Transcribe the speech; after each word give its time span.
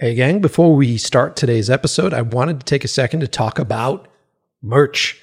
Hey, 0.00 0.14
gang, 0.14 0.40
before 0.40 0.74
we 0.74 0.96
start 0.96 1.36
today's 1.36 1.68
episode, 1.68 2.14
I 2.14 2.22
wanted 2.22 2.58
to 2.58 2.64
take 2.64 2.84
a 2.84 2.88
second 2.88 3.20
to 3.20 3.28
talk 3.28 3.58
about 3.58 4.08
merch. 4.62 5.20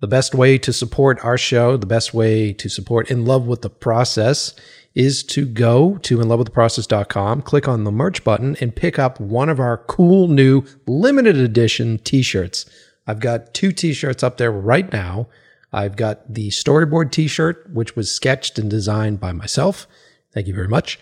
The 0.00 0.06
best 0.06 0.34
way 0.34 0.56
to 0.56 0.72
support 0.72 1.22
our 1.22 1.36
show, 1.36 1.76
the 1.76 1.84
best 1.84 2.14
way 2.14 2.54
to 2.54 2.70
support 2.70 3.10
In 3.10 3.26
Love 3.26 3.46
with 3.46 3.60
the 3.60 3.68
Process 3.68 4.54
is 4.94 5.22
to 5.24 5.44
go 5.44 5.98
to 5.98 6.16
inlovewiththeprocess.com, 6.16 7.42
click 7.42 7.68
on 7.68 7.84
the 7.84 7.92
merch 7.92 8.24
button, 8.24 8.56
and 8.62 8.74
pick 8.74 8.98
up 8.98 9.20
one 9.20 9.50
of 9.50 9.60
our 9.60 9.76
cool 9.76 10.26
new 10.26 10.64
limited 10.86 11.36
edition 11.36 11.98
t 11.98 12.22
shirts. 12.22 12.64
I've 13.06 13.20
got 13.20 13.52
two 13.52 13.72
t 13.72 13.92
shirts 13.92 14.22
up 14.22 14.38
there 14.38 14.50
right 14.50 14.90
now. 14.90 15.28
I've 15.70 15.96
got 15.96 16.32
the 16.32 16.48
storyboard 16.48 17.10
t 17.10 17.28
shirt, 17.28 17.68
which 17.74 17.94
was 17.94 18.10
sketched 18.10 18.58
and 18.58 18.70
designed 18.70 19.20
by 19.20 19.32
myself. 19.32 19.86
Thank 20.32 20.46
you 20.46 20.54
very 20.54 20.68
much. 20.68 20.98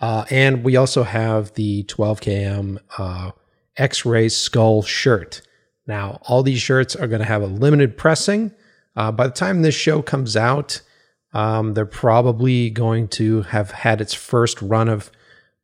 Uh, 0.00 0.24
and 0.30 0.62
we 0.62 0.76
also 0.76 1.02
have 1.02 1.52
the 1.54 1.84
12KM 1.84 2.78
uh, 2.98 3.30
X 3.76 4.04
ray 4.04 4.28
skull 4.28 4.82
shirt. 4.82 5.42
Now, 5.86 6.18
all 6.22 6.42
these 6.42 6.60
shirts 6.60 6.96
are 6.96 7.06
going 7.06 7.20
to 7.20 7.26
have 7.26 7.42
a 7.42 7.46
limited 7.46 7.96
pressing. 7.96 8.52
Uh, 8.94 9.12
by 9.12 9.26
the 9.26 9.32
time 9.32 9.62
this 9.62 9.74
show 9.74 10.02
comes 10.02 10.36
out, 10.36 10.80
um, 11.32 11.74
they're 11.74 11.86
probably 11.86 12.70
going 12.70 13.08
to 13.08 13.42
have 13.42 13.70
had 13.70 14.00
its 14.00 14.14
first 14.14 14.60
run 14.60 14.88
of 14.88 15.10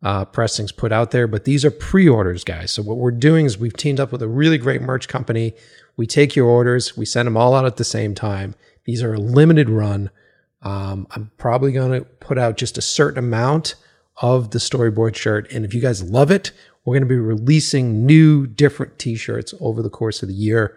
uh, 0.02 0.24
pressings 0.24 0.72
put 0.72 0.92
out 0.92 1.12
there, 1.12 1.26
but 1.26 1.44
these 1.44 1.64
are 1.64 1.70
pre 1.70 2.08
orders, 2.08 2.44
guys. 2.44 2.72
So, 2.72 2.82
what 2.82 2.96
we're 2.96 3.12
doing 3.12 3.46
is 3.46 3.56
we've 3.56 3.76
teamed 3.76 4.00
up 4.00 4.10
with 4.10 4.20
a 4.20 4.28
really 4.28 4.58
great 4.58 4.82
merch 4.82 5.06
company. 5.06 5.54
We 5.96 6.06
take 6.06 6.34
your 6.34 6.46
orders, 6.46 6.96
we 6.96 7.04
send 7.04 7.26
them 7.26 7.36
all 7.36 7.54
out 7.54 7.66
at 7.66 7.76
the 7.76 7.84
same 7.84 8.14
time. 8.14 8.54
These 8.84 9.02
are 9.02 9.14
a 9.14 9.20
limited 9.20 9.70
run. 9.70 10.10
Um, 10.62 11.06
I'm 11.12 11.30
probably 11.38 11.72
going 11.72 12.00
to 12.00 12.04
put 12.04 12.36
out 12.38 12.56
just 12.56 12.78
a 12.78 12.82
certain 12.82 13.18
amount 13.18 13.76
of 14.20 14.50
the 14.50 14.58
storyboard 14.58 15.16
shirt. 15.16 15.50
And 15.52 15.64
if 15.64 15.74
you 15.74 15.80
guys 15.80 16.02
love 16.02 16.30
it, 16.30 16.52
we're 16.84 16.94
going 16.94 17.08
to 17.08 17.14
be 17.14 17.16
releasing 17.16 18.04
new, 18.04 18.46
different 18.46 18.98
t 18.98 19.16
shirts 19.16 19.54
over 19.60 19.82
the 19.82 19.90
course 19.90 20.22
of 20.22 20.28
the 20.28 20.34
year. 20.34 20.76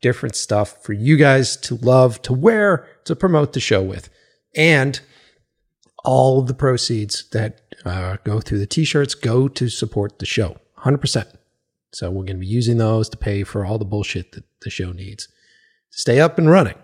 Different 0.00 0.34
stuff 0.34 0.82
for 0.82 0.92
you 0.92 1.16
guys 1.16 1.56
to 1.58 1.76
love, 1.76 2.20
to 2.22 2.32
wear, 2.32 2.86
to 3.04 3.16
promote 3.16 3.52
the 3.52 3.60
show 3.60 3.82
with. 3.82 4.10
And 4.54 5.00
all 6.04 6.40
of 6.40 6.46
the 6.46 6.54
proceeds 6.54 7.28
that 7.30 7.62
uh, 7.84 8.18
go 8.24 8.40
through 8.40 8.58
the 8.58 8.66
t 8.66 8.84
shirts 8.84 9.14
go 9.14 9.48
to 9.48 9.68
support 9.68 10.18
the 10.18 10.26
show 10.26 10.58
100%. 10.80 11.26
So 11.92 12.10
we're 12.10 12.24
going 12.24 12.36
to 12.36 12.40
be 12.40 12.46
using 12.46 12.78
those 12.78 13.08
to 13.10 13.16
pay 13.16 13.44
for 13.44 13.64
all 13.64 13.78
the 13.78 13.84
bullshit 13.84 14.32
that 14.32 14.44
the 14.62 14.70
show 14.70 14.92
needs 14.92 15.26
to 15.26 16.00
stay 16.00 16.20
up 16.20 16.38
and 16.38 16.50
running. 16.50 16.74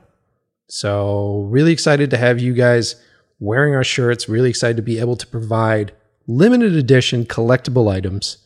So, 0.68 1.48
really 1.50 1.72
excited 1.72 2.10
to 2.10 2.16
have 2.16 2.38
you 2.38 2.54
guys 2.54 2.94
wearing 3.40 3.74
our 3.74 3.82
shirts. 3.82 4.28
Really 4.28 4.50
excited 4.50 4.76
to 4.76 4.82
be 4.82 5.00
able 5.00 5.16
to 5.16 5.26
provide 5.26 5.92
limited 6.26 6.74
edition 6.74 7.24
collectible 7.24 7.90
items 7.90 8.38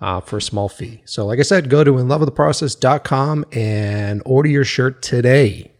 uh, 0.00 0.20
for 0.20 0.38
a 0.38 0.42
small 0.42 0.68
fee. 0.68 1.02
So, 1.04 1.26
like 1.26 1.38
I 1.38 1.42
said, 1.42 1.70
go 1.70 1.84
to 1.84 1.92
inlovewiththeprocess.com 1.92 3.46
and 3.52 4.22
order 4.24 4.48
your 4.48 4.64
shirt 4.64 5.02
today. 5.02 5.72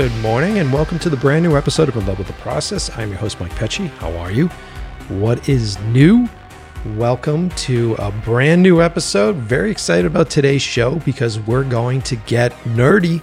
Good 0.00 0.16
morning 0.22 0.60
and 0.60 0.72
welcome 0.72 0.98
to 1.00 1.10
the 1.10 1.16
brand 1.18 1.44
new 1.44 1.58
episode 1.58 1.90
of 1.90 1.94
In 1.94 2.06
Love 2.06 2.16
with 2.16 2.26
the 2.26 2.32
Process. 2.32 2.88
I'm 2.96 3.10
your 3.10 3.18
host, 3.18 3.38
Mike 3.38 3.52
Pecci. 3.52 3.88
How 3.98 4.10
are 4.16 4.32
you? 4.32 4.48
What 5.10 5.46
is 5.46 5.78
new? 5.88 6.26
Welcome 6.96 7.50
to 7.50 7.96
a 7.98 8.10
brand 8.10 8.62
new 8.62 8.80
episode. 8.80 9.36
Very 9.36 9.70
excited 9.70 10.06
about 10.06 10.30
today's 10.30 10.62
show 10.62 10.94
because 11.00 11.38
we're 11.40 11.64
going 11.64 12.00
to 12.00 12.16
get 12.16 12.52
nerdy. 12.64 13.20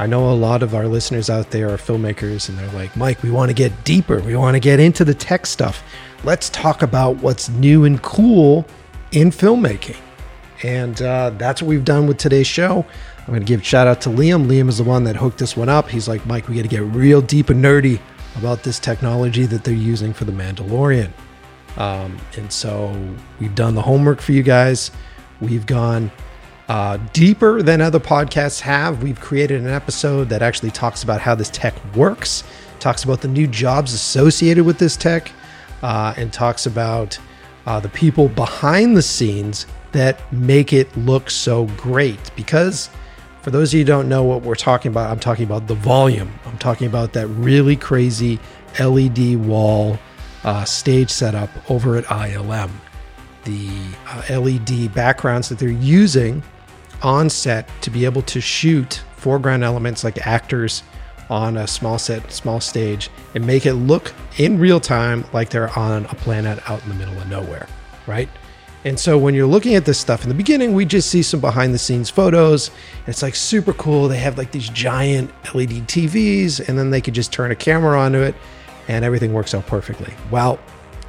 I 0.00 0.08
know 0.08 0.28
a 0.28 0.34
lot 0.34 0.64
of 0.64 0.74
our 0.74 0.88
listeners 0.88 1.30
out 1.30 1.52
there 1.52 1.72
are 1.72 1.76
filmmakers 1.76 2.48
and 2.48 2.58
they're 2.58 2.72
like, 2.72 2.96
Mike, 2.96 3.22
we 3.22 3.30
want 3.30 3.50
to 3.50 3.54
get 3.54 3.84
deeper. 3.84 4.18
We 4.18 4.34
want 4.34 4.56
to 4.56 4.60
get 4.60 4.80
into 4.80 5.04
the 5.04 5.14
tech 5.14 5.46
stuff. 5.46 5.84
Let's 6.24 6.50
talk 6.50 6.82
about 6.82 7.18
what's 7.18 7.48
new 7.48 7.84
and 7.84 8.02
cool 8.02 8.66
in 9.12 9.30
filmmaking. 9.30 9.98
And 10.64 11.00
uh, 11.00 11.30
that's 11.38 11.62
what 11.62 11.68
we've 11.68 11.84
done 11.84 12.08
with 12.08 12.18
today's 12.18 12.48
show. 12.48 12.84
I'm 13.28 13.34
going 13.34 13.44
to 13.44 13.46
give 13.46 13.62
shout 13.62 13.86
out 13.86 14.00
to 14.00 14.08
Liam. 14.08 14.46
Liam 14.46 14.70
is 14.70 14.78
the 14.78 14.84
one 14.84 15.04
that 15.04 15.14
hooked 15.14 15.36
this 15.36 15.54
one 15.54 15.68
up. 15.68 15.90
He's 15.90 16.08
like, 16.08 16.24
Mike, 16.24 16.48
we 16.48 16.56
got 16.56 16.62
to 16.62 16.68
get 16.68 16.80
real 16.80 17.20
deep 17.20 17.50
and 17.50 17.62
nerdy 17.62 18.00
about 18.36 18.62
this 18.62 18.78
technology 18.78 19.44
that 19.44 19.64
they're 19.64 19.74
using 19.74 20.14
for 20.14 20.24
the 20.24 20.32
Mandalorian. 20.32 21.10
Um, 21.76 22.16
and 22.38 22.50
so 22.50 22.98
we've 23.38 23.54
done 23.54 23.74
the 23.74 23.82
homework 23.82 24.22
for 24.22 24.32
you 24.32 24.42
guys. 24.42 24.92
We've 25.42 25.66
gone 25.66 26.10
uh, 26.70 26.96
deeper 27.12 27.60
than 27.60 27.82
other 27.82 28.00
podcasts 28.00 28.60
have. 28.60 29.02
We've 29.02 29.20
created 29.20 29.60
an 29.60 29.68
episode 29.68 30.30
that 30.30 30.40
actually 30.40 30.70
talks 30.70 31.02
about 31.02 31.20
how 31.20 31.34
this 31.34 31.50
tech 31.50 31.74
works, 31.94 32.44
talks 32.80 33.04
about 33.04 33.20
the 33.20 33.28
new 33.28 33.46
jobs 33.46 33.92
associated 33.92 34.64
with 34.64 34.78
this 34.78 34.96
tech, 34.96 35.30
uh, 35.82 36.14
and 36.16 36.32
talks 36.32 36.64
about 36.64 37.18
uh, 37.66 37.78
the 37.78 37.90
people 37.90 38.30
behind 38.30 38.96
the 38.96 39.02
scenes 39.02 39.66
that 39.92 40.32
make 40.32 40.72
it 40.72 40.96
look 40.96 41.28
so 41.28 41.66
great. 41.76 42.30
Because 42.34 42.88
for 43.48 43.52
those 43.52 43.70
of 43.70 43.78
you 43.78 43.80
who 43.80 43.86
don't 43.86 44.10
know 44.10 44.24
what 44.24 44.42
we're 44.42 44.54
talking 44.54 44.90
about, 44.90 45.10
I'm 45.10 45.18
talking 45.18 45.46
about 45.46 45.68
the 45.68 45.74
volume. 45.74 46.30
I'm 46.44 46.58
talking 46.58 46.86
about 46.86 47.14
that 47.14 47.28
really 47.28 47.76
crazy 47.76 48.38
LED 48.78 49.36
wall 49.36 49.98
uh, 50.44 50.66
stage 50.66 51.08
setup 51.08 51.48
over 51.70 51.96
at 51.96 52.04
ILM. 52.04 52.68
The 53.44 53.70
uh, 54.06 54.38
LED 54.38 54.92
backgrounds 54.92 55.48
that 55.48 55.58
they're 55.58 55.70
using 55.70 56.42
on 57.02 57.30
set 57.30 57.70
to 57.80 57.88
be 57.88 58.04
able 58.04 58.20
to 58.20 58.38
shoot 58.38 59.02
foreground 59.16 59.64
elements 59.64 60.04
like 60.04 60.26
actors 60.26 60.82
on 61.30 61.56
a 61.56 61.66
small 61.66 61.98
set, 61.98 62.30
small 62.30 62.60
stage, 62.60 63.08
and 63.34 63.46
make 63.46 63.64
it 63.64 63.72
look 63.72 64.12
in 64.36 64.58
real 64.58 64.78
time 64.78 65.24
like 65.32 65.48
they're 65.48 65.70
on 65.78 66.04
a 66.04 66.14
planet 66.16 66.58
out 66.68 66.82
in 66.82 66.90
the 66.90 66.94
middle 66.96 67.16
of 67.16 67.26
nowhere, 67.30 67.66
right? 68.06 68.28
And 68.84 68.98
so 68.98 69.18
when 69.18 69.34
you're 69.34 69.46
looking 69.46 69.74
at 69.74 69.84
this 69.84 69.98
stuff 69.98 70.22
in 70.22 70.28
the 70.28 70.34
beginning, 70.34 70.72
we 70.72 70.84
just 70.84 71.10
see 71.10 71.22
some 71.22 71.40
behind 71.40 71.74
the 71.74 71.78
scenes 71.78 72.10
photos. 72.10 72.68
And 72.68 73.08
It's 73.08 73.22
like 73.22 73.34
super 73.34 73.72
cool. 73.72 74.08
They 74.08 74.18
have 74.18 74.38
like 74.38 74.52
these 74.52 74.68
giant 74.68 75.30
LED 75.54 75.88
TVs, 75.88 76.68
and 76.68 76.78
then 76.78 76.90
they 76.90 77.00
could 77.00 77.14
just 77.14 77.32
turn 77.32 77.50
a 77.50 77.56
camera 77.56 77.98
onto 77.98 78.18
it, 78.18 78.34
and 78.86 79.04
everything 79.04 79.32
works 79.32 79.54
out 79.54 79.66
perfectly. 79.66 80.14
Well, 80.30 80.60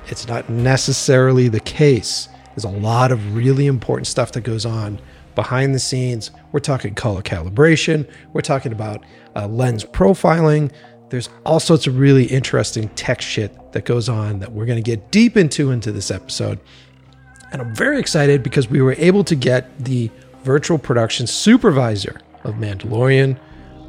it's 0.07 0.27
not 0.27 0.49
necessarily 0.49 1.47
the 1.47 1.59
case. 1.59 2.27
There's 2.55 2.63
a 2.63 2.79
lot 2.79 3.11
of 3.11 3.35
really 3.35 3.67
important 3.67 4.07
stuff 4.07 4.31
that 4.31 4.41
goes 4.41 4.65
on 4.65 4.99
behind 5.35 5.75
the 5.75 5.79
scenes. 5.79 6.31
We're 6.51 6.59
talking 6.59 6.95
color 6.95 7.21
calibration, 7.21 8.09
we're 8.33 8.41
talking 8.41 8.71
about 8.71 9.05
uh, 9.35 9.47
lens 9.47 9.85
profiling. 9.85 10.71
There's 11.09 11.29
all 11.45 11.59
sorts 11.59 11.88
of 11.88 11.97
really 11.97 12.25
interesting 12.25 12.89
tech 12.89 13.21
shit 13.21 13.71
that 13.71 13.85
goes 13.85 14.09
on 14.09 14.39
that 14.39 14.51
we're 14.51 14.65
going 14.65 14.77
to 14.77 14.83
get 14.83 15.11
deep 15.11 15.38
into 15.38 15.71
into 15.71 15.91
this 15.91 16.11
episode. 16.11 16.59
And 17.51 17.61
I'm 17.61 17.75
very 17.75 17.99
excited 17.99 18.43
because 18.43 18.69
we 18.69 18.81
were 18.81 18.95
able 18.97 19.23
to 19.23 19.35
get 19.35 19.77
the 19.83 20.11
virtual 20.43 20.77
production 20.77 21.27
supervisor 21.27 22.21
of 22.43 22.55
Mandalorian, 22.55 23.37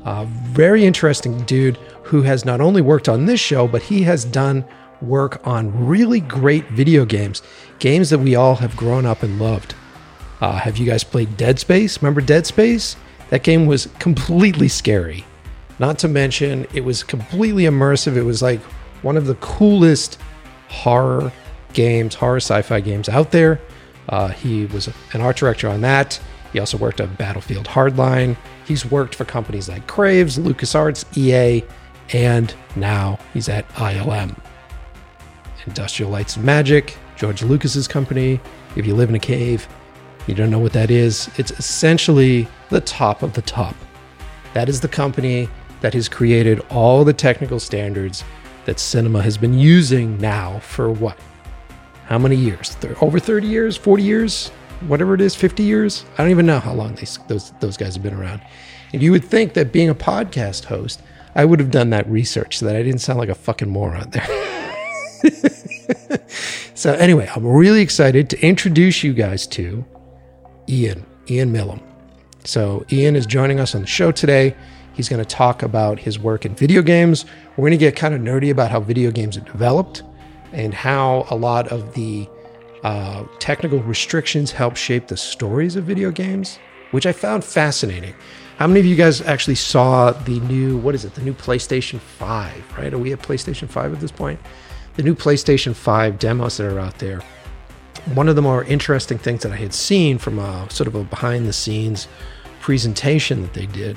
a 0.04 0.24
very 0.24 0.84
interesting 0.84 1.42
dude 1.44 1.76
who 2.04 2.22
has 2.22 2.44
not 2.44 2.60
only 2.60 2.82
worked 2.82 3.08
on 3.08 3.26
this 3.26 3.40
show, 3.40 3.68
but 3.68 3.82
he 3.82 4.02
has 4.02 4.24
done 4.24 4.64
work 5.02 5.46
on 5.46 5.86
really 5.86 6.20
great 6.20 6.66
video 6.70 7.04
games, 7.04 7.42
games 7.78 8.10
that 8.10 8.18
we 8.18 8.34
all 8.34 8.56
have 8.56 8.76
grown 8.76 9.06
up 9.06 9.22
and 9.22 9.38
loved. 9.38 9.74
Uh, 10.40 10.52
have 10.52 10.78
you 10.78 10.86
guys 10.86 11.04
played 11.04 11.36
Dead 11.36 11.58
Space? 11.58 12.00
Remember 12.02 12.20
Dead 12.20 12.46
Space? 12.46 12.96
That 13.28 13.42
game 13.42 13.66
was 13.66 13.88
completely 13.98 14.68
scary. 14.68 15.24
Not 15.78 15.98
to 16.00 16.08
mention, 16.08 16.66
it 16.74 16.84
was 16.84 17.02
completely 17.02 17.64
immersive. 17.64 18.16
It 18.16 18.22
was 18.22 18.42
like 18.42 18.60
one 19.02 19.16
of 19.16 19.26
the 19.26 19.36
coolest 19.36 20.18
horror 20.68 21.32
games, 21.72 22.14
horror 22.14 22.36
sci 22.36 22.62
fi 22.62 22.80
games 22.80 23.08
out 23.08 23.30
there. 23.30 23.60
Uh, 24.08 24.28
he 24.28 24.66
was 24.66 24.88
an 25.12 25.20
art 25.20 25.36
director 25.36 25.68
on 25.68 25.80
that. 25.82 26.20
He 26.52 26.58
also 26.58 26.76
worked 26.76 27.00
on 27.00 27.14
Battlefield 27.14 27.66
Hardline. 27.66 28.36
He's 28.66 28.84
worked 28.84 29.14
for 29.14 29.24
companies 29.24 29.68
like 29.68 29.86
Craves, 29.86 30.38
LucasArts, 30.38 31.16
EA, 31.16 31.64
and 32.12 32.52
now 32.76 33.18
he's 33.32 33.48
at 33.48 33.68
ILM. 33.70 34.36
Industrial 35.66 36.10
Lights 36.10 36.36
and 36.36 36.44
Magic, 36.44 36.96
George 37.16 37.42
Lucas's 37.42 37.86
company. 37.86 38.40
If 38.76 38.86
you 38.86 38.94
live 38.94 39.08
in 39.08 39.14
a 39.14 39.20
cave, 39.20 39.68
you 40.26 40.34
don't 40.34 40.50
know 40.50 40.58
what 40.58 40.72
that 40.72 40.90
is. 40.90 41.30
It's 41.36 41.50
essentially 41.52 42.48
the 42.68 42.80
top 42.80 43.22
of 43.22 43.32
the 43.34 43.42
top. 43.42 43.74
That 44.54 44.68
is 44.68 44.80
the 44.80 44.88
company 44.88 45.48
that 45.80 45.94
has 45.94 46.08
created 46.08 46.60
all 46.70 47.04
the 47.04 47.12
technical 47.12 47.60
standards 47.60 48.24
that 48.64 48.78
cinema 48.78 49.22
has 49.22 49.38
been 49.38 49.54
using 49.54 50.18
now 50.18 50.58
for 50.60 50.90
what? 50.90 51.18
How 52.10 52.18
many 52.18 52.34
years? 52.34 52.76
Over 53.00 53.20
30 53.20 53.46
years? 53.46 53.76
40 53.76 54.02
years? 54.02 54.48
Whatever 54.88 55.14
it 55.14 55.20
is, 55.20 55.36
50 55.36 55.62
years? 55.62 56.04
I 56.18 56.22
don't 56.22 56.32
even 56.32 56.44
know 56.44 56.58
how 56.58 56.72
long 56.72 56.96
these, 56.96 57.20
those, 57.28 57.52
those 57.60 57.76
guys 57.76 57.94
have 57.94 58.02
been 58.02 58.14
around. 58.14 58.42
And 58.92 59.00
you 59.00 59.12
would 59.12 59.24
think 59.24 59.52
that 59.54 59.70
being 59.70 59.90
a 59.90 59.94
podcast 59.94 60.64
host, 60.64 61.02
I 61.36 61.44
would 61.44 61.60
have 61.60 61.70
done 61.70 61.90
that 61.90 62.10
research 62.10 62.58
so 62.58 62.66
that 62.66 62.74
I 62.74 62.82
didn't 62.82 63.00
sound 63.00 63.20
like 63.20 63.28
a 63.28 63.34
fucking 63.36 63.68
moron 63.68 64.10
there. 64.10 64.26
so, 66.74 66.94
anyway, 66.94 67.30
I'm 67.36 67.46
really 67.46 67.80
excited 67.80 68.28
to 68.30 68.44
introduce 68.44 69.04
you 69.04 69.12
guys 69.12 69.46
to 69.48 69.84
Ian, 70.68 71.06
Ian 71.28 71.52
Milham. 71.52 71.80
So, 72.42 72.84
Ian 72.90 73.14
is 73.14 73.24
joining 73.24 73.60
us 73.60 73.76
on 73.76 73.82
the 73.82 73.86
show 73.86 74.10
today. 74.10 74.56
He's 74.94 75.08
going 75.08 75.22
to 75.22 75.28
talk 75.28 75.62
about 75.62 76.00
his 76.00 76.18
work 76.18 76.44
in 76.44 76.56
video 76.56 76.82
games. 76.82 77.24
We're 77.56 77.68
going 77.68 77.70
to 77.70 77.76
get 77.78 77.94
kind 77.94 78.14
of 78.14 78.20
nerdy 78.20 78.50
about 78.50 78.72
how 78.72 78.80
video 78.80 79.12
games 79.12 79.36
are 79.36 79.42
developed 79.42 80.02
and 80.52 80.74
how 80.74 81.26
a 81.30 81.36
lot 81.36 81.68
of 81.68 81.94
the 81.94 82.28
uh, 82.82 83.24
technical 83.38 83.80
restrictions 83.80 84.50
help 84.50 84.76
shape 84.76 85.08
the 85.08 85.16
stories 85.16 85.76
of 85.76 85.84
video 85.84 86.10
games, 86.10 86.58
which 86.92 87.06
I 87.06 87.12
found 87.12 87.44
fascinating. 87.44 88.14
How 88.56 88.66
many 88.66 88.80
of 88.80 88.86
you 88.86 88.96
guys 88.96 89.22
actually 89.22 89.54
saw 89.54 90.12
the 90.12 90.40
new, 90.40 90.78
what 90.78 90.94
is 90.94 91.04
it, 91.04 91.14
the 91.14 91.22
new 91.22 91.32
PlayStation 91.32 91.98
5, 91.98 92.78
right? 92.78 92.92
Are 92.92 92.98
we 92.98 93.12
at 93.12 93.20
PlayStation 93.20 93.68
5 93.68 93.94
at 93.94 94.00
this 94.00 94.12
point? 94.12 94.38
The 94.96 95.02
new 95.02 95.14
PlayStation 95.14 95.74
5 95.74 96.18
demos 96.18 96.56
that 96.58 96.70
are 96.70 96.78
out 96.78 96.98
there. 96.98 97.22
One 98.14 98.28
of 98.28 98.36
the 98.36 98.42
more 98.42 98.64
interesting 98.64 99.18
things 99.18 99.42
that 99.42 99.52
I 99.52 99.56
had 99.56 99.72
seen 99.72 100.18
from 100.18 100.38
a 100.38 100.68
sort 100.70 100.88
of 100.88 100.94
a 100.94 101.04
behind 101.04 101.46
the 101.46 101.52
scenes 101.52 102.08
presentation 102.60 103.42
that 103.42 103.54
they 103.54 103.66
did 103.66 103.96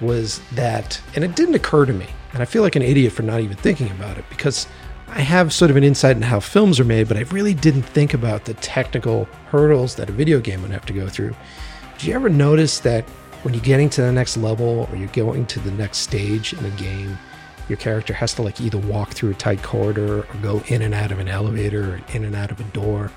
was 0.00 0.40
that, 0.54 1.00
and 1.14 1.24
it 1.24 1.34
didn't 1.34 1.54
occur 1.54 1.84
to 1.84 1.92
me, 1.92 2.06
and 2.32 2.42
I 2.42 2.44
feel 2.44 2.62
like 2.62 2.76
an 2.76 2.82
idiot 2.82 3.12
for 3.12 3.22
not 3.22 3.40
even 3.40 3.56
thinking 3.56 3.90
about 3.90 4.16
it 4.18 4.24
because 4.28 4.66
I 5.10 5.20
have 5.22 5.52
sort 5.52 5.70
of 5.70 5.76
an 5.76 5.84
insight 5.84 6.16
into 6.16 6.26
how 6.26 6.40
films 6.40 6.78
are 6.78 6.84
made, 6.84 7.08
but 7.08 7.16
I 7.16 7.22
really 7.22 7.54
didn't 7.54 7.82
think 7.82 8.14
about 8.14 8.44
the 8.44 8.54
technical 8.54 9.24
hurdles 9.46 9.94
that 9.96 10.08
a 10.08 10.12
video 10.12 10.40
game 10.40 10.62
would 10.62 10.70
have 10.70 10.86
to 10.86 10.92
go 10.92 11.08
through. 11.08 11.34
Did 11.98 12.06
you 12.06 12.14
ever 12.14 12.28
notice 12.28 12.80
that 12.80 13.08
when 13.42 13.54
you're 13.54 13.62
getting 13.62 13.90
to 13.90 14.02
the 14.02 14.12
next 14.12 14.36
level 14.36 14.88
or 14.90 14.96
you're 14.96 15.08
going 15.08 15.46
to 15.46 15.60
the 15.60 15.70
next 15.72 15.98
stage 15.98 16.52
in 16.52 16.64
a 16.64 16.70
game, 16.70 17.18
your 17.68 17.78
character 17.78 18.12
has 18.12 18.34
to 18.34 18.42
like 18.42 18.60
either 18.60 18.78
walk 18.78 19.10
through 19.10 19.30
a 19.30 19.34
tight 19.34 19.62
corridor 19.62 20.20
or 20.20 20.34
go 20.42 20.62
in 20.68 20.82
and 20.82 20.94
out 20.94 21.10
of 21.10 21.18
an 21.18 21.28
elevator 21.28 21.94
or 21.94 22.00
in 22.14 22.24
and 22.24 22.36
out 22.36 22.50
of 22.50 22.60
a 22.60 22.64
door? 22.64 23.10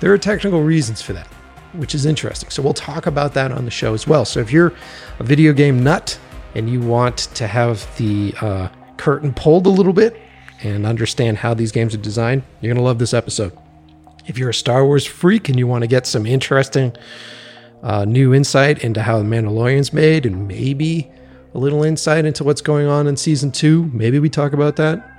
There 0.00 0.12
are 0.12 0.18
technical 0.18 0.62
reasons 0.62 1.02
for 1.02 1.12
that 1.14 1.28
which 1.74 1.94
is 1.94 2.06
interesting. 2.06 2.50
So 2.50 2.62
we'll 2.62 2.74
talk 2.74 3.06
about 3.06 3.34
that 3.34 3.52
on 3.52 3.64
the 3.64 3.70
show 3.70 3.94
as 3.94 4.06
well. 4.06 4.24
So 4.24 4.40
if 4.40 4.52
you're 4.52 4.72
a 5.18 5.24
video 5.24 5.52
game 5.52 5.82
nut 5.82 6.18
and 6.54 6.68
you 6.68 6.80
want 6.80 7.16
to 7.16 7.46
have 7.46 7.86
the 7.96 8.34
uh, 8.40 8.68
curtain 8.96 9.32
pulled 9.32 9.66
a 9.66 9.70
little 9.70 9.92
bit 9.92 10.20
and 10.62 10.86
understand 10.86 11.38
how 11.38 11.54
these 11.54 11.72
games 11.72 11.94
are 11.94 11.98
designed, 11.98 12.42
you're 12.60 12.72
going 12.72 12.82
to 12.82 12.84
love 12.84 12.98
this 12.98 13.14
episode. 13.14 13.52
If 14.26 14.38
you're 14.38 14.50
a 14.50 14.54
Star 14.54 14.86
Wars 14.86 15.04
freak 15.04 15.48
and 15.48 15.58
you 15.58 15.66
want 15.66 15.82
to 15.82 15.88
get 15.88 16.06
some 16.06 16.26
interesting 16.26 16.94
uh, 17.82 18.04
new 18.04 18.32
insight 18.32 18.84
into 18.84 19.02
how 19.02 19.18
the 19.18 19.24
Mandalorian's 19.24 19.92
made 19.92 20.24
and 20.24 20.46
maybe 20.46 21.10
a 21.54 21.58
little 21.58 21.82
insight 21.82 22.24
into 22.24 22.44
what's 22.44 22.62
going 22.62 22.86
on 22.86 23.06
in 23.06 23.16
season 23.16 23.50
two, 23.50 23.90
maybe 23.92 24.18
we 24.18 24.30
talk 24.30 24.52
about 24.52 24.76
that, 24.76 25.10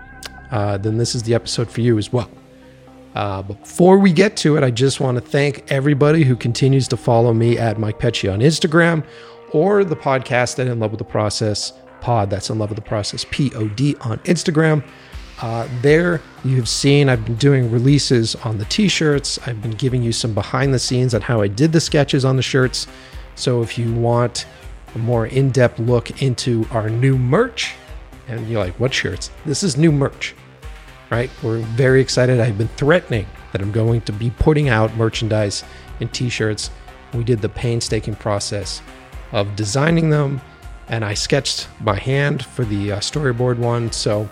uh, 0.51 0.77
then 0.77 0.97
this 0.97 1.15
is 1.15 1.23
the 1.23 1.33
episode 1.33 1.69
for 1.69 1.81
you 1.81 1.97
as 1.97 2.13
well. 2.13 2.29
Uh, 3.13 3.43
before 3.43 3.99
we 3.99 4.11
get 4.11 4.35
to 4.37 4.57
it, 4.57 4.63
I 4.63 4.71
just 4.71 4.99
want 4.99 5.15
to 5.17 5.21
thank 5.21 5.71
everybody 5.71 6.23
who 6.23 6.35
continues 6.35 6.87
to 6.87 6.97
follow 6.97 7.33
me 7.33 7.59
at 7.59 7.77
Mike 7.77 7.99
Pecci 7.99 8.31
on 8.31 8.39
Instagram 8.39 9.05
or 9.51 9.83
the 9.83 9.95
podcast 9.95 10.57
at 10.57 10.67
In 10.67 10.79
Love 10.79 10.91
with 10.91 10.97
the 10.97 11.03
Process 11.03 11.73
Pod. 12.01 12.31
That's 12.31 12.49
In 12.49 12.57
Love 12.57 12.69
with 12.69 12.77
the 12.77 12.89
Process 12.89 13.25
P 13.29 13.51
O 13.53 13.67
D 13.67 13.95
on 14.01 14.17
Instagram. 14.19 14.83
Uh, 15.43 15.67
there, 15.81 16.21
you've 16.43 16.69
seen 16.69 17.09
I've 17.09 17.25
been 17.25 17.35
doing 17.35 17.69
releases 17.69 18.35
on 18.37 18.57
the 18.57 18.65
t 18.65 18.87
shirts. 18.87 19.37
I've 19.45 19.61
been 19.61 19.71
giving 19.71 20.01
you 20.01 20.11
some 20.11 20.33
behind 20.33 20.73
the 20.73 20.79
scenes 20.79 21.13
on 21.13 21.21
how 21.21 21.41
I 21.41 21.47
did 21.47 21.71
the 21.71 21.81
sketches 21.81 22.23
on 22.23 22.37
the 22.37 22.41
shirts. 22.41 22.87
So 23.35 23.61
if 23.61 23.77
you 23.77 23.93
want 23.93 24.45
a 24.95 24.97
more 24.97 25.27
in 25.27 25.51
depth 25.51 25.79
look 25.79 26.21
into 26.21 26.65
our 26.71 26.89
new 26.89 27.17
merch, 27.17 27.75
and 28.27 28.47
you're 28.47 28.63
like, 28.63 28.79
what 28.79 28.93
shirts? 28.93 29.29
This 29.45 29.61
is 29.63 29.77
new 29.77 29.91
merch 29.91 30.33
right? 31.13 31.29
We're 31.43 31.59
very 31.59 32.01
excited. 32.01 32.39
I've 32.39 32.57
been 32.57 32.69
threatening 32.69 33.27
that 33.51 33.61
I'm 33.61 33.71
going 33.71 34.01
to 34.01 34.11
be 34.11 34.31
putting 34.31 34.69
out 34.69 34.95
merchandise 34.95 35.63
and 35.99 36.11
t 36.11 36.27
shirts. 36.27 36.71
We 37.13 37.23
did 37.23 37.39
the 37.39 37.49
painstaking 37.49 38.15
process 38.15 38.81
of 39.31 39.55
designing 39.55 40.09
them, 40.09 40.41
and 40.87 41.05
I 41.05 41.13
sketched 41.13 41.67
by 41.81 41.97
hand 41.97 42.43
for 42.43 42.65
the 42.65 42.93
uh, 42.93 42.99
storyboard 42.99 43.59
one. 43.59 43.91
So, 43.91 44.27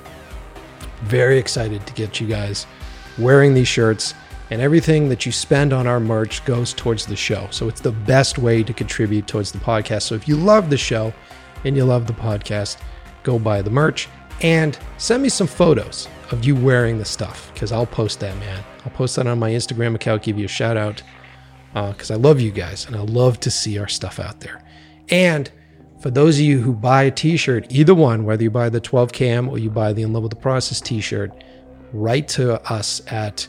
very 1.04 1.38
excited 1.38 1.86
to 1.88 1.94
get 1.94 2.20
you 2.20 2.28
guys 2.28 2.68
wearing 3.18 3.54
these 3.54 3.68
shirts. 3.68 4.14
And 4.50 4.62
everything 4.62 5.08
that 5.08 5.26
you 5.26 5.32
spend 5.32 5.72
on 5.72 5.88
our 5.88 6.02
merch 6.02 6.44
goes 6.44 6.74
towards 6.74 7.06
the 7.06 7.16
show. 7.16 7.48
So, 7.52 7.70
it's 7.70 7.80
the 7.80 7.94
best 7.94 8.38
way 8.38 8.64
to 8.64 8.74
contribute 8.74 9.26
towards 9.26 9.52
the 9.52 9.60
podcast. 9.60 10.04
So, 10.04 10.16
if 10.16 10.28
you 10.28 10.36
love 10.36 10.70
the 10.70 10.78
show 10.78 11.14
and 11.64 11.76
you 11.76 11.86
love 11.86 12.06
the 12.06 12.14
podcast, 12.14 12.78
go 13.24 13.40
buy 13.40 13.62
the 13.62 13.70
merch 13.70 14.10
and 14.42 14.78
send 14.98 15.24
me 15.24 15.30
some 15.30 15.48
photos 15.48 16.08
of 16.32 16.44
you 16.44 16.56
wearing 16.56 16.98
the 16.98 17.06
stuff 17.06 17.52
because 17.54 17.72
I'll 17.72 17.86
post 17.86 18.20
that, 18.22 18.38
man. 18.40 18.64
I'll 18.86 18.92
post 18.92 19.16
that 19.16 19.28
on 19.28 19.40
my 19.40 19.52
Instagram 19.52 19.96
account, 19.96 20.24
give 20.24 20.40
you 20.40 20.46
a 20.46 20.50
shout 20.50 20.78
out 20.78 21.02
because 21.74 22.12
uh, 22.12 22.16
I 22.16 22.18
love 22.18 22.42
you 22.42 22.52
guys 22.52 22.86
and 22.86 22.96
I 22.96 23.02
love 23.02 23.40
to 23.42 23.52
see 23.52 23.78
our 23.78 23.88
stuff 23.88 24.20
out 24.20 24.40
there. 24.40 24.64
And 25.10 25.52
for 26.02 26.10
those 26.10 26.40
of 26.40 26.46
you 26.46 26.60
who 26.60 26.74
buy 26.74 27.04
a 27.04 27.12
t 27.12 27.38
shirt, 27.38 27.68
either 27.70 27.94
one, 27.94 28.26
whether 28.26 28.42
you 28.42 28.50
buy 28.50 28.70
the 28.70 28.82
12KM 28.82 29.48
or 29.48 29.60
you 29.60 29.70
buy 29.70 29.94
the 29.94 30.02
In 30.02 30.14
Love 30.14 30.24
with 30.24 30.32
the 30.32 30.36
Process 30.36 30.82
t 30.82 31.00
shirt, 31.00 31.32
write 31.94 32.28
to 32.30 32.60
us 32.72 33.02
at 33.08 33.48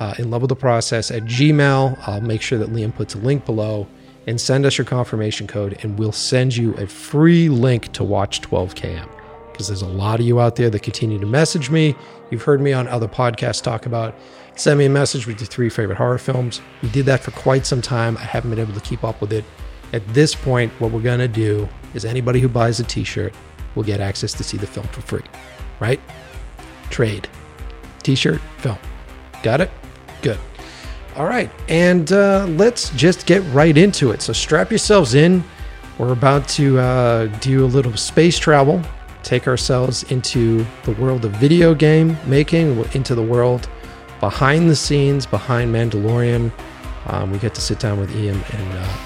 uh, 0.00 0.14
In 0.18 0.30
Love 0.30 0.42
with 0.42 0.50
the 0.50 0.56
Process 0.56 1.10
at 1.10 1.22
Gmail. 1.24 1.98
I'll 2.06 2.20
make 2.20 2.42
sure 2.42 2.58
that 2.58 2.68
Liam 2.68 2.94
puts 2.94 3.14
a 3.14 3.18
link 3.18 3.46
below 3.46 3.86
and 4.26 4.38
send 4.38 4.66
us 4.66 4.76
your 4.76 4.84
confirmation 4.84 5.46
code, 5.46 5.78
and 5.82 5.98
we'll 5.98 6.12
send 6.12 6.54
you 6.54 6.74
a 6.74 6.86
free 6.86 7.48
link 7.48 7.92
to 7.92 8.04
watch 8.04 8.42
12KM 8.42 9.08
because 9.50 9.68
there's 9.68 9.82
a 9.82 9.88
lot 9.88 10.20
of 10.20 10.26
you 10.26 10.40
out 10.40 10.56
there 10.56 10.68
that 10.68 10.82
continue 10.82 11.18
to 11.18 11.26
message 11.26 11.70
me. 11.70 11.94
You've 12.30 12.42
heard 12.42 12.60
me 12.60 12.72
on 12.72 12.86
other 12.88 13.08
podcasts 13.08 13.62
talk 13.62 13.86
about 13.86 14.14
send 14.56 14.78
me 14.78 14.84
a 14.84 14.90
message 14.90 15.26
with 15.26 15.40
your 15.40 15.46
three 15.46 15.68
favorite 15.68 15.96
horror 15.96 16.18
films. 16.18 16.60
We 16.82 16.88
did 16.90 17.06
that 17.06 17.20
for 17.20 17.30
quite 17.32 17.66
some 17.66 17.82
time. 17.82 18.16
I 18.18 18.22
haven't 18.22 18.50
been 18.50 18.58
able 18.58 18.74
to 18.74 18.80
keep 18.80 19.02
up 19.02 19.20
with 19.20 19.32
it. 19.32 19.44
At 19.92 20.06
this 20.14 20.34
point, 20.34 20.72
what 20.80 20.90
we're 20.90 21.00
going 21.00 21.20
to 21.20 21.28
do 21.28 21.68
is 21.94 22.04
anybody 22.04 22.40
who 22.40 22.48
buys 22.48 22.80
a 22.80 22.84
t 22.84 23.04
shirt 23.04 23.34
will 23.74 23.84
get 23.84 24.00
access 24.00 24.32
to 24.34 24.44
see 24.44 24.56
the 24.56 24.66
film 24.66 24.86
for 24.88 25.00
free, 25.00 25.22
right? 25.80 26.00
Trade. 26.90 27.28
T 28.02 28.14
shirt, 28.14 28.40
film. 28.58 28.78
Got 29.42 29.60
it? 29.60 29.70
Good. 30.22 30.38
All 31.16 31.26
right. 31.26 31.50
And 31.68 32.12
uh, 32.12 32.46
let's 32.50 32.90
just 32.90 33.26
get 33.26 33.40
right 33.52 33.76
into 33.76 34.10
it. 34.10 34.22
So 34.22 34.32
strap 34.32 34.70
yourselves 34.70 35.14
in. 35.14 35.44
We're 35.98 36.12
about 36.12 36.48
to 36.50 36.78
uh, 36.78 37.26
do 37.38 37.64
a 37.64 37.66
little 37.66 37.96
space 37.96 38.38
travel 38.38 38.82
take 39.24 39.48
ourselves 39.48 40.04
into 40.04 40.64
the 40.84 40.92
world 40.92 41.24
of 41.24 41.32
video 41.32 41.74
game 41.74 42.16
making, 42.26 42.78
into 42.94 43.14
the 43.14 43.22
world 43.22 43.68
behind 44.20 44.70
the 44.70 44.76
scenes, 44.76 45.26
behind 45.26 45.74
Mandalorian. 45.74 46.52
Um, 47.06 47.32
we 47.32 47.38
get 47.38 47.54
to 47.54 47.60
sit 47.60 47.80
down 47.80 47.98
with 47.98 48.14
Ian, 48.14 48.40
and 48.52 48.78
uh, 48.78 48.96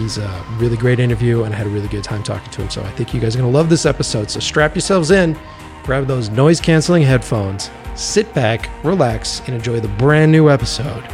he's 0.00 0.18
a 0.18 0.44
really 0.56 0.76
great 0.76 0.98
interview, 0.98 1.44
and 1.44 1.54
I 1.54 1.58
had 1.58 1.66
a 1.66 1.70
really 1.70 1.88
good 1.88 2.04
time 2.04 2.22
talking 2.22 2.50
to 2.50 2.62
him. 2.62 2.70
So 2.70 2.82
I 2.82 2.90
think 2.92 3.12
you 3.12 3.20
guys 3.20 3.34
are 3.36 3.38
going 3.38 3.50
to 3.50 3.56
love 3.56 3.68
this 3.68 3.86
episode. 3.86 4.30
So 4.30 4.40
strap 4.40 4.74
yourselves 4.74 5.10
in, 5.10 5.38
grab 5.82 6.06
those 6.06 6.30
noise 6.30 6.60
canceling 6.60 7.02
headphones, 7.02 7.70
sit 7.94 8.32
back, 8.34 8.70
relax, 8.84 9.40
and 9.40 9.54
enjoy 9.54 9.80
the 9.80 9.88
brand 9.88 10.32
new 10.32 10.50
episode 10.50 11.04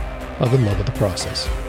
of 0.41 0.55
In 0.55 0.65
Love 0.65 0.79
with 0.79 0.87
the 0.87 0.93
Process. 0.93 1.66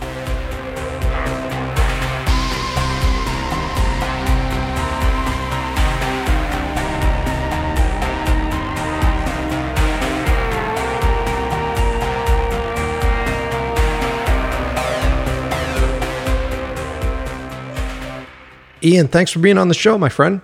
Ian, 18.84 19.08
thanks 19.08 19.32
for 19.32 19.40
being 19.40 19.58
on 19.58 19.68
the 19.68 19.74
show, 19.74 19.98
my 19.98 20.10
friend. 20.10 20.42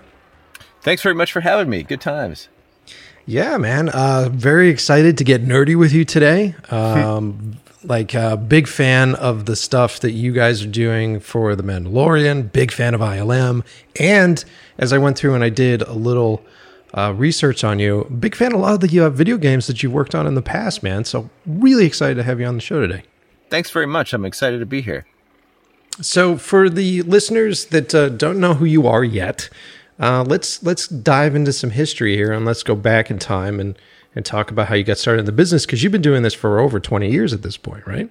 Thanks 0.82 1.02
very 1.02 1.16
much 1.16 1.32
for 1.32 1.42
having 1.42 1.70
me. 1.70 1.84
Good 1.84 2.02
times. 2.02 2.50
Yeah, 3.25 3.58
man. 3.58 3.90
Uh, 3.90 4.30
very 4.32 4.70
excited 4.70 5.18
to 5.18 5.24
get 5.24 5.44
nerdy 5.44 5.78
with 5.78 5.94
you 5.94 6.06
today. 6.06 6.56
Um, 6.72 7.58
like, 7.86 8.16
uh, 8.16 8.38
big 8.38 8.70
fan 8.70 9.13
of 9.16 9.46
the 9.46 9.58
stuff 9.58 10.00
that 10.00 10.12
you 10.12 10.32
guys 10.32 10.63
are 10.63 10.68
doing 10.70 11.20
for 11.20 11.54
The 11.54 11.63
Mandalorian, 11.63 12.50
big 12.52 12.72
fan 12.72 12.94
of 12.94 13.02
ILM. 13.02 13.63
And 14.00 14.44
as 14.78 14.94
I 14.94 14.98
went 14.98 15.18
through 15.18 15.36
and 15.36 15.44
I 15.44 15.50
did 15.50 15.82
a 15.82 15.92
little 15.92 16.46
uh, 16.94 17.13
research 17.13 17.66
on 17.66 17.80
you, 17.80 18.06
big 18.22 18.36
fan 18.36 18.54
of 18.54 18.60
a 18.60 18.62
lot 18.62 18.74
of 18.82 18.90
the 18.90 19.00
uh, 19.02 19.10
video 19.10 19.38
games 19.38 19.68
that 19.68 19.84
you've 19.84 19.92
worked 19.92 20.16
on 20.16 20.25
in 20.28 20.36
the 20.36 20.42
past, 20.42 20.82
man. 20.82 21.04
So, 21.04 21.30
really 21.46 21.86
excited 21.86 22.16
to 22.16 22.24
have 22.24 22.40
you 22.40 22.46
on 22.46 22.56
the 22.56 22.62
show 22.62 22.80
today. 22.80 23.04
Thanks 23.50 23.70
very 23.70 23.86
much. 23.86 24.13
I'm 24.13 24.24
excited 24.24 24.60
to 24.60 24.66
be 24.66 24.82
here. 24.82 25.06
So, 26.02 26.38
for 26.38 26.70
the 26.70 27.04
listeners 27.04 27.66
that 27.66 27.94
uh, 27.94 28.10
don't 28.10 28.40
know 28.40 28.56
who 28.56 28.66
you 28.66 28.88
are 28.88 29.04
yet, 29.04 29.50
uh, 30.00 30.24
let's 30.28 30.64
let's 30.64 30.88
dive 30.88 31.36
into 31.36 31.54
some 31.54 31.70
history 31.70 32.16
here 32.16 32.32
and 32.32 32.46
let's 32.46 32.64
go 32.64 32.76
back 32.76 33.12
in 33.12 33.20
time 33.20 33.60
and 33.60 33.78
and 34.16 34.26
talk 34.26 34.52
about 34.52 34.68
how 34.68 34.76
you 34.76 34.84
got 34.84 34.98
started 34.98 35.22
in 35.22 35.26
the 35.26 35.32
business 35.32 35.66
because 35.66 35.84
you've 35.84 35.92
been 35.92 36.02
doing 36.02 36.24
this 36.24 36.34
for 36.34 36.60
over 36.60 36.80
20 36.80 37.10
years 37.10 37.34
at 37.34 37.42
this 37.42 37.58
point, 37.58 37.86
right? 37.88 38.10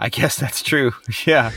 I 0.00 0.08
guess 0.08 0.36
that's 0.36 0.62
true. 0.62 0.92
Yeah. 1.26 1.52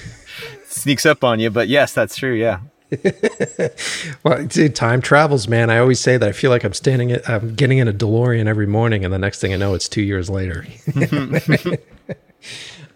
Sneaks 0.66 1.06
up 1.06 1.24
on 1.24 1.40
you, 1.40 1.50
but 1.50 1.68
yes, 1.68 1.94
that's 1.94 2.16
true. 2.16 2.34
Yeah. 2.34 2.62
well, 4.24 4.48
time 4.48 5.02
travels, 5.02 5.48
man. 5.48 5.70
I 5.70 5.78
always 5.78 6.00
say 6.00 6.18
that 6.18 6.28
I 6.28 6.32
feel 6.32 6.50
like 6.50 6.64
I'm 6.64 6.74
standing, 6.74 7.18
I'm 7.28 7.56
getting 7.56 7.78
in 7.78 7.88
a 7.88 7.94
DeLorean 7.94 8.48
every 8.48 8.68
morning, 8.68 9.04
and 9.04 9.14
the 9.14 9.20
next 9.20 9.40
thing 9.40 9.54
I 9.54 9.58
know, 9.58 9.74
it's 9.74 9.90
two 9.90 10.02
years 10.02 10.30
later. 10.30 10.66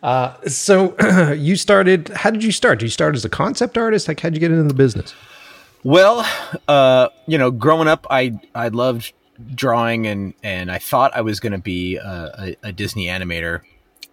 uh, 0.05 0.39
so, 0.47 0.95
you 1.33 1.55
started. 1.55 2.09
How 2.09 2.29
did 2.29 2.43
you 2.43 2.51
start? 2.51 2.77
Did 2.77 2.85
you 2.85 2.91
start 2.91 3.15
as 3.15 3.25
a 3.25 3.29
concept 3.29 3.75
artist? 3.75 4.07
Like, 4.07 4.19
how'd 4.19 4.35
you 4.35 4.39
get 4.39 4.51
into 4.51 4.67
the 4.67 4.75
business? 4.75 5.15
Well, 5.83 6.24
uh, 6.67 7.09
you 7.25 7.39
know, 7.39 7.50
growing 7.50 7.88
up, 7.88 8.05
I 8.12 8.39
I 8.53 8.67
loved 8.67 9.13
drawing, 9.55 10.05
and 10.05 10.35
and 10.43 10.71
I 10.71 10.77
thought 10.77 11.15
I 11.15 11.21
was 11.21 11.39
going 11.39 11.53
to 11.53 11.57
be 11.57 11.95
a, 11.95 12.55
a, 12.63 12.67
a, 12.67 12.71
Disney 12.71 13.07
animator, 13.07 13.62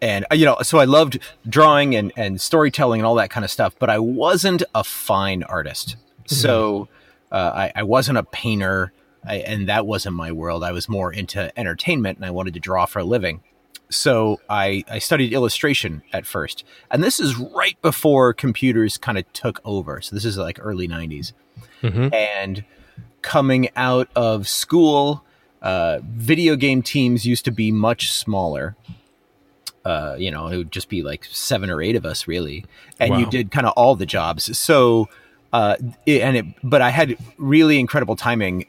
and 0.00 0.24
uh, 0.32 0.34
you 0.34 0.46
know, 0.46 0.56
so 0.62 0.78
I 0.78 0.86
loved 0.86 1.18
drawing 1.46 1.94
and 1.94 2.10
and 2.16 2.40
storytelling 2.40 3.02
and 3.02 3.06
all 3.06 3.16
that 3.16 3.28
kind 3.28 3.44
of 3.44 3.50
stuff. 3.50 3.74
But 3.78 3.90
I 3.90 3.98
wasn't 3.98 4.62
a 4.74 4.84
fine 4.84 5.42
artist, 5.42 5.96
mm-hmm. 5.96 6.34
so 6.34 6.88
uh, 7.30 7.52
I, 7.54 7.72
I 7.76 7.82
wasn't 7.82 8.16
a 8.16 8.24
painter, 8.24 8.94
I, 9.26 9.40
and 9.40 9.68
that 9.68 9.84
wasn't 9.84 10.16
my 10.16 10.32
world. 10.32 10.64
I 10.64 10.72
was 10.72 10.88
more 10.88 11.12
into 11.12 11.52
entertainment, 11.60 12.16
and 12.16 12.24
I 12.24 12.30
wanted 12.30 12.54
to 12.54 12.60
draw 12.60 12.86
for 12.86 13.00
a 13.00 13.04
living 13.04 13.42
so 13.94 14.40
I, 14.48 14.84
I 14.88 14.98
studied 14.98 15.32
illustration 15.32 16.02
at 16.12 16.26
first 16.26 16.64
and 16.90 17.02
this 17.02 17.20
is 17.20 17.36
right 17.36 17.80
before 17.82 18.32
computers 18.32 18.98
kind 18.98 19.18
of 19.18 19.30
took 19.32 19.60
over. 19.64 20.00
So 20.00 20.14
this 20.14 20.24
is 20.24 20.36
like 20.36 20.58
early 20.60 20.88
90s 20.88 21.32
mm-hmm. 21.82 22.08
and 22.12 22.64
coming 23.22 23.68
out 23.76 24.08
of 24.16 24.48
school 24.48 25.24
uh, 25.60 26.00
video 26.02 26.56
game 26.56 26.82
teams 26.82 27.24
used 27.24 27.44
to 27.44 27.52
be 27.52 27.70
much 27.70 28.10
smaller. 28.10 28.76
Uh, 29.84 30.14
you 30.16 30.30
know 30.30 30.46
it 30.46 30.56
would 30.56 30.70
just 30.70 30.88
be 30.88 31.02
like 31.02 31.24
seven 31.24 31.68
or 31.68 31.82
eight 31.82 31.96
of 31.96 32.06
us 32.06 32.26
really. 32.26 32.64
And 33.00 33.10
wow. 33.10 33.18
you 33.18 33.26
did 33.26 33.50
kind 33.50 33.66
of 33.66 33.72
all 33.76 33.96
the 33.96 34.06
jobs. 34.06 34.56
So 34.58 35.08
uh, 35.52 35.76
it, 36.06 36.22
and 36.22 36.36
it 36.36 36.46
but 36.62 36.80
i 36.80 36.88
had 36.88 37.16
really 37.36 37.78
incredible 37.78 38.16
timing 38.16 38.66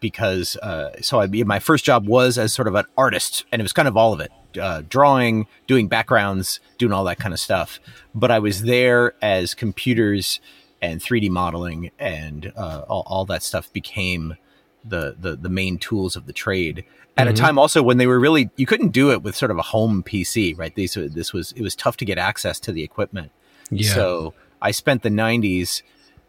because 0.00 0.56
uh, 0.56 1.00
so 1.00 1.20
I, 1.20 1.26
my 1.26 1.58
first 1.58 1.84
job 1.84 2.06
was 2.06 2.38
as 2.38 2.52
sort 2.52 2.68
of 2.68 2.74
an 2.74 2.84
artist, 2.96 3.44
and 3.52 3.60
it 3.60 3.64
was 3.64 3.72
kind 3.72 3.88
of 3.88 3.96
all 3.96 4.12
of 4.12 4.20
it: 4.20 4.32
uh, 4.60 4.82
drawing, 4.88 5.46
doing 5.66 5.88
backgrounds, 5.88 6.60
doing 6.78 6.92
all 6.92 7.04
that 7.04 7.18
kind 7.18 7.34
of 7.34 7.40
stuff. 7.40 7.80
But 8.14 8.30
I 8.30 8.38
was 8.38 8.62
there 8.62 9.14
as 9.22 9.54
computers 9.54 10.40
and 10.82 11.00
3D 11.00 11.30
modeling 11.30 11.90
and 11.98 12.52
uh, 12.56 12.84
all, 12.88 13.02
all, 13.06 13.24
that 13.24 13.42
stuff 13.42 13.72
became 13.72 14.36
the, 14.84 15.16
the 15.18 15.34
the 15.34 15.48
main 15.48 15.78
tools 15.78 16.14
of 16.14 16.26
the 16.26 16.32
trade 16.32 16.84
at 17.16 17.26
mm-hmm. 17.26 17.34
a 17.34 17.36
time 17.36 17.58
also 17.58 17.82
when 17.82 17.96
they 17.96 18.06
were 18.06 18.20
really 18.20 18.50
you 18.56 18.66
couldn't 18.66 18.90
do 18.90 19.10
it 19.10 19.22
with 19.22 19.34
sort 19.34 19.50
of 19.50 19.58
a 19.58 19.62
home 19.62 20.02
PC, 20.02 20.56
right? 20.56 20.74
These 20.74 20.94
this 20.94 21.32
was 21.32 21.52
it 21.52 21.62
was 21.62 21.74
tough 21.74 21.96
to 21.98 22.04
get 22.04 22.18
access 22.18 22.60
to 22.60 22.72
the 22.72 22.82
equipment. 22.82 23.32
Yeah. 23.70 23.92
So 23.94 24.34
I 24.62 24.70
spent 24.70 25.02
the 25.02 25.08
90s 25.08 25.82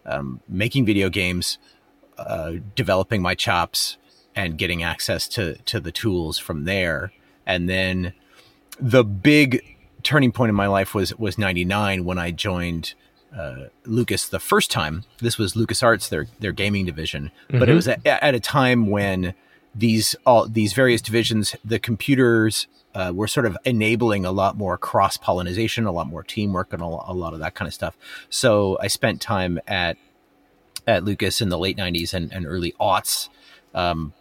um, 0.05 0.41
making 0.47 0.86
video 0.86 1.09
games 1.09 1.57
uh, 2.17 2.53
developing 2.75 3.21
my 3.21 3.36
chops 3.36 3.97
and 4.36 4.57
getting 4.57 4.83
access 4.83 5.27
to 5.29 5.55
to 5.63 5.79
the 5.79 5.91
tools 5.91 6.38
from 6.38 6.65
there. 6.65 7.12
And 7.45 7.69
then 7.69 8.13
the 8.79 9.03
big 9.03 9.77
turning 10.03 10.31
point 10.31 10.50
in 10.50 10.55
my 10.55 10.67
life 10.67 10.93
was 10.93 11.13
was 11.17 11.38
99 11.38 12.05
when 12.05 12.17
I 12.17 12.31
joined 12.31 12.93
uh, 13.36 13.65
Lucas 13.86 14.27
the 14.27 14.39
first 14.39 14.71
time. 14.71 15.03
This 15.19 15.38
was 15.38 15.53
LucasArts, 15.53 16.09
their 16.09 16.27
their 16.39 16.51
gaming 16.51 16.86
division, 16.86 17.31
mm-hmm. 17.50 17.59
but 17.59 17.67
it 17.67 17.71
mm-hmm. 17.71 17.75
was 17.75 17.88
at, 17.88 18.05
at, 18.05 18.36
a 18.36 18.39
time 18.39 18.88
when 18.88 19.33
these 19.75 20.15
all 20.25 20.47
these 20.47 20.74
various 20.74 21.01
divisions, 21.01 21.55
the 21.63 21.79
computers 21.79 22.67
uh, 22.95 23.12
were 23.13 23.27
sort 23.27 23.45
of 23.45 23.57
enabling 23.65 24.25
a 24.25 24.31
lot 24.31 24.57
more 24.57 24.77
cross 24.77 25.17
pollination, 25.17 25.86
a 25.86 25.91
lot 25.91 26.07
more 26.07 26.24
teamwork, 26.24 26.74
and 26.74 26.81
a, 26.81 26.86
a 26.86 27.13
lot 27.13 27.33
of 27.33 27.39
that 27.39 27.53
kind 27.53 27.67
of 27.67 27.74
stuff. 27.74 27.97
So 28.29 28.77
I 28.81 28.88
spent 28.88 29.21
time 29.21 29.59
at 29.67 29.97
at 30.88 31.03
Lucas 31.03 31.41
in 31.41 31.50
the 31.50 31.60
late 31.60 31.77
90s 31.77 32.13
and, 32.13 32.32
and 32.32 32.46
early 32.48 32.74
aughts, 32.79 33.29
um, 33.75 34.13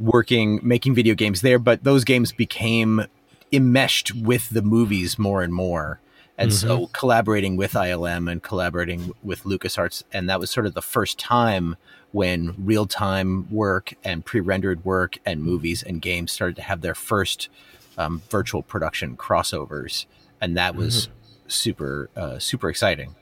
working, 0.00 0.58
making 0.62 0.94
video 0.94 1.14
games 1.14 1.42
there. 1.42 1.58
But 1.58 1.84
those 1.84 2.04
games 2.04 2.32
became 2.32 3.06
enmeshed 3.52 4.14
with 4.14 4.48
the 4.50 4.62
movies 4.62 5.18
more 5.18 5.42
and 5.42 5.52
more. 5.52 6.00
And 6.36 6.50
mm-hmm. 6.50 6.66
so 6.66 6.86
collaborating 6.88 7.56
with 7.56 7.74
ILM 7.74 8.30
and 8.30 8.42
collaborating 8.42 9.12
with 9.22 9.44
LucasArts. 9.44 10.02
And 10.12 10.28
that 10.28 10.40
was 10.40 10.50
sort 10.50 10.66
of 10.66 10.74
the 10.74 10.82
first 10.82 11.18
time 11.18 11.76
when 12.10 12.54
real 12.58 12.86
time 12.86 13.48
work 13.50 13.94
and 14.02 14.24
pre 14.24 14.40
rendered 14.40 14.84
work 14.84 15.18
and 15.24 15.42
movies 15.42 15.82
and 15.82 16.00
games 16.02 16.32
started 16.32 16.56
to 16.56 16.62
have 16.62 16.80
their 16.80 16.94
first 16.94 17.48
um, 17.96 18.22
virtual 18.30 18.62
production 18.62 19.16
crossovers. 19.16 20.06
And 20.40 20.56
that 20.56 20.74
was 20.74 21.06
mm-hmm. 21.06 21.48
super, 21.48 22.10
uh, 22.16 22.38
super 22.40 22.68
exciting. 22.68 23.14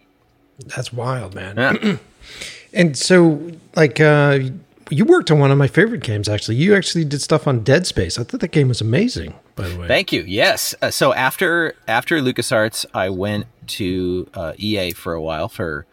That's 0.64 0.92
wild, 0.92 1.34
man. 1.34 1.56
Yeah. 1.56 1.96
and 2.72 2.96
so, 2.96 3.50
like, 3.74 4.00
uh, 4.00 4.40
you 4.90 5.04
worked 5.04 5.30
on 5.30 5.38
one 5.38 5.50
of 5.50 5.58
my 5.58 5.68
favorite 5.68 6.02
games. 6.02 6.28
Actually, 6.28 6.56
you 6.56 6.74
actually 6.74 7.04
did 7.04 7.22
stuff 7.22 7.46
on 7.46 7.64
Dead 7.64 7.86
Space. 7.86 8.18
I 8.18 8.24
thought 8.24 8.40
that 8.40 8.52
game 8.52 8.68
was 8.68 8.80
amazing. 8.80 9.34
By 9.54 9.68
the 9.68 9.78
way, 9.78 9.88
thank 9.88 10.12
you. 10.12 10.22
Yes. 10.26 10.74
Uh, 10.82 10.90
so 10.90 11.12
after 11.14 11.74
after 11.88 12.20
LucasArts, 12.20 12.86
I 12.94 13.10
went 13.10 13.46
to 13.68 14.28
uh, 14.34 14.52
EA 14.56 14.92
for 14.92 15.14
a 15.14 15.22
while 15.22 15.48
for 15.48 15.86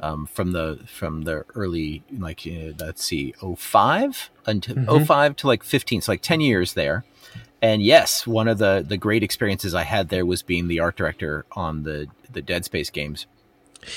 um, 0.00 0.26
from 0.26 0.52
the 0.52 0.80
from 0.86 1.22
the 1.22 1.44
early 1.54 2.02
like 2.18 2.46
uh, 2.46 2.72
let's 2.78 3.02
see 3.02 3.34
05 3.40 4.30
until 4.46 4.76
mm-hmm. 4.76 5.04
05 5.04 5.36
to 5.36 5.46
like 5.46 5.62
15 5.62 6.02
so 6.02 6.12
like 6.12 6.20
10 6.20 6.42
years 6.42 6.74
there 6.74 7.04
and 7.62 7.82
yes 7.82 8.26
one 8.26 8.46
of 8.46 8.58
the 8.58 8.84
the 8.86 8.98
great 8.98 9.22
experiences 9.22 9.74
i 9.74 9.82
had 9.82 10.10
there 10.10 10.26
was 10.26 10.42
being 10.42 10.68
the 10.68 10.78
art 10.78 10.96
director 10.96 11.46
on 11.52 11.84
the 11.84 12.06
the 12.30 12.42
dead 12.42 12.64
space 12.66 12.90
games 12.90 13.26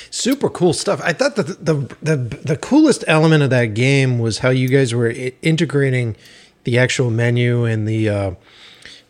Super 0.09 0.49
cool 0.49 0.73
stuff. 0.73 1.01
I 1.03 1.13
thought 1.13 1.35
that 1.35 1.47
the, 1.47 1.73
the, 1.73 1.95
the 2.01 2.15
the 2.17 2.57
coolest 2.57 3.03
element 3.07 3.43
of 3.43 3.49
that 3.49 3.73
game 3.73 4.19
was 4.19 4.39
how 4.39 4.49
you 4.49 4.67
guys 4.67 4.93
were 4.93 5.13
integrating 5.41 6.15
the 6.63 6.77
actual 6.77 7.09
menu 7.09 7.65
and 7.65 7.87
the 7.87 8.09
uh, 8.09 8.31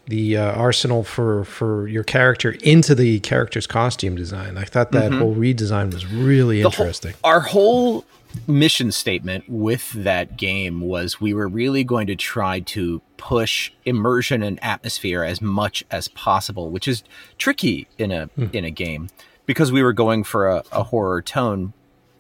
the 0.08 0.38
uh, 0.38 0.52
arsenal 0.54 1.04
for 1.04 1.44
for 1.46 1.88
your 1.88 2.04
character 2.04 2.56
into 2.64 2.96
the 2.96 3.20
character's 3.20 3.68
costume 3.68 4.16
design. 4.16 4.58
I 4.58 4.64
thought 4.64 4.92
that 4.92 5.12
mm-hmm. 5.12 5.20
whole 5.20 5.36
redesign 5.36 5.94
was 5.94 6.06
really 6.06 6.62
the 6.62 6.70
interesting. 6.70 7.14
Whole, 7.24 7.32
our 7.32 7.40
whole 7.42 8.06
mission 8.46 8.92
statement 8.92 9.46
with 9.48 9.92
that 9.92 10.38
game 10.38 10.82
was 10.82 11.20
we 11.20 11.34
were 11.34 11.48
really 11.48 11.84
going 11.84 12.08
to 12.08 12.16
try 12.16 12.60
to 12.60 13.02
push 13.18 13.72
immersion 13.86 14.44
and 14.44 14.64
atmosphere 14.64 15.24
as 15.24 15.42
much 15.42 15.84
as 15.92 16.08
possible, 16.10 16.70
which 16.70 16.88
is 16.88 17.04
tricky 17.38 17.88
in 17.98 18.12
a 18.12 18.30
mm. 18.38 18.54
in 18.54 18.64
a 18.64 18.72
game 18.72 19.10
because 19.48 19.72
we 19.72 19.82
were 19.82 19.94
going 19.94 20.24
for 20.24 20.48
a, 20.48 20.64
a 20.72 20.84
horror 20.84 21.24
tone, 21.24 21.74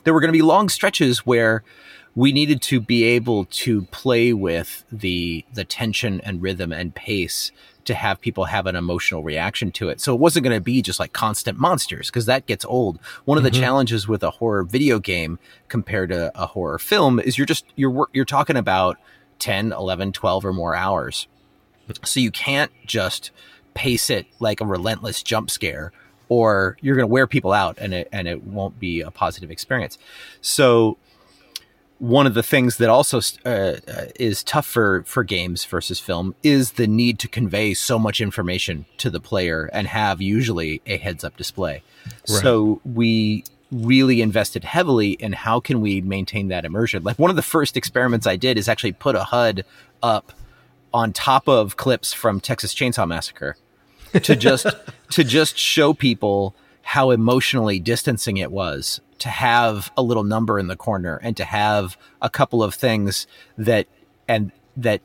there 0.03 0.13
were 0.13 0.19
going 0.19 0.33
to 0.33 0.37
be 0.37 0.41
long 0.41 0.69
stretches 0.69 1.19
where 1.19 1.63
we 2.15 2.31
needed 2.31 2.63
to 2.63 2.81
be 2.81 3.03
able 3.03 3.45
to 3.45 3.83
play 3.83 4.33
with 4.33 4.83
the 4.91 5.45
the 5.53 5.63
tension 5.63 6.19
and 6.21 6.41
rhythm 6.41 6.71
and 6.71 6.95
pace 6.95 7.51
to 7.85 7.93
have 7.93 8.19
people 8.19 8.45
have 8.45 8.65
an 8.65 8.75
emotional 8.75 9.23
reaction 9.23 9.71
to 9.71 9.89
it. 9.89 10.01
So 10.01 10.13
it 10.13 10.19
wasn't 10.19 10.43
going 10.43 10.57
to 10.57 10.63
be 10.63 10.81
just 10.81 10.99
like 10.99 11.13
constant 11.13 11.59
monsters 11.59 12.07
because 12.07 12.25
that 12.25 12.45
gets 12.47 12.65
old. 12.65 12.99
One 13.25 13.37
of 13.37 13.43
the 13.43 13.51
mm-hmm. 13.51 13.61
challenges 13.61 14.07
with 14.07 14.23
a 14.23 14.31
horror 14.31 14.63
video 14.63 14.99
game 14.99 15.37
compared 15.69 16.09
to 16.09 16.31
a 16.35 16.47
horror 16.47 16.79
film 16.79 17.19
is 17.19 17.37
you're 17.37 17.45
just 17.45 17.65
you're 17.75 18.07
you're 18.13 18.25
talking 18.25 18.57
about 18.57 18.97
10, 19.39 19.71
11, 19.71 20.13
12 20.13 20.45
or 20.45 20.53
more 20.53 20.75
hours. 20.75 21.27
So 22.03 22.19
you 22.19 22.31
can't 22.31 22.71
just 22.85 23.31
pace 23.73 24.09
it 24.09 24.25
like 24.39 24.59
a 24.59 24.65
relentless 24.65 25.21
jump 25.21 25.51
scare 25.51 25.93
or 26.29 26.77
you're 26.81 26.95
going 26.95 27.07
to 27.07 27.11
wear 27.11 27.27
people 27.27 27.53
out 27.53 27.77
and 27.79 27.93
it, 27.93 28.09
and 28.11 28.27
it 28.27 28.43
won't 28.43 28.79
be 28.79 29.01
a 29.01 29.11
positive 29.11 29.51
experience. 29.51 29.97
So 30.41 30.97
one 31.99 32.27
of 32.27 32.33
the 32.33 32.43
things 32.43 32.77
that 32.77 32.89
also 32.89 33.19
uh, 33.45 33.49
uh, 33.49 33.75
is 34.19 34.43
tough 34.43 34.67
for, 34.67 35.03
for 35.03 35.23
games 35.23 35.65
versus 35.65 35.99
film 35.99 36.35
is 36.43 36.73
the 36.73 36.87
need 36.87 37.17
to 37.19 37.27
convey 37.27 37.73
so 37.73 37.97
much 37.97 38.21
information 38.21 38.85
to 38.97 39.09
the 39.09 39.19
player 39.19 39.69
and 39.73 39.87
have 39.87 40.21
usually 40.21 40.81
a 40.85 40.97
heads 40.97 41.23
up 41.23 41.35
display. 41.37 41.81
Right. 42.05 42.41
So 42.41 42.81
we 42.85 43.43
really 43.71 44.21
invested 44.21 44.63
heavily 44.63 45.11
in 45.11 45.33
how 45.33 45.59
can 45.59 45.81
we 45.81 46.01
maintain 46.01 46.49
that 46.49 46.65
immersion. 46.65 47.03
Like 47.03 47.19
one 47.19 47.29
of 47.29 47.35
the 47.35 47.41
first 47.41 47.75
experiments 47.75 48.27
I 48.27 48.35
did 48.35 48.57
is 48.57 48.69
actually 48.69 48.93
put 48.93 49.15
a 49.15 49.25
HUD 49.25 49.65
up 50.01 50.31
on 50.93 51.11
top 51.13 51.49
of 51.49 51.77
clips 51.77 52.13
from 52.13 52.39
Texas 52.39 52.73
Chainsaw 52.73 53.07
Massacre 53.07 53.57
to 54.23 54.35
just 54.35 54.67
to 55.11 55.23
just 55.23 55.57
show 55.57 55.93
people 55.93 56.55
how 56.81 57.11
emotionally 57.11 57.79
distancing 57.79 58.37
it 58.37 58.51
was 58.51 59.01
to 59.19 59.29
have 59.29 59.91
a 59.97 60.01
little 60.01 60.23
number 60.23 60.59
in 60.59 60.67
the 60.67 60.75
corner 60.75 61.19
and 61.23 61.35
to 61.37 61.43
have 61.43 61.97
a 62.21 62.29
couple 62.29 62.63
of 62.63 62.73
things 62.73 63.27
that 63.57 63.87
and 64.27 64.51
that 64.75 65.01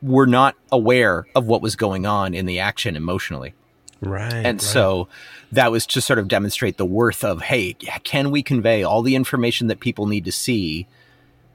were 0.00 0.26
not 0.26 0.56
aware 0.70 1.26
of 1.34 1.46
what 1.46 1.62
was 1.62 1.76
going 1.76 2.06
on 2.06 2.34
in 2.34 2.46
the 2.46 2.58
action 2.58 2.96
emotionally. 2.96 3.54
Right. 4.00 4.32
And 4.32 4.44
right. 4.44 4.60
so 4.60 5.08
that 5.52 5.70
was 5.70 5.86
to 5.88 6.00
sort 6.00 6.18
of 6.18 6.26
demonstrate 6.26 6.76
the 6.76 6.84
worth 6.84 7.22
of 7.22 7.42
hey, 7.42 7.74
can 8.02 8.30
we 8.30 8.42
convey 8.42 8.82
all 8.82 9.02
the 9.02 9.14
information 9.14 9.68
that 9.68 9.80
people 9.80 10.06
need 10.06 10.24
to 10.24 10.32
see, 10.32 10.86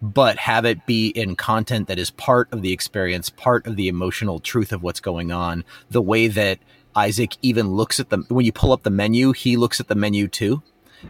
but 0.01 0.37
have 0.37 0.65
it 0.65 0.85
be 0.85 1.09
in 1.09 1.35
content 1.35 1.87
that 1.87 1.99
is 1.99 2.11
part 2.11 2.51
of 2.51 2.61
the 2.61 2.71
experience, 2.71 3.29
part 3.29 3.65
of 3.65 3.75
the 3.75 3.87
emotional 3.87 4.39
truth 4.39 4.71
of 4.71 4.83
what's 4.83 4.99
going 4.99 5.31
on, 5.31 5.63
the 5.89 6.01
way 6.01 6.27
that 6.27 6.59
Isaac 6.95 7.37
even 7.41 7.69
looks 7.69 7.99
at 7.99 8.09
the 8.09 8.17
when 8.29 8.45
you 8.45 8.51
pull 8.51 8.71
up 8.71 8.83
the 8.83 8.89
menu, 8.89 9.31
he 9.31 9.57
looks 9.57 9.79
at 9.79 9.87
the 9.87 9.95
menu 9.95 10.27
too. 10.27 10.61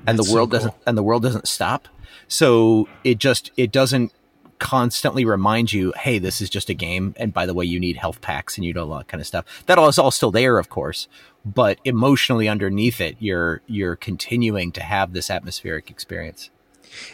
And 0.06 0.18
That's 0.18 0.28
the 0.28 0.34
world 0.34 0.52
so 0.52 0.60
cool. 0.60 0.68
doesn't 0.68 0.84
and 0.86 0.98
the 0.98 1.04
world 1.04 1.24
doesn't 1.24 1.48
stop. 1.48 1.88
So 2.28 2.88
it 3.04 3.18
just 3.20 3.52
it 3.58 3.72
doesn't 3.72 4.12
constantly 4.60 5.24
remind 5.24 5.72
you, 5.72 5.94
hey, 5.98 6.18
this 6.18 6.42
is 6.42 6.50
just 6.50 6.70
a 6.70 6.74
game. 6.74 7.14
And 7.18 7.34
by 7.34 7.46
the 7.46 7.54
way, 7.54 7.66
you 7.66 7.80
need 7.80 7.98
health 7.98 8.22
packs 8.22 8.58
and 8.58 8.66
you 8.66 8.74
know 8.74 8.90
all 8.90 8.98
that 8.98 9.08
kind 9.08 9.22
of 9.22 9.28
stuff. 9.28 9.64
That 9.68 9.78
all 9.78 9.88
is 9.88 10.00
all 10.00 10.12
still 10.12 10.32
there, 10.32 10.58
of 10.58 10.70
course. 10.70 11.08
But 11.46 11.80
emotionally 11.86 12.50
underneath 12.50 13.00
it, 13.00 13.16
you're 13.20 13.62
you're 13.68 13.96
continuing 13.96 14.72
to 14.74 14.84
have 14.84 15.14
this 15.14 15.30
atmospheric 15.30 15.90
experience. 15.90 16.50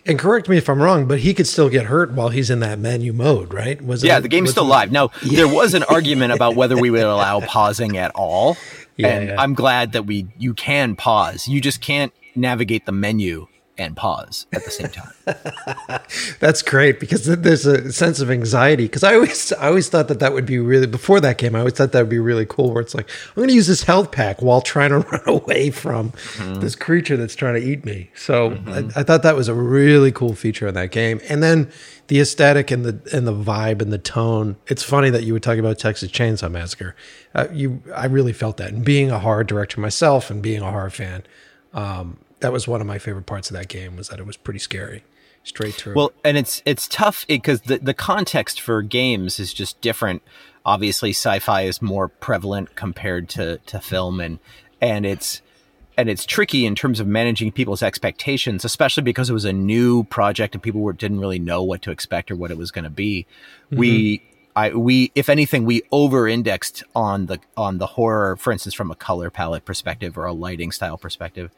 And 0.05 0.19
correct 0.19 0.49
me 0.49 0.57
if 0.57 0.69
I'm 0.69 0.81
wrong, 0.81 1.07
but 1.07 1.19
he 1.19 1.33
could 1.33 1.47
still 1.47 1.69
get 1.69 1.85
hurt 1.85 2.11
while 2.13 2.29
he's 2.29 2.49
in 2.49 2.59
that 2.59 2.79
menu 2.79 3.13
mode, 3.13 3.53
right? 3.53 3.81
Was 3.81 4.03
Yeah, 4.03 4.17
it- 4.17 4.21
the 4.21 4.27
game's 4.27 4.51
still 4.51 4.65
it- 4.65 4.69
live. 4.69 4.91
Now, 4.91 5.11
there 5.23 5.47
was 5.47 5.73
an 5.73 5.83
argument 5.83 6.33
about 6.33 6.55
whether 6.55 6.75
we 6.77 6.89
would 6.89 7.01
allow 7.03 7.39
pausing 7.47 7.97
at 7.97 8.11
all. 8.15 8.57
Yeah, 8.97 9.07
and 9.07 9.27
yeah. 9.29 9.41
I'm 9.41 9.53
glad 9.53 9.93
that 9.93 10.05
we 10.05 10.27
you 10.37 10.53
can 10.53 10.95
pause. 10.95 11.47
You 11.47 11.59
just 11.61 11.81
can't 11.81 12.13
navigate 12.35 12.85
the 12.85 12.91
menu 12.91 13.47
and 13.77 13.95
pause 13.97 14.45
at 14.53 14.63
the 14.65 14.71
same 14.71 14.89
time. 14.89 15.11
That's 16.39 16.61
great 16.61 16.99
because 16.99 17.25
there's 17.25 17.65
a 17.65 17.91
sense 17.91 18.19
of 18.19 18.29
anxiety. 18.29 18.83
Because 18.85 19.03
I 19.03 19.15
always, 19.15 19.51
I 19.53 19.67
always 19.67 19.89
thought 19.89 20.07
that 20.09 20.19
that 20.19 20.33
would 20.33 20.45
be 20.45 20.59
really 20.59 20.85
before 20.87 21.19
that 21.21 21.37
game. 21.37 21.55
I 21.55 21.59
always 21.59 21.73
thought 21.73 21.91
that 21.93 21.99
would 22.01 22.09
be 22.09 22.19
really 22.19 22.45
cool. 22.45 22.71
Where 22.71 22.81
it's 22.81 22.93
like 22.93 23.09
I'm 23.29 23.35
going 23.35 23.47
to 23.49 23.55
use 23.55 23.67
this 23.67 23.83
health 23.83 24.11
pack 24.11 24.41
while 24.41 24.61
trying 24.61 24.89
to 24.91 24.99
run 25.11 25.21
away 25.27 25.71
from 25.71 26.11
Mm-hmm. 26.33 26.59
this 26.61 26.75
creature 26.75 27.15
that's 27.17 27.35
trying 27.35 27.55
to 27.55 27.61
eat 27.67 27.85
me. 27.85 28.09
So 28.15 28.57
I, 28.67 28.79
I 28.99 29.03
thought 29.03 29.23
that 29.23 29.35
was 29.35 29.47
a 29.47 29.53
really 29.53 30.11
cool 30.11 30.33
feature 30.35 30.67
in 30.67 30.73
that 30.75 30.91
game. 30.91 31.19
And 31.29 31.41
then 31.43 31.71
the 32.07 32.19
aesthetic 32.19 32.69
and 32.71 32.83
the 32.85 33.15
and 33.15 33.25
the 33.27 33.33
vibe 33.33 33.81
and 33.81 33.91
the 33.91 33.97
tone. 33.97 34.57
It's 34.67 34.83
funny 34.83 35.09
that 35.09 35.23
you 35.23 35.33
would 35.33 35.43
talk 35.43 35.57
about 35.57 35.79
Texas 35.79 36.11
Chainsaw 36.11 36.51
Massacre. 36.51 36.95
Uh, 37.33 37.47
you, 37.51 37.81
I 37.95 38.05
really 38.05 38.33
felt 38.33 38.57
that. 38.57 38.71
And 38.73 38.83
being 38.85 39.09
a 39.11 39.19
horror 39.19 39.43
director 39.43 39.79
myself 39.79 40.29
and 40.29 40.41
being 40.41 40.61
a 40.61 40.69
horror 40.69 40.89
fan, 40.89 41.23
um, 41.73 42.17
that 42.43 42.53
was 42.53 42.67
one 42.67 42.81
of 42.81 42.85
my 42.85 43.00
favorite 43.00 43.25
parts 43.25 43.50
of 43.50 43.55
that 43.55 43.69
game. 43.69 43.95
Was 43.95 44.09
that 44.09 44.19
it 44.19 44.27
was 44.27 44.38
pretty 44.38 44.59
scary, 44.59 45.03
straight 45.43 45.73
through. 45.73 45.95
Well, 45.95 46.12
and 46.23 46.38
it's 46.38 46.62
it's 46.65 46.88
tough 46.88 47.25
because 47.27 47.62
the 47.62 47.79
the 47.79 47.93
context 47.93 48.62
for 48.62 48.83
games 48.83 49.39
is 49.39 49.53
just 49.53 49.81
different. 49.81 50.21
Obviously, 50.65 51.09
sci-fi 51.09 51.63
is 51.63 51.81
more 51.81 52.07
prevalent 52.07 52.75
compared 52.75 53.29
to 53.29 53.57
to 53.65 53.79
film, 53.79 54.19
and 54.19 54.39
and 54.79 55.05
it's 55.05 55.41
and 55.97 56.09
it's 56.09 56.25
tricky 56.25 56.65
in 56.65 56.75
terms 56.75 57.00
of 57.00 57.07
managing 57.07 57.51
people's 57.51 57.81
expectations, 57.81 58.65
especially 58.65 59.03
because 59.03 59.29
it 59.29 59.33
was 59.33 59.45
a 59.45 59.53
new 59.53 60.03
project 60.03 60.53
and 60.55 60.62
people 60.62 60.81
were, 60.81 60.93
didn't 60.93 61.19
really 61.19 61.39
know 61.39 61.63
what 61.63 61.81
to 61.83 61.91
expect 61.91 62.29
or 62.29 62.35
what 62.35 62.51
it 62.51 62.57
was 62.57 62.71
going 62.71 62.83
to 62.83 62.91
be. 62.91 63.25
Mm-hmm. 63.65 63.77
We. 63.77 64.23
I, 64.55 64.69
we, 64.69 65.12
if 65.15 65.29
anything, 65.29 65.65
we 65.65 65.82
over-indexed 65.91 66.84
on 66.95 67.25
the 67.25 67.39
on 67.58 67.79
the 67.79 67.88
horror, 67.88 68.36
for 68.36 68.53
instance, 68.53 68.75
from 68.75 68.91
a 68.91 68.95
color 68.95 69.32
palette 69.32 69.65
perspective 69.65 70.15
or 70.15 70.25
a 70.25 70.32
lighting 70.32 70.71
style 70.71 70.95
perspective 70.95 71.49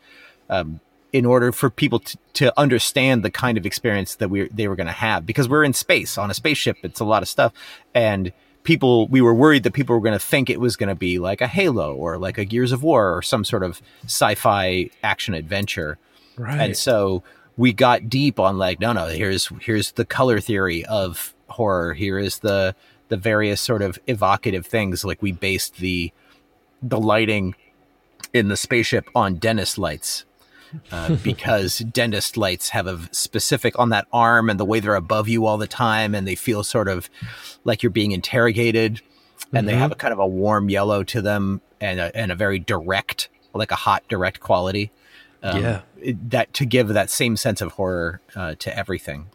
um, 0.50 0.80
in 1.14 1.26
order 1.26 1.52
for 1.52 1.70
people 1.70 2.00
to, 2.00 2.18
to 2.34 2.60
understand 2.60 3.24
the 3.24 3.32
kind 3.32 3.58
of 3.58 3.66
experience 3.66 4.16
that 4.16 4.30
we 4.30 4.48
they 4.50 4.68
were 4.68 4.76
going 4.76 4.88
to 4.88 4.94
have 4.94 5.26
because 5.26 5.48
we're 5.48 5.64
in 5.64 5.74
space 5.74 6.18
on 6.18 6.30
a 6.30 6.34
spaceship 6.34 6.78
it's 6.84 7.00
a 7.00 7.06
lot 7.06 7.22
of 7.22 7.30
stuff 7.30 7.54
and 7.94 8.34
people 8.66 9.08
we 9.08 9.22
were 9.22 9.34
worried 9.34 9.64
that 9.64 9.72
people 9.72 9.96
were 9.96 10.02
going 10.02 10.18
to 10.18 10.26
think 10.26 10.50
it 10.50 10.60
was 10.60 10.76
going 10.76 10.90
to 10.90 10.96
be 10.96 11.18
like 11.20 11.40
a 11.40 11.48
halo 11.48 11.96
or 11.96 12.18
like 12.18 12.38
a 12.38 12.44
gears 12.44 12.74
of 12.74 12.84
war 12.84 13.16
or 13.16 13.22
some 13.22 13.46
sort 13.46 13.64
of 13.64 13.82
sci-fi 14.04 14.90
action 15.04 15.34
adventure. 15.34 15.98
Right. 16.38 16.60
and 16.60 16.76
so 16.76 17.24
we 17.56 17.72
got 17.72 18.10
deep 18.10 18.42
on 18.42 18.58
like 18.58 18.82
no 18.82 18.92
no 18.92 19.06
here's 19.06 19.48
here's 19.62 19.94
the 19.94 20.04
color 20.04 20.42
theory 20.42 20.84
of 20.84 21.34
horror. 21.48 21.94
Here 21.94 22.20
is 22.20 22.40
the 22.40 22.76
the 23.08 23.16
various 23.16 23.62
sort 23.62 23.82
of 23.82 23.98
evocative 24.08 24.66
things. 24.66 25.06
Like 25.06 25.22
we 25.22 25.32
based 25.32 25.78
the 25.78 26.12
the 26.82 27.00
lighting 27.00 27.56
in 28.34 28.50
the 28.50 28.58
spaceship 28.58 29.08
on 29.16 29.36
dentist 29.36 29.78
lights 29.78 30.26
uh, 30.92 31.16
because 31.24 31.80
dentist 31.80 32.38
lights 32.38 32.70
have 32.70 32.88
a 32.88 33.00
specific 33.12 33.78
on 33.80 33.90
that 33.90 34.08
arm 34.12 34.50
and 34.50 34.60
the 34.60 34.66
way 34.66 34.80
they're 34.80 34.96
above 34.96 35.28
you 35.28 35.46
all 35.46 35.58
the 35.58 35.68
time 35.68 36.16
and 36.16 36.28
they 36.28 36.36
feel 36.36 36.64
sort 36.64 36.88
of 36.88 37.10
like 37.64 37.84
you're 37.84 37.90
being 37.90 38.12
interrogated 38.12 39.02
and 39.54 39.68
they 39.68 39.76
have 39.76 39.92
a 39.92 39.96
kind 39.96 40.12
of 40.12 40.20
a 40.20 40.28
warm 40.28 40.70
yellow 40.70 41.04
to 41.04 41.22
them 41.22 41.62
and 41.80 42.00
a, 42.00 42.16
and 42.16 42.32
a 42.32 42.36
very 42.36 42.60
direct 42.60 43.30
like 43.54 43.72
a 43.72 43.76
hot 43.76 44.04
direct 44.10 44.40
quality 44.40 44.92
um, 45.44 45.62
Yeah. 45.62 45.82
that 46.30 46.54
to 46.56 46.66
give 46.66 46.90
that 46.90 47.10
same 47.10 47.38
sense 47.38 47.62
of 47.62 47.74
horror 47.74 48.22
uh, 48.36 48.56
to 48.60 48.78
everything 48.78 49.28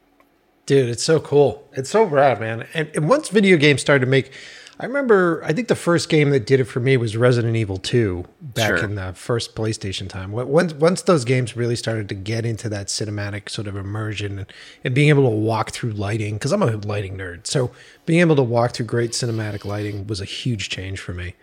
Dude, 0.67 0.89
it's 0.89 1.03
so 1.03 1.19
cool. 1.19 1.69
It's 1.73 1.91
so 1.91 2.05
rad, 2.05 2.39
man. 2.39 2.65
And, 2.75 2.89
and 2.95 3.09
once 3.09 3.29
video 3.29 3.57
games 3.57 3.81
started 3.81 4.05
to 4.05 4.11
make, 4.11 4.31
I 4.81 4.87
remember, 4.87 5.43
I 5.45 5.53
think 5.53 5.69
the 5.69 5.75
first 5.77 6.09
game 6.09 6.31
that 6.31 6.47
did 6.47 6.59
it 6.59 6.65
for 6.65 6.81
me 6.81 6.97
was 6.97 7.15
Resident 7.15 7.55
Evil 7.55 7.77
2 7.77 8.25
back 8.41 8.69
Sure. 8.79 8.85
in 8.85 8.95
the 8.95 9.13
first 9.13 9.55
PlayStation 9.55 10.09
time. 10.09 10.33
Once, 10.33 10.73
once 10.73 11.03
those 11.03 11.27
games 11.27 11.55
really 11.55 11.77
started 11.77 12.09
to 12.09 12.15
get 12.15 12.47
into 12.47 12.69
that 12.71 12.87
cinematic 12.87 13.51
sort 13.51 13.67
of 13.67 13.77
immersion 13.77 14.39
and, 14.39 14.53
and 14.83 14.95
being 14.95 15.11
able 15.11 15.25
to 15.29 15.37
walk 15.37 15.73
through 15.73 15.93
lighting, 15.93 16.35
because 16.35 16.51
I'm 16.51 16.63
a 16.63 16.77
lighting 16.77 17.19
nerd. 17.19 17.47
So 17.47 17.71
being 18.07 18.21
able 18.21 18.37
to 18.37 18.43
walk 18.43 18.73
through 18.73 18.87
great 18.87 19.11
cinematic 19.13 19.67
lighting 19.67 20.07
was 20.07 20.21
a 20.21 20.25
huge 20.25 20.71
change 20.71 20.99
for 20.99 21.13
me. 21.13 21.35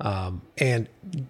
Um, 0.00 0.42
and 0.58 0.88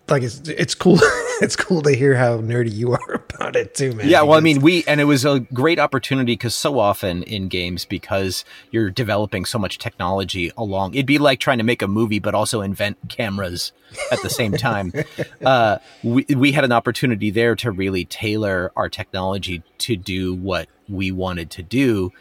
like 0.08 0.22
it's 0.22 0.40
it's 0.46 0.74
cool 0.74 0.98
it's 1.40 1.56
cool 1.56 1.80
to 1.82 1.94
hear 1.94 2.14
how 2.14 2.38
nerdy 2.38 2.72
you 2.72 2.92
are 2.92 3.14
about 3.30 3.56
it 3.56 3.74
too, 3.74 3.92
man. 3.94 4.08
Yeah, 4.08 4.22
well, 4.22 4.36
I 4.36 4.40
mean, 4.40 4.60
we 4.60 4.84
and 4.86 5.00
it 5.00 5.04
was 5.04 5.24
a 5.24 5.40
great 5.40 5.78
opportunity 5.78 6.32
because 6.32 6.54
so 6.54 6.78
often 6.78 7.22
in 7.22 7.48
games, 7.48 7.84
because 7.84 8.44
you're 8.70 8.90
developing 8.90 9.44
so 9.44 9.58
much 9.58 9.78
technology 9.78 10.52
along, 10.56 10.94
it'd 10.94 11.06
be 11.06 11.18
like 11.18 11.40
trying 11.40 11.58
to 11.58 11.64
make 11.64 11.80
a 11.80 11.88
movie 11.88 12.18
but 12.18 12.34
also 12.34 12.60
invent 12.60 12.98
cameras 13.08 13.72
at 14.12 14.20
the 14.22 14.30
same 14.30 14.52
time. 14.52 14.92
uh, 15.44 15.78
we 16.02 16.26
we 16.36 16.52
had 16.52 16.64
an 16.64 16.72
opportunity 16.72 17.30
there 17.30 17.54
to 17.56 17.70
really 17.70 18.04
tailor 18.04 18.70
our 18.76 18.88
technology 18.88 19.62
to 19.78 19.96
do 19.96 20.34
what 20.34 20.68
we 20.88 21.10
wanted 21.10 21.50
to 21.52 21.62
do, 21.62 22.12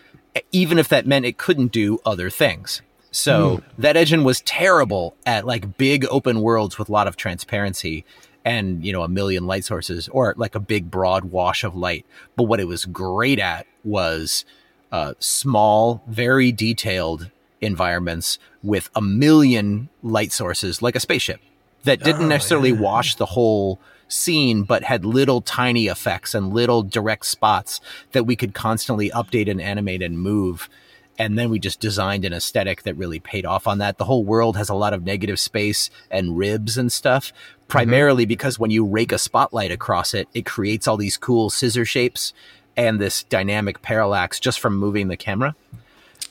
even 0.52 0.80
if 0.80 0.88
that 0.88 1.06
meant 1.06 1.26
it 1.26 1.38
couldn't 1.38 1.72
do 1.72 2.00
other 2.06 2.30
things. 2.30 2.82
So 3.18 3.64
that 3.80 3.98
engine 3.98 4.24
was 4.24 4.42
terrible 4.42 5.16
at 5.26 5.46
like 5.46 5.78
big 5.78 6.06
open 6.12 6.42
worlds 6.42 6.78
with 6.78 6.88
a 6.88 6.92
lot 6.92 7.08
of 7.08 7.18
transparency 7.18 8.06
and 8.46 8.86
you 8.86 8.94
know 8.94 9.02
a 9.04 9.08
million 9.08 9.48
light 9.48 9.66
sources 9.66 10.08
or 10.10 10.34
like 10.38 10.56
a 10.56 10.60
big 10.60 10.92
broad 10.92 11.26
wash 11.26 11.64
of 11.64 11.76
light. 11.76 12.06
But 12.36 12.44
what 12.44 12.60
it 12.60 12.68
was 12.68 12.86
great 12.86 13.40
at 13.40 13.66
was 13.84 14.46
uh, 14.92 15.14
small, 15.20 16.04
very 16.08 16.52
detailed 16.52 17.32
environments 17.60 18.38
with 18.62 18.90
a 18.96 19.02
million 19.02 19.90
light 20.04 20.32
sources, 20.32 20.82
like 20.82 20.96
a 20.96 21.00
spaceship 21.00 21.42
that 21.84 22.04
didn't 22.04 22.26
Oh, 22.26 22.28
necessarily 22.28 22.70
yeah. 22.70 22.80
wash 22.80 23.16
the 23.16 23.26
whole 23.26 23.80
scene, 24.08 24.64
but 24.64 24.84
had 24.84 25.04
little 25.06 25.42
tiny 25.42 25.88
effects 25.88 26.36
and 26.36 26.54
little 26.54 26.84
direct 26.84 27.26
spots 27.26 27.82
that 28.12 28.26
we 28.26 28.36
could 28.36 28.54
constantly 28.54 29.10
update 29.10 29.50
and 29.50 29.60
animate 29.60 30.02
and 30.04 30.20
move. 30.20 30.70
And 31.18 31.38
then 31.38 31.50
we 31.50 31.60
just 31.60 31.80
designed 31.80 32.26
an 32.26 32.34
aesthetic 32.34 32.84
that 32.84 32.96
really 32.96 33.20
paid 33.20 33.46
off 33.46 33.68
on 33.68 33.80
that. 33.80 33.98
The 33.98 34.06
whole 34.06 34.24
world 34.24 34.56
has 34.56 34.70
a 34.70 34.76
lot 34.76 34.94
of 34.94 35.04
negative 35.04 35.40
space 35.40 35.90
and 36.12 36.38
ribs 36.38 36.78
and 36.78 36.92
stuff, 36.92 37.34
primarily 37.68 38.26
because 38.26 38.60
when 38.60 38.72
you 38.72 38.86
rake 38.86 39.12
a 39.12 39.18
spotlight 39.18 39.72
across 39.72 40.14
it, 40.14 40.28
it 40.34 40.46
creates 40.46 40.88
all 40.88 40.98
these 40.98 41.18
cool 41.18 41.50
scissor 41.50 41.86
shapes 41.86 42.34
and 42.76 43.00
this 43.00 43.24
dynamic 43.24 43.82
parallax 43.82 44.40
just 44.40 44.60
from 44.60 44.78
moving 44.78 45.08
the 45.08 45.18
camera. 45.18 45.56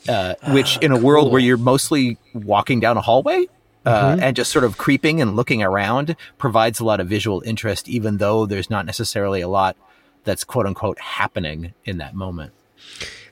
Uh, 0.07 0.35
which 0.51 0.77
in 0.77 0.93
a 0.93 0.97
world 0.97 1.33
where 1.33 1.41
you're 1.41 1.57
mostly 1.57 2.17
walking 2.33 2.79
down 2.79 2.95
a 2.95 3.01
hallway 3.01 3.45
uh, 3.85 4.17
and 4.21 4.37
just 4.37 4.51
sort 4.51 4.63
of 4.63 4.77
creeping 4.77 5.21
and 5.21 5.35
looking 5.35 5.61
around 5.61 6.15
provides 6.37 6.79
a 6.79 6.85
lot 6.85 7.01
of 7.01 7.09
visual 7.09 7.41
interest, 7.45 7.89
even 7.89 8.17
though 8.17 8.45
there's 8.45 8.69
not 8.69 8.85
necessarily 8.85 9.41
a 9.41 9.49
lot 9.49 9.75
that's 10.23 10.45
quote 10.45 10.65
unquote 10.65 10.99
happening 10.99 11.73
in 11.83 11.97
that 11.97 12.13
moment. 12.13 12.53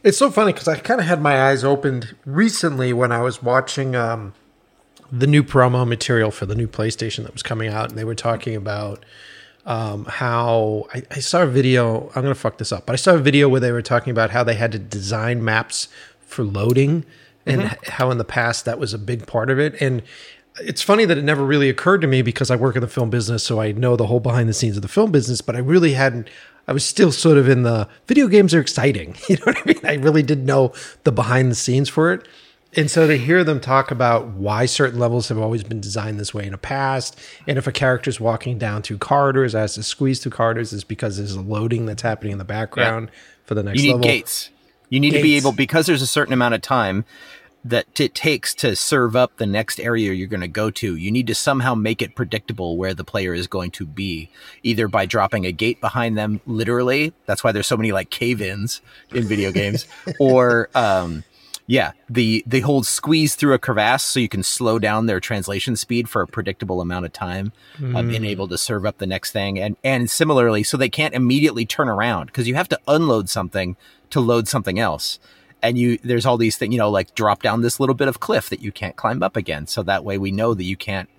It's 0.06 0.20
so 0.20 0.30
funny 0.30 0.54
because 0.54 0.68
I 0.68 0.78
kind 0.78 1.02
of 1.02 1.08
had 1.08 1.20
my 1.20 1.50
eyes 1.50 1.64
opened 1.64 2.16
recently 2.26 2.94
when 2.94 3.12
I 3.12 3.22
was 3.22 3.42
watching 3.42 3.96
um, 3.96 4.34
the 5.12 5.26
new 5.26 5.42
promo 5.42 5.88
material 5.88 6.30
for 6.30 6.46
the 6.46 6.54
new 6.54 6.68
PlayStation 6.68 7.24
that 7.24 7.34
was 7.34 7.42
coming 7.42 7.70
out, 7.70 7.90
and 7.90 7.98
they 7.98 8.04
were 8.04 8.14
talking 8.14 8.56
about 8.56 9.04
um, 9.66 10.06
how 10.06 10.86
I, 10.94 11.02
I 11.10 11.20
saw 11.22 11.42
a 11.42 11.48
video. 11.48 12.12
I'm 12.16 12.22
gonna 12.22 12.36
fuck 12.36 12.60
this 12.60 12.72
up, 12.72 12.86
but 12.86 12.94
I 12.94 12.98
saw 12.98 13.16
a 13.16 13.18
video 13.18 13.50
where 13.50 13.60
they 13.60 13.72
were 13.72 13.82
talking 13.82 14.12
about 14.12 14.30
how 14.30 14.44
they 14.44 14.54
had 14.54 14.72
to 14.74 14.80
design 14.80 15.44
maps 15.44 15.88
for 16.20 16.44
loading 16.44 17.04
and 17.48 17.62
Mm-hmm. 17.62 17.92
how 17.92 18.12
in 18.12 18.20
the 18.20 18.24
past 18.24 18.66
that 18.66 18.78
was 18.78 18.94
a 18.94 19.00
big 19.00 19.26
part 19.26 19.50
of 19.50 19.60
it. 19.60 19.74
And 19.82 20.04
it's 20.62 20.82
funny 20.84 21.06
that 21.06 21.18
it 21.18 21.24
never 21.24 21.44
really 21.44 21.70
occurred 21.70 22.02
to 22.02 22.08
me 22.08 22.22
because 22.22 22.52
I 22.52 22.56
work 22.56 22.76
in 22.76 22.82
the 22.82 22.88
film 22.88 23.10
business, 23.10 23.44
so 23.44 23.60
I 23.60 23.72
know 23.72 23.96
the 23.96 24.06
whole 24.08 24.20
behind 24.20 24.50
the 24.50 24.54
scenes 24.54 24.76
of 24.76 24.84
the 24.84 24.88
film 24.88 25.12
business. 25.12 25.42
But 25.42 25.56
I 25.56 25.60
really 25.60 25.94
hadn't. 25.94 26.30
I 26.68 26.74
was 26.74 26.84
still 26.84 27.12
sort 27.12 27.38
of 27.38 27.48
in 27.48 27.64
the 27.64 27.88
video 28.08 28.28
games 28.28 28.54
are 28.54 28.60
exciting. 28.60 29.16
You 29.30 29.38
know 29.38 29.44
what 29.46 29.58
I 29.58 29.66
mean? 29.66 29.80
I 29.84 29.94
really 30.04 30.24
didn't 30.24 30.46
know 30.46 30.74
the 31.04 31.12
behind 31.12 31.52
the 31.52 31.56
scenes 31.56 31.90
for 31.90 32.12
it. 32.14 32.28
And 32.78 32.92
so 32.92 33.08
to 33.08 33.18
hear 33.18 33.44
them 33.46 33.62
talk 33.62 33.90
about 33.90 34.28
why 34.32 34.66
certain 34.66 35.00
levels 35.00 35.30
have 35.30 35.38
always 35.38 35.64
been 35.64 35.80
designed 35.80 36.20
this 36.20 36.34
way 36.34 36.46
in 36.46 36.52
the 36.52 36.58
past, 36.58 37.18
and 37.48 37.58
if 37.58 37.68
a 37.68 37.72
character's 37.72 38.20
walking 38.20 38.58
down 38.58 38.82
through 38.82 38.98
corridors, 38.98 39.54
has 39.54 39.76
to 39.76 39.84
squeeze 39.84 40.20
through 40.20 40.34
corridors, 40.34 40.74
is 40.74 40.84
because 40.84 41.16
there's 41.18 41.32
a 41.36 41.42
loading 41.42 41.86
that's 41.86 42.02
happening 42.02 42.34
in 42.34 42.38
the 42.38 42.44
background 42.44 43.10
for 43.46 43.56
the 43.56 43.64
next 43.64 43.78
You 43.80 43.84
need 43.84 43.92
level. 43.94 44.04
gates. 44.04 44.50
You 44.90 45.00
need 45.00 45.12
to 45.12 45.22
be 45.22 45.36
able 45.38 45.52
because 45.54 45.86
there's 45.86 46.02
a 46.02 46.08
certain 46.08 46.34
amount 46.34 46.54
of 46.56 46.62
time 46.62 47.06
that 47.66 48.00
it 48.00 48.14
takes 48.14 48.54
to 48.54 48.76
serve 48.76 49.16
up 49.16 49.38
the 49.38 49.46
next 49.48 49.80
area 49.80 50.14
you're 50.14 50.28
going 50.28 50.40
to 50.42 50.48
go 50.48 50.70
to. 50.70 50.96
You 50.96 51.12
need 51.12 51.26
to 51.28 51.36
somehow 51.36 51.74
make 51.74 52.00
it 52.00 52.16
predictable 52.16 52.78
where 52.78 52.94
the 52.94 53.04
player 53.04 53.34
is 53.34 53.48
going 53.48 53.72
to 53.72 53.88
be, 53.88 54.30
either 54.62 54.88
by 54.88 55.08
dropping 55.08 55.46
a 55.46 55.52
gate 55.52 55.82
behind 55.82 56.16
them, 56.16 56.42
literally. 56.46 57.12
That's 57.26 57.44
why 57.44 57.52
there's 57.52 57.66
so 57.66 57.76
many 57.76 57.92
like 57.92 58.12
cave-ins 58.12 58.82
in 59.12 59.24
video 59.24 59.52
games, 59.52 59.88
or 60.20 60.70
um, 60.76 61.24
yeah, 61.66 61.94
the 62.08 62.44
they 62.46 62.60
hold 62.60 62.86
squeeze 62.86 63.34
through 63.34 63.54
a 63.54 63.60
crevasse 63.60 64.04
so 64.04 64.20
you 64.20 64.30
can 64.30 64.44
slow 64.44 64.78
down 64.78 65.08
their 65.08 65.20
translation 65.20 65.76
speed 65.76 66.08
for 66.08 66.22
a 66.22 66.28
predictable 66.28 66.82
amount 66.82 67.06
of 67.06 67.14
time, 67.14 67.52
of 67.96 68.08
being 68.08 68.26
able 68.26 68.48
to 68.48 68.60
serve 68.60 68.86
up 68.86 69.00
the 69.00 69.08
next 69.08 69.32
thing, 69.32 69.58
and 69.58 69.76
and 69.84 70.12
similarly, 70.12 70.62
so 70.62 70.78
they 70.78 70.90
can't 70.90 71.16
immediately 71.16 71.66
turn 71.66 71.90
around 71.90 72.28
because 72.28 72.48
you 72.48 72.54
have 72.54 72.70
to 72.70 72.80
unload 72.88 73.28
something 73.28 73.76
to 74.12 74.20
load 74.20 74.48
something 74.48 74.78
else. 74.78 75.18
And 75.66 75.78
you, 75.78 75.98
there's 76.04 76.26
all 76.26 76.38
these 76.38 76.58
things, 76.58 76.74
you 76.74 76.78
know, 76.78 76.92
like 76.92 77.16
drop 77.16 77.42
down 77.42 77.62
this 77.62 77.80
little 77.80 77.96
bit 77.96 78.08
of 78.08 78.20
cliff 78.20 78.50
that 78.50 78.62
you 78.62 78.72
can't 78.72 78.96
climb 78.96 79.24
up 79.24 79.36
again. 79.36 79.66
So 79.68 79.82
that 79.84 80.04
way 80.04 80.18
we 80.18 80.32
know 80.32 80.54
that 80.54 80.64
you 80.64 80.78
can't 80.78 81.10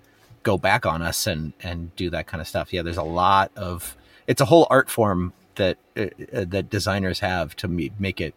go 0.43 0.57
back 0.57 0.85
on 0.85 1.01
us 1.01 1.27
and 1.27 1.51
and 1.61 1.93
do 1.97 2.09
that 2.09 2.27
kind 2.27 2.39
of 2.39 2.47
stuff. 2.47 2.71
Yeah, 2.71 2.81
there's 2.81 2.97
a 2.97 3.03
lot 3.03 3.51
of 3.57 3.97
it's 4.25 4.39
a 4.39 4.45
whole 4.45 4.65
art 4.69 4.89
form 4.89 5.33
that 5.55 5.77
uh, 5.97 6.05
uh, 6.33 6.45
that 6.47 6.69
designers 6.69 7.19
have 7.19 7.55
to 7.57 7.67
make 7.67 8.21
it 8.21 8.33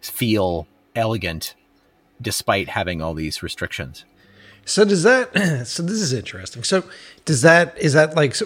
feel 0.00 0.68
elegant 0.94 1.54
despite 2.20 2.68
having 2.68 3.02
all 3.02 3.14
these 3.14 3.42
restrictions. 3.42 4.04
So 4.68 4.84
does 4.84 5.02
that? 5.02 5.30
So 5.66 5.82
this 5.82 5.98
is 6.00 6.12
interesting. 6.12 6.62
So 6.62 6.84
does 7.24 7.42
that 7.42 7.76
is 7.78 7.94
that 7.94 8.14
like 8.14 8.36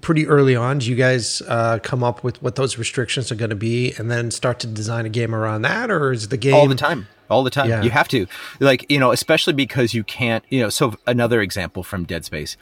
pretty 0.00 0.26
early 0.26 0.56
on? 0.56 0.78
Do 0.78 0.88
you 0.90 0.96
guys 0.96 1.42
uh, 1.46 1.78
come 1.82 2.02
up 2.02 2.24
with 2.24 2.42
what 2.42 2.56
those 2.56 2.78
restrictions 2.78 3.30
are 3.30 3.34
going 3.36 3.50
to 3.50 3.56
be, 3.56 3.92
and 3.98 4.10
then 4.10 4.30
start 4.30 4.58
to 4.60 4.66
design 4.66 5.06
a 5.06 5.08
game 5.10 5.34
around 5.34 5.62
that, 5.62 5.90
or 5.90 6.12
is 6.12 6.28
the 6.28 6.36
game 6.36 6.54
all 6.54 6.66
the 6.68 6.74
time 6.74 7.06
all 7.28 7.44
the 7.44 7.50
time 7.50 7.68
Yeah. 7.68 7.82
you 7.82 7.90
have 7.90 8.08
to 8.08 8.26
like 8.58 8.84
you 8.90 8.98
know 8.98 9.12
especially 9.12 9.52
because 9.52 9.94
you 9.94 10.02
can't 10.02 10.44
you 10.48 10.60
know 10.60 10.68
so 10.68 10.96
another 11.06 11.40
example 11.40 11.84
from 11.84 12.02
dead 12.04 12.24
space 12.24 12.56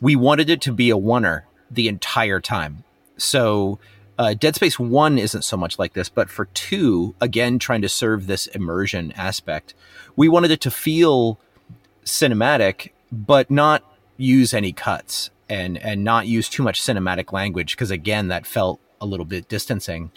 we 0.00 0.14
wanted 0.14 0.48
it 0.48 0.60
to 0.60 0.72
be 0.72 0.90
a 0.90 0.96
oner 0.96 1.44
the 1.70 1.88
entire 1.88 2.38
time 2.40 2.84
so 3.16 3.80
uh, 4.16 4.32
dead 4.34 4.54
space 4.54 4.78
1 4.78 5.18
isn't 5.18 5.42
so 5.42 5.56
much 5.56 5.76
like 5.78 5.94
this 5.94 6.08
but 6.08 6.30
for 6.30 6.44
2 6.44 7.16
again 7.20 7.58
trying 7.58 7.82
to 7.82 7.88
serve 7.88 8.28
this 8.28 8.46
immersion 8.46 9.10
aspect 9.16 9.74
we 10.14 10.28
wanted 10.28 10.52
it 10.52 10.60
to 10.60 10.70
feel 10.70 11.40
cinematic 12.06 12.92
but 13.12 13.50
not 13.50 13.84
use 14.16 14.54
any 14.54 14.72
cuts 14.72 15.30
and 15.48 15.76
and 15.78 16.02
not 16.02 16.26
use 16.26 16.48
too 16.48 16.62
much 16.62 16.80
cinematic 16.80 17.32
language 17.32 17.72
because 17.72 17.90
again 17.90 18.28
that 18.28 18.46
felt 18.46 18.80
a 19.00 19.06
little 19.06 19.26
bit 19.26 19.48
distancing 19.48 20.10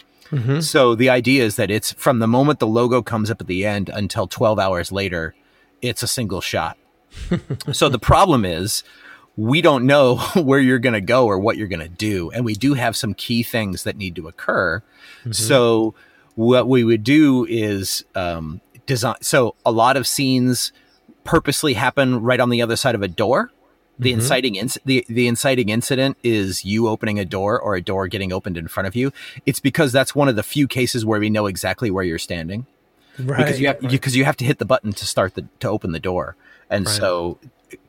so 0.60 0.94
the 0.94 1.10
idea 1.10 1.44
is 1.44 1.56
that 1.56 1.70
it's 1.70 1.92
from 1.94 2.20
the 2.20 2.26
moment 2.26 2.60
the 2.60 2.66
logo 2.66 3.02
comes 3.02 3.30
up 3.30 3.40
at 3.40 3.46
the 3.46 3.66
end 3.66 3.88
until 3.88 4.26
12 4.26 4.58
hours 4.58 4.92
later, 4.92 5.34
it's 5.82 6.02
a 6.02 6.08
single 6.08 6.40
shot. 6.40 6.78
so 7.72 7.88
the 7.88 7.98
problem 7.98 8.44
is 8.44 8.84
we 9.36 9.60
don't 9.60 9.86
know 9.86 10.16
where 10.36 10.60
you're 10.60 10.78
going 10.78 10.94
to 10.94 11.00
go 11.00 11.26
or 11.26 11.38
what 11.38 11.56
you're 11.56 11.68
going 11.68 11.80
to 11.80 11.88
do. 11.88 12.30
And 12.30 12.44
we 12.44 12.54
do 12.54 12.74
have 12.74 12.96
some 12.96 13.14
key 13.14 13.42
things 13.42 13.82
that 13.82 13.96
need 13.96 14.14
to 14.16 14.28
occur. 14.28 14.82
So 15.32 15.94
what 16.36 16.68
we 16.68 16.84
would 16.84 17.02
do 17.02 17.44
is 17.48 18.04
um, 18.14 18.60
design. 18.86 19.16
So 19.22 19.56
a 19.66 19.72
lot 19.72 19.96
of 19.96 20.06
scenes 20.06 20.72
purposely 21.24 21.74
happen 21.74 22.20
right 22.22 22.40
on 22.40 22.50
the 22.50 22.62
other 22.62 22.76
side 22.76 22.94
of 22.94 23.02
a 23.02 23.08
door. 23.08 23.50
The 23.98 24.12
inciting 24.12 24.54
inc- 24.54 24.78
the, 24.86 25.04
the 25.10 25.28
inciting 25.28 25.68
incident 25.68 26.16
is 26.22 26.64
you 26.64 26.88
opening 26.88 27.18
a 27.18 27.24
door 27.26 27.60
or 27.60 27.74
a 27.74 27.82
door 27.82 28.08
getting 28.08 28.32
opened 28.32 28.56
in 28.56 28.66
front 28.66 28.86
of 28.86 28.96
you. 28.96 29.12
It's 29.44 29.60
because 29.60 29.92
that's 29.92 30.14
one 30.14 30.26
of 30.26 30.36
the 30.36 30.42
few 30.42 30.66
cases 30.66 31.04
where 31.04 31.20
we 31.20 31.28
know 31.28 31.44
exactly 31.44 31.90
where 31.90 32.02
you're 32.02 32.18
standing 32.18 32.64
right? 33.18 33.36
because 33.44 33.60
you 33.60 33.66
have 33.66 33.82
right. 33.82 33.90
because 33.90 34.16
you 34.16 34.24
have 34.24 34.38
to 34.38 34.46
hit 34.46 34.58
the 34.58 34.64
button 34.64 34.94
to 34.94 35.04
start 35.04 35.34
the 35.34 35.44
to 35.58 35.68
open 35.68 35.92
the 35.92 36.00
door, 36.00 36.34
and 36.70 36.86
Right. 36.86 36.96
so 36.96 37.38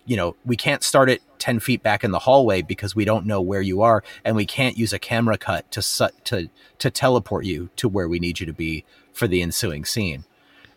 you 0.06 0.18
know 0.18 0.36
we 0.44 0.58
can't 0.58 0.84
start 0.84 1.10
it 1.10 1.22
ten 1.40 1.62
feet 1.62 1.82
back 1.82 2.04
in 2.04 2.12
the 2.12 2.20
hallway 2.20 2.62
because 2.62 2.94
we 2.94 3.06
don't 3.06 3.26
know 3.26 3.40
where 3.40 3.62
you 3.62 3.82
are, 3.82 4.04
and 4.26 4.36
we 4.36 4.46
can't 4.46 4.78
use 4.78 4.92
a 4.92 5.00
camera 5.00 5.38
cut 5.38 5.72
to 5.72 5.82
su- 5.82 6.10
to 6.26 6.50
to 6.80 6.92
teleport 6.92 7.46
you 7.46 7.70
to 7.78 7.88
where 7.88 8.10
we 8.10 8.20
need 8.20 8.42
you 8.42 8.46
to 8.46 8.54
be 8.54 8.84
for 9.14 9.28
the 9.30 9.42
ensuing 9.42 9.86
scene, 9.86 10.26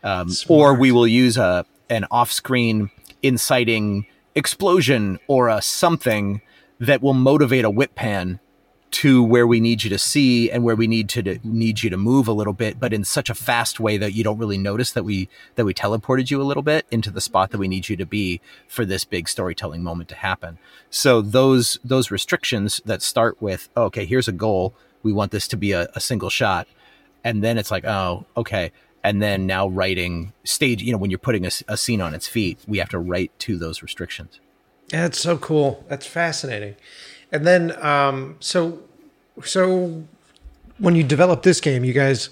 um, 0.05 0.29
or 0.49 0.75
we 0.75 0.93
will 0.93 1.09
use 1.09 1.37
a 1.37 1.67
an 1.89 2.07
off 2.11 2.33
screen 2.33 2.91
inciting 3.23 4.07
explosion 4.35 5.19
or 5.27 5.49
a 5.49 5.63
something 5.63 6.41
that 6.81 7.03
will 7.03 7.15
motivate 7.15 7.65
a 7.65 7.71
whip 7.71 7.95
pan 7.95 8.41
to 8.95 9.25
where 9.25 9.45
we 9.45 9.59
need 9.59 9.83
you 9.83 9.91
to 9.91 9.99
see 9.99 10.49
and 10.49 10.63
where 10.63 10.77
we 10.77 10.87
need 10.87 11.09
to, 11.09 11.21
to 11.21 11.41
need 11.43 11.83
you 11.83 11.91
to 11.91 11.97
move 11.97 12.29
a 12.29 12.33
little 12.33 12.53
bit, 12.53 12.79
but 12.79 12.93
in 12.93 13.03
such 13.03 13.29
a 13.29 13.35
fast 13.35 13.81
way 13.81 13.97
that 13.97 14.13
you 14.13 14.23
don't 14.23 14.39
really 14.39 14.57
notice 14.57 14.93
that 14.93 15.03
we 15.03 15.29
that 15.57 15.65
we 15.65 15.75
teleported 15.75 16.31
you 16.31 16.41
a 16.41 16.45
little 16.45 16.63
bit 16.63 16.87
into 16.93 17.11
the 17.11 17.21
spot 17.21 17.51
that 17.51 17.59
we 17.59 17.67
need 17.67 17.89
you 17.89 17.97
to 17.97 18.07
be 18.07 18.41
for 18.69 18.85
this 18.85 19.05
big 19.05 19.29
storytelling 19.29 19.83
moment 19.83 20.09
to 20.09 20.15
happen. 20.15 20.59
So 20.91 21.21
those 21.21 21.81
those 21.83 22.13
restrictions 22.13 22.81
that 22.85 23.03
start 23.03 23.43
with 23.43 23.69
oh, 23.77 23.87
okay, 23.87 24.05
here's 24.05 24.29
a 24.29 24.33
goal, 24.33 24.77
we 25.03 25.13
want 25.13 25.33
this 25.33 25.49
to 25.49 25.57
be 25.57 25.73
a, 25.73 25.89
a 25.97 26.01
single 26.01 26.31
shot, 26.31 26.69
and 27.25 27.43
then 27.43 27.59
it's 27.59 27.73
like 27.73 27.85
oh, 27.85 28.27
okay, 28.37 28.71
and 29.05 29.21
then 29.21 29.47
now 29.47 29.69
writing 29.69 30.33
stage, 30.45 30.83
you 30.83 30.91
know, 30.91 30.99
when 30.99 31.11
you're 31.11 31.19
putting 31.19 31.45
a 31.47 31.77
scene 31.77 32.01
on 32.01 32.15
its 32.15 32.27
feet, 32.27 32.59
we 32.67 32.79
have 32.79 32.89
to 32.89 32.99
write 32.99 33.39
to 33.41 33.59
those 33.59 33.83
restrictions. 33.83 34.41
That's 34.89 35.21
so 35.21 35.37
cool. 35.37 35.85
That's 35.89 36.07
fascinating. 36.07 36.77
And 37.31 37.47
then, 37.47 37.85
um, 37.85 38.37
so, 38.41 38.81
so 39.45 40.05
when 40.79 40.97
you 40.97 41.05
develop 41.05 41.43
this 41.43 41.61
game, 41.61 41.85
you 41.85 41.93
guys 41.93 42.31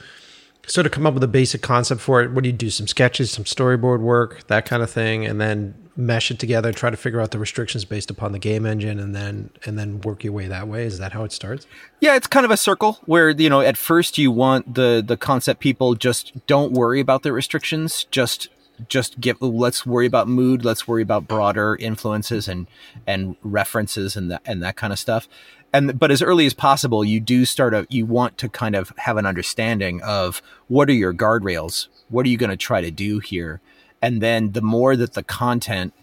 sort 0.66 0.86
of 0.86 0.92
come 0.92 1.06
up 1.06 1.14
with 1.14 1.22
a 1.22 1.28
basic 1.28 1.62
concept 1.62 2.00
for 2.00 2.22
it. 2.22 2.32
What 2.32 2.44
do 2.44 2.50
you 2.50 2.56
do? 2.56 2.70
Some 2.70 2.86
sketches, 2.86 3.30
some 3.30 3.44
storyboard 3.44 4.00
work, 4.00 4.46
that 4.46 4.64
kind 4.64 4.82
of 4.82 4.90
thing, 4.90 5.26
and 5.26 5.40
then 5.40 5.74
mesh 5.96 6.30
it 6.30 6.38
together. 6.38 6.68
And 6.68 6.76
try 6.76 6.90
to 6.90 6.96
figure 6.96 7.20
out 7.20 7.30
the 7.30 7.38
restrictions 7.38 7.84
based 7.84 8.10
upon 8.10 8.32
the 8.32 8.38
game 8.38 8.64
engine, 8.64 8.98
and 8.98 9.14
then 9.14 9.50
and 9.66 9.78
then 9.78 10.00
work 10.00 10.24
your 10.24 10.32
way 10.32 10.46
that 10.46 10.68
way. 10.68 10.84
Is 10.84 10.98
that 10.98 11.12
how 11.12 11.24
it 11.24 11.32
starts? 11.32 11.66
Yeah, 12.00 12.16
it's 12.16 12.26
kind 12.26 12.44
of 12.44 12.50
a 12.50 12.56
circle 12.56 12.98
where 13.06 13.30
you 13.30 13.50
know 13.50 13.60
at 13.60 13.76
first 13.76 14.18
you 14.18 14.30
want 14.30 14.74
the 14.74 15.02
the 15.04 15.16
concept 15.16 15.60
people 15.60 15.94
just 15.94 16.46
don't 16.46 16.72
worry 16.72 17.00
about 17.00 17.22
the 17.22 17.32
restrictions, 17.32 18.04
just 18.10 18.48
just 18.88 19.20
give 19.20 19.40
let's 19.40 19.84
worry 19.84 20.06
about 20.06 20.28
mood, 20.28 20.64
let's 20.64 20.88
worry 20.88 21.02
about 21.02 21.28
broader 21.28 21.76
influences 21.76 22.48
and 22.48 22.66
and 23.06 23.36
references 23.42 24.16
and 24.16 24.30
that 24.30 24.42
and 24.44 24.62
that 24.62 24.76
kind 24.76 24.92
of 24.92 24.98
stuff. 24.98 25.28
And 25.72 25.98
but 25.98 26.10
as 26.10 26.22
early 26.22 26.46
as 26.46 26.54
possible, 26.54 27.04
you 27.04 27.18
do 27.18 27.44
start 27.44 27.72
a 27.74 27.86
you 27.88 28.04
want 28.04 28.36
to 28.38 28.48
kind 28.48 28.74
of 28.74 28.92
have 28.98 29.16
an 29.16 29.26
understanding 29.26 30.02
of 30.02 30.42
what 30.68 30.88
are 30.88 30.94
your 30.94 31.14
guardrails, 31.14 31.88
what 32.08 32.26
are 32.26 32.28
you 32.28 32.36
going 32.36 32.50
to 32.50 32.56
try 32.56 32.80
to 32.80 32.90
do 32.90 33.20
here, 33.20 33.60
and 34.02 34.20
then 34.20 34.52
the 34.52 34.62
more 34.62 34.96
that 34.96 35.14
the 35.14 35.22
content 35.22 35.94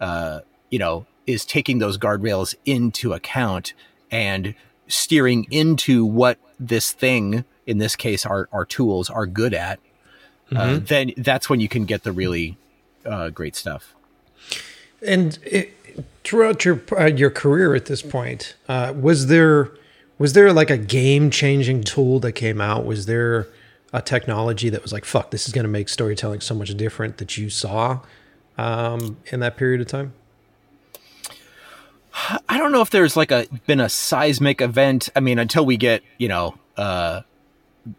uh, 0.00 0.40
you 0.70 0.78
know, 0.78 1.06
is 1.26 1.44
taking 1.44 1.78
those 1.78 1.98
guardrails 1.98 2.54
into 2.64 3.12
account 3.12 3.72
and 4.10 4.54
steering 4.88 5.46
into 5.50 6.04
what 6.04 6.38
this 6.58 6.92
thing, 6.92 7.44
in 7.66 7.78
this 7.78 7.96
case, 7.96 8.24
our, 8.24 8.48
our 8.52 8.64
tools 8.64 9.10
are 9.10 9.26
good 9.26 9.54
at, 9.54 9.80
uh, 10.54 10.78
then 10.80 11.12
that's 11.16 11.50
when 11.50 11.58
you 11.58 11.68
can 11.68 11.84
get 11.84 12.04
the 12.04 12.12
really 12.12 12.56
uh, 13.04 13.30
great 13.30 13.56
stuff. 13.56 13.94
And 15.04 15.38
it, 15.42 15.75
throughout 16.24 16.64
your 16.64 16.80
uh, 16.98 17.06
your 17.06 17.30
career 17.30 17.74
at 17.74 17.86
this 17.86 18.02
point, 18.02 18.54
uh, 18.68 18.92
was 18.98 19.26
there 19.26 19.70
was 20.18 20.32
there 20.32 20.52
like 20.52 20.70
a 20.70 20.78
game 20.78 21.30
changing 21.30 21.82
tool 21.82 22.20
that 22.20 22.32
came 22.32 22.60
out? 22.60 22.84
Was 22.84 23.06
there 23.06 23.48
a 23.92 24.02
technology 24.02 24.68
that 24.70 24.82
was 24.82 24.92
like, 24.92 25.04
"Fuck, 25.04 25.30
this 25.30 25.46
is 25.46 25.52
going 25.52 25.64
to 25.64 25.70
make 25.70 25.88
storytelling 25.88 26.40
so 26.40 26.54
much 26.54 26.74
different" 26.76 27.18
that 27.18 27.36
you 27.36 27.50
saw 27.50 28.00
um, 28.58 29.18
in 29.26 29.40
that 29.40 29.56
period 29.56 29.80
of 29.80 29.86
time? 29.86 30.12
I 32.48 32.56
don't 32.56 32.72
know 32.72 32.80
if 32.80 32.90
there's 32.90 33.16
like 33.16 33.30
a 33.30 33.46
been 33.66 33.80
a 33.80 33.88
seismic 33.88 34.60
event. 34.60 35.10
I 35.14 35.20
mean, 35.20 35.38
until 35.38 35.66
we 35.66 35.76
get 35.76 36.02
you 36.18 36.28
know 36.28 36.58
uh, 36.76 37.22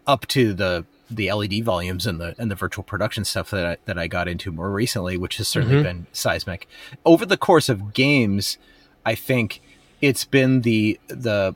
up 0.06 0.28
to 0.28 0.54
the 0.54 0.86
the 1.10 1.32
LED 1.32 1.64
volumes 1.64 2.06
and 2.06 2.20
the 2.20 2.36
and 2.38 2.52
the 2.52 2.56
virtual 2.56 2.84
production 2.84 3.26
stuff 3.26 3.50
that 3.52 3.66
I, 3.66 3.78
that 3.86 3.98
I 3.98 4.08
got 4.08 4.28
into 4.28 4.52
more 4.52 4.72
recently, 4.72 5.18
which 5.18 5.38
has 5.38 5.48
certainly 5.48 5.82
been 5.84 6.08
seismic. 6.12 6.68
Over 7.06 7.26
the 7.26 7.38
course 7.38 7.70
of 7.70 7.94
games, 7.94 8.58
I 9.06 9.16
think 9.16 9.62
it's 10.02 10.26
been 10.26 10.62
the 10.62 11.00
the 11.08 11.56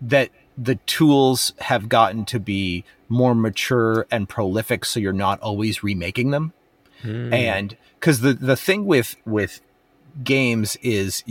that 0.00 0.30
the 0.56 0.76
tools 0.86 1.52
have 1.58 1.88
gotten 1.88 2.24
to 2.24 2.40
be 2.40 2.84
more 3.08 3.34
mature 3.34 4.06
and 4.10 4.28
prolific 4.28 4.84
so 4.84 4.98
you're 4.98 5.12
not 5.12 5.40
always 5.40 5.82
remaking 5.82 6.30
them 6.30 6.52
mm. 7.02 7.32
and 7.32 7.76
because 8.00 8.20
the 8.20 8.32
the 8.32 8.56
thing 8.56 8.84
with 8.84 9.16
with 9.24 9.60
games 10.24 10.76
is 10.82 11.22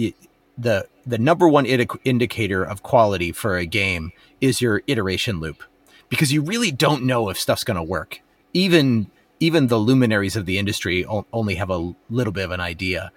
the 0.58 0.88
the 1.06 1.18
number 1.18 1.48
one 1.48 1.66
indicator 1.66 2.64
of 2.64 2.82
quality 2.84 3.32
for 3.32 3.58
a 3.58 3.66
game 3.66 4.12
is 4.40 4.62
your 4.62 4.82
iteration 4.88 5.40
loop 5.40 5.64
because 6.10 6.32
you 6.32 6.42
really 6.42 6.72
don't 6.72 7.04
know 7.04 7.30
if 7.30 7.40
stuff's 7.40 7.64
going 7.64 7.78
to 7.78 7.84
work. 7.84 8.22
Even 8.54 9.12
even 9.40 9.68
the 9.68 9.78
luminaries 9.78 10.36
of 10.36 10.46
the 10.46 10.58
industry 10.58 11.06
only 11.06 11.56
have 11.56 11.70
a 11.70 11.94
little 12.10 12.32
bit 12.32 12.46
of 12.46 12.52
an 12.52 12.62
idea. 12.62 13.12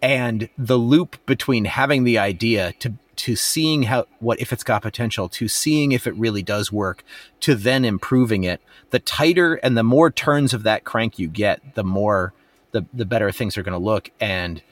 And 0.00 0.48
the 0.56 0.78
loop 0.78 1.24
between 1.26 1.64
having 1.64 2.04
the 2.04 2.18
idea 2.18 2.72
to 2.80 2.94
to 3.16 3.34
seeing 3.34 3.84
how 3.84 4.06
what 4.20 4.40
if 4.40 4.52
it's 4.52 4.62
got 4.62 4.82
potential 4.82 5.28
to 5.28 5.48
seeing 5.48 5.92
if 5.92 6.06
it 6.06 6.14
really 6.16 6.42
does 6.42 6.70
work 6.70 7.02
to 7.40 7.54
then 7.54 7.82
improving 7.82 8.44
it 8.44 8.60
the 8.90 8.98
tighter 8.98 9.54
and 9.54 9.74
the 9.74 9.82
more 9.82 10.10
turns 10.10 10.52
of 10.52 10.64
that 10.64 10.84
crank 10.84 11.18
you 11.18 11.26
get 11.26 11.74
the 11.74 11.82
more 11.82 12.34
the 12.72 12.84
the 12.92 13.06
better 13.06 13.32
things 13.32 13.56
are 13.56 13.62
going 13.62 13.78
to 13.78 13.84
look. 13.84 14.10
And 14.20 14.62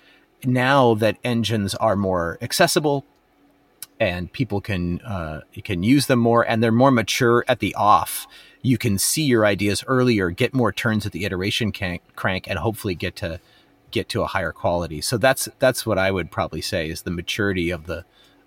now 0.44 0.94
that 0.94 1.16
engines 1.24 1.74
are 1.76 1.96
more 1.96 2.38
accessible 2.42 3.04
and 4.00 4.32
people 4.32 4.60
can 4.60 5.00
uh, 5.02 5.40
can 5.62 5.82
use 5.82 6.06
them 6.06 6.18
more 6.18 6.42
and 6.48 6.62
they're 6.62 6.72
more 6.72 6.90
mature 6.90 7.44
at 7.48 7.60
the 7.60 7.74
off 7.74 8.26
you 8.62 8.78
can 8.78 8.98
see 8.98 9.22
your 9.22 9.46
ideas 9.46 9.84
earlier 9.86 10.30
get 10.30 10.54
more 10.54 10.72
turns 10.72 11.06
at 11.06 11.12
the 11.12 11.24
iteration 11.24 11.72
crank 12.16 12.48
and 12.48 12.58
hopefully 12.58 12.94
get 12.94 13.14
to 13.16 13.40
get 13.90 14.08
to 14.08 14.22
a 14.22 14.26
higher 14.26 14.52
quality 14.52 15.00
so 15.00 15.16
that's 15.16 15.48
that's 15.58 15.86
what 15.86 15.98
i 15.98 16.10
would 16.10 16.30
probably 16.30 16.60
say 16.60 16.88
is 16.88 17.02
the 17.02 17.10
maturity 17.10 17.70
of 17.70 17.86
the 17.86 18.04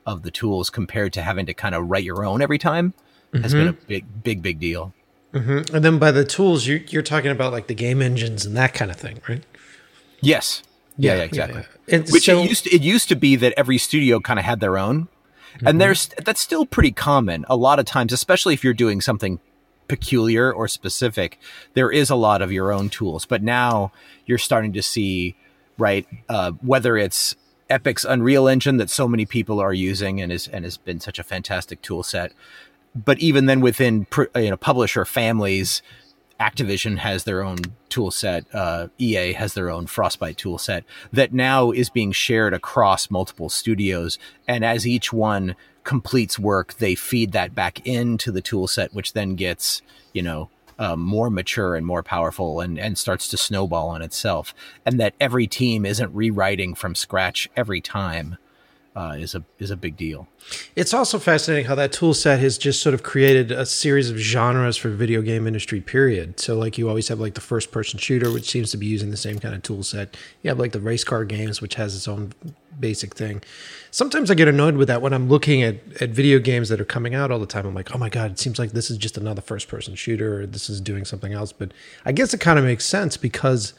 of 0.08 0.24
the 0.24 0.32
tools 0.32 0.70
compared 0.70 1.12
to 1.14 1.22
having 1.22 1.46
to 1.46 1.54
kind 1.54 1.76
of 1.76 1.90
write 1.90 2.06
your 2.06 2.26
own 2.26 2.42
every 2.42 2.58
time 2.58 2.94
mm-hmm. 3.34 3.44
has 3.44 3.54
been 3.54 3.68
a 3.68 3.74
big, 3.74 4.24
big, 4.24 4.42
big 4.42 4.60
deal. 4.60 4.94
Mm-hmm. 5.34 5.76
And 5.76 5.86
then 5.86 6.00
by 6.00 6.12
the 6.12 6.24
tools, 6.24 6.66
you, 6.66 6.84
you're 6.88 7.04
talking 7.04 7.30
about 7.30 7.52
like 7.52 7.68
the 7.68 7.76
game 7.76 8.02
engines 8.02 8.46
and 8.46 8.56
that 8.56 8.74
kind 8.74 8.90
of 8.90 8.98
thing, 8.98 9.22
right? 9.28 9.44
Yes. 10.22 10.64
Yeah, 10.98 11.12
yeah, 11.12 11.18
yeah 11.18 11.24
exactly. 11.26 11.64
Yeah, 11.88 12.00
Which 12.10 12.26
so, 12.26 12.40
it 12.40 12.50
used 12.50 12.64
to, 12.64 12.74
it 12.74 12.82
used 12.82 13.10
to 13.10 13.16
be 13.16 13.36
that 13.36 13.54
every 13.58 13.78
studio 13.78 14.20
kind 14.22 14.40
of 14.40 14.46
had 14.46 14.62
their 14.62 14.78
own, 14.78 15.10
mm-hmm. 15.58 15.68
and 15.68 15.82
there's 15.82 16.08
that's 16.24 16.42
still 16.42 16.66
pretty 16.66 16.92
common. 16.92 17.46
A 17.50 17.56
lot 17.56 17.80
of 17.80 17.86
times, 17.86 18.14
especially 18.14 18.54
if 18.54 18.64
you're 18.64 18.74
doing 18.74 19.02
something 19.02 19.40
peculiar 19.88 20.52
or 20.52 20.68
specific, 20.68 21.40
there 21.74 21.92
is 21.92 22.10
a 22.10 22.16
lot 22.16 22.42
of 22.42 22.52
your 22.52 22.72
own 22.72 22.90
tools. 22.90 23.26
But 23.26 23.44
now 23.44 23.92
you're 24.26 24.38
starting 24.38 24.74
to 24.74 24.82
see, 24.82 25.36
right, 25.78 26.06
uh, 26.30 26.52
whether 26.62 26.98
it's 26.98 27.36
Epic's 27.70 28.06
Unreal 28.06 28.48
Engine 28.48 28.78
that 28.78 28.90
so 28.90 29.08
many 29.08 29.26
people 29.26 29.60
are 29.60 29.74
using 29.74 30.22
and 30.22 30.32
is 30.32 30.48
and 30.48 30.64
has 30.64 30.78
been 30.78 31.00
such 31.00 31.20
a 31.20 31.24
fantastic 31.24 31.82
tool 31.82 32.04
set. 32.04 32.34
But 32.96 33.20
even 33.20 33.46
then, 33.46 33.62
within 33.62 34.08
you 34.36 34.50
know 34.50 34.58
publisher 34.58 35.06
families, 35.06 35.82
Activision 36.40 36.98
has 37.00 37.24
their 37.24 37.44
own 37.44 37.58
tool 37.90 38.12
set. 38.12 38.46
Uh, 38.54 38.88
EA 38.98 39.34
has 39.34 39.54
their 39.54 39.70
own 39.70 39.88
Frostbite 39.88 40.38
tool 40.38 40.58
set 40.58 40.84
that 41.12 41.34
now 41.34 41.72
is 41.72 41.90
being 41.90 42.12
shared 42.12 42.54
across 42.54 43.10
multiple 43.10 43.50
studios. 43.50 44.20
And 44.48 44.64
as 44.64 44.86
each 44.86 45.12
one 45.12 45.56
completes 45.84 46.38
work, 46.38 46.76
they 46.76 46.96
feed 46.96 47.32
that 47.32 47.56
back 47.56 47.86
into 47.88 48.32
the 48.32 48.42
tool 48.42 48.68
set, 48.68 48.94
which 48.94 49.14
then 49.14 49.36
gets 49.36 49.82
you 50.14 50.22
know 50.22 50.50
um, 50.80 51.00
more 51.00 51.30
mature 51.30 51.76
and 51.76 51.86
more 51.86 52.04
powerful 52.04 52.62
and, 52.62 52.78
and 52.78 52.98
starts 52.98 53.28
to 53.30 53.38
snowball 53.38 53.90
on 53.90 54.02
itself. 54.02 54.54
And 54.86 55.00
that 55.00 55.16
every 55.20 55.48
team 55.48 55.86
isn't 55.86 56.14
rewriting 56.14 56.76
from 56.76 56.94
scratch 56.94 57.50
every 57.56 57.82
time 57.82 58.38
uh, 58.98 59.12
is 59.12 59.36
a 59.36 59.44
is 59.60 59.70
a 59.70 59.78
big 59.78 59.96
deal. 59.96 60.28
It's 60.76 60.92
also 60.92 61.20
fascinating 61.20 61.66
how 61.66 61.76
that 61.76 61.92
tool 61.92 62.16
set 62.16 62.40
has 62.40 62.58
just 62.58 62.82
sort 62.82 62.96
of 62.96 63.04
created 63.04 63.52
a 63.52 63.64
series 63.64 64.10
of 64.10 64.18
genres 64.18 64.76
for 64.76 64.90
video 64.90 65.22
game 65.22 65.46
industry. 65.46 65.82
Period. 65.82 66.40
So 66.40 66.58
like 66.58 66.80
you 66.80 66.90
always 66.90 67.08
have 67.10 67.20
like 67.20 67.36
the 67.36 67.42
first 67.42 67.72
person 67.72 68.00
shooter, 68.00 68.32
which 68.32 68.50
seems 68.50 68.72
to 68.72 68.78
be 68.78 68.88
using 68.88 69.12
the 69.12 69.18
same 69.18 69.38
kind 69.38 69.54
of 69.54 69.62
tool 69.62 69.84
set. 69.84 70.18
You 70.42 70.50
have 70.50 70.58
like 70.58 70.72
the 70.72 70.80
race 70.80 71.04
car 71.04 71.26
games, 71.26 71.62
which 71.62 71.76
has 71.76 71.96
its 71.96 72.08
own 72.08 72.34
basic 72.80 73.14
thing. 73.14 73.44
Sometimes 73.92 74.32
I 74.32 74.34
get 74.34 74.48
annoyed 74.48 74.78
with 74.78 74.88
that 74.88 75.04
when 75.04 75.14
I'm 75.14 75.30
looking 75.30 75.62
at, 75.62 75.76
at 76.02 76.10
video 76.10 76.40
games 76.40 76.70
that 76.70 76.82
are 76.82 76.86
coming 76.86 77.14
out 77.14 77.30
all 77.30 77.40
the 77.40 77.46
time. 77.46 77.68
I'm 77.68 77.76
like, 77.76 77.94
oh 77.94 78.00
my 78.00 78.10
God, 78.10 78.32
it 78.32 78.40
seems 78.40 78.58
like 78.58 78.72
this 78.72 78.90
is 78.90 78.98
just 78.98 79.16
another 79.16 79.42
first 79.42 79.68
person 79.68 79.94
shooter 79.94 80.42
or 80.42 80.48
this 80.48 80.72
is 80.72 80.82
doing 80.82 81.06
something 81.06 81.34
else. 81.34 81.52
But 81.52 81.72
I 82.04 82.14
guess 82.14 82.34
it 82.34 82.40
kind 82.40 82.58
of 82.58 82.66
makes 82.66 82.86
sense 82.86 83.16
because 83.16 83.76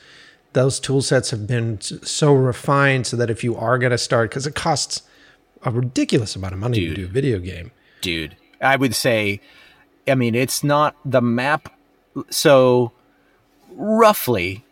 those 0.52 0.78
tool 0.78 1.02
sets 1.02 1.30
have 1.30 1.48
been 1.48 1.80
so 1.80 2.32
refined 2.32 3.08
so 3.08 3.16
that 3.16 3.30
if 3.30 3.42
you 3.42 3.56
are 3.56 3.78
going 3.78 3.90
to 3.90 3.98
start, 3.98 4.30
because 4.30 4.46
it 4.46 4.54
costs 4.54 5.02
a 5.62 5.70
ridiculous 5.70 6.36
amount 6.36 6.54
of 6.54 6.60
money 6.60 6.80
dude, 6.80 6.96
to 6.96 7.02
do 7.02 7.04
a 7.06 7.10
video 7.10 7.38
game. 7.38 7.70
Dude, 8.00 8.36
I 8.60 8.76
would 8.76 8.94
say, 8.94 9.40
I 10.06 10.14
mean, 10.14 10.34
it's 10.34 10.62
not 10.64 10.96
the 11.04 11.20
map. 11.20 11.72
So 12.30 12.92
roughly, 13.72 14.64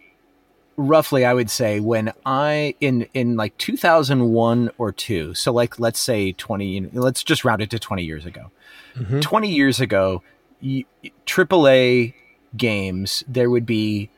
roughly, 0.77 1.25
I 1.25 1.35
would 1.35 1.51
say 1.51 1.81
when 1.81 2.13
I 2.25 2.75
in 2.81 3.09
in 3.15 3.37
like 3.37 3.57
2001 3.59 4.71
or 4.79 4.93
two. 4.93 5.35
So 5.35 5.53
like, 5.53 5.79
let's 5.79 6.01
say 6.01 6.33
20. 6.33 6.91
Let's 6.93 7.23
just 7.23 7.45
round 7.45 7.63
it 7.63 7.71
to 7.71 7.79
20 7.79 8.03
years 8.03 8.27
ago. 8.27 8.51
Mm-hmm. 8.95 9.21
20 9.21 9.51
years 9.51 9.81
ago, 9.81 10.23
AAA 10.63 12.15
games 12.57 13.23
there 13.29 13.51
would 13.51 13.67
be 13.67 14.09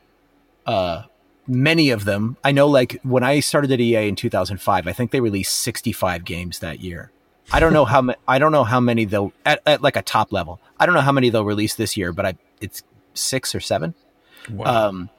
uh 0.65 1.03
many 1.49 1.89
of 1.89 2.05
them. 2.05 2.37
I 2.43 2.51
know, 2.51 2.67
like 2.67 2.99
when 3.03 3.23
I 3.23 3.39
started 3.41 3.71
at 3.71 3.79
EA 3.79 4.07
in 4.07 4.15
2005, 4.15 4.87
I 4.87 4.93
think 4.93 5.11
they 5.11 5.19
released 5.19 5.59
65 5.59 6.23
games 6.23 6.59
that 6.59 6.79
year. 6.79 7.11
I 7.51 7.59
don't 7.59 7.73
know 7.73 7.85
how 7.85 8.01
ma- 8.01 8.13
I 8.27 8.37
don't 8.37 8.51
know 8.51 8.63
how 8.63 8.79
many 8.79 9.05
they'll 9.05 9.33
at, 9.45 9.61
at, 9.65 9.81
like 9.81 9.95
a 9.95 10.03
top 10.03 10.31
level. 10.31 10.61
I 10.79 10.85
don't 10.85 10.93
know 10.93 11.01
how 11.01 11.11
many 11.11 11.29
they'll 11.29 11.45
release 11.45 11.75
this 11.75 11.97
year, 11.97 12.13
but 12.13 12.25
I 12.25 12.37
it's 12.61 12.83
six 13.15 13.55
or 13.55 13.59
seven. 13.59 13.95
Wow. 14.49 14.87
Um, 14.87 15.09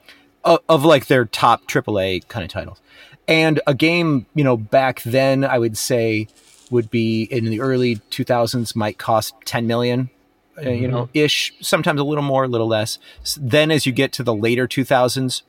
of, 0.43 0.59
of 0.69 0.85
like 0.85 1.07
their 1.07 1.25
top 1.25 1.67
AAA 1.67 2.27
kind 2.29 2.43
of 2.43 2.49
titles, 2.49 2.81
and 3.27 3.59
a 3.67 3.73
game 3.73 4.25
you 4.33 4.43
know 4.43 4.55
back 4.55 5.01
then 5.03 5.43
I 5.43 5.59
would 5.59 5.77
say 5.77 6.27
would 6.69 6.89
be 6.89 7.23
in 7.23 7.45
the 7.45 7.59
early 7.59 7.97
2000s 7.97 8.77
might 8.77 8.97
cost 8.97 9.35
10 9.43 9.67
million 9.67 10.09
uh, 10.57 10.69
you 10.69 10.87
know 10.87 11.03
mm-hmm. 11.03 11.17
ish 11.17 11.53
sometimes 11.59 11.99
a 11.99 12.03
little 12.03 12.23
more 12.23 12.45
a 12.45 12.47
little 12.47 12.67
less 12.67 12.97
then 13.37 13.71
as 13.71 13.85
you 13.85 13.91
get 13.91 14.13
to 14.13 14.23
the 14.23 14.33
later 14.33 14.69
2000s 14.69 15.41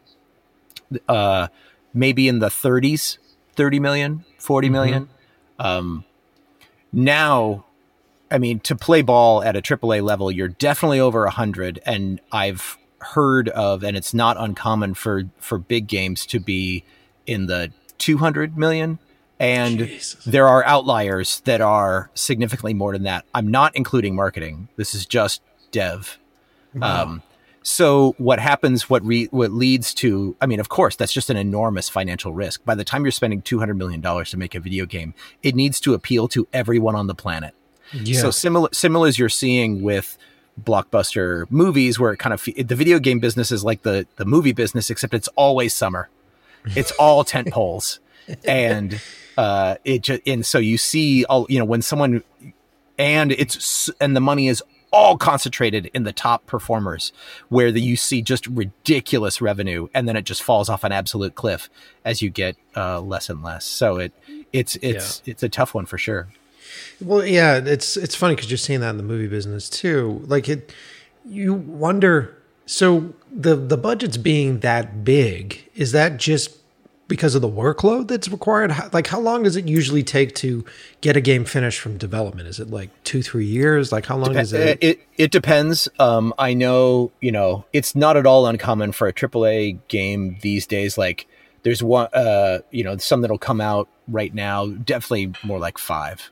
uh, 1.08 1.48
maybe 1.94 2.28
in 2.28 2.38
the 2.38 2.48
30s, 2.48 3.18
30 3.54 3.80
million, 3.80 4.24
40 4.38 4.66
mm-hmm. 4.66 4.72
million. 4.72 5.08
Um, 5.58 6.04
now, 6.92 7.64
I 8.30 8.38
mean, 8.38 8.60
to 8.60 8.76
play 8.76 9.02
ball 9.02 9.42
at 9.42 9.56
a 9.56 9.62
AAA 9.62 10.02
level, 10.02 10.30
you're 10.30 10.48
definitely 10.48 11.00
over 11.00 11.22
100. 11.24 11.80
And 11.84 12.20
I've 12.30 12.78
heard 12.98 13.48
of, 13.50 13.82
and 13.82 13.96
it's 13.96 14.14
not 14.14 14.36
uncommon 14.38 14.94
for, 14.94 15.24
for 15.38 15.58
big 15.58 15.86
games 15.86 16.26
to 16.26 16.40
be 16.40 16.84
in 17.26 17.46
the 17.46 17.72
200 17.98 18.56
million. 18.56 18.98
And 19.38 19.78
Jesus. 19.78 20.24
there 20.24 20.46
are 20.46 20.64
outliers 20.64 21.40
that 21.40 21.60
are 21.60 22.10
significantly 22.14 22.74
more 22.74 22.92
than 22.92 23.02
that. 23.04 23.24
I'm 23.34 23.48
not 23.48 23.74
including 23.74 24.14
marketing. 24.14 24.68
This 24.76 24.94
is 24.94 25.04
just 25.04 25.42
dev. 25.72 26.18
Wow. 26.74 27.02
Um, 27.02 27.22
so 27.62 28.14
what 28.18 28.38
happens? 28.38 28.90
What 28.90 29.04
re, 29.04 29.26
what 29.26 29.52
leads 29.52 29.94
to? 29.94 30.36
I 30.40 30.46
mean, 30.46 30.60
of 30.60 30.68
course, 30.68 30.96
that's 30.96 31.12
just 31.12 31.30
an 31.30 31.36
enormous 31.36 31.88
financial 31.88 32.32
risk. 32.32 32.64
By 32.64 32.74
the 32.74 32.84
time 32.84 33.04
you're 33.04 33.12
spending 33.12 33.42
two 33.42 33.58
hundred 33.58 33.74
million 33.74 34.00
dollars 34.00 34.30
to 34.30 34.36
make 34.36 34.54
a 34.54 34.60
video 34.60 34.86
game, 34.86 35.14
it 35.42 35.54
needs 35.54 35.80
to 35.80 35.94
appeal 35.94 36.28
to 36.28 36.48
everyone 36.52 36.96
on 36.96 37.06
the 37.06 37.14
planet. 37.14 37.54
Yeah. 37.92 38.20
So 38.20 38.30
similar, 38.30 38.68
similar 38.72 39.08
as 39.08 39.18
you're 39.18 39.28
seeing 39.28 39.82
with 39.82 40.18
blockbuster 40.62 41.50
movies, 41.50 41.98
where 41.98 42.12
it 42.12 42.18
kind 42.18 42.32
of 42.32 42.44
the 42.44 42.74
video 42.74 42.98
game 42.98 43.20
business 43.20 43.52
is 43.52 43.64
like 43.64 43.82
the 43.82 44.06
the 44.16 44.24
movie 44.24 44.52
business, 44.52 44.90
except 44.90 45.14
it's 45.14 45.28
always 45.28 45.74
summer. 45.74 46.08
It's 46.76 46.90
all 46.92 47.24
tent 47.24 47.50
poles, 47.52 48.00
and 48.44 49.00
uh, 49.36 49.76
it 49.84 50.02
just 50.02 50.22
and 50.26 50.44
so 50.44 50.58
you 50.58 50.78
see 50.78 51.24
all 51.26 51.46
you 51.48 51.58
know 51.58 51.64
when 51.64 51.82
someone 51.82 52.22
and 52.98 53.32
it's 53.32 53.88
and 54.00 54.14
the 54.16 54.20
money 54.20 54.48
is 54.48 54.62
all 54.92 55.16
concentrated 55.16 55.90
in 55.94 56.04
the 56.04 56.12
top 56.12 56.46
performers 56.46 57.12
where 57.48 57.72
the, 57.72 57.80
you 57.80 57.96
see 57.96 58.20
just 58.20 58.46
ridiculous 58.46 59.40
revenue 59.40 59.88
and 59.94 60.06
then 60.06 60.16
it 60.16 60.22
just 60.22 60.42
falls 60.42 60.68
off 60.68 60.84
an 60.84 60.92
absolute 60.92 61.34
cliff 61.34 61.70
as 62.04 62.20
you 62.20 62.28
get 62.28 62.56
uh, 62.76 63.00
less 63.00 63.30
and 63.30 63.42
less. 63.42 63.64
So 63.64 63.96
it 63.96 64.12
it's 64.52 64.76
it's 64.76 65.22
yeah. 65.24 65.32
it's 65.32 65.42
a 65.42 65.48
tough 65.48 65.74
one 65.74 65.86
for 65.86 65.98
sure. 65.98 66.28
Well 67.00 67.24
yeah 67.24 67.56
it's 67.56 67.96
it's 67.96 68.14
funny 68.14 68.34
because 68.34 68.50
you're 68.50 68.58
seeing 68.58 68.80
that 68.80 68.90
in 68.90 68.96
the 68.98 69.02
movie 69.02 69.28
business 69.28 69.70
too. 69.70 70.22
Like 70.26 70.48
it 70.48 70.72
you 71.24 71.54
wonder 71.54 72.36
so 72.66 73.14
the 73.30 73.56
the 73.56 73.78
budget's 73.78 74.16
being 74.16 74.60
that 74.60 75.04
big 75.04 75.68
is 75.74 75.92
that 75.92 76.18
just 76.18 76.58
because 77.12 77.34
of 77.34 77.42
the 77.42 77.48
workload 77.48 78.08
that's 78.08 78.26
required? 78.30 78.72
like, 78.94 79.06
how 79.06 79.20
long 79.20 79.42
does 79.42 79.54
it 79.54 79.68
usually 79.68 80.02
take 80.02 80.34
to 80.36 80.64
get 81.02 81.14
a 81.14 81.20
game 81.20 81.44
finished 81.44 81.78
from 81.78 81.98
development? 81.98 82.48
Is 82.48 82.58
it 82.58 82.70
like 82.70 82.88
two, 83.04 83.20
three 83.22 83.44
years? 83.44 83.92
Like, 83.92 84.06
how 84.06 84.16
long 84.16 84.32
Dep- 84.32 84.42
is 84.42 84.54
it? 84.54 84.78
It 84.80 85.00
it 85.18 85.30
depends. 85.30 85.90
Um, 85.98 86.32
I 86.38 86.54
know, 86.54 87.12
you 87.20 87.30
know, 87.30 87.66
it's 87.74 87.94
not 87.94 88.16
at 88.16 88.24
all 88.24 88.46
uncommon 88.46 88.92
for 88.92 89.08
a 89.08 89.12
AAA 89.12 89.78
game 89.88 90.38
these 90.40 90.66
days. 90.66 90.96
Like, 90.96 91.26
there's 91.64 91.82
one, 91.82 92.08
uh, 92.14 92.60
you 92.70 92.82
know, 92.82 92.96
some 92.96 93.20
that'll 93.20 93.36
come 93.36 93.60
out 93.60 93.90
right 94.08 94.32
now. 94.32 94.68
Definitely 94.68 95.34
more 95.44 95.58
like 95.58 95.76
5 95.76 96.30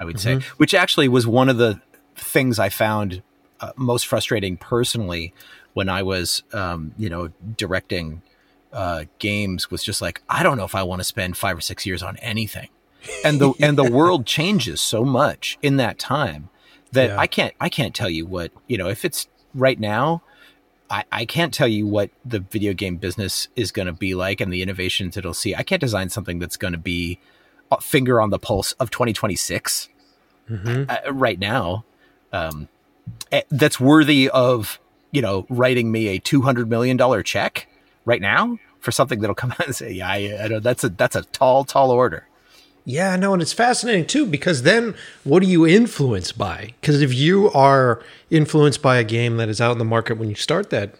I 0.00 0.04
would 0.06 0.18
say, 0.18 0.36
which 0.56 0.72
actually 0.72 1.08
was 1.08 1.26
one 1.26 1.50
of 1.50 1.58
the 1.58 1.82
things 2.16 2.58
I 2.58 2.70
found 2.70 3.22
uh, 3.60 3.72
most 3.76 4.06
frustrating 4.06 4.56
personally 4.56 5.34
when 5.74 5.90
I 5.90 6.02
was, 6.02 6.42
um, 6.54 6.92
you 6.96 7.10
know, 7.10 7.28
directing 7.58 8.22
uh, 8.72 9.04
games 9.18 9.70
was 9.70 9.82
just 9.82 10.00
like 10.02 10.22
I 10.28 10.42
don't 10.42 10.56
know 10.56 10.64
if 10.64 10.74
I 10.74 10.82
want 10.82 11.00
to 11.00 11.04
spend 11.04 11.36
five 11.36 11.56
or 11.56 11.60
six 11.60 11.86
years 11.86 12.02
on 12.02 12.16
anything, 12.18 12.68
and 13.24 13.40
the 13.40 13.52
and 13.60 13.76
the 13.78 13.90
world 13.90 14.26
changes 14.26 14.80
so 14.80 15.04
much 15.04 15.58
in 15.62 15.76
that 15.78 15.98
time 15.98 16.48
that 16.92 17.10
Yeah. 17.10 17.18
I 17.18 17.26
can't 17.26 17.54
I 17.60 17.68
can't 17.68 17.94
tell 17.94 18.10
you 18.10 18.26
what 18.26 18.50
you 18.66 18.78
know 18.78 18.88
if 18.88 19.04
it's 19.04 19.28
right 19.54 19.78
now. 19.78 20.22
I, 20.90 21.04
I 21.12 21.24
can't 21.26 21.52
tell 21.52 21.68
you 21.68 21.86
what 21.86 22.08
the 22.24 22.38
video 22.40 22.72
game 22.72 22.96
business 22.96 23.48
is 23.54 23.72
going 23.72 23.84
to 23.84 23.92
be 23.92 24.14
like 24.14 24.40
and 24.40 24.50
the 24.50 24.62
innovations 24.62 25.18
it'll 25.18 25.34
see. 25.34 25.54
I 25.54 25.62
can't 25.62 25.82
design 25.82 26.08
something 26.08 26.38
that's 26.38 26.56
going 26.56 26.72
to 26.72 26.78
be 26.78 27.18
a 27.70 27.78
finger 27.78 28.22
on 28.22 28.30
the 28.30 28.38
pulse 28.38 28.72
of 28.72 28.90
2026 28.90 29.90
Mhm. 30.50 30.88
uh, 30.88 31.12
right 31.12 31.38
now 31.38 31.84
um, 32.32 32.68
eh, 33.30 33.42
that's 33.50 33.78
worthy 33.78 34.30
of 34.30 34.80
you 35.10 35.20
know 35.20 35.44
writing 35.50 35.92
me 35.92 36.08
a 36.08 36.18
200 36.18 36.70
million 36.70 36.96
dollar 36.96 37.22
check 37.22 37.67
right 38.08 38.22
now 38.22 38.58
for 38.80 38.90
something 38.90 39.20
that'll 39.20 39.34
come 39.42 39.52
out 39.58 39.66
and 39.66 39.76
say 39.76 39.92
yeah 39.92 40.08
I, 40.08 40.44
I 40.44 40.48
know 40.48 40.60
that's 40.60 40.82
a 40.84 40.88
that's 40.88 41.16
a 41.16 41.22
tall 41.38 41.64
tall 41.64 41.90
order 41.90 42.24
Yeah, 42.84 43.16
no, 43.16 43.34
and 43.34 43.42
it's 43.42 43.52
fascinating 43.52 44.06
too 44.06 44.24
because 44.24 44.62
then 44.62 44.94
what 45.24 45.42
are 45.42 45.50
you 45.54 45.66
influenced 45.66 46.38
by? 46.38 46.72
Because 46.80 47.02
if 47.02 47.12
you 47.12 47.50
are 47.52 48.00
influenced 48.30 48.80
by 48.80 48.96
a 48.96 49.04
game 49.04 49.36
that 49.36 49.48
is 49.50 49.60
out 49.60 49.72
in 49.72 49.78
the 49.78 49.84
market 49.96 50.16
when 50.16 50.30
you 50.30 50.34
start 50.34 50.70
that 50.70 50.94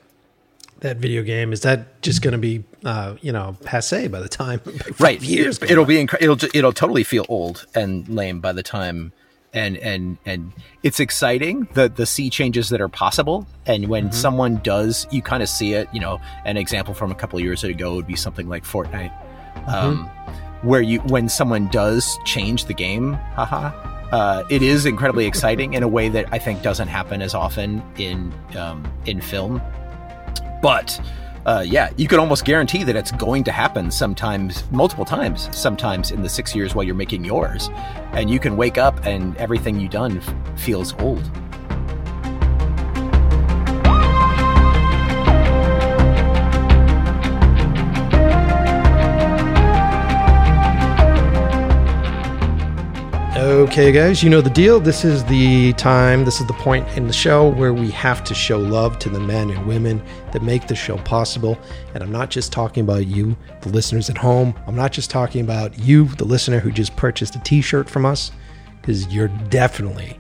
that 0.81 0.99
video 0.99 1.23
game, 1.23 1.51
is 1.53 1.63
that 1.63 1.81
just 2.03 2.21
going 2.23 2.33
to 2.33 2.39
be 2.51 2.63
uh, 2.85 3.17
you 3.23 3.33
know 3.33 3.57
passe 3.65 4.07
by 4.09 4.21
the 4.21 4.29
time 4.29 4.61
right 5.07 5.21
years? 5.23 5.63
it'll 5.63 5.87
be 5.87 5.97
incre- 5.97 6.21
it'll 6.21 6.39
it'll 6.53 6.75
totally 6.83 7.05
feel 7.05 7.25
old 7.29 7.65
and 7.75 8.07
lame 8.09 8.39
by 8.41 8.53
the 8.53 8.63
time 8.63 9.13
and 9.53 9.77
and 9.79 10.19
and 10.27 10.53
it's 10.83 11.01
exciting 11.01 11.69
the 11.75 11.89
the 11.89 12.07
sea 12.07 12.31
changes 12.31 12.69
that 12.69 12.81
are 12.81 12.89
possible. 12.89 13.47
And 13.67 13.89
when 13.89 14.13
someone 14.13 14.61
does 14.63 15.07
you 15.11 15.23
kind 15.23 15.43
of 15.43 15.49
see 15.49 15.75
it 15.75 15.89
you 15.93 16.01
know 16.01 16.21
an 16.45 16.57
example 16.57 16.95
from 16.95 17.11
a 17.11 17.15
couple 17.15 17.39
of 17.39 17.45
years 17.45 17.65
ago 17.65 17.95
would 17.95 18.07
be 18.07 18.17
something 18.17 18.49
like 18.49 18.65
Fortnite 18.65 19.13
um, 19.69 20.07
where 20.63 20.81
you 20.81 21.01
when 21.01 21.29
someone 21.29 21.69
does 21.69 22.19
change 22.25 22.67
the 22.67 22.75
game 22.75 23.15
haha 23.35 23.71
uh, 24.13 24.45
it 24.49 24.63
is 24.63 24.87
incredibly 24.87 25.27
exciting 25.33 25.75
in 25.75 25.83
a 25.83 25.89
way 25.89 26.09
that 26.09 26.27
I 26.33 26.39
think 26.39 26.63
doesn't 26.63 26.89
happen 26.89 27.23
as 27.23 27.35
often 27.35 27.83
in 27.99 28.33
um, 28.57 28.91
in 29.07 29.21
film. 29.21 29.61
But 30.63 31.01
uh, 31.49 31.63
yeah, 31.63 31.89
you 31.97 32.07
can 32.07 32.19
almost 32.19 32.45
guarantee 32.45 32.85
that 32.85 32.95
it's 32.95 33.11
going 33.13 33.43
to 33.43 33.51
happen 33.51 33.91
sometimes, 33.91 34.71
multiple 34.71 35.07
times, 35.07 35.49
sometimes 35.57 36.11
in 36.11 36.21
the 36.21 36.29
six 36.29 36.55
years 36.55 36.75
while 36.75 36.85
you're 36.85 36.95
making 36.95 37.25
yours. 37.25 37.71
And 38.13 38.29
you 38.29 38.39
can 38.39 38.55
wake 38.55 38.77
up 38.77 39.07
and 39.07 39.35
everything 39.39 39.81
you've 39.81 39.91
done 39.91 40.21
feels 40.59 40.93
old. 41.01 41.25
Okay, 53.39 53.93
guys, 53.93 54.21
you 54.21 54.29
know 54.29 54.41
the 54.41 54.51
deal. 54.51 54.81
This 54.81 55.05
is 55.05 55.25
the 55.27 55.73
time, 55.75 56.25
this 56.25 56.41
is 56.41 56.47
the 56.49 56.55
point 56.55 56.89
in 56.97 57.07
the 57.07 57.13
show 57.13 57.51
where 57.51 57.73
we 57.73 57.89
have 57.93 58.25
to 58.25 58.35
show 58.35 58.59
love 58.59 58.99
to 58.99 59.09
the 59.09 59.21
men 59.21 59.51
and 59.51 59.65
women 59.65 60.03
that 60.33 60.43
make 60.43 60.67
the 60.67 60.75
show 60.75 60.97
possible. 60.99 61.57
And 61.95 62.03
I'm 62.03 62.11
not 62.11 62.31
just 62.31 62.51
talking 62.51 62.83
about 62.83 63.07
you, 63.07 63.37
the 63.61 63.69
listeners 63.69 64.11
at 64.11 64.19
home. 64.19 64.59
I'm 64.67 64.75
not 64.75 64.91
just 64.91 65.09
talking 65.09 65.41
about 65.41 65.79
you, 65.79 66.07
the 66.07 66.25
listener 66.25 66.59
who 66.59 66.73
just 66.73 66.97
purchased 66.97 67.37
a 67.37 67.39
t 67.39 67.61
shirt 67.61 67.89
from 67.89 68.05
us, 68.05 68.33
because 68.81 69.15
you're 69.15 69.29
definitely 69.29 70.19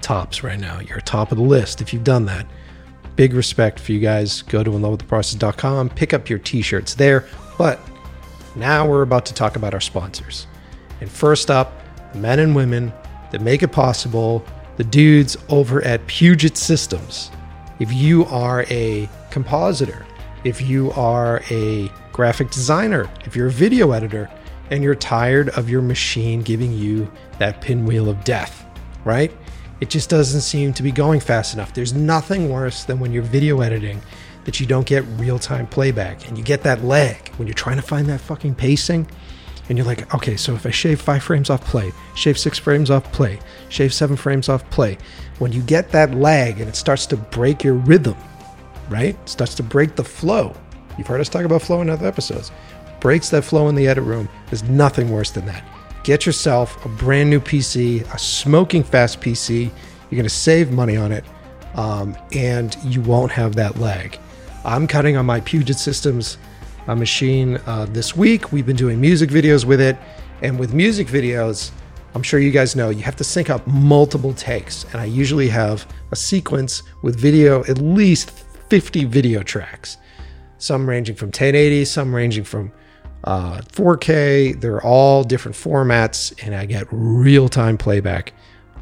tops 0.00 0.42
right 0.42 0.58
now. 0.58 0.80
You're 0.80 1.00
top 1.00 1.30
of 1.30 1.38
the 1.38 1.44
list 1.44 1.80
if 1.80 1.92
you've 1.92 2.02
done 2.02 2.24
that. 2.24 2.44
Big 3.14 3.34
respect 3.34 3.78
for 3.78 3.92
you 3.92 4.00
guys. 4.00 4.42
Go 4.42 4.64
to 4.64 4.70
inlovewiththeprocess.com, 4.72 5.90
pick 5.90 6.12
up 6.12 6.28
your 6.28 6.40
t 6.40 6.62
shirts 6.62 6.94
there. 6.94 7.24
But 7.56 7.78
now 8.56 8.84
we're 8.84 9.02
about 9.02 9.26
to 9.26 9.34
talk 9.34 9.54
about 9.54 9.74
our 9.74 9.80
sponsors. 9.80 10.48
And 11.00 11.08
first 11.08 11.52
up, 11.52 11.84
the 12.12 12.18
men 12.18 12.38
and 12.38 12.54
women 12.54 12.92
that 13.30 13.40
make 13.40 13.62
it 13.62 13.68
possible, 13.68 14.44
the 14.76 14.84
dudes 14.84 15.36
over 15.48 15.82
at 15.84 16.06
Puget 16.06 16.56
Systems. 16.56 17.30
If 17.78 17.92
you 17.92 18.24
are 18.26 18.64
a 18.70 19.08
compositor, 19.30 20.06
if 20.44 20.60
you 20.60 20.90
are 20.92 21.42
a 21.50 21.90
graphic 22.12 22.50
designer, 22.50 23.08
if 23.24 23.36
you're 23.36 23.48
a 23.48 23.52
video 23.52 23.92
editor, 23.92 24.30
and 24.70 24.82
you're 24.82 24.94
tired 24.94 25.48
of 25.50 25.68
your 25.68 25.82
machine 25.82 26.42
giving 26.42 26.72
you 26.72 27.10
that 27.38 27.60
pinwheel 27.60 28.08
of 28.08 28.22
death, 28.24 28.66
right? 29.04 29.32
It 29.80 29.90
just 29.90 30.10
doesn't 30.10 30.40
seem 30.40 30.72
to 30.74 30.82
be 30.82 30.90
going 30.90 31.20
fast 31.20 31.54
enough. 31.54 31.72
There's 31.72 31.94
nothing 31.94 32.50
worse 32.50 32.84
than 32.84 32.98
when 33.00 33.12
you're 33.12 33.22
video 33.22 33.60
editing 33.60 34.02
that 34.44 34.60
you 34.60 34.66
don't 34.66 34.86
get 34.86 35.04
real 35.18 35.38
time 35.38 35.66
playback 35.66 36.28
and 36.28 36.36
you 36.36 36.44
get 36.44 36.62
that 36.62 36.82
lag 36.82 37.28
when 37.36 37.46
you're 37.46 37.54
trying 37.54 37.76
to 37.76 37.82
find 37.82 38.08
that 38.08 38.20
fucking 38.20 38.54
pacing 38.54 39.06
and 39.68 39.76
you're 39.76 39.86
like, 39.86 40.12
okay, 40.14 40.36
so 40.36 40.54
if 40.54 40.64
I 40.64 40.70
shave 40.70 41.00
five 41.00 41.22
frames 41.22 41.50
off 41.50 41.64
play, 41.64 41.92
shave 42.14 42.38
six 42.38 42.58
frames 42.58 42.90
off 42.90 43.10
play, 43.12 43.38
shave 43.68 43.92
seven 43.92 44.16
frames 44.16 44.48
off 44.48 44.68
play, 44.70 44.96
when 45.38 45.52
you 45.52 45.62
get 45.62 45.90
that 45.90 46.14
lag 46.14 46.60
and 46.60 46.68
it 46.68 46.76
starts 46.76 47.06
to 47.06 47.16
break 47.16 47.62
your 47.62 47.74
rhythm, 47.74 48.16
right? 48.88 49.14
It 49.14 49.28
starts 49.28 49.54
to 49.56 49.62
break 49.62 49.94
the 49.94 50.04
flow. 50.04 50.56
You've 50.96 51.06
heard 51.06 51.20
us 51.20 51.28
talk 51.28 51.44
about 51.44 51.62
flow 51.62 51.82
in 51.82 51.90
other 51.90 52.06
episodes. 52.06 52.50
Breaks 53.00 53.28
that 53.30 53.42
flow 53.42 53.68
in 53.68 53.74
the 53.74 53.86
edit 53.86 54.04
room. 54.04 54.28
There's 54.46 54.64
nothing 54.64 55.10
worse 55.10 55.30
than 55.30 55.46
that. 55.46 55.64
Get 56.02 56.26
yourself 56.26 56.84
a 56.84 56.88
brand 56.88 57.30
new 57.30 57.38
PC, 57.38 58.02
a 58.12 58.18
smoking 58.18 58.82
fast 58.82 59.20
PC. 59.20 59.64
You're 59.64 60.16
going 60.16 60.22
to 60.24 60.30
save 60.30 60.72
money 60.72 60.96
on 60.96 61.12
it, 61.12 61.24
um, 61.74 62.16
and 62.32 62.76
you 62.82 63.02
won't 63.02 63.30
have 63.30 63.54
that 63.56 63.78
lag. 63.78 64.18
I'm 64.64 64.86
cutting 64.86 65.16
on 65.16 65.26
my 65.26 65.40
Puget 65.40 65.76
Systems 65.76 66.38
machine 66.94 67.58
uh, 67.66 67.86
this 67.90 68.16
week. 68.16 68.52
We've 68.52 68.66
been 68.66 68.76
doing 68.76 69.00
music 69.00 69.30
videos 69.30 69.64
with 69.64 69.80
it, 69.80 69.96
and 70.42 70.58
with 70.58 70.72
music 70.72 71.08
videos, 71.08 71.70
I'm 72.14 72.22
sure 72.22 72.40
you 72.40 72.50
guys 72.50 72.74
know 72.74 72.90
you 72.90 73.02
have 73.02 73.16
to 73.16 73.24
sync 73.24 73.50
up 73.50 73.66
multiple 73.66 74.32
takes, 74.32 74.84
and 74.92 75.00
I 75.00 75.04
usually 75.04 75.48
have 75.48 75.86
a 76.10 76.16
sequence 76.16 76.82
with 77.02 77.18
video, 77.18 77.64
at 77.64 77.78
least 77.78 78.30
50 78.30 79.04
video 79.04 79.42
tracks 79.42 79.98
some 80.58 80.88
ranging 80.88 81.14
from 81.14 81.28
1080, 81.28 81.84
some 81.84 82.14
ranging 82.14 82.44
from 82.44 82.72
uh, 83.24 83.58
4K. 83.72 84.60
They're 84.60 84.82
all 84.82 85.24
different 85.24 85.56
formats, 85.56 86.34
and 86.44 86.54
I 86.54 86.66
get 86.66 86.86
real 86.90 87.48
time 87.48 87.78
playback 87.78 88.32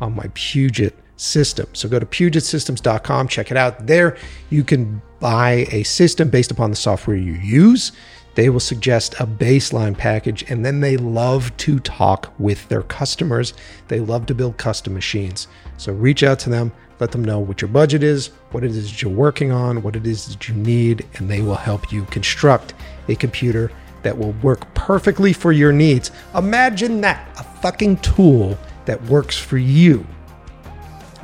on 0.01 0.15
my 0.15 0.29
Puget 0.35 0.95
system. 1.17 1.67
So 1.73 1.89
go 1.89 1.99
to 1.99 2.07
pugetsystems.com, 2.07 3.29
check 3.29 3.51
it 3.51 3.57
out. 3.57 3.87
There, 3.87 4.17
you 4.51 4.65
can 4.65 5.03
buy 5.19 5.67
a 5.71 5.83
system 5.83 6.29
based 6.29 6.51
upon 6.51 6.71
the 6.71 6.77
software 6.77 7.17
you 7.17 7.33
use. 7.33 7.93
They 8.35 8.51
will 8.51 8.61
suggest 8.61 9.15
a 9.15 9.27
baseline 9.27 9.97
package, 9.97 10.45
and 10.51 10.65
then 10.65 10.81
they 10.81 10.99
love 10.99 11.57
to 11.57 11.81
talk 11.81 12.35
with 12.39 12.69
their 12.69 12.83
customers. 12.83 13.55
They 13.89 13.99
love 13.99 14.27
to 14.27 14.35
build 14.35 14.59
custom 14.59 14.93
machines. 14.93 15.49
So 15.79 15.93
reach 15.93 16.23
out 16.23 16.39
to 16.41 16.51
them, 16.51 16.71
let 17.01 17.13
them 17.13 17.25
know 17.25 17.39
what 17.39 17.63
your 17.63 17.69
budget 17.69 18.03
is, 18.03 18.29
what 18.51 18.63
it 18.63 18.73
is 18.73 19.01
you're 19.01 19.11
working 19.11 19.53
on, 19.53 19.83
what 19.83 19.97
it 19.97 20.07
is 20.07 20.27
that 20.27 20.49
you 20.49 20.55
need, 20.55 21.07
and 21.15 21.31
they 21.31 21.41
will 21.41 21.55
help 21.55 21.91
you 21.91 22.05
construct 22.07 22.75
a 23.09 23.15
computer 23.15 23.71
that 24.03 24.17
will 24.17 24.33
work 24.43 24.73
perfectly 24.75 25.33
for 25.33 25.53
your 25.53 25.73
needs. 25.73 26.11
Imagine 26.35 27.01
that 27.01 27.27
a 27.39 27.43
fucking 27.43 27.97
tool 27.99 28.59
that 28.85 29.03
works 29.05 29.39
for 29.39 29.57
you 29.57 30.07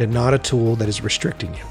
and 0.03 0.13
not 0.13 0.35
a 0.35 0.39
tool 0.39 0.77
that 0.77 0.89
is 0.89 1.03
restricting 1.03 1.55
you. 1.55 1.65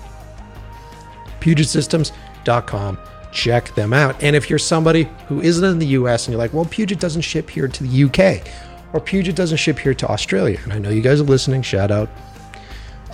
PugetSystems.com. 1.40 2.98
Check 3.32 3.74
them 3.76 3.94
out. 3.94 4.22
And 4.22 4.36
if 4.36 4.50
you're 4.50 4.60
somebody 4.60 5.08
who 5.28 5.42
isn't 5.42 5.64
in 5.64 5.80
the 5.80 5.88
US 5.88 6.28
and 6.28 6.34
you're 6.34 6.40
like, 6.40 6.54
well, 6.54 6.66
Puget 6.66 7.00
doesn't 7.00 7.22
ship 7.22 7.50
here 7.50 7.68
to 7.68 7.84
the 7.84 8.04
UK 8.04 8.46
or 8.94 9.00
Puget 9.00 9.36
doesn't 9.36 9.58
ship 9.58 9.80
here 9.80 9.94
to 9.94 10.08
Australia, 10.08 10.60
and 10.64 10.74
I 10.74 10.80
know 10.80 10.90
you 10.90 11.02
guys 11.02 11.22
are 11.22 11.26
listening, 11.26 11.62
shout 11.62 11.92
out. 11.92 12.10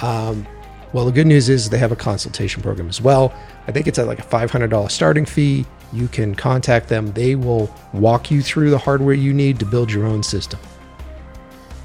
Um, 0.01 0.47
well, 0.93 1.05
the 1.05 1.11
good 1.11 1.27
news 1.27 1.49
is 1.49 1.69
they 1.69 1.77
have 1.77 1.91
a 1.91 1.97
consultation 1.97 2.61
program 2.61 2.89
as 2.89 3.01
well. 3.01 3.33
I 3.67 3.71
think 3.71 3.87
it's 3.87 3.99
at 3.99 4.07
like 4.07 4.19
a 4.19 4.23
$500 4.23 4.89
starting 4.89 5.25
fee. 5.25 5.65
You 5.93 6.07
can 6.07 6.35
contact 6.35 6.89
them, 6.89 7.11
they 7.13 7.35
will 7.35 7.73
walk 7.93 8.29
you 8.31 8.41
through 8.41 8.71
the 8.71 8.77
hardware 8.77 9.13
you 9.13 9.33
need 9.33 9.59
to 9.59 9.65
build 9.65 9.91
your 9.91 10.05
own 10.05 10.23
system. 10.23 10.59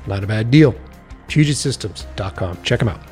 Not 0.06 0.24
a 0.24 0.26
bad 0.26 0.50
deal. 0.50 0.74
PugetSystems.com. 1.28 2.62
Check 2.62 2.80
them 2.80 2.88
out. 2.88 3.11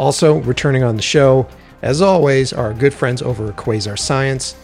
Also, 0.00 0.38
returning 0.44 0.82
on 0.82 0.96
the 0.96 1.02
show, 1.02 1.46
as 1.82 2.00
always, 2.00 2.54
are 2.54 2.68
our 2.68 2.72
good 2.72 2.94
friends 2.94 3.20
over 3.20 3.48
at 3.48 3.56
Quasar 3.56 3.98
Science. 3.98 4.54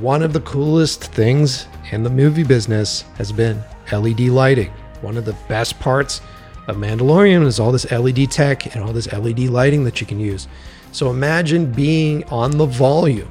One 0.00 0.22
of 0.22 0.32
the 0.32 0.40
coolest 0.40 1.12
things 1.12 1.66
in 1.92 2.02
the 2.02 2.08
movie 2.08 2.42
business 2.42 3.02
has 3.18 3.30
been 3.30 3.62
LED 3.92 4.20
lighting. 4.20 4.72
One 5.02 5.18
of 5.18 5.26
the 5.26 5.36
best 5.46 5.78
parts 5.78 6.22
of 6.68 6.76
Mandalorian 6.76 7.44
is 7.44 7.60
all 7.60 7.70
this 7.70 7.90
LED 7.90 8.30
tech 8.30 8.74
and 8.74 8.82
all 8.82 8.94
this 8.94 9.12
LED 9.12 9.40
lighting 9.40 9.84
that 9.84 10.00
you 10.00 10.06
can 10.06 10.18
use. 10.18 10.48
So 10.92 11.10
imagine 11.10 11.70
being 11.70 12.24
on 12.30 12.52
the 12.52 12.64
volume 12.64 13.30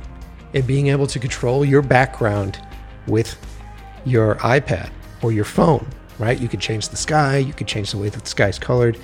and 0.53 0.68
being 0.68 0.89
able 0.89 1.08
to 1.08 1.18
control 1.18 1.66
your 1.66 1.82
background 1.82 2.62
with 3.08 3.36
your 4.05 4.36
iPad 4.36 4.91
or 5.24 5.32
your 5.32 5.45
phone, 5.45 5.88
right? 6.20 6.39
You 6.39 6.49
can 6.49 6.60
change 6.60 6.89
the 6.89 6.97
sky, 6.97 7.38
you 7.38 7.53
can 7.53 7.66
change 7.66 7.89
the 7.89 7.97
way 7.97 8.10
that 8.10 8.24
the 8.24 8.30
sky 8.30 8.47
is 8.47 8.60
colored. 8.60 8.99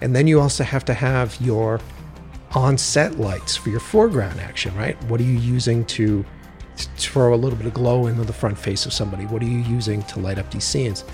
And 0.00 0.16
then 0.16 0.26
you 0.26 0.40
also 0.40 0.64
have 0.64 0.86
to 0.86 0.94
have 0.94 1.38
your 1.40 1.80
on 2.54 2.78
set 2.78 3.18
lights 3.18 3.56
for 3.56 3.70
your 3.70 3.80
foreground 3.80 4.40
action, 4.40 4.74
right? 4.76 5.00
What 5.04 5.20
are 5.20 5.24
you 5.24 5.38
using 5.38 5.84
to 5.86 6.24
throw 6.96 7.34
a 7.34 7.36
little 7.36 7.56
bit 7.58 7.66
of 7.66 7.74
glow 7.74 8.06
into 8.06 8.24
the 8.24 8.32
front 8.32 8.58
face 8.58 8.86
of 8.86 8.92
somebody? 8.92 9.26
What 9.26 9.42
are 9.42 9.46
you 9.46 9.58
using 9.58 10.02
to 10.04 10.20
light 10.20 10.38
up 10.38 10.50
these 10.50 10.64
scenes? 10.64 11.04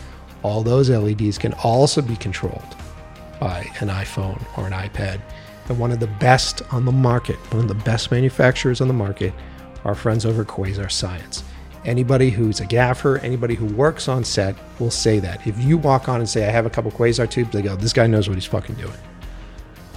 All 0.43 0.62
those 0.62 0.91
LEDs 0.91 1.39
can 1.39 1.55
also 1.55 2.03
be 2.03 2.16
controlled 2.16 2.76
by 3.41 3.61
an 3.80 3.89
iPhone 3.89 4.43
or 4.59 4.66
an 4.66 4.72
iPad. 4.72 5.20
And 5.68 5.78
one 5.78 5.91
of 5.91 6.01
the 6.01 6.07
best 6.07 6.62
on 6.72 6.85
the 6.85 6.93
market, 6.93 7.37
one 7.53 7.62
of 7.62 7.68
the 7.68 7.82
best 7.85 8.11
manufacturers 8.11 8.80
on 8.80 8.89
the 8.89 8.95
market, 8.95 9.32
our 9.85 9.95
friends 9.95 10.26
over 10.26 10.45
Quasar 10.45 10.91
Science. 10.91 11.43
Anybody 11.85 12.30
who's 12.30 12.61
a 12.61 12.66
gaffer, 12.66 13.18
anybody 13.18 13.55
who 13.55 13.66
works 13.66 14.09
on 14.09 14.24
set 14.24 14.57
will 14.78 14.91
say 14.91 15.18
that. 15.18 15.47
If 15.47 15.59
you 15.62 15.76
walk 15.76 16.09
on 16.09 16.20
and 16.20 16.28
say, 16.28 16.47
I 16.47 16.51
have 16.51 16.64
a 16.64 16.70
couple 16.70 16.91
Quasar 16.91 17.28
tubes, 17.28 17.51
they 17.51 17.62
go, 17.62 17.76
this 17.76 17.93
guy 17.93 18.07
knows 18.07 18.28
what 18.28 18.37
he's 18.37 18.47
fucking 18.47 18.76
doing. 18.76 18.97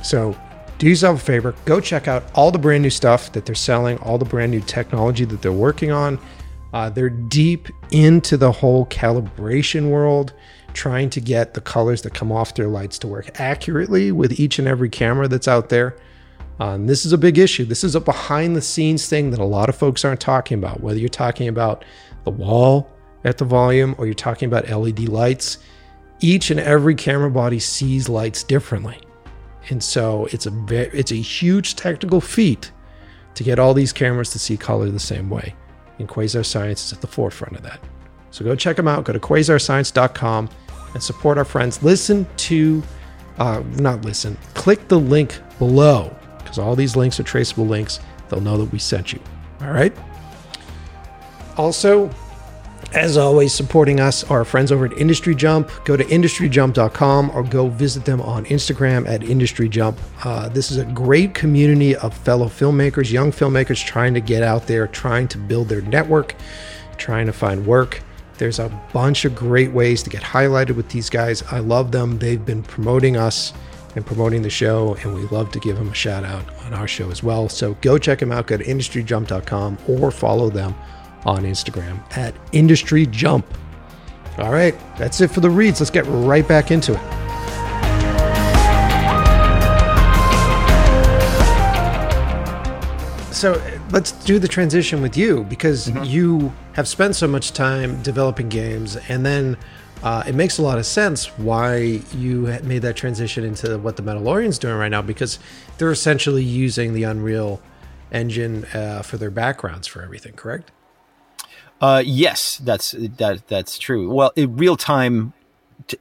So 0.04 0.38
do 0.78 0.88
yourself 0.88 1.22
a 1.22 1.26
favor, 1.26 1.56
go 1.66 1.80
check 1.80 2.08
out 2.08 2.24
all 2.36 2.52
the 2.52 2.60
brand 2.60 2.84
new 2.84 2.90
stuff 2.90 3.32
that 3.32 3.46
they're 3.46 3.56
selling, 3.56 3.98
all 4.00 4.18
the 4.18 4.26
brand 4.26 4.52
new 4.52 4.62
technology 4.62 5.26
that 5.26 5.42
they're 5.42 5.52
working 5.52 5.92
on. 5.92 6.20
Uh, 6.74 6.90
they're 6.90 7.10
deep 7.10 7.70
into 7.92 8.38
the 8.38 8.52
whole 8.52 8.86
calibration 8.88 9.90
world, 9.90 10.34
trying 10.74 11.10
to 11.10 11.22
get 11.22 11.54
the 11.54 11.62
colors 11.62 12.02
that 12.04 12.14
come 12.14 12.32
off 12.32 12.54
their 12.54 12.68
lights 12.68 13.00
to 13.00 13.08
work 13.08 13.40
accurately 13.40 14.12
with 14.12 14.40
each 14.40 14.60
and 14.60 14.68
every 14.68 14.90
camera 14.90 15.28
that's 15.28 15.48
out 15.48 15.70
there. 15.70 15.96
Um, 16.60 16.88
this 16.88 17.06
is 17.06 17.14
a 17.14 17.18
big 17.18 17.38
issue. 17.38 17.66
This 17.66 17.84
is 17.84 17.96
a 17.96 18.00
behind 18.00 18.56
the 18.56 18.62
scenes 18.62 19.08
thing 19.08 19.32
that 19.32 19.40
a 19.40 19.46
lot 19.46 19.70
of 19.70 19.76
folks 19.76 20.04
aren't 20.04 20.20
talking 20.20 20.58
about. 20.58 20.82
Whether 20.82 21.00
you're 21.00 21.10
talking 21.10 21.48
about 21.48 21.86
the 22.24 22.32
wall 22.32 22.92
at 23.24 23.38
the 23.38 23.46
volume 23.46 23.96
or 23.98 24.06
you're 24.06 24.14
talking 24.14 24.48
about 24.48 24.70
LED 24.70 25.08
lights, 25.08 25.60
each 26.20 26.52
and 26.52 26.60
every 26.60 26.96
camera 26.96 27.30
body 27.30 27.60
sees 27.60 28.10
lights 28.10 28.44
differently. 28.44 29.00
And 29.70 29.84
so 29.84 30.28
it's 30.32 30.46
a 30.46 30.50
very, 30.50 30.88
it's 30.88 31.12
a 31.12 31.16
huge 31.16 31.76
technical 31.76 32.22
feat 32.22 32.72
to 33.36 33.44
get 33.44 33.60
all 33.60 33.74
these 33.74 33.94
cameras 33.94 34.32
to 34.32 34.40
see 34.40 34.58
color 34.58 34.90
the 34.90 35.00
same 35.00 35.30
way. 35.30 35.56
And 36.00 36.08
Quasar 36.08 36.46
Science 36.46 36.86
is 36.86 36.94
at 36.94 37.02
the 37.02 37.08
forefront 37.08 37.56
of 37.56 37.64
that. 37.64 37.80
So 38.32 38.46
go 38.46 38.56
check 38.56 38.76
them 38.76 38.88
out. 38.88 39.04
Go 39.04 39.14
to 39.14 39.20
quasarscience.com 39.20 40.50
and 40.94 41.04
support 41.04 41.38
our 41.38 41.46
friends. 41.46 41.82
Listen 41.84 42.28
to, 42.38 42.84
uh, 43.40 43.64
not 43.76 44.06
listen, 44.06 44.38
click 44.54 44.88
the 44.88 45.00
link 45.00 45.40
below 45.60 46.16
because 46.38 46.60
all 46.60 46.76
these 46.76 46.96
links 46.96 47.20
are 47.20 47.24
traceable 47.24 47.66
links. 47.66 48.00
They'll 48.30 48.42
know 48.42 48.58
that 48.58 48.72
we 48.72 48.80
sent 48.80 49.14
you. 49.14 49.20
All 49.62 49.72
right. 49.72 49.96
Also, 51.58 52.10
as 52.94 53.18
always, 53.18 53.54
supporting 53.54 54.00
us 54.00 54.24
our 54.26 54.46
friends 54.46 54.72
over 54.72 54.86
at 54.86 54.98
Industry 54.98 55.36
Jump. 55.36 55.70
Go 55.84 55.98
to 55.98 56.04
industryjump.com 56.06 57.32
or 57.32 57.44
go 57.44 57.68
visit 57.68 58.06
them 58.06 58.22
on 58.22 58.46
Instagram 58.46 59.08
at 59.08 59.24
Industry 59.24 59.68
Jump. 59.68 60.00
Uh, 60.24 60.48
this 60.50 60.72
is 60.72 60.78
a 60.78 60.86
great 60.86 61.34
community 61.34 61.96
of 61.98 62.16
fellow 62.16 62.48
filmmakers, 62.48 63.12
young 63.12 63.32
filmmakers 63.32 63.86
trying 63.86 64.14
to 64.14 64.22
get 64.22 64.42
out 64.42 64.68
there, 64.68 64.88
trying 64.88 65.28
to 65.28 65.38
build 65.38 65.68
their 65.68 65.82
network, 65.82 66.36
trying 66.98 67.26
to 67.26 67.34
find 67.34 67.66
work. 67.66 68.02
There's 68.38 68.60
a 68.60 68.70
bunch 68.94 69.26
of 69.26 69.36
great 69.36 69.72
ways 69.72 70.02
to 70.04 70.10
get 70.10 70.22
highlighted 70.22 70.76
with 70.76 70.90
these 70.90 71.10
guys. 71.10 71.44
I 71.52 71.60
love 71.60 71.92
them. 71.92 72.20
They've 72.20 72.44
been 72.44 72.64
promoting 72.64 73.18
us 73.18 73.52
and 73.96 74.06
promoting 74.06 74.44
the 74.44 74.50
show, 74.50 74.96
and 75.02 75.14
we 75.14 75.24
love 75.28 75.52
to 75.52 75.60
give 75.60 75.76
them 75.76 75.90
a 75.90 75.94
shout 75.94 76.24
out 76.24 76.46
on 76.66 76.74
our 76.74 76.88
show 76.88 77.12
as 77.12 77.22
well. 77.22 77.50
So 77.50 77.74
go 77.82 77.98
check 77.98 78.20
them 78.20 78.32
out. 78.32 78.48
Go 78.48 78.58
to 78.58 78.64
industryjump.com 78.64 79.80
or 79.88 80.12
follow 80.12 80.50
them 80.50 80.74
on 81.26 81.44
Instagram 81.44 82.00
at 82.18 82.36
Industry 82.52 83.06
Jump. 83.06 83.46
All 84.38 84.52
right, 84.52 84.76
that's 84.98 85.20
it 85.22 85.32
for 85.32 85.40
the 85.40 85.50
reads. 85.50 85.80
Let's 85.80 85.90
get 85.90 86.06
right 86.06 86.48
back 86.48 86.70
into 86.72 86.94
it. 86.94 87.18
So 93.34 93.62
let's 93.92 94.12
do 94.12 94.40
the 94.40 94.48
transition 94.48 95.02
with 95.02 95.16
you 95.16 95.44
because 95.44 95.88
mm-hmm. 95.88 96.04
you 96.04 96.54
have 96.74 96.88
spent 96.88 97.16
so 97.16 97.28
much 97.28 97.54
time 97.54 98.02
developing 98.02 98.50
games, 98.50 98.96
and 99.10 99.26
then 99.26 99.58
uh, 100.04 100.24
it 100.28 100.36
makes 100.36 100.58
a 100.58 100.62
lot 100.62 100.78
of 100.78 100.86
sense 100.86 101.28
why 101.38 102.02
you 102.16 102.48
made 102.64 102.84
that 102.84 102.96
transition 102.96 103.44
into 103.44 103.78
what 103.80 103.96
the 103.96 104.04
Mandalorian's 104.04 104.60
doing 104.60 104.76
right 104.76 104.90
now 104.90 105.02
because 105.02 105.40
they're 105.78 105.92
essentially 105.92 106.44
using 106.44 106.94
the 106.94 107.04
Unreal 107.04 107.62
engine 108.12 108.66
uh, 108.74 109.02
for 109.02 109.18
their 109.18 109.32
backgrounds 109.32 109.88
for 109.88 110.02
everything. 110.02 110.34
Correct? 110.34 110.72
Uh, 111.82 112.02
yes, 112.06 112.58
that's 112.58 112.92
that 112.92 113.48
that's 113.48 113.78
true. 113.78 114.12
Well, 114.12 114.32
real 114.36 114.78
time, 114.78 115.34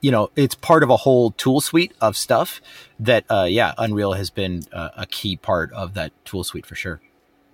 you 0.01 0.11
know, 0.11 0.31
it's 0.37 0.55
part 0.55 0.83
of 0.83 0.91
a 0.91 0.97
whole 0.97 1.33
tool 1.33 1.61
suite 1.61 1.93
of 2.01 2.16
stuff 2.16 2.61
that, 2.99 3.24
uh, 3.31 3.47
yeah, 3.49 3.74
Unreal 3.77 4.14
has 4.14 4.31
been 4.31 4.62
uh, 4.72 4.91
a 4.97 5.07
key 5.07 5.37
part 5.37 5.72
of 5.72 5.95
that 5.95 6.12
tool 6.24 6.45
suite 6.45 6.64
for 6.64 6.74
sure. 6.74 7.01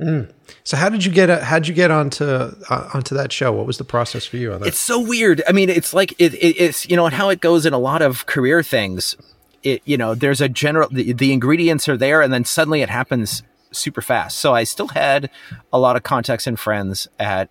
Mm. 0.01 0.33
So 0.65 0.77
how 0.77 0.89
did 0.89 1.05
you 1.05 1.13
get 1.13 1.43
how 1.43 1.59
did 1.59 1.69
you 1.69 1.75
get 1.75 1.91
onto 1.91 2.25
uh, 2.25 2.91
onto 2.95 3.15
that 3.15 3.33
show? 3.33 3.53
What 3.53 3.67
was 3.67 3.79
the 3.79 3.85
process 3.85 4.25
for 4.27 4.37
you 4.37 4.53
on 4.53 4.61
that? 4.61 4.69
It's 4.69 4.79
so 4.79 5.01
weird. 5.01 5.43
I 5.47 5.53
mean, 5.53 5.69
it's 5.69 5.95
like 5.95 6.13
it, 6.19 6.35
it, 6.35 6.57
it's 6.59 6.89
you 6.89 6.97
know, 6.97 7.07
and 7.07 7.15
how 7.15 7.29
it 7.29 7.41
goes 7.41 7.67
in 7.67 7.73
a 7.73 7.79
lot 7.79 8.03
of 8.03 8.27
career 8.27 8.63
things. 8.63 9.17
It 9.63 9.83
you 9.85 9.97
know, 9.97 10.15
there's 10.15 10.41
a 10.41 10.49
general 10.49 10.89
the, 10.91 11.13
the 11.13 11.33
ingredients 11.33 11.89
are 11.89 11.97
there, 11.97 12.21
and 12.21 12.33
then 12.33 12.45
suddenly 12.45 12.83
it 12.83 12.89
happens 12.89 13.43
super 13.71 14.03
fast. 14.03 14.39
So 14.39 14.55
I 14.55 14.65
still 14.65 14.89
had 14.89 15.31
a 15.73 15.79
lot 15.79 15.95
of 15.95 16.03
contacts 16.03 16.47
and 16.47 16.59
friends 16.59 17.07
at 17.21 17.49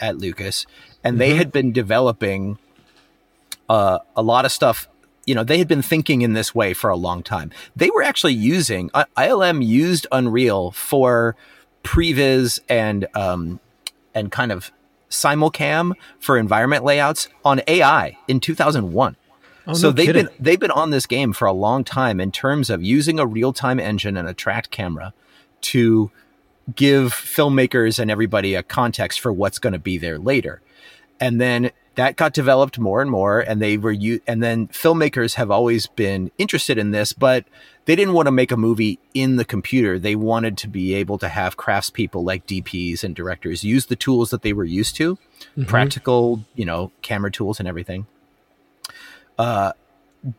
at 0.00 0.18
Lucas, 0.18 0.66
and 1.02 1.20
they 1.20 1.30
mm-hmm. 1.30 1.38
had 1.38 1.52
been 1.52 1.72
developing 1.72 2.58
uh, 3.68 3.98
a 4.16 4.22
lot 4.22 4.44
of 4.44 4.52
stuff. 4.52 4.88
You 5.26 5.34
know, 5.34 5.44
they 5.44 5.58
had 5.58 5.68
been 5.68 5.82
thinking 5.82 6.22
in 6.22 6.34
this 6.34 6.54
way 6.54 6.74
for 6.74 6.90
a 6.90 6.96
long 6.96 7.22
time. 7.22 7.50
They 7.74 7.90
were 7.90 8.02
actually 8.02 8.34
using 8.34 8.90
uh, 8.92 9.04
ILM 9.16 9.64
used 9.64 10.06
Unreal 10.12 10.70
for 10.72 11.34
previs 11.82 12.60
and 12.68 13.06
um, 13.14 13.60
and 14.14 14.30
kind 14.30 14.52
of 14.52 14.70
simulcam 15.10 15.92
for 16.18 16.36
environment 16.36 16.84
layouts 16.84 17.28
on 17.44 17.62
AI 17.68 18.18
in 18.26 18.40
2001. 18.40 19.16
Oh, 19.66 19.72
so 19.72 19.88
no 19.88 19.92
they've 19.92 20.06
kidding. 20.06 20.26
been 20.26 20.34
they've 20.38 20.60
been 20.60 20.70
on 20.70 20.90
this 20.90 21.06
game 21.06 21.32
for 21.32 21.46
a 21.46 21.52
long 21.52 21.84
time 21.84 22.20
in 22.20 22.32
terms 22.32 22.68
of 22.68 22.82
using 22.82 23.18
a 23.18 23.26
real 23.26 23.52
time 23.52 23.80
engine 23.80 24.16
and 24.16 24.28
a 24.28 24.34
tracked 24.34 24.70
camera 24.70 25.14
to 25.62 26.10
give 26.74 27.12
filmmakers 27.12 27.98
and 27.98 28.10
everybody 28.10 28.54
a 28.54 28.62
context 28.62 29.20
for 29.20 29.32
what's 29.32 29.58
going 29.58 29.72
to 29.72 29.78
be 29.78 29.98
there 29.98 30.18
later. 30.18 30.60
And 31.20 31.40
then 31.40 31.70
that 31.94 32.16
got 32.16 32.32
developed 32.32 32.78
more 32.78 33.00
and 33.00 33.10
more 33.10 33.40
and 33.40 33.60
they 33.60 33.76
were 33.76 33.92
you 33.92 34.20
and 34.26 34.42
then 34.42 34.68
filmmakers 34.68 35.34
have 35.34 35.50
always 35.50 35.86
been 35.86 36.30
interested 36.38 36.78
in 36.78 36.90
this 36.90 37.12
but 37.12 37.44
they 37.84 37.94
didn't 37.94 38.14
want 38.14 38.26
to 38.26 38.32
make 38.32 38.50
a 38.50 38.56
movie 38.56 38.98
in 39.14 39.36
the 39.36 39.44
computer 39.44 39.98
they 39.98 40.16
wanted 40.16 40.58
to 40.58 40.68
be 40.68 40.94
able 40.94 41.18
to 41.18 41.28
have 41.28 41.56
craftspeople 41.56 42.24
like 42.24 42.46
dps 42.46 43.04
and 43.04 43.14
directors 43.14 43.64
use 43.64 43.86
the 43.86 43.96
tools 43.96 44.30
that 44.30 44.42
they 44.42 44.52
were 44.52 44.64
used 44.64 44.96
to 44.96 45.16
mm-hmm. 45.16 45.64
practical 45.64 46.44
you 46.54 46.64
know 46.64 46.90
camera 47.02 47.30
tools 47.30 47.58
and 47.58 47.68
everything 47.68 48.06
uh, 49.38 49.72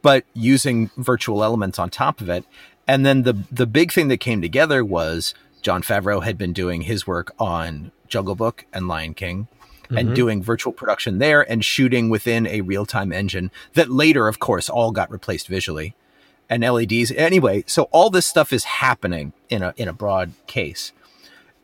but 0.02 0.24
using 0.34 0.90
virtual 0.98 1.44
elements 1.44 1.78
on 1.78 1.90
top 1.90 2.22
of 2.22 2.30
it 2.30 2.46
and 2.88 3.06
then 3.06 3.24
the 3.24 3.34
the 3.52 3.66
big 3.66 3.92
thing 3.92 4.08
that 4.10 4.18
came 4.18 4.42
together 4.42 4.84
was 4.84 5.34
Jon 5.66 5.82
Favreau 5.82 6.24
had 6.24 6.38
been 6.38 6.54
doing 6.54 6.82
his 6.82 7.08
work 7.08 7.34
on 7.40 7.92
Jungle 8.08 8.36
Book 8.36 8.68
and 8.72 8.88
Lion 8.88 9.16
King 9.16 9.48
mm-hmm. 9.86 9.98
and 9.98 10.16
doing 10.16 10.44
virtual 10.44 10.72
production 10.72 11.18
there 11.18 11.42
and 11.42 11.66
shooting 11.66 12.12
within 12.12 12.46
a 12.46 12.62
real 12.62 12.86
time 12.86 13.12
engine 13.12 13.50
that 13.74 13.90
later, 13.90 14.28
of 14.28 14.38
course, 14.38 14.70
all 14.70 14.92
got 14.92 15.10
replaced 15.10 15.48
visually 15.48 15.96
and 16.52 16.62
LEDs. 16.62 17.12
Anyway, 17.14 17.64
so 17.66 17.86
all 17.86 18.12
this 18.12 18.28
stuff 18.28 18.54
is 18.54 18.64
happening 18.64 19.34
in 19.50 19.64
a 19.64 19.74
in 19.76 19.88
a 19.88 19.94
broad 19.94 20.34
case. 20.46 20.92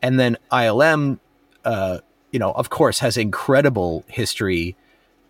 And 0.02 0.18
then 0.18 0.36
ILM, 0.50 1.20
uh, 1.64 1.98
you 2.32 2.40
know, 2.40 2.50
of 2.54 2.70
course, 2.70 2.98
has 2.98 3.16
incredible 3.16 4.04
history 4.08 4.74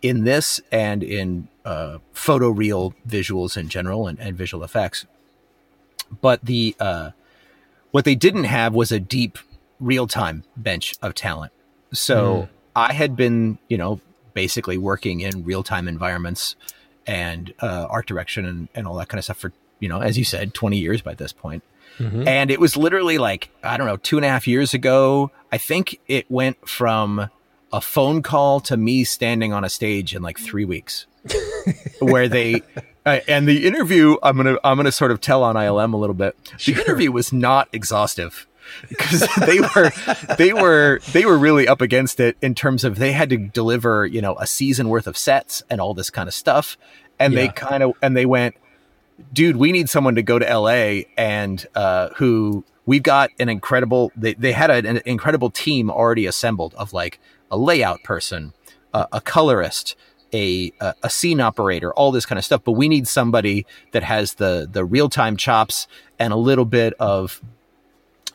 in 0.00 0.24
this 0.24 0.62
and 0.72 1.02
in 1.02 1.48
uh, 1.66 1.98
photo 2.14 2.48
real 2.48 2.94
visuals 3.06 3.54
in 3.54 3.68
general 3.68 4.06
and, 4.06 4.18
and 4.18 4.34
visual 4.34 4.64
effects. 4.64 5.04
But 6.22 6.42
the 6.42 6.74
uh, 6.80 7.10
what 7.92 8.04
they 8.04 8.14
didn't 8.14 8.44
have 8.44 8.74
was 8.74 8.90
a 8.90 8.98
deep 8.98 9.38
real 9.78 10.06
time 10.06 10.44
bench 10.56 10.94
of 11.00 11.14
talent. 11.14 11.52
So 11.92 12.42
mm. 12.42 12.48
I 12.74 12.92
had 12.92 13.14
been, 13.14 13.58
you 13.68 13.78
know, 13.78 14.00
basically 14.34 14.78
working 14.78 15.20
in 15.20 15.44
real 15.44 15.62
time 15.62 15.86
environments 15.86 16.56
and 17.06 17.52
uh, 17.60 17.86
art 17.88 18.06
direction 18.06 18.44
and, 18.44 18.68
and 18.74 18.86
all 18.86 18.96
that 18.96 19.08
kind 19.08 19.18
of 19.18 19.24
stuff 19.24 19.38
for, 19.38 19.52
you 19.78 19.88
know, 19.88 20.00
as 20.00 20.18
you 20.18 20.24
said, 20.24 20.54
20 20.54 20.78
years 20.78 21.02
by 21.02 21.14
this 21.14 21.32
point. 21.32 21.62
Mm-hmm. 21.98 22.26
And 22.26 22.50
it 22.50 22.58
was 22.58 22.76
literally 22.76 23.18
like, 23.18 23.50
I 23.62 23.76
don't 23.76 23.86
know, 23.86 23.98
two 23.98 24.16
and 24.16 24.24
a 24.24 24.28
half 24.28 24.48
years 24.48 24.72
ago. 24.72 25.30
I 25.50 25.58
think 25.58 26.00
it 26.08 26.30
went 26.30 26.68
from 26.68 27.28
a 27.72 27.80
phone 27.80 28.22
call 28.22 28.60
to 28.60 28.76
me 28.76 29.04
standing 29.04 29.52
on 29.52 29.64
a 29.64 29.68
stage 29.68 30.14
in 30.14 30.22
like 30.22 30.38
three 30.38 30.64
weeks 30.64 31.06
where 32.00 32.28
they 32.28 32.62
and 33.04 33.48
the 33.48 33.66
interview, 33.66 34.16
I'm 34.22 34.36
gonna 34.36 34.58
I'm 34.64 34.76
gonna 34.76 34.92
sort 34.92 35.10
of 35.10 35.20
tell 35.20 35.42
on 35.42 35.56
ILM 35.56 35.92
a 35.92 35.96
little 35.96 36.14
bit. 36.14 36.36
The 36.44 36.58
sure. 36.58 36.80
interview 36.80 37.12
was 37.12 37.32
not 37.32 37.68
exhaustive. 37.72 38.46
because 38.88 39.26
they 39.46 39.60
were 39.60 39.90
they 40.38 40.52
were 40.52 41.00
they 41.12 41.24
were 41.24 41.38
really 41.38 41.66
up 41.68 41.80
against 41.80 42.20
it 42.20 42.36
in 42.40 42.54
terms 42.54 42.84
of 42.84 42.96
they 42.96 43.12
had 43.12 43.28
to 43.30 43.36
deliver 43.36 44.06
you 44.06 44.20
know 44.20 44.36
a 44.38 44.46
season 44.46 44.88
worth 44.88 45.06
of 45.06 45.16
sets 45.16 45.62
and 45.68 45.80
all 45.80 45.94
this 45.94 46.10
kind 46.10 46.28
of 46.28 46.34
stuff 46.34 46.78
and 47.18 47.36
they 47.36 47.48
kind 47.48 47.82
of 47.82 47.92
and 48.02 48.16
they 48.16 48.26
went 48.26 48.54
dude 49.32 49.56
we 49.56 49.72
need 49.72 49.88
someone 49.88 50.14
to 50.14 50.22
go 50.22 50.38
to 50.38 50.58
la 50.58 51.00
and 51.16 51.66
uh 51.74 52.08
who 52.16 52.64
we've 52.86 53.02
got 53.02 53.30
an 53.38 53.48
incredible 53.48 54.12
they, 54.16 54.34
they 54.34 54.52
had 54.52 54.70
an, 54.70 54.86
an 54.86 55.02
incredible 55.04 55.50
team 55.50 55.90
already 55.90 56.26
assembled 56.26 56.74
of 56.74 56.92
like 56.92 57.20
a 57.50 57.56
layout 57.56 58.02
person 58.02 58.52
uh, 58.94 59.06
a 59.12 59.20
colorist 59.20 59.96
a, 60.32 60.72
a 60.80 60.94
a 61.02 61.10
scene 61.10 61.40
operator 61.40 61.92
all 61.94 62.10
this 62.10 62.24
kind 62.24 62.38
of 62.38 62.44
stuff 62.44 62.62
but 62.64 62.72
we 62.72 62.88
need 62.88 63.06
somebody 63.06 63.66
that 63.92 64.02
has 64.02 64.34
the 64.34 64.68
the 64.70 64.84
real-time 64.84 65.36
chops 65.36 65.86
and 66.18 66.32
a 66.32 66.36
little 66.36 66.64
bit 66.64 66.94
of 66.98 67.40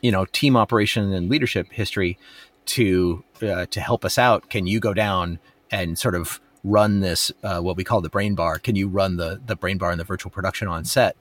you 0.02 0.10
know 0.10 0.24
team 0.26 0.56
operation 0.56 1.12
and 1.12 1.28
leadership 1.28 1.70
history 1.70 2.18
to 2.66 3.24
uh, 3.42 3.66
to 3.66 3.80
help 3.80 4.04
us 4.04 4.18
out. 4.18 4.50
Can 4.50 4.66
you 4.66 4.80
go 4.80 4.94
down 4.94 5.38
and 5.70 5.98
sort 5.98 6.14
of 6.14 6.40
run 6.64 7.00
this 7.00 7.32
uh, 7.42 7.60
what 7.60 7.76
we 7.76 7.84
call 7.84 8.00
the 8.00 8.08
brain 8.08 8.34
bar? 8.34 8.58
Can 8.58 8.76
you 8.76 8.88
run 8.88 9.16
the 9.16 9.40
the 9.44 9.56
brain 9.56 9.78
bar 9.78 9.90
and 9.90 9.98
the 9.98 10.04
virtual 10.04 10.30
production 10.30 10.68
on 10.68 10.84
set 10.84 11.16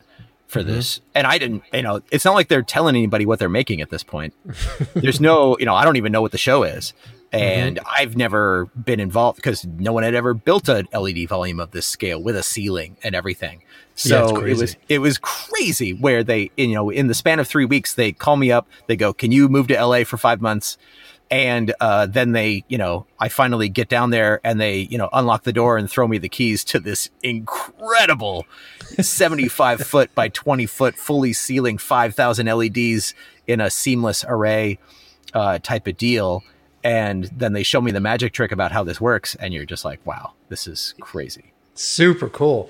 for 0.47 0.63
this? 0.63 1.01
And 1.15 1.25
i 1.25 1.37
didn't 1.37 1.63
you 1.73 1.81
know 1.81 2.01
it's 2.11 2.25
not 2.25 2.35
like 2.35 2.47
they're 2.49 2.61
telling 2.61 2.95
anybody 2.95 3.25
what 3.25 3.39
they're 3.39 3.49
making 3.49 3.81
at 3.81 3.89
this 3.89 4.03
point. 4.03 4.33
There's 4.93 5.21
no 5.21 5.57
you 5.59 5.65
know 5.65 5.75
i 5.75 5.83
don't 5.83 5.97
even 5.97 6.11
know 6.11 6.21
what 6.21 6.31
the 6.31 6.37
show 6.37 6.63
is 6.63 6.93
and 7.33 7.79
i've 7.97 8.15
never 8.15 8.65
been 8.67 8.99
involved 8.99 9.35
because 9.35 9.65
no 9.65 9.91
one 9.91 10.03
had 10.03 10.15
ever 10.15 10.33
built 10.33 10.69
a 10.69 10.85
led 10.93 11.27
volume 11.27 11.59
of 11.59 11.71
this 11.71 11.85
scale 11.85 12.21
with 12.21 12.35
a 12.35 12.43
ceiling 12.43 12.97
and 13.03 13.15
everything. 13.15 13.61
Yeah, 13.97 14.27
so 14.27 14.45
it 14.45 14.57
was 14.57 14.75
it 14.87 14.99
was 14.99 15.17
crazy 15.17 15.93
where 15.93 16.23
they 16.23 16.51
you 16.55 16.73
know 16.73 16.89
in 16.89 17.07
the 17.07 17.13
span 17.13 17.39
of 17.39 17.47
three 17.47 17.65
weeks 17.65 17.95
they 17.95 18.11
call 18.11 18.37
me 18.37 18.51
up 18.51 18.67
they 18.87 18.95
go 18.95 19.11
can 19.11 19.31
you 19.31 19.49
move 19.49 19.67
to 19.67 19.85
la 19.85 20.03
for 20.03 20.17
five 20.17 20.41
months? 20.41 20.77
And 21.29 21.73
uh, 21.81 22.05
then 22.05 22.31
they 22.31 22.63
you 22.69 22.77
know 22.77 23.05
i 23.19 23.27
finally 23.27 23.67
get 23.67 23.89
down 23.89 24.11
there 24.11 24.39
and 24.45 24.61
they 24.61 24.77
you 24.79 24.97
know 24.97 25.09
unlock 25.11 25.43
the 25.43 25.51
door 25.51 25.77
and 25.77 25.89
throw 25.89 26.07
me 26.07 26.17
the 26.19 26.29
keys 26.29 26.63
to 26.65 26.79
this 26.79 27.09
incredible 27.21 28.45
75 29.01 29.81
foot 29.87 30.13
by 30.15 30.29
20 30.29 30.65
foot 30.67 30.95
fully 30.95 31.33
ceiling 31.33 31.77
5000 31.77 32.45
leds 32.45 33.13
in 33.45 33.59
a 33.59 33.69
seamless 33.69 34.23
array 34.25 34.79
uh, 35.33 35.59
type 35.59 35.85
of 35.87 35.97
deal 35.97 36.43
and 36.87 37.25
then 37.25 37.53
they 37.53 37.63
show 37.63 37.81
me 37.81 37.91
the 37.91 37.99
magic 37.99 38.33
trick 38.33 38.51
about 38.51 38.71
how 38.71 38.83
this 38.83 39.01
works 39.01 39.35
and 39.35 39.53
you're 39.53 39.65
just 39.65 39.85
like 39.85 40.03
wow 40.05 40.33
this 40.49 40.67
is 40.67 40.93
crazy 40.99 41.53
Super 41.77 42.27
cool. 42.27 42.69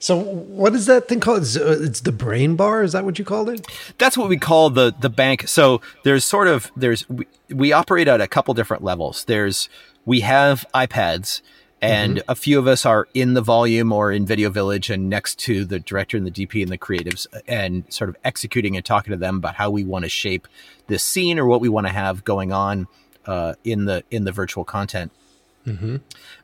So, 0.00 0.16
what 0.16 0.74
is 0.74 0.86
that 0.86 1.08
thing 1.08 1.18
called? 1.20 1.42
It's, 1.42 1.56
uh, 1.56 1.78
it's 1.80 2.00
the 2.00 2.12
brain 2.12 2.54
bar. 2.54 2.82
Is 2.82 2.92
that 2.92 3.04
what 3.04 3.18
you 3.18 3.24
called 3.24 3.48
it? 3.48 3.66
that's 3.98 4.16
what 4.16 4.28
we 4.28 4.36
call 4.36 4.70
the 4.70 4.94
the 5.00 5.10
bank 5.10 5.48
so 5.48 5.80
there's 6.04 6.24
sort 6.24 6.48
of 6.48 6.70
there's 6.76 7.08
we, 7.08 7.26
we 7.50 7.72
operate 7.72 8.08
at 8.08 8.20
a 8.20 8.28
couple 8.28 8.54
different 8.54 8.84
levels 8.84 9.24
there's 9.24 9.68
we 10.04 10.20
have 10.20 10.64
ipads 10.74 11.40
and 11.80 12.22
a 12.28 12.34
few 12.34 12.58
of 12.58 12.66
us 12.66 12.84
are 12.84 13.06
in 13.14 13.34
the 13.34 13.40
volume 13.40 13.92
or 13.92 14.10
in 14.10 14.26
video 14.26 14.50
village 14.50 14.90
and 14.90 15.08
next 15.08 15.38
to 15.38 15.64
the 15.64 15.78
director 15.78 16.16
and 16.16 16.26
the 16.26 16.30
dp 16.30 16.60
and 16.62 16.70
the 16.70 16.78
creatives 16.78 17.26
and 17.46 17.84
sort 17.88 18.10
of 18.10 18.16
executing 18.24 18.76
and 18.76 18.84
talking 18.84 19.10
to 19.10 19.16
them 19.16 19.36
about 19.36 19.54
how 19.56 19.70
we 19.70 19.84
want 19.84 20.04
to 20.04 20.08
shape 20.08 20.46
this 20.86 21.02
scene 21.02 21.38
or 21.38 21.46
what 21.46 21.60
we 21.60 21.68
want 21.68 21.86
to 21.86 21.92
have 21.92 22.24
going 22.24 22.52
on 22.52 22.86
uh, 23.28 23.54
in 23.62 23.84
the 23.84 24.02
in 24.10 24.24
the 24.24 24.32
virtual 24.32 24.64
content 24.64 25.12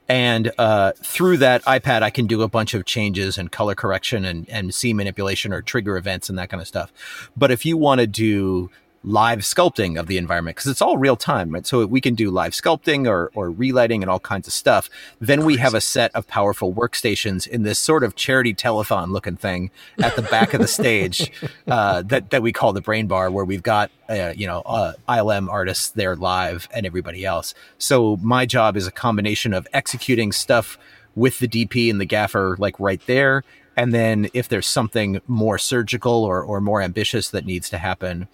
and 0.09 0.53
uh, 0.59 0.93
through 0.97 1.39
that 1.39 1.62
iPad, 1.64 2.03
I 2.03 2.11
can 2.11 2.26
do 2.26 2.43
a 2.43 2.49
bunch 2.49 2.74
of 2.74 2.85
changes 2.85 3.39
and 3.39 3.51
color 3.51 3.74
correction 3.74 4.24
and, 4.24 4.49
and 4.51 4.74
scene 4.74 4.97
manipulation 4.97 5.53
or 5.53 5.62
trigger 5.62 5.97
events 5.97 6.28
and 6.28 6.39
that 6.39 6.51
kind 6.51 6.61
of 6.61 6.68
stuff. 6.68 6.93
But 7.37 7.51
if 7.51 7.64
you 7.64 7.76
want 7.76 8.01
to 8.01 8.07
do 8.07 8.70
live 9.05 9.41
sculpting 9.41 9.99
of 9.99 10.07
the 10.07 10.17
environment, 10.17 10.57
because 10.57 10.71
it's 10.71 10.81
all 10.83 10.97
real 10.97 11.17
time, 11.17 11.51
right? 11.51 11.67
So 11.67 11.85
we 11.87 12.01
can 12.01 12.15
do 12.15 12.31
live 12.31 12.53
sculpting 12.53 13.07
or, 13.07 13.31
or 13.35 13.51
relighting 13.51 14.03
and 14.03 14.11
all 14.11 14.19
kinds 14.19 14.49
of 14.49 14.55
stuff. 14.55 14.89
Then 15.21 15.45
we 15.45 15.59
have 15.59 15.75
a 15.75 15.81
set 15.81 16.11
of 16.15 16.27
powerful 16.27 16.73
workstations 16.73 17.47
in 17.47 17.63
this 17.63 17.79
sort 17.79 18.03
of 18.03 18.17
charity 18.17 18.55
telethon 18.55 19.11
looking 19.11 19.37
thing 19.37 19.71
at 20.03 20.17
the 20.17 20.23
back 20.23 20.55
of 20.55 20.61
the 20.61 20.67
stage 20.67 21.31
uh, 21.67 22.03
that, 22.03 22.31
that 22.31 22.43
we 22.43 22.53
call 22.53 22.73
the 22.73 22.81
brain 22.81 23.07
bar, 23.07 23.31
where 23.31 23.45
we've 23.45 23.63
got, 23.63 23.91
uh, 24.09 24.33
you 24.35 24.47
know, 24.47 24.63
uh, 24.63 24.95
ILM 25.09 25.49
artists 25.49 25.91
there 25.91 26.17
live 26.17 26.69
and 26.73 26.87
everybody 26.87 27.25
else. 27.25 27.55
So 27.79 28.17
my 28.23 28.47
job 28.47 28.77
is 28.77 28.87
a 28.87 28.93
combination 28.93 29.53
of 29.53 29.69
executing 29.73 30.33
stuff 30.33 30.79
with 31.15 31.39
the 31.39 31.49
DP 31.49 31.91
and 31.91 32.01
the 32.01 32.07
gaffer, 32.07 32.57
like 32.59 32.81
right 32.81 33.01
there. 33.07 33.45
And 33.77 33.93
then 33.93 34.29
if 34.35 34.49
there's 34.49 34.67
something 34.67 35.21
more 35.27 35.59
surgical 35.59 36.25
or, 36.25 36.43
or 36.43 36.61
more 36.61 36.81
ambitious 36.81 37.29
that 37.31 37.45
needs 37.45 37.69
to 37.71 37.79
happen, 37.79 38.29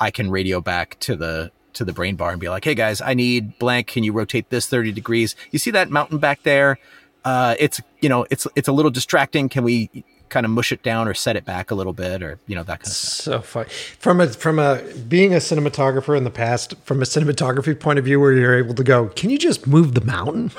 I 0.00 0.10
can 0.10 0.30
radio 0.30 0.60
back 0.60 0.98
to 1.00 1.16
the 1.16 1.50
to 1.74 1.84
the 1.84 1.92
brain 1.92 2.16
bar 2.16 2.30
and 2.30 2.40
be 2.40 2.48
like, 2.48 2.64
"Hey 2.64 2.74
guys, 2.74 3.00
I 3.00 3.14
need 3.14 3.58
blank. 3.58 3.86
Can 3.88 4.02
you 4.04 4.12
rotate 4.12 4.50
this 4.50 4.66
30 4.66 4.92
degrees? 4.92 5.36
You 5.50 5.58
see 5.58 5.70
that 5.72 5.90
mountain 5.90 6.18
back 6.18 6.42
there? 6.42 6.78
Uh, 7.24 7.54
it's 7.58 7.80
you 8.00 8.08
know, 8.08 8.26
it's 8.30 8.46
it's 8.56 8.68
a 8.68 8.72
little 8.72 8.90
distracting. 8.90 9.48
Can 9.48 9.64
we 9.64 10.04
kind 10.28 10.44
of 10.44 10.50
mush 10.50 10.72
it 10.72 10.82
down 10.82 11.06
or 11.06 11.14
set 11.14 11.36
it 11.36 11.44
back 11.44 11.70
a 11.70 11.74
little 11.74 11.92
bit 11.92 12.20
or 12.20 12.36
you 12.48 12.56
know 12.56 12.62
that 12.62 12.80
kind 12.80 12.86
of 12.86 12.92
stuff?" 12.92 13.24
So 13.24 13.40
fun. 13.42 13.66
From 13.98 14.20
a 14.20 14.28
from 14.28 14.58
a 14.58 14.82
being 15.08 15.34
a 15.34 15.38
cinematographer 15.38 16.16
in 16.16 16.24
the 16.24 16.30
past, 16.30 16.74
from 16.84 17.02
a 17.02 17.04
cinematography 17.04 17.78
point 17.78 17.98
of 17.98 18.04
view, 18.04 18.20
where 18.20 18.32
you're 18.32 18.56
able 18.58 18.74
to 18.74 18.84
go, 18.84 19.08
can 19.08 19.30
you 19.30 19.38
just 19.38 19.66
move 19.66 19.94
the 19.94 20.04
mountain? 20.04 20.50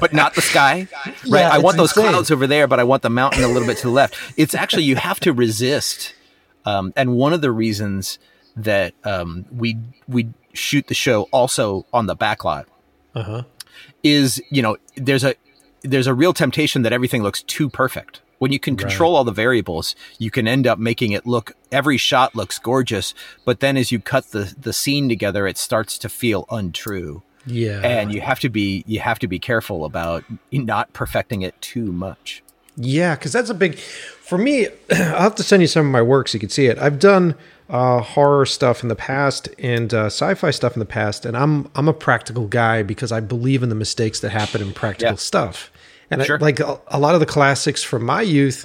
but 0.00 0.12
not 0.12 0.34
the 0.34 0.42
sky. 0.42 0.88
Right. 1.28 1.40
Yeah, 1.40 1.50
I 1.50 1.58
want 1.58 1.76
those 1.76 1.90
insane. 1.96 2.10
clouds 2.10 2.30
over 2.30 2.46
there, 2.46 2.66
but 2.66 2.78
I 2.80 2.84
want 2.84 3.02
the 3.02 3.10
mountain 3.10 3.42
a 3.42 3.48
little 3.48 3.66
bit 3.66 3.76
to 3.78 3.88
the 3.88 3.92
left. 3.92 4.16
It's 4.36 4.54
actually 4.54 4.84
you 4.84 4.96
have 4.96 5.20
to 5.20 5.32
resist. 5.32 6.14
Um, 6.68 6.92
and 6.96 7.08
one 7.24 7.32
of 7.32 7.40
the 7.40 7.50
reasons 7.64 8.18
that 8.56 8.92
um, 9.04 9.46
we 9.62 9.76
we 10.06 10.22
shoot 10.52 10.86
the 10.88 10.94
show 10.94 11.22
also 11.38 11.86
on 11.92 12.06
the 12.06 12.16
backlot 12.16 12.64
Uh 13.14 13.22
huh. 13.22 13.42
is 14.02 14.40
you 14.50 14.62
know 14.62 14.76
there's 14.96 15.24
a 15.24 15.34
there's 15.82 16.06
a 16.08 16.14
real 16.14 16.32
temptation 16.32 16.82
that 16.82 16.92
everything 16.92 17.22
looks 17.22 17.42
too 17.42 17.68
perfect. 17.70 18.20
When 18.40 18.52
you 18.52 18.60
can 18.60 18.76
control 18.76 19.16
all 19.16 19.24
the 19.24 19.32
variables, 19.32 19.96
you 20.18 20.30
can 20.30 20.46
end 20.46 20.64
up 20.66 20.78
making 20.78 21.10
it 21.12 21.26
look 21.26 21.52
every 21.72 21.96
shot 21.98 22.34
looks 22.36 22.58
gorgeous, 22.58 23.12
but 23.44 23.58
then 23.60 23.76
as 23.76 23.90
you 23.92 23.98
cut 24.00 24.24
the 24.30 24.54
the 24.60 24.72
scene 24.72 25.08
together, 25.08 25.46
it 25.48 25.58
starts 25.58 25.98
to 25.98 26.08
feel 26.08 26.44
untrue 26.50 27.22
Yeah. 27.46 27.80
and 27.82 28.12
you 28.14 28.20
have 28.20 28.38
to 28.40 28.48
be 28.48 28.84
you 28.86 29.00
have 29.00 29.18
to 29.20 29.28
be 29.28 29.38
careful 29.40 29.84
about 29.84 30.22
not 30.52 30.92
perfecting 30.92 31.42
it 31.42 31.54
too 31.60 31.90
much 31.92 32.42
Yeah, 32.80 33.14
because 33.16 33.32
that's 33.32 33.50
a 33.50 33.54
big. 33.54 33.76
For 33.78 34.38
me, 34.38 34.68
I'll 34.90 35.20
have 35.22 35.34
to 35.36 35.42
send 35.42 35.62
you 35.62 35.66
some 35.68 35.86
of 35.86 35.92
my 35.92 36.02
work 36.02 36.28
so 36.28 36.36
you 36.36 36.40
can 36.40 36.48
see 36.48 36.66
it. 36.66 36.78
I've 36.78 36.98
done 36.98 37.34
uh, 37.68 38.00
horror 38.00 38.46
stuff 38.46 38.82
in 38.82 38.88
the 38.88 38.94
past 38.94 39.48
and 39.58 39.92
uh, 39.92 40.06
sci-fi 40.06 40.50
stuff 40.50 40.74
in 40.74 40.80
the 40.80 40.86
past, 40.86 41.26
and 41.26 41.36
I'm 41.36 41.68
I'm 41.74 41.88
a 41.88 41.92
practical 41.92 42.46
guy 42.46 42.82
because 42.82 43.10
I 43.10 43.20
believe 43.20 43.62
in 43.62 43.68
the 43.68 43.74
mistakes 43.74 44.20
that 44.20 44.30
happen 44.30 44.62
in 44.62 44.72
practical 44.72 45.12
Yeah. 45.12 45.16
stuff. 45.16 45.70
And 46.10 46.22
I, 46.22 46.36
like 46.36 46.60
a, 46.60 46.80
a 46.88 46.98
lot 46.98 47.14
of 47.14 47.20
the 47.20 47.26
classics 47.26 47.82
from 47.82 48.04
my 48.04 48.22
youth, 48.22 48.64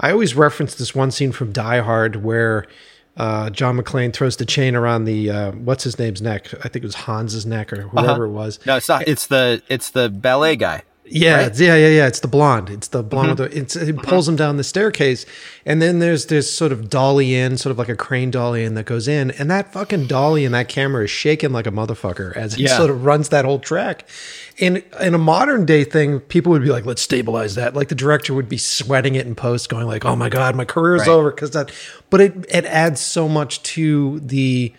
I 0.00 0.10
always 0.10 0.34
reference 0.34 0.74
this 0.74 0.94
one 0.94 1.10
scene 1.10 1.32
from 1.32 1.52
Die 1.52 1.80
Hard 1.80 2.16
where. 2.16 2.66
Uh, 3.14 3.50
John 3.50 3.78
McClane 3.78 4.14
throws 4.14 4.38
the 4.38 4.46
chain 4.46 4.74
around 4.74 5.04
the 5.04 5.30
uh, 5.30 5.50
what's 5.52 5.84
his 5.84 5.98
name's 5.98 6.22
neck. 6.22 6.46
I 6.64 6.68
think 6.68 6.76
it 6.76 6.84
was 6.84 6.94
Hans's 6.94 7.44
neck 7.44 7.70
or 7.70 7.82
whoever 7.82 8.24
it 8.24 8.30
was. 8.30 8.58
no 8.64 8.76
it's 8.78 8.88
not 8.88 9.06
it's 9.06 9.26
the 9.26 9.60
it's 9.68 9.90
the 9.90 10.08
ballet 10.08 10.56
guy 10.56 10.80
Yeah, 11.14 11.42
right? 11.42 11.60
yeah, 11.60 11.76
yeah, 11.76 11.88
yeah. 11.88 12.06
It's 12.06 12.20
the 12.20 12.28
blonde. 12.28 12.70
It's 12.70 12.88
the 12.88 13.02
blonde. 13.02 13.32
Mm-hmm. 13.38 13.42
with 13.42 13.52
the, 13.52 13.58
it's, 13.58 13.76
it 13.76 13.96
mm-hmm. 13.96 14.08
pulls 14.08 14.26
him 14.26 14.34
down 14.36 14.56
the 14.56 14.64
staircase, 14.64 15.26
and 15.66 15.82
then 15.82 15.98
there's 15.98 16.26
this 16.26 16.52
sort 16.54 16.72
of 16.72 16.88
dolly 16.88 17.34
in, 17.34 17.58
sort 17.58 17.70
of 17.70 17.78
like 17.78 17.90
a 17.90 17.96
crane 17.96 18.30
dolly 18.30 18.64
in 18.64 18.74
that 18.74 18.86
goes 18.86 19.08
in, 19.08 19.30
and 19.32 19.50
that 19.50 19.72
fucking 19.72 20.06
dolly 20.06 20.46
in 20.46 20.52
that 20.52 20.68
camera 20.68 21.04
is 21.04 21.10
shaking 21.10 21.52
like 21.52 21.66
a 21.66 21.70
motherfucker 21.70 22.34
as 22.34 22.54
it 22.54 22.60
Yeah. 22.60 22.76
sort 22.78 22.88
of 22.88 23.04
runs 23.04 23.28
that 23.28 23.44
whole 23.44 23.58
track. 23.58 24.08
In 24.56 24.82
in 25.00 25.12
a 25.12 25.18
modern 25.18 25.66
day 25.66 25.84
thing, 25.84 26.20
people 26.20 26.50
would 26.52 26.62
be 26.62 26.70
like, 26.70 26.86
"Let's 26.86 27.02
stabilize 27.02 27.56
that." 27.56 27.74
Like 27.74 27.88
the 27.88 27.94
director 27.94 28.32
would 28.32 28.48
be 28.48 28.58
sweating 28.58 29.14
it 29.14 29.26
in 29.26 29.34
post, 29.34 29.68
going 29.68 29.86
like, 29.86 30.06
"Oh 30.06 30.16
my 30.16 30.30
god, 30.30 30.56
my 30.56 30.64
career's 30.64 31.00
Right. 31.00 31.08
over," 31.08 31.30
because 31.30 31.50
that. 31.50 31.70
But 32.08 32.22
it 32.22 32.46
it 32.48 32.64
adds 32.64 33.00
so 33.00 33.28
much 33.28 33.62
to 33.74 34.20
the 34.20 34.72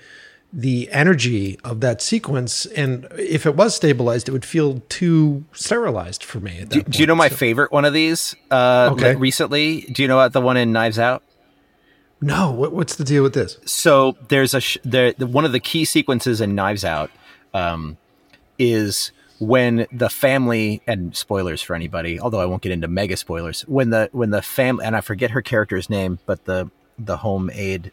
the 0.55 0.87
energy 0.91 1.59
of 1.63 1.79
that 1.81 1.99
sequence 1.99 2.67
and 2.67 3.07
if 3.17 3.45
it 3.47 3.55
was 3.55 3.75
stabilized 3.75 4.29
it 4.29 4.31
would 4.31 4.45
feel 4.45 4.83
too 4.87 5.43
sterilized 5.51 6.23
for 6.23 6.39
me 6.39 6.59
at 6.59 6.69
that 6.69 6.87
do 6.91 6.99
you 6.99 7.07
know 7.07 7.15
my 7.15 7.27
point. 7.27 7.39
favorite 7.39 7.71
one 7.71 7.85
of 7.85 7.93
these 7.93 8.35
uh 8.51 8.89
Okay. 8.91 9.15
recently 9.15 9.81
do 9.81 10.03
you 10.03 10.07
know 10.07 10.19
about 10.19 10.31
the 10.33 10.41
one 10.41 10.55
in 10.55 10.71
knives 10.71 10.99
out 10.99 11.23
no 12.21 12.51
what, 12.51 12.71
what's 12.71 12.95
the 12.97 13.03
deal 13.03 13.23
with 13.23 13.33
this 13.33 13.57
so 13.65 14.15
there's 14.29 14.53
a 14.53 14.61
sh- 14.61 14.77
there 14.83 15.13
the, 15.13 15.25
one 15.25 15.43
of 15.45 15.51
the 15.53 15.59
key 15.59 15.85
sequences 15.85 16.39
in 16.39 16.53
knives 16.53 16.85
out 16.85 17.09
um 17.55 17.97
is 18.59 19.11
when 19.39 19.87
the 19.91 20.09
family 20.09 20.81
and 20.85 21.15
spoilers 21.17 21.61
for 21.63 21.75
anybody 21.75 22.19
although 22.19 22.39
i 22.39 22.45
won't 22.45 22.61
get 22.61 22.71
into 22.71 22.87
mega 22.87 23.17
spoilers 23.17 23.61
when 23.63 23.89
the 23.89 24.07
when 24.11 24.29
the 24.29 24.41
family 24.43 24.85
and 24.85 24.95
i 24.95 25.01
forget 25.01 25.31
her 25.31 25.41
character's 25.41 25.89
name 25.89 26.19
but 26.27 26.45
the 26.45 26.69
the 26.99 27.17
home 27.17 27.49
aide 27.53 27.91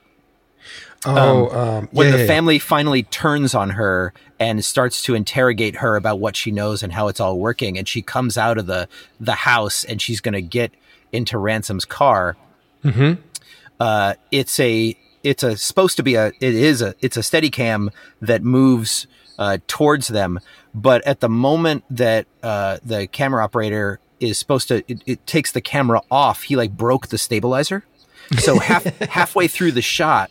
oh 1.07 1.48
um, 1.59 1.88
when 1.92 2.07
yeah, 2.07 2.12
the 2.12 2.18
yeah, 2.18 2.22
yeah. 2.24 2.28
family 2.28 2.59
finally 2.59 3.03
turns 3.05 3.55
on 3.55 3.70
her 3.70 4.12
and 4.38 4.64
starts 4.64 5.03
to 5.03 5.14
interrogate 5.14 5.76
her 5.76 5.96
about 5.96 6.18
what 6.20 6.36
she 6.36 6.51
knows 6.51 6.82
and 6.82 6.92
how 6.92 7.09
it's 7.09 7.20
all 7.20 7.38
working 7.38 7.78
and 7.78 7.88
she 7.88 8.03
comes 8.03 8.36
out 8.36 8.59
of 8.59 8.66
the 8.66 8.88
the 9.18 9.32
house 9.32 9.84
and 9.84 10.01
she's 10.03 10.20
going 10.20 10.34
to 10.34 10.42
get 10.42 10.72
into 11.12 11.38
ransom's 11.38 11.84
car 11.84 12.36
Mhm. 12.84 13.18
uh, 13.78 14.14
it's 14.30 14.59
a 14.61 14.96
it's 15.22 15.42
a 15.42 15.57
supposed 15.57 15.96
to 15.96 16.03
be 16.03 16.14
a 16.14 16.28
it 16.28 16.55
is 16.55 16.80
a 16.82 16.94
it's 17.01 17.16
a 17.16 17.22
steady 17.22 17.51
cam 17.51 17.90
that 18.20 18.42
moves 18.42 19.07
uh, 19.38 19.59
towards 19.66 20.09
them 20.09 20.38
but 20.74 21.07
at 21.07 21.20
the 21.20 21.28
moment 21.28 21.84
that 21.90 22.26
uh, 22.42 22.78
the 22.84 23.07
camera 23.07 23.42
operator 23.44 24.01
is 24.18 24.38
supposed 24.38 24.68
to 24.68 24.76
it, 24.90 25.03
it 25.07 25.26
takes 25.26 25.53
the 25.53 25.61
camera 25.62 26.03
off 26.11 26.42
he 26.44 26.57
like 26.57 26.76
broke 26.76 27.09
the 27.09 27.16
stabilizer 27.18 27.84
so 28.38 28.59
half 28.59 28.84
halfway 29.09 29.48
through 29.48 29.72
the 29.72 29.82
shot 29.82 30.30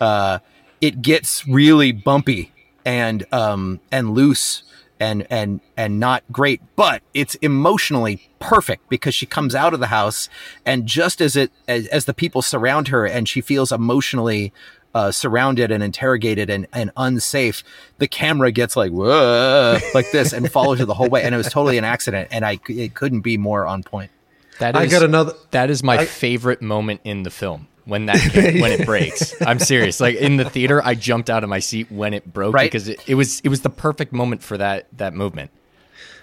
uh, 0.00 0.38
it 0.80 1.02
gets 1.02 1.46
really 1.46 1.92
bumpy 1.92 2.52
and 2.86 3.24
um 3.32 3.80
and 3.90 4.12
loose 4.14 4.62
and 5.00 5.26
and 5.30 5.60
and 5.76 5.98
not 5.98 6.22
great 6.30 6.60
but 6.76 7.02
it's 7.14 7.34
emotionally 7.36 8.28
perfect 8.40 8.86
because 8.90 9.14
she 9.14 9.24
comes 9.24 9.54
out 9.54 9.72
of 9.72 9.80
the 9.80 9.86
house 9.86 10.28
and 10.66 10.86
just 10.86 11.22
as 11.22 11.34
it 11.34 11.50
as, 11.66 11.86
as 11.86 12.04
the 12.04 12.12
people 12.12 12.42
surround 12.42 12.88
her 12.88 13.06
and 13.06 13.26
she 13.28 13.40
feels 13.40 13.72
emotionally 13.72 14.52
uh, 14.94 15.10
surrounded 15.10 15.72
and 15.72 15.82
interrogated 15.82 16.48
and, 16.50 16.66
and 16.72 16.90
unsafe 16.96 17.64
the 17.98 18.06
camera 18.06 18.52
gets 18.52 18.76
like 18.76 18.92
whoa 18.92 19.78
like 19.94 20.10
this 20.12 20.32
and 20.34 20.52
follows 20.52 20.78
her 20.78 20.84
the 20.84 20.94
whole 20.94 21.08
way 21.08 21.22
and 21.22 21.34
it 21.34 21.38
was 21.38 21.48
totally 21.48 21.78
an 21.78 21.84
accident 21.84 22.28
and 22.30 22.44
i 22.44 22.58
it 22.68 22.94
couldn't 22.94 23.22
be 23.22 23.36
more 23.38 23.66
on 23.66 23.82
point 23.82 24.10
That 24.58 24.76
is, 24.76 24.82
I 24.82 24.86
got 24.86 25.02
another. 25.02 25.32
That 25.52 25.70
is 25.70 25.82
my 25.82 25.98
I- 26.00 26.04
favorite 26.04 26.60
moment 26.62 27.00
in 27.02 27.22
the 27.24 27.30
film 27.30 27.66
when 27.84 28.06
that 28.06 28.18
came, 28.32 28.60
when 28.60 28.72
it 28.72 28.86
breaks. 28.92 29.34
I'm 29.42 29.58
serious. 29.58 30.00
Like 30.00 30.16
in 30.16 30.36
the 30.36 30.48
theater, 30.48 30.80
I 30.84 30.94
jumped 30.94 31.28
out 31.30 31.42
of 31.44 31.50
my 31.50 31.58
seat 31.60 31.90
when 31.90 32.14
it 32.14 32.30
broke 32.32 32.54
Right. 32.54 32.70
because 32.70 32.88
it, 32.88 33.00
it 33.06 33.14
was 33.14 33.40
it 33.40 33.48
was 33.48 33.60
the 33.62 33.70
perfect 33.70 34.12
moment 34.12 34.42
for 34.42 34.56
that 34.58 34.86
that 34.96 35.14
movement. 35.14 35.50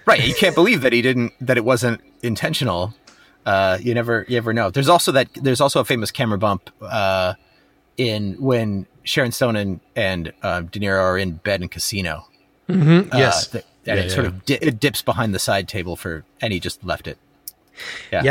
right 0.06 0.24
you 0.26 0.34
can't 0.34 0.54
believe 0.56 0.80
that 0.82 0.92
he 0.92 1.00
didn't 1.02 1.32
that 1.40 1.56
it 1.56 1.64
wasn't 1.64 2.00
intentional 2.24 2.92
uh 3.46 3.78
you 3.80 3.94
never 3.94 4.24
you 4.28 4.34
never 4.36 4.52
know 4.52 4.68
there's 4.70 4.88
also 4.88 5.12
that 5.12 5.28
there's 5.34 5.60
also 5.60 5.78
a 5.80 5.84
famous 5.84 6.10
camera 6.10 6.38
bump 6.38 6.70
uh 6.82 7.34
in 7.96 8.34
when 8.40 8.86
sharon 9.04 9.30
stone 9.32 9.54
and 9.56 9.78
and 9.94 10.32
uh, 10.42 10.60
de 10.62 10.80
niro 10.80 10.98
are 11.00 11.18
in 11.18 11.32
bed 11.34 11.62
in 11.62 11.68
casino 11.68 12.26
Mm-hmm. 12.68 13.12
Uh, 13.14 13.18
yes. 13.18 13.48
th- 13.48 13.64
and 13.86 13.98
Yeah, 13.98 14.04
it 14.06 14.10
sort 14.10 14.26
of 14.26 14.44
di- 14.44 14.58
it 14.62 14.78
dips 14.80 15.02
behind 15.02 15.34
the 15.34 15.38
side 15.40 15.66
table 15.68 15.94
for 15.96 16.24
and 16.40 16.52
he 16.52 16.58
just 16.60 16.82
left 16.84 17.06
it 17.06 17.18
yeah. 18.12 18.22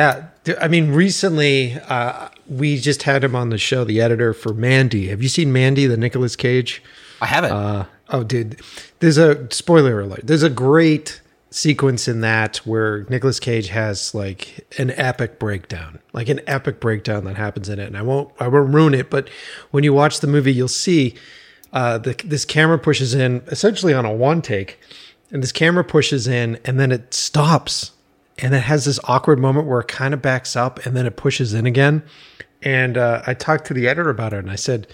Yeah, 0.45 0.55
I 0.59 0.67
mean, 0.67 0.91
recently 0.91 1.73
uh, 1.87 2.29
we 2.47 2.77
just 2.77 3.03
had 3.03 3.23
him 3.23 3.35
on 3.35 3.49
the 3.49 3.57
show, 3.57 3.83
the 3.83 4.01
editor 4.01 4.33
for 4.33 4.53
Mandy. 4.53 5.07
Have 5.09 5.21
you 5.21 5.29
seen 5.29 5.51
Mandy, 5.51 5.85
the 5.85 5.97
Nicolas 5.97 6.35
Cage? 6.35 6.83
i 7.21 7.25
haven't 7.25 7.51
Uh, 7.51 7.85
oh, 8.09 8.23
dude, 8.23 8.59
there's 8.99 9.17
a 9.17 9.51
spoiler 9.51 10.01
alert. 10.01 10.21
There's 10.23 10.43
a 10.43 10.49
great 10.49 11.21
sequence 11.51 12.07
in 12.07 12.21
that 12.21 12.57
where 12.57 13.05
Nicolas 13.09 13.39
Cage 13.39 13.67
has 13.67 14.15
like 14.15 14.65
an 14.77 14.91
epic 14.91 15.37
breakdown, 15.37 15.99
like 16.13 16.29
an 16.29 16.39
epic 16.47 16.79
breakdown 16.79 17.25
that 17.25 17.35
happens 17.35 17.67
in 17.67 17.77
it. 17.77 17.87
And 17.87 17.97
I 17.97 18.01
won't, 18.01 18.31
I 18.39 18.47
won't 18.47 18.73
ruin 18.73 18.93
it, 18.93 19.09
but 19.09 19.29
when 19.71 19.83
you 19.83 19.93
watch 19.93 20.21
the 20.21 20.27
movie, 20.27 20.53
you'll 20.53 20.69
see 20.69 21.15
uh, 21.73 21.97
the, 21.97 22.13
this 22.25 22.45
camera 22.45 22.79
pushes 22.79 23.13
in 23.13 23.43
essentially 23.47 23.93
on 23.93 24.05
a 24.05 24.13
one 24.13 24.41
take, 24.41 24.79
and 25.29 25.43
this 25.43 25.51
camera 25.51 25.83
pushes 25.83 26.27
in, 26.27 26.59
and 26.65 26.79
then 26.79 26.91
it 26.91 27.13
stops, 27.13 27.91
and 28.41 28.53
it 28.53 28.63
has 28.63 28.85
this 28.85 28.99
awkward 29.05 29.39
moment 29.39 29.67
where 29.67 29.79
it 29.79 29.87
kind 29.87 30.13
of 30.13 30.21
backs 30.21 30.55
up, 30.55 30.85
and 30.85 30.95
then 30.95 31.05
it 31.05 31.15
pushes 31.15 31.53
in 31.53 31.65
again. 31.65 32.03
And 32.63 32.97
uh, 32.97 33.23
I 33.25 33.33
talked 33.33 33.65
to 33.67 33.73
the 33.73 33.87
editor 33.87 34.09
about 34.09 34.33
it, 34.33 34.39
and 34.39 34.51
I 34.51 34.55
said, 34.55 34.87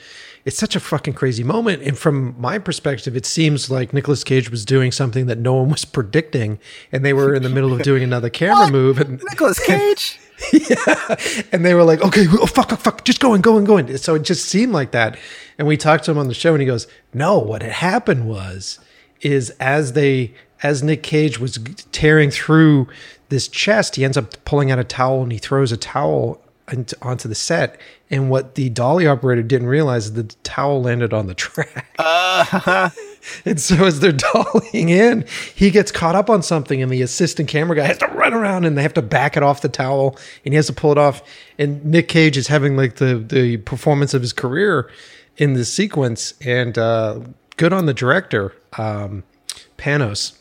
"It's 0.45 0.57
such 0.57 0.75
a 0.75 0.79
fucking 0.79 1.13
crazy 1.13 1.43
moment." 1.43 1.81
And 1.83 1.97
from 1.97 2.39
my 2.39 2.59
perspective, 2.59 3.15
it 3.15 3.25
seems 3.25 3.69
like 3.69 3.93
Nicolas 3.93 4.23
Cage 4.23 4.49
was 4.49 4.65
doing 4.65 4.91
something 4.91 5.25
that 5.25 5.37
no 5.37 5.55
one 5.55 5.69
was 5.69 5.85
predicting, 5.85 6.59
and 6.91 7.03
they 7.03 7.13
were 7.13 7.33
in 7.33 7.43
the 7.43 7.49
middle 7.49 7.73
of 7.73 7.81
doing 7.81 8.03
another 8.03 8.29
camera 8.31 8.71
move, 8.71 8.99
and 8.99 9.21
nicolas 9.23 9.59
cage 9.65 10.19
yeah. 10.53 11.15
and 11.51 11.65
they 11.65 11.73
were 11.73 11.83
like, 11.83 12.01
"Okay, 12.01 12.25
oh, 12.29 12.45
fuck, 12.45 12.69
fuck, 12.69 12.79
fuck, 12.79 13.03
just 13.03 13.19
going, 13.19 13.41
going, 13.41 13.65
going." 13.65 13.97
So 13.97 14.15
it 14.15 14.23
just 14.23 14.45
seemed 14.45 14.73
like 14.73 14.91
that. 14.91 15.17
And 15.57 15.67
we 15.67 15.77
talked 15.77 16.05
to 16.05 16.11
him 16.11 16.17
on 16.17 16.27
the 16.27 16.33
show, 16.33 16.53
and 16.53 16.61
he 16.61 16.67
goes, 16.67 16.87
"No, 17.13 17.37
what 17.39 17.61
had 17.61 17.71
happened 17.71 18.27
was, 18.27 18.79
is 19.21 19.49
as 19.59 19.93
they, 19.93 20.33
as 20.63 20.83
Nick 20.83 21.03
Cage 21.03 21.39
was 21.39 21.57
tearing 21.91 22.31
through 22.31 22.87
this 23.29 23.47
chest, 23.47 23.95
he 23.95 24.05
ends 24.05 24.17
up 24.17 24.43
pulling 24.45 24.71
out 24.71 24.79
a 24.79 24.83
towel 24.83 25.23
and 25.23 25.31
he 25.31 25.37
throws 25.37 25.71
a 25.71 25.77
towel 25.77 26.41
into, 26.71 26.95
onto 27.01 27.27
the 27.27 27.35
set. 27.35 27.79
And 28.09 28.29
what 28.29 28.55
the 28.55 28.69
dolly 28.69 29.07
operator 29.07 29.43
didn't 29.43 29.67
realize 29.67 30.05
is 30.05 30.13
that 30.13 30.29
the 30.29 30.35
towel 30.43 30.81
landed 30.81 31.13
on 31.13 31.27
the 31.27 31.33
track." 31.33 32.93
And 33.45 33.59
so 33.59 33.85
as 33.85 33.99
they're 33.99 34.11
dollying 34.13 34.89
in, 34.89 35.25
he 35.55 35.69
gets 35.69 35.91
caught 35.91 36.15
up 36.15 36.29
on 36.29 36.41
something, 36.41 36.81
and 36.81 36.91
the 36.91 37.01
assistant 37.01 37.49
camera 37.49 37.75
guy 37.75 37.85
has 37.85 37.97
to 37.99 38.07
run 38.07 38.33
around, 38.33 38.65
and 38.65 38.77
they 38.77 38.81
have 38.81 38.93
to 38.95 39.01
back 39.01 39.37
it 39.37 39.43
off 39.43 39.61
the 39.61 39.69
towel, 39.69 40.17
and 40.45 40.53
he 40.53 40.55
has 40.55 40.67
to 40.67 40.73
pull 40.73 40.91
it 40.91 40.97
off. 40.97 41.21
And 41.57 41.83
Nick 41.83 42.07
Cage 42.07 42.37
is 42.37 42.47
having 42.47 42.77
like 42.77 42.95
the 42.95 43.17
the 43.17 43.57
performance 43.57 44.13
of 44.13 44.21
his 44.21 44.33
career 44.33 44.89
in 45.37 45.53
this 45.53 45.71
sequence, 45.71 46.33
and 46.41 46.77
uh, 46.77 47.19
good 47.57 47.73
on 47.73 47.85
the 47.85 47.93
director, 47.93 48.53
um, 48.77 49.23
Panos, 49.77 50.37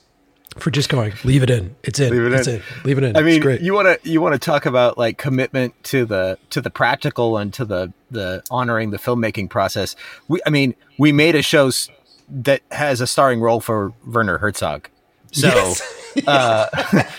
for 0.58 0.70
just 0.70 0.88
going, 0.88 1.12
leave 1.24 1.42
it 1.42 1.50
in, 1.50 1.76
it's 1.82 2.00
in, 2.00 2.10
Leave 2.10 2.22
it 2.24 2.32
it's 2.32 2.48
in. 2.48 2.56
in, 2.56 2.62
leave 2.84 2.98
it 2.98 3.04
in. 3.04 3.16
I 3.16 3.20
it's 3.20 3.26
mean, 3.26 3.40
great. 3.40 3.60
you 3.60 3.74
want 3.74 4.02
to 4.02 4.08
you 4.10 4.20
want 4.20 4.34
to 4.34 4.38
talk 4.38 4.66
about 4.66 4.96
like 4.98 5.18
commitment 5.18 5.74
to 5.84 6.04
the 6.04 6.38
to 6.50 6.60
the 6.60 6.70
practical 6.70 7.36
and 7.36 7.52
to 7.54 7.64
the 7.64 7.92
the 8.10 8.42
honoring 8.50 8.90
the 8.90 8.98
filmmaking 8.98 9.50
process. 9.50 9.96
We, 10.28 10.40
I 10.46 10.50
mean, 10.50 10.74
we 10.98 11.12
made 11.12 11.34
a 11.34 11.42
show 11.42 11.70
that 12.28 12.62
has 12.72 13.00
a 13.00 13.06
starring 13.06 13.40
role 13.40 13.60
for 13.60 13.92
Werner 14.06 14.38
Herzog. 14.38 14.88
So, 15.32 15.74
uh, 16.26 16.66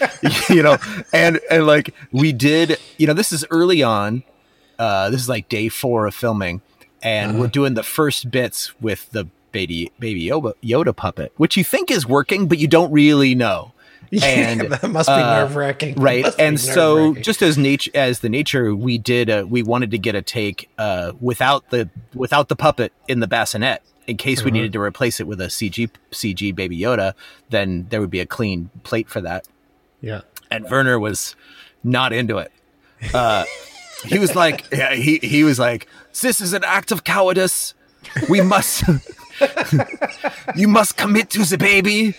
you 0.50 0.64
know, 0.64 0.78
and 1.14 1.40
and 1.52 1.68
like 1.68 1.94
we 2.12 2.32
did, 2.34 2.78
you 2.98 3.06
know, 3.08 3.14
this 3.14 3.32
is 3.32 3.46
early 3.52 3.84
on. 3.84 4.24
Uh, 4.80 5.10
this 5.10 5.22
is 5.22 5.30
like 5.30 5.50
day 5.50 5.70
four 5.70 6.06
of 6.08 6.14
filming, 6.16 6.62
and 7.02 7.32
Uh-huh. 7.32 7.42
we're 7.42 7.48
doing 7.48 7.74
the 7.76 7.84
first 7.84 8.32
bits 8.32 8.80
with 8.82 9.10
the 9.12 9.26
baby 9.58 9.92
baby 9.98 10.24
Yoda, 10.24 10.54
Yoda 10.64 10.96
puppet, 10.96 11.34
which 11.38 11.58
you 11.58 11.64
think 11.64 11.90
is 11.90 12.06
working, 12.06 12.48
but 12.48 12.60
you 12.60 12.68
don't 12.68 12.92
really 12.92 13.34
know. 13.34 13.74
And 14.24 14.62
that 14.62 14.90
must 14.90 15.10
be 15.10 15.14
uh, 15.14 15.42
nerve 15.42 15.56
wracking, 15.58 15.96
right. 15.96 16.26
and 16.40 16.58
so 16.58 17.14
just 17.16 17.42
as 17.42 17.58
nature 17.58 17.92
as 17.94 18.20
the 18.20 18.30
nature 18.30 18.74
we 18.74 18.98
did 18.98 19.30
uh, 19.30 19.46
we 19.50 19.64
wanted 19.64 19.92
to 19.92 19.98
get 19.98 20.16
a 20.16 20.22
take 20.22 20.70
uh, 20.78 21.12
without 21.20 21.72
the 21.72 21.90
without 22.14 22.48
the 22.48 22.56
puppet 22.56 22.94
in 23.10 23.20
the 23.20 23.28
bassinet 23.28 23.82
in 24.06 24.16
case 24.16 24.46
we 24.46 24.52
needed 24.52 24.72
to 24.72 24.80
replace 24.80 25.20
it 25.20 25.28
with 25.28 25.42
a 25.42 25.48
cg 25.48 25.90
cg 26.12 26.56
baby 26.56 26.80
yoda 26.80 27.14
then 27.50 27.88
there 27.90 28.00
would 28.00 28.10
be 28.10 28.22
a 28.22 28.26
clean 28.26 28.70
plate 28.84 29.10
for 29.10 29.20
that. 29.20 29.46
Yeah, 30.00 30.22
and 30.50 30.70
werner 30.70 31.00
was 31.00 31.36
not 31.84 32.14
into 32.14 32.38
it. 32.38 32.52
Uh, 33.14 33.44
he 34.06 34.20
was 34.20 34.36
like 34.36 34.68
yeah, 34.72 34.94
he, 34.94 35.18
he 35.18 35.44
was 35.44 35.60
like 35.60 35.88
this 36.22 36.40
is 36.40 36.54
an 36.54 36.64
act 36.64 36.94
of 36.94 37.04
cowardice. 37.04 37.74
We 38.30 38.42
must 38.42 38.84
you 40.56 40.68
must 40.68 40.98
commit 40.98 41.30
to 41.30 41.44
the 41.46 41.58
baby 41.58 42.16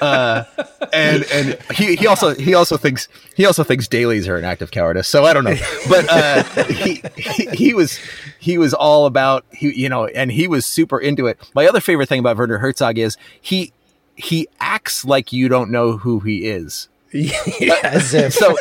uh, 0.00 0.44
and 0.92 1.24
and 1.32 1.58
he, 1.74 1.96
he 1.96 2.06
also 2.06 2.34
he 2.34 2.54
also 2.54 2.76
thinks 2.76 3.08
he 3.34 3.46
also 3.46 3.64
thinks 3.64 3.88
dailies 3.88 4.28
are 4.28 4.36
an 4.36 4.44
act 4.44 4.62
of 4.62 4.70
cowardice. 4.70 5.08
So 5.08 5.24
I 5.24 5.32
don't 5.32 5.44
know, 5.44 5.56
but 5.88 6.08
uh, 6.08 6.42
he, 6.64 7.02
he 7.16 7.46
he 7.46 7.74
was 7.74 7.98
he 8.38 8.58
was 8.58 8.74
all 8.74 9.06
about 9.06 9.44
he 9.52 9.74
you 9.74 9.88
know, 9.88 10.06
and 10.06 10.30
he 10.30 10.46
was 10.48 10.66
super 10.66 10.98
into 10.98 11.26
it. 11.26 11.38
My 11.54 11.66
other 11.66 11.80
favorite 11.80 12.08
thing 12.08 12.20
about 12.20 12.36
Werner 12.36 12.58
Herzog 12.58 12.98
is 12.98 13.16
he 13.40 13.72
he 14.16 14.48
acts 14.60 15.04
like 15.04 15.32
you 15.32 15.48
don't 15.48 15.70
know 15.70 15.96
who 15.96 16.20
he 16.20 16.46
is. 16.46 16.88
yeah, 17.12 17.98
So 18.00 18.56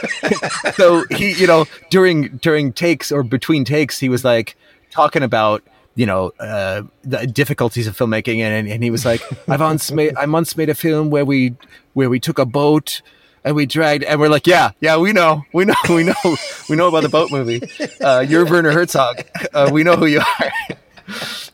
so 0.74 1.06
he 1.10 1.34
you 1.34 1.48
know 1.48 1.66
during 1.90 2.38
during 2.38 2.72
takes 2.72 3.12
or 3.12 3.24
between 3.24 3.66
takes 3.66 4.00
he 4.00 4.10
was 4.10 4.24
like 4.24 4.56
talking 4.92 5.24
about 5.24 5.64
you 5.96 6.06
know 6.06 6.32
uh, 6.40 6.82
the 7.04 7.28
difficulties 7.28 7.88
of 7.88 7.96
filmmaking 7.96 8.40
and, 8.40 8.68
and 8.68 8.84
he 8.84 8.90
was 8.90 9.06
like 9.06 9.22
I've 9.48 9.62
once 9.62 9.92
made 9.92 10.16
I 10.16 10.26
once 10.26 10.58
made 10.58 10.70
a 10.70 10.76
film 10.76 11.10
where 11.10 11.26
we 11.26 11.56
where 11.94 12.10
we 12.10 12.20
took 12.20 12.40
a 12.40 12.46
boat 12.46 13.02
and 13.44 13.56
we 13.56 13.66
dragged 13.66 14.04
and 14.04 14.20
we're 14.20 14.30
like 14.30 14.48
yeah 14.48 14.72
yeah 14.80 14.98
we 14.98 15.14
know 15.14 15.44
we 15.54 15.66
know 15.66 15.76
we 15.90 16.04
know 16.04 16.36
we 16.70 16.76
know 16.76 16.88
about 16.88 17.04
the 17.04 17.10
boat 17.10 17.32
movie. 17.32 17.62
Uh, 18.02 18.22
you're 18.22 18.46
Werner 18.46 18.72
Herzog. 18.72 19.24
Uh, 19.54 19.70
we 19.72 19.84
know 19.84 19.96
who 19.96 20.06
you 20.06 20.20
are. 20.20 20.52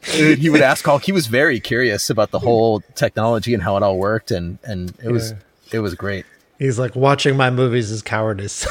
He 0.03 0.49
would 0.49 0.61
ask 0.61 0.87
all 0.87 0.99
he 0.99 1.11
was 1.11 1.27
very 1.27 1.59
curious 1.59 2.09
about 2.09 2.31
the 2.31 2.39
whole 2.39 2.81
technology 2.95 3.53
and 3.53 3.61
how 3.61 3.77
it 3.77 3.83
all 3.83 3.97
worked 3.97 4.31
and 4.31 4.57
and 4.63 4.93
it 5.03 5.11
was 5.11 5.33
it 5.71 5.79
was 5.79 5.95
great. 5.95 6.25
He's 6.57 6.79
like 6.79 6.95
watching 6.95 7.37
my 7.37 7.49
movies 7.49 7.91
is 7.91 8.01
cowardice. 8.01 8.67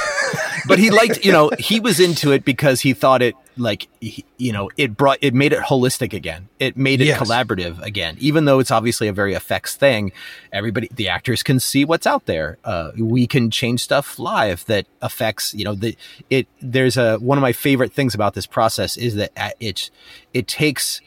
but 0.66 0.78
he 0.78 0.90
liked 0.90 1.24
you 1.24 1.32
know 1.32 1.50
he 1.58 1.80
was 1.80 2.00
into 2.00 2.32
it 2.32 2.44
because 2.44 2.80
he 2.80 2.92
thought 2.94 3.22
it 3.22 3.34
like 3.59 3.88
you 4.00 4.52
know 4.52 4.70
it 4.76 4.96
brought 4.96 5.18
it 5.20 5.34
made 5.34 5.52
it 5.52 5.59
holistic 5.61 6.12
again 6.12 6.48
it 6.59 6.76
made 6.76 7.00
it 7.00 7.06
Yes. 7.06 7.18
collaborative 7.20 7.80
again 7.82 8.16
even 8.20 8.44
though 8.44 8.59
it's 8.59 8.70
obviously 8.70 9.09
a 9.09 9.12
very 9.12 9.34
effects 9.34 9.74
thing 9.76 10.12
everybody 10.52 10.88
the 10.94 11.09
actors 11.09 11.42
can 11.42 11.59
see 11.61 11.84
what's 11.84 12.06
out 12.06 12.26
there 12.26 12.59
uh, 12.64 12.92
we 12.96 13.26
can 13.26 13.50
change 13.50 13.82
stuff 13.82 14.18
live 14.18 14.64
that 14.66 14.86
affects 15.02 15.54
you 15.54 15.64
know 15.64 15.74
the 15.74 15.96
it 16.30 16.46
there's 16.62 16.96
a 16.96 17.16
one 17.16 17.36
of 17.38 17.42
my 17.42 17.52
favorite 17.52 17.92
things 17.92 18.14
about 18.14 18.34
this 18.34 18.46
process 18.46 18.96
is 18.96 19.14
that 19.16 19.30
uh, 19.36 19.50
it 19.61 19.90
it 20.32 20.46
takes 20.46 21.00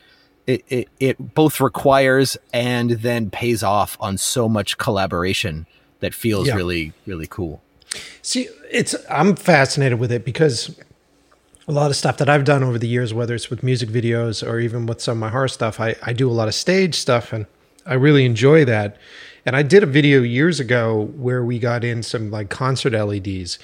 it, 0.47 0.63
it, 0.69 0.89
it 0.99 1.33
both 1.35 1.61
requires 1.61 2.35
and 2.51 2.89
then 2.91 3.29
pays 3.29 3.61
off 3.63 3.95
on 3.99 4.17
so 4.17 4.49
much 4.49 4.77
collaboration 4.77 5.67
that 5.99 6.13
feels 6.13 6.47
Yeah. 6.47 6.55
really 6.55 6.93
really 7.05 7.27
cool 7.27 7.61
See, 8.21 8.47
it's 8.71 8.95
I'm 9.09 9.35
fascinated 9.35 9.99
with 9.99 10.13
it 10.13 10.23
because 10.23 10.79
a 11.71 11.73
lot 11.73 11.89
of 11.89 11.95
stuff 11.95 12.17
that 12.17 12.27
I've 12.27 12.43
done 12.43 12.63
over 12.63 12.77
the 12.77 12.87
years, 12.87 13.13
whether 13.13 13.33
it's 13.33 13.49
with 13.49 13.63
music 13.63 13.87
videos 13.87 14.45
or 14.45 14.59
even 14.59 14.85
with 14.87 14.99
some 14.99 15.13
of 15.13 15.19
my 15.19 15.29
horror 15.29 15.47
stuff, 15.47 15.79
I, 15.79 15.95
I 16.03 16.11
do 16.11 16.29
a 16.29 16.33
lot 16.33 16.49
of 16.49 16.53
stage 16.53 16.95
stuff 16.95 17.31
and 17.31 17.45
I 17.85 17.93
really 17.93 18.25
enjoy 18.25 18.65
that. 18.65 18.97
And 19.45 19.55
I 19.55 19.63
did 19.63 19.81
a 19.81 19.85
video 19.85 20.21
years 20.21 20.59
ago 20.59 21.09
where 21.15 21.43
we 21.45 21.59
got 21.59 21.85
in 21.85 22.03
some 22.03 22.29
like 22.29 22.49
concert 22.49 22.91
LEDs 22.91 23.57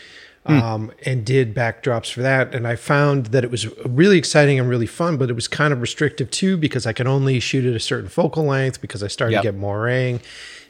um, 0.46 0.94
and 1.06 1.26
did 1.26 1.54
backdrops 1.54 2.10
for 2.10 2.22
that. 2.22 2.56
And 2.56 2.66
I 2.66 2.78
found 2.78 3.28
that 3.28 3.44
it 3.44 3.52
was 3.52 3.68
really 3.86 4.18
exciting 4.18 4.58
and 4.58 4.70
really 4.70 4.88
fun, 4.88 5.18
but 5.18 5.30
it 5.30 5.34
was 5.34 5.50
kind 5.50 5.74
of 5.74 5.82
restrictive 5.82 6.32
too 6.32 6.56
because 6.56 6.88
I 6.88 6.94
could 6.94 7.08
only 7.08 7.42
shoot 7.42 7.66
at 7.66 7.76
a 7.76 7.80
certain 7.82 8.10
focal 8.10 8.46
length 8.46 8.80
because 8.80 9.04
I 9.04 9.08
started 9.08 9.34
Yep. 9.34 9.44
to 9.44 9.52
get 9.52 9.60
moirang. 9.60 10.22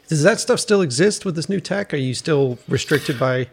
Does 0.08 0.24
that 0.24 0.40
stuff 0.40 0.58
still 0.58 0.82
exist 0.82 1.24
with 1.24 1.36
this 1.36 1.48
new 1.48 1.60
tech? 1.60 1.94
Are 1.94 1.98
you 1.98 2.14
still 2.14 2.58
restricted 2.66 3.16
by 3.20 3.46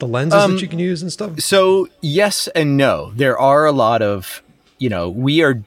the 0.00 0.06
lenses 0.08 0.32
that 0.32 0.44
um, 0.50 0.56
you 0.58 0.66
can 0.68 0.78
use 0.80 1.02
and 1.02 1.12
stuff? 1.12 1.38
So 1.40 1.88
yes 2.00 2.48
and 2.48 2.76
no. 2.76 3.12
There 3.14 3.38
are 3.38 3.64
a 3.66 3.72
lot 3.72 4.02
of, 4.02 4.42
you 4.78 4.88
know, 4.88 5.08
we 5.08 5.42
are 5.42 5.62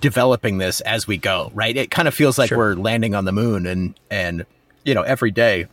developing 0.00 0.58
this 0.58 0.80
as 0.82 1.06
we 1.06 1.16
go, 1.16 1.50
right? 1.54 1.76
It 1.76 1.90
kind 1.90 2.06
of 2.06 2.14
feels 2.14 2.38
like 2.38 2.48
Sure. 2.50 2.58
we're 2.58 2.74
landing 2.74 3.14
on 3.14 3.24
the 3.24 3.32
moon 3.32 3.66
and 3.66 3.98
and 4.10 4.46
you 4.84 4.94
know 4.94 5.02
every 5.02 5.30
day. 5.30 5.66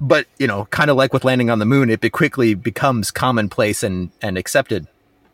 But 0.00 0.26
you 0.38 0.46
know, 0.46 0.66
kind 0.66 0.90
of 0.90 0.96
like 0.96 1.12
with 1.14 1.24
landing 1.24 1.48
on 1.48 1.58
the 1.58 1.64
moon, 1.64 1.88
it 1.88 2.12
quickly 2.12 2.54
becomes 2.54 3.10
commonplace 3.10 3.82
and 3.82 4.10
and 4.20 4.36
accepted, 4.36 4.86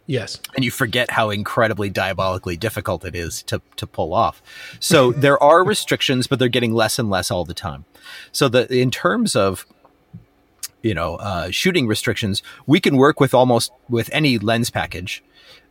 Yes. 0.07 0.41
and 0.55 0.65
you 0.65 0.71
forget 0.71 1.11
how 1.13 1.31
incredibly 1.31 1.91
diabolically 1.91 2.57
difficult 2.57 3.05
it 3.05 3.17
is 3.17 3.43
to 3.45 3.61
to 3.77 3.87
pull 3.87 4.13
off. 4.15 4.43
So 4.79 5.11
there 5.25 5.43
are 5.43 5.65
restrictions, 5.65 6.27
but 6.27 6.39
they're 6.39 6.49
getting 6.49 6.75
less 6.75 6.99
and 6.99 7.11
less 7.11 7.31
all 7.31 7.45
the 7.45 7.55
time. 7.55 7.87
So 8.31 8.49
the 8.49 8.73
in 8.73 8.91
terms 8.91 9.35
of 9.35 9.67
you 10.83 10.95
know 10.95 11.17
uh, 11.17 11.51
shooting 11.51 11.87
restrictions 11.87 12.43
we 12.67 12.81
can 12.81 12.97
work 12.97 13.21
with 13.21 13.35
almost 13.35 13.73
with 13.89 14.11
any 14.13 14.39
lens 14.39 14.71
package 14.71 15.23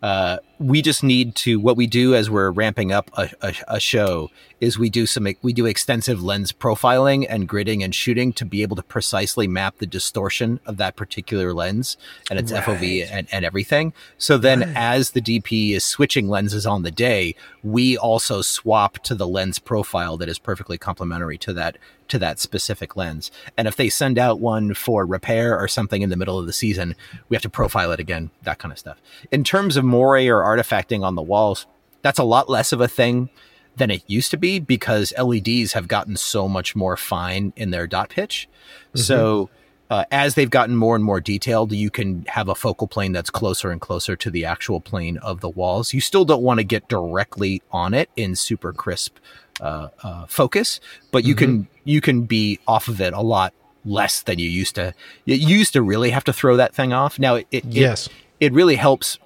uh, 0.02 0.38
we 0.58 0.82
just 0.82 1.04
need 1.04 1.36
to 1.36 1.60
what 1.60 1.78
we 1.78 1.88
do 1.88 2.16
as 2.16 2.30
we're 2.30 2.52
ramping 2.52 2.92
up 2.92 3.10
a, 3.18 3.30
a, 3.42 3.54
a 3.68 3.80
show 3.80 4.30
is 4.60 4.78
we 4.78 4.90
do 4.90 5.06
some 5.06 5.28
we 5.42 5.54
do 5.54 5.66
extensive 5.66 6.22
lens 6.22 6.52
profiling 6.52 7.26
and 7.28 7.50
gridding 7.50 7.84
and 7.84 7.96
shooting 7.96 8.32
to 8.34 8.46
be 8.46 8.62
able 8.62 8.76
to 8.76 8.84
precisely 8.84 9.48
map 9.48 9.78
the 9.78 9.88
distortion 9.88 10.60
of 10.66 10.78
that 10.78 10.96
particular 10.96 11.54
lens 11.54 11.98
and 12.30 12.40
its 12.40 12.52
fov 12.52 13.08
and, 13.12 13.28
and 13.32 13.46
everything. 13.46 13.94
So 14.18 14.38
then 14.38 14.62
Right. 14.62 14.74
as 14.76 15.12
the 15.12 15.22
dp 15.22 15.72
is 15.72 15.84
switching 15.84 16.28
lenses 16.28 16.66
on 16.66 16.84
the 16.84 16.92
day 16.92 17.36
we 17.64 17.98
also 17.98 18.42
swap 18.42 19.00
to 19.00 19.16
the 19.16 19.28
lens 19.28 19.60
profile 19.60 20.18
that 20.18 20.30
is 20.30 20.38
perfectly 20.38 20.78
complementary 20.78 21.38
to 21.40 21.54
that 21.54 21.78
to 22.08 22.20
that 22.20 22.40
specific 22.40 22.98
lens. 22.98 23.32
And 23.58 23.70
if 23.70 23.78
they 23.78 23.88
send 23.88 24.20
out 24.20 24.42
one 24.42 24.74
for 24.74 25.06
repair 25.06 25.58
or 25.58 25.70
something 25.70 26.02
in 26.02 26.10
the 26.10 26.18
middle 26.18 26.38
of 26.38 26.46
the 26.46 26.54
season 26.54 26.96
we 27.30 27.36
have 27.36 27.42
to 27.42 27.50
profile 27.50 27.92
it 27.92 28.00
again 28.00 28.30
that 28.44 28.60
kind 28.60 28.72
of 28.72 28.78
stuff. 28.78 28.98
In 29.32 29.44
terms 29.44 29.61
of 29.78 29.84
moire 29.86 30.36
or 30.36 30.44
artifacting 30.44 31.04
on 31.04 31.16
the 31.16 31.22
walls 31.22 31.66
that's 32.02 32.20
a 32.20 32.24
lot 32.24 32.50
less 32.50 32.72
of 32.72 32.82
a 32.82 32.88
thing 32.88 33.30
than 33.78 33.90
it 33.90 34.04
used 34.08 34.32
to 34.32 34.38
be 34.38 34.60
because 34.60 35.14
LEDs 35.18 35.74
have 35.74 35.88
gotten 35.88 36.18
so 36.18 36.48
much 36.48 36.76
more 36.76 36.98
fine 36.98 37.54
in 37.56 37.72
their 37.72 37.88
dot 37.88 38.10
pitch. 38.10 38.50
So 38.96 39.50
uh, 39.90 40.04
as 40.12 40.36
they've 40.36 40.50
gotten 40.50 40.76
more 40.76 40.96
and 40.96 41.04
more 41.04 41.22
detailed, 41.22 41.72
you 41.72 41.90
can 41.90 42.26
have 42.26 42.50
a 42.50 42.56
focal 42.56 42.88
plane 42.88 43.14
that's 43.14 43.30
closer 43.30 43.72
and 43.72 43.80
closer 43.80 44.16
to 44.18 44.30
the 44.30 44.46
actual 44.46 44.82
plane 44.82 45.18
of 45.18 45.40
the 45.40 45.50
walls. 45.50 45.94
You 45.94 46.02
still 46.02 46.26
don't 46.26 46.42
want 46.42 46.60
to 46.60 46.64
get 46.66 46.90
directly 46.90 47.62
on 47.72 47.94
it 47.94 48.10
in 48.16 48.36
super 48.36 48.74
crisp 48.74 49.18
uh, 49.62 49.90
uh, 50.04 50.26
focus, 50.28 50.80
but 51.12 51.24
you 51.24 51.36
can 51.36 51.68
you 51.84 52.02
can 52.02 52.24
be 52.24 52.60
off 52.68 52.88
of 52.88 53.00
it 53.00 53.14
a 53.14 53.22
lot 53.22 53.54
less 53.86 54.22
than 54.22 54.38
you 54.38 54.50
used 54.50 54.76
to. 54.76 54.94
You 55.26 55.36
used 55.36 55.74
to 55.74 55.82
really 55.82 56.10
have 56.10 56.24
to 56.26 56.34
throw 56.34 56.58
that 56.58 56.76
thing 56.76 56.94
off. 56.94 57.20
Now 57.20 57.36
it, 57.36 57.48
it 57.52 57.66
Yes. 57.66 58.10
it 58.40 58.52
really 58.54 58.76
helps 58.76 59.18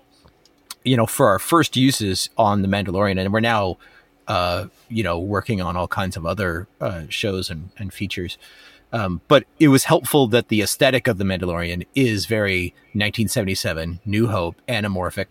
you 0.86 0.96
know 0.96 1.06
for 1.06 1.28
our 1.28 1.40
first 1.40 1.76
uses 1.76 2.30
on 2.38 2.62
the 2.62 2.68
mandalorian 2.68 3.20
and 3.20 3.34
we're 3.34 3.40
now 3.40 3.78
uh 4.28 4.66
you 4.88 5.04
know 5.04 5.20
working 5.20 5.62
on 5.62 5.76
all 5.76 5.88
kinds 5.88 6.16
of 6.16 6.26
other 6.26 6.68
uh 6.82 7.04
shows 7.10 7.50
and, 7.50 7.70
and 7.78 7.94
features. 7.94 8.38
Um, 8.94 9.20
but 9.28 9.44
it 9.60 9.68
was 9.68 9.86
helpful 9.86 10.28
that 10.28 10.48
the 10.48 10.62
aesthetic 10.62 11.08
of 11.08 11.18
the 11.18 11.26
mandalorian 11.26 11.86
is 11.96 12.28
very 12.28 12.68
1977 12.94 14.00
new 14.06 14.28
hope 14.28 14.56
anamorphic 14.70 15.26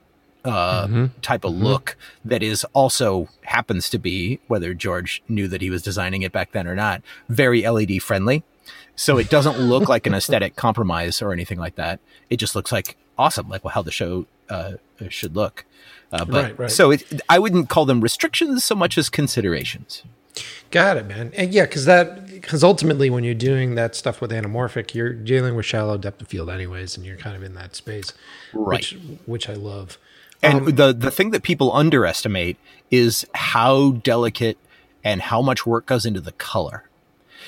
uh, 0.45 1.09
type 1.23 1.45
of 1.45 1.55
look 1.55 1.97
that 2.23 2.43
is 2.43 2.65
also 2.75 3.29
happens 3.45 3.89
to 3.89 3.99
be 3.99 4.39
whether 4.49 4.75
george 4.75 5.23
knew 5.27 5.49
that 5.49 5.63
he 5.63 5.71
was 5.71 5.81
designing 5.81 6.21
it 6.21 6.33
back 6.33 6.53
then 6.53 6.67
or 6.67 6.75
not 6.75 7.01
very 7.31 7.63
led 7.63 8.03
friendly. 8.03 8.43
So 8.97 9.19
it 9.19 9.31
doesn't 9.31 9.59
look 9.59 9.89
like 9.89 10.07
an 10.07 10.15
aesthetic 10.21 10.57
compromise 10.57 11.21
or 11.23 11.33
anything 11.33 11.59
like 11.59 11.77
that. 11.77 12.01
It 12.31 12.37
just 12.37 12.55
looks 12.55 12.73
like 12.73 12.97
awesome, 13.19 13.49
like 13.49 13.65
well, 13.65 13.73
how 13.73 13.83
the 13.83 13.91
show 13.91 14.27
uh, 14.51 14.73
should 15.09 15.35
look. 15.37 15.65
Uh, 16.13 16.25
but 16.25 16.45
Right, 16.45 16.59
right. 16.59 16.71
so 16.71 16.91
it, 16.93 17.21
I 17.29 17.39
wouldn't 17.39 17.69
call 17.69 17.85
them 17.87 18.01
restrictions 18.01 18.65
so 18.65 18.75
much 18.75 18.97
as 18.97 19.09
considerations. 19.11 20.03
Got 20.71 20.97
it, 20.97 21.07
man. 21.07 21.33
And 21.37 21.53
yeah, 21.55 21.63
because 21.65 21.85
that 21.85 22.27
because 22.27 22.65
ultimately, 22.65 23.09
when 23.11 23.23
you're 23.23 23.35
doing 23.35 23.77
that 23.77 23.95
stuff 23.95 24.21
with 24.21 24.31
anamorphic, 24.33 24.95
you're 24.95 25.13
dealing 25.13 25.55
with 25.55 25.65
shallow 25.67 25.97
depth 25.97 26.21
of 26.21 26.29
field, 26.29 26.51
anyways, 26.51 26.97
and 26.97 27.07
you're 27.07 27.17
kind 27.17 27.37
of 27.37 27.43
in 27.43 27.55
that 27.55 27.77
space, 27.77 28.13
Right. 28.53 28.79
Which 28.79 28.97
which 29.27 29.49
I 29.49 29.55
love. 29.55 29.99
And 30.43 30.77
the 30.77 30.93
the 30.93 31.11
thing 31.11 31.31
that 31.31 31.43
people 31.43 31.73
underestimate 31.73 32.57
is 32.91 33.25
how 33.35 33.93
delicate 33.93 34.59
and 35.05 35.23
how 35.23 35.41
much 35.41 35.65
work 35.65 35.87
goes 35.87 36.05
into 36.05 36.21
the 36.21 36.33
color. 36.33 36.89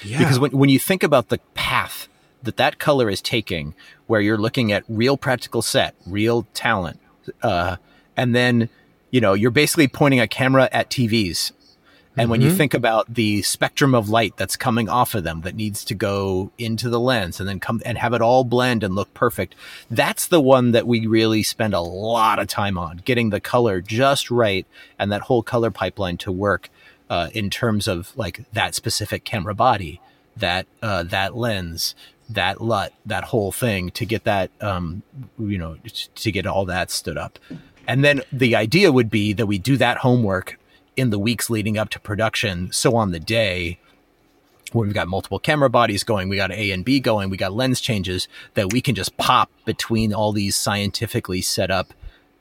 Yeah. 0.05 0.18
Because 0.18 0.38
when, 0.38 0.53
when 0.53 0.68
you 0.68 0.78
think 0.78 1.03
about 1.03 1.28
the 1.28 1.38
path 1.55 2.09
that 2.47 2.57
that 2.57 2.78
color 2.78 3.11
is 3.11 3.20
taking, 3.20 3.74
where 4.07 4.20
you're 4.20 4.38
looking 4.38 4.72
at 4.72 4.84
real 4.88 5.16
practical 5.16 5.62
set, 5.62 5.94
real 6.07 6.47
talent, 6.55 6.99
uh, 7.42 7.76
and 8.16 8.34
then, 8.34 8.68
you 9.11 9.20
know, 9.20 9.34
you're 9.34 9.51
basically 9.51 9.88
pointing 9.88 10.20
a 10.20 10.26
camera 10.26 10.68
at 10.72 10.90
TVs. 10.90 11.53
And 12.18 12.30
when 12.30 12.40
you 12.40 12.51
think 12.51 12.72
about 12.72 13.12
the 13.12 13.42
spectrum 13.42 13.94
of 13.94 14.09
light 14.09 14.38
that's 14.38 14.57
coming 14.57 14.88
off 14.88 15.14
of 15.14 15.22
them 15.22 15.42
that 15.42 15.55
needs 15.55 15.84
to 15.84 15.94
go 15.94 16.51
into 16.57 16.88
the 16.88 16.99
lens 16.99 17.38
and 17.38 17.49
then 17.49 17.61
come 17.61 17.82
and 17.84 17.99
have 17.99 18.14
it 18.14 18.22
all 18.22 18.42
blend 18.42 18.82
and 18.82 18.94
look 18.94 19.12
perfect, 19.12 19.55
that's 19.90 20.26
the 20.26 20.40
one 20.40 20.72
that 20.72 20.86
we 20.86 21.07
really 21.07 21.42
spend 21.42 21.74
a 21.74 21.80
lot 21.80 22.38
of 22.38 22.49
time 22.49 22.78
on 22.78 23.03
getting 23.05 23.28
the 23.28 23.40
color 23.40 23.82
just 23.82 24.30
right 24.30 24.66
and 24.99 25.12
that 25.12 25.22
whole 25.22 25.42
color 25.42 25.70
pipeline 25.70 26.16
to 26.16 26.32
work 26.32 26.70
uh, 27.11 27.28
in 27.34 27.51
terms 27.51 27.86
of 27.86 28.16
like 28.16 28.44
that 28.53 28.74
specific 28.74 29.24
camera 29.24 29.55
body, 29.55 30.01
that 30.36 30.66
uh, 30.82 31.03
that 31.03 31.36
lens, 31.36 31.94
that 32.31 32.61
LUT, 32.61 32.93
that 33.05 33.24
whole 33.24 33.53
thing 33.53 33.91
to 33.93 34.05
get 34.05 34.24
that 34.24 34.51
um, 34.61 35.03
you 35.39 35.59
know 35.59 35.77
to 36.14 36.33
get 36.33 36.47
all 36.47 36.64
that 36.66 36.91
stood 36.91 37.16
up. 37.16 37.39
And 37.89 38.05
then 38.05 38.22
the 38.33 38.57
idea 38.57 38.91
would 38.91 39.11
be 39.11 39.33
that 39.33 39.47
we 39.47 39.59
do 39.59 39.77
that 39.77 39.99
homework 39.99 40.59
in 40.97 41.11
the 41.11 41.18
weeks 41.18 41.51
leading 41.51 41.79
up 41.79 41.91
to 41.91 42.01
production. 42.01 42.72
So 42.72 42.97
on 42.97 43.12
the 43.12 43.20
day 43.20 43.79
where 44.72 44.85
we've 44.85 44.95
got 44.95 45.09
multiple 45.09 45.39
camera 45.39 45.70
bodies 45.70 46.03
going, 46.03 46.29
we 46.29 46.37
got 46.37 46.51
A 46.51 46.70
and 46.72 46.85
B 46.85 46.99
going, 46.99 47.31
we 47.31 47.37
got 47.37 47.53
lens 47.53 47.81
changes 47.81 48.27
that 48.55 48.72
we 48.72 48.81
can 48.81 48.95
just 48.95 49.16
pop 49.16 49.51
between 49.64 50.12
all 50.12 50.33
these 50.33 50.57
scientifically 50.57 51.41
set 51.41 51.70
up 51.70 51.95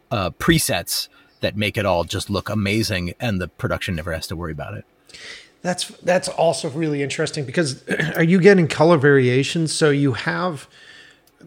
uh, 0.10 0.32
presets 0.32 1.08
that 1.42 1.56
make 1.56 1.78
it 1.78 1.86
all 1.86 2.04
just 2.04 2.30
look 2.30 2.50
amazing, 2.50 3.14
and 3.20 3.40
the 3.40 3.48
production 3.48 3.96
never 3.96 4.14
has 4.14 4.26
to 4.28 4.36
worry 4.36 4.52
about 4.52 4.74
it. 4.74 4.86
That's 5.66 5.88
that's 5.88 6.28
also 6.28 6.70
really 6.70 7.02
interesting 7.02 7.44
because 7.44 7.84
are 8.16 8.24
you 8.24 8.40
getting 8.40 8.68
color 8.68 9.00
variations? 9.00 9.74
So 9.74 9.90
you 9.90 10.14
have 10.14 10.68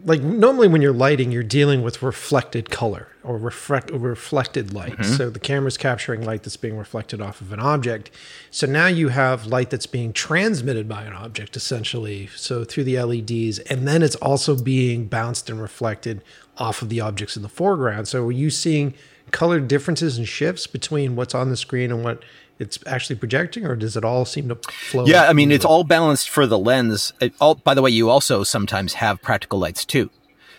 like 0.03 0.21
normally 0.21 0.67
when 0.67 0.81
you're 0.81 0.91
lighting, 0.91 1.31
you're 1.31 1.41
dealing 1.41 1.83
with 1.83 2.03
reflected 2.03 2.69
color 2.69 3.07
or 3.23 3.37
reflect 3.37 3.91
reflected 3.91 4.73
light. 4.73 4.97
Mm-hmm. 4.97 5.13
So 5.13 5.29
the 5.29 5.39
camera's 5.39 5.77
capturing 5.77 6.25
light 6.25 6.43
that's 6.43 6.57
being 6.57 6.77
reflected 6.77 7.21
off 7.21 7.39
of 7.39 7.53
an 7.53 7.61
object. 7.61 8.11
So 8.51 8.67
now 8.67 8.87
you 8.87 9.07
have 9.07 9.47
light 9.47 9.69
that's 9.69 9.85
being 9.85 10.11
transmitted 10.11 10.89
by 10.89 11.03
an 11.03 11.13
object 11.13 11.55
essentially. 11.55 12.27
So 12.35 12.65
through 12.65 12.83
the 12.83 13.01
LEDs, 13.01 13.59
and 13.59 13.87
then 13.87 14.03
it's 14.03 14.17
also 14.17 14.53
being 14.61 15.07
bounced 15.07 15.49
and 15.49 15.61
reflected 15.61 16.25
off 16.57 16.81
of 16.81 16.89
the 16.89 16.99
objects 16.99 17.37
in 17.37 17.41
the 17.41 17.47
foreground. 17.47 18.09
So 18.09 18.27
are 18.27 18.33
you 18.33 18.49
seeing 18.49 18.95
color 19.31 19.59
differences 19.59 20.17
and 20.17 20.27
shifts 20.27 20.67
between 20.67 21.15
what's 21.15 21.35
on 21.35 21.49
the 21.49 21.57
screen 21.57 21.91
and 21.91 22.03
what 22.03 22.23
it's 22.59 22.77
actually 22.85 23.15
projecting, 23.15 23.65
or 23.65 23.75
does 23.75 23.95
it 23.95 24.03
all 24.03 24.25
seem 24.25 24.49
to 24.49 24.55
flow? 24.55 25.05
Yeah, 25.05 25.29
I 25.29 25.33
mean 25.33 25.51
it's 25.51 25.65
all 25.65 25.85
balanced 25.85 26.29
for 26.29 26.45
the 26.45 26.59
lens. 26.59 27.13
It, 27.21 27.33
all, 27.39 27.55
by 27.55 27.73
the 27.73 27.81
way, 27.81 27.89
you 27.89 28.09
also 28.09 28.43
sometimes 28.43 28.95
have 28.95 29.21
practical 29.21 29.59
lights 29.59 29.85
too, 29.85 30.09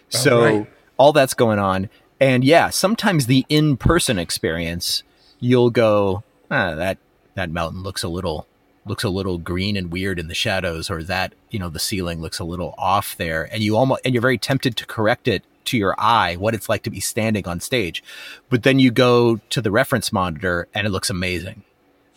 so 0.08 0.42
right. 0.42 0.70
all 0.96 1.12
that's 1.12 1.34
going 1.34 1.58
on. 1.58 1.90
And 2.18 2.42
yeah, 2.42 2.70
sometimes 2.70 3.26
the 3.26 3.46
in-person 3.48 4.18
experience, 4.18 5.02
you'll 5.38 5.70
go, 5.70 6.24
ah, 6.50 6.74
that 6.74 6.98
that 7.34 7.50
mountain 7.50 7.82
looks 7.82 8.02
a 8.02 8.08
little 8.08 8.46
looks 8.86 9.04
a 9.04 9.10
little 9.10 9.36
green 9.36 9.76
and 9.76 9.92
weird 9.92 10.18
in 10.18 10.28
the 10.28 10.34
shadows, 10.34 10.90
or 10.90 11.02
that 11.02 11.34
you 11.50 11.58
know 11.58 11.68
the 11.68 11.78
ceiling 11.78 12.22
looks 12.22 12.38
a 12.38 12.44
little 12.44 12.74
off 12.78 13.14
there, 13.18 13.46
and 13.52 13.62
you 13.62 13.76
almost 13.76 14.00
and 14.06 14.14
you're 14.14 14.22
very 14.22 14.38
tempted 14.38 14.74
to 14.78 14.86
correct 14.86 15.28
it 15.28 15.44
to 15.66 15.76
your 15.76 15.94
eye 15.98 16.36
what 16.36 16.54
it's 16.54 16.70
like 16.70 16.82
to 16.82 16.90
be 16.90 17.00
standing 17.00 17.46
on 17.46 17.60
stage, 17.60 18.02
but 18.48 18.62
then 18.62 18.78
you 18.78 18.90
go 18.90 19.36
to 19.50 19.60
the 19.60 19.70
reference 19.70 20.10
monitor 20.10 20.66
and 20.72 20.86
it 20.86 20.90
looks 20.90 21.10
amazing 21.10 21.62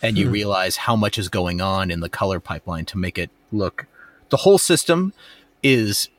and 0.03 0.17
you 0.17 0.29
realize 0.29 0.75
how 0.75 0.95
much 0.95 1.17
is 1.17 1.29
going 1.29 1.61
on 1.61 1.89
in 1.89 2.01
the 2.01 2.09
color 2.09 2.39
pipeline 2.39 2.85
to 2.85 2.97
make 2.97 3.17
it 3.17 3.31
look 3.51 3.87
the 4.29 4.37
whole 4.37 4.57
system 4.57 5.13
is 5.61 6.09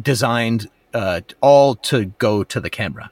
designed 0.00 0.70
uh, 0.94 1.20
all 1.40 1.74
to 1.74 2.06
go 2.18 2.44
to 2.44 2.60
the 2.60 2.70
camera 2.70 3.10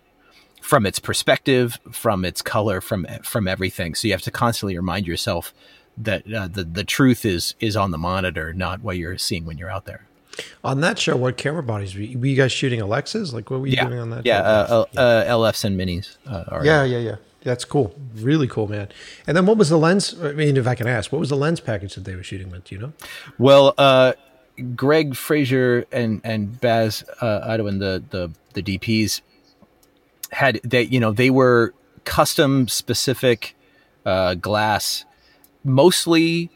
from 0.61 0.87
its 0.87 0.99
perspective, 0.99 1.79
from 1.91 2.25
its 2.25 2.41
color, 2.41 2.81
from 2.81 3.05
from 3.23 3.49
everything. 3.49 3.95
So 3.95 4.07
you 4.07 4.15
have 4.15 4.23
to 4.23 4.31
constantly 4.31 4.77
remind 4.77 5.07
yourself 5.07 5.53
that 5.99 6.33
uh, 6.33 6.49
the 6.49 6.65
the 6.65 6.85
truth 6.85 7.25
is 7.25 7.55
is 7.61 7.77
on 7.77 7.91
the 7.91 7.99
monitor, 7.99 8.55
not 8.55 8.83
what 8.83 8.97
you're 8.97 9.19
seeing 9.19 9.45
when 9.45 9.59
you're 9.59 9.71
out 9.71 9.85
there. 9.85 10.07
On 10.65 10.81
that 10.81 10.99
show, 10.99 11.17
what 11.17 11.37
camera 11.37 11.63
bodies 11.63 11.95
were 11.95 12.01
you, 12.01 12.19
were 12.19 12.27
you 12.27 12.37
guys 12.37 12.53
shooting? 12.53 12.81
Alexas? 12.81 13.35
Like, 13.35 13.51
what 13.51 13.61
were 13.61 13.67
you 13.67 13.75
yeah. 13.75 13.87
doing 13.87 13.99
on 13.99 14.11
that? 14.11 14.25
Yeah, 14.25 14.67
show? 14.67 14.87
uh, 14.97 15.01
uh, 15.01 15.25
LFs 15.25 15.65
and 15.65 15.79
minis. 15.79 16.17
Uh, 16.25 16.63
yeah, 16.63 16.85
yeah, 16.85 16.99
yeah. 16.99 17.17
That's 17.45 17.65
cool. 17.65 17.95
Really 18.15 18.47
cool, 18.47 18.69
man. 18.69 18.89
And 19.27 19.37
then 19.37 19.47
what 19.47 19.57
was 19.57 19.69
the 19.69 19.79
lens? 19.79 20.15
I 20.21 20.33
mean, 20.33 20.57
if 20.57 20.67
I 20.67 20.75
can 20.75 20.87
ask, 20.87 21.11
what 21.11 21.19
was 21.19 21.31
the 21.31 21.37
lens 21.37 21.61
package 21.61 21.95
that 21.97 22.05
they 22.05 22.15
were 22.15 22.23
shooting 22.23 22.51
with? 22.51 22.65
Do 22.65 22.75
you 22.75 22.81
know? 22.81 22.93
Well, 23.39 23.75
uh, 23.79 24.13
Greig 24.77 25.17
Fraser 25.17 25.87
and 25.91 26.21
and 26.25 26.61
Baz 26.61 27.05
uh, 27.21 27.49
Idoine, 27.49 27.79
the 27.81 28.03
the 28.11 28.31
the 28.55 28.63
DPs, 28.63 29.23
had 30.31 30.61
they 30.63 30.83
you 30.83 31.01
know 31.01 31.11
they 31.11 31.31
were 31.31 31.75
custom 32.05 32.69
specific 32.69 33.57
uh, 34.05 34.35
glass, 34.35 35.05
mostly, 35.65 36.51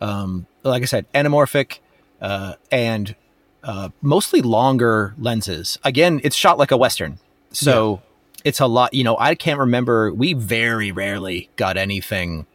um, 0.00 0.46
like 0.62 0.82
I 0.82 0.86
said, 0.86 1.10
anamorphic, 1.12 1.80
uh, 2.20 2.54
and 2.70 3.14
uh, 3.62 3.90
mostly 4.00 4.40
longer 4.40 5.14
lenses. 5.18 5.78
Again, 5.84 6.20
it's 6.24 6.36
shot 6.36 6.58
like 6.58 6.70
a 6.70 6.76
western, 6.76 7.18
so. 7.52 8.02
It's 8.44 8.60
a 8.60 8.66
lot. 8.66 8.94
You 8.94 9.04
know, 9.04 9.16
I 9.18 9.34
can't 9.34 9.58
remember. 9.58 10.12
We 10.12 10.32
very 10.32 10.92
rarely 10.92 11.50
got 11.56 11.76
anything 11.76 12.46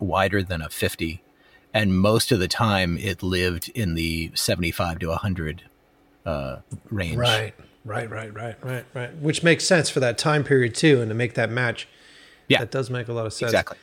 wider 0.00 0.42
than 0.42 0.62
a 0.62 0.68
fifty, 0.68 1.22
and 1.74 1.98
most 1.98 2.32
of 2.32 2.38
the 2.38 2.48
time 2.48 2.96
it 2.98 3.22
lived 3.22 3.70
in 3.74 3.94
the 3.94 4.30
seventy-five 4.34 4.98
to 5.00 5.12
hundred 5.12 5.64
uh, 6.24 6.58
range. 6.90 7.16
Right, 7.16 7.54
right, 7.84 8.10
right, 8.10 8.32
right, 8.32 8.56
right, 8.64 8.84
right. 8.94 9.16
Which 9.16 9.42
makes 9.42 9.66
sense 9.66 9.90
for 9.90 10.00
that 10.00 10.16
time 10.16 10.44
period 10.44 10.74
too, 10.74 11.00
and 11.00 11.08
to 11.10 11.14
make 11.14 11.34
that 11.34 11.50
match. 11.50 11.88
Yeah, 12.48 12.60
that 12.60 12.70
does 12.70 12.90
make 12.90 13.08
a 13.08 13.12
lot 13.12 13.26
of 13.26 13.32
sense. 13.32 13.50
Exactly. 13.50 13.78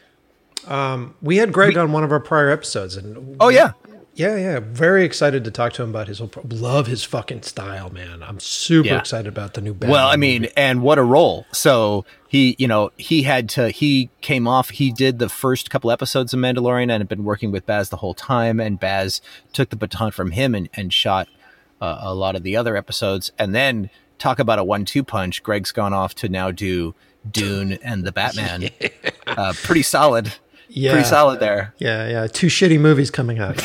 Um, 0.68 1.16
we 1.22 1.38
had 1.38 1.54
Greig 1.54 1.76
we, 1.76 1.80
on 1.80 1.92
one 1.92 2.04
of 2.04 2.12
our 2.12 2.20
prior 2.20 2.50
episodes, 2.50 2.98
and 2.98 3.38
oh 3.40 3.50
yeah, 3.50 3.72
yeah, 4.20 4.36
yeah. 4.36 4.60
Very 4.62 5.06
excited 5.06 5.46
to 5.46 5.52
talk 5.52 5.72
to 5.74 5.84
him 5.84 5.92
about 5.92 6.10
his 6.10 6.20
whole. 6.20 6.28
Pro- 6.28 6.44
love 6.50 6.88
his 6.88 7.06
fucking 7.06 7.44
style, 7.44 7.90
man. 7.90 8.22
I'm 8.22 8.38
super 8.42 8.90
yeah. 8.90 9.00
excited 9.00 9.30
about 9.30 9.54
the 9.54 9.62
new. 9.62 9.74
Batman 9.74 9.92
well, 9.92 10.10
I 10.10 10.18
mean, 10.18 10.42
movie. 10.42 10.54
and 10.58 10.82
what 10.82 10.98
a 10.98 11.04
role. 11.04 11.46
So 11.54 12.04
he, 12.28 12.54
you 12.60 12.68
know, 12.68 12.92
he 12.98 13.24
had 13.24 13.48
to. 13.52 13.70
He 13.70 14.10
came 14.20 14.46
off. 14.46 14.72
He 14.72 14.92
did 14.92 15.20
the 15.20 15.30
first 15.30 15.70
couple 15.70 15.90
episodes 15.90 16.34
of 16.34 16.40
Mandalorian 16.42 16.92
and 16.92 17.00
had 17.00 17.08
been 17.08 17.24
working 17.24 17.50
with 17.50 17.66
Baz 17.66 17.88
the 17.88 17.96
whole 17.96 18.14
time. 18.14 18.60
And 18.60 18.78
Baz 18.78 19.22
took 19.54 19.70
the 19.70 19.78
baton 19.78 20.12
from 20.12 20.32
him 20.32 20.54
and, 20.54 20.68
and 20.74 20.92
shot 20.92 21.30
uh, 21.80 22.00
a 22.02 22.14
lot 22.14 22.36
of 22.36 22.44
the 22.44 22.58
other 22.58 22.76
episodes. 22.76 23.32
And 23.40 23.56
then 23.56 23.90
talk 24.18 24.38
about 24.38 24.60
a 24.60 24.66
one-two 24.66 25.06
punch. 25.06 25.44
Greig's 25.44 25.72
gone 25.72 25.94
off 25.94 26.14
to 26.16 26.28
now 26.28 26.52
do 26.52 26.94
Dune 27.32 27.72
and 27.72 28.04
the 28.04 28.12
Batman. 28.12 28.64
yeah. 28.82 28.90
uh, 29.28 29.54
pretty 29.64 29.84
solid 29.84 30.34
yeah. 30.70 30.92
pretty 30.92 31.08
solid 31.08 31.40
there. 31.40 31.74
Yeah, 31.78 32.08
yeah. 32.08 32.28
Two 32.28 32.48
shitty 32.48 32.80
movies 32.80 33.12
coming 33.12 33.40
out. 33.40 33.62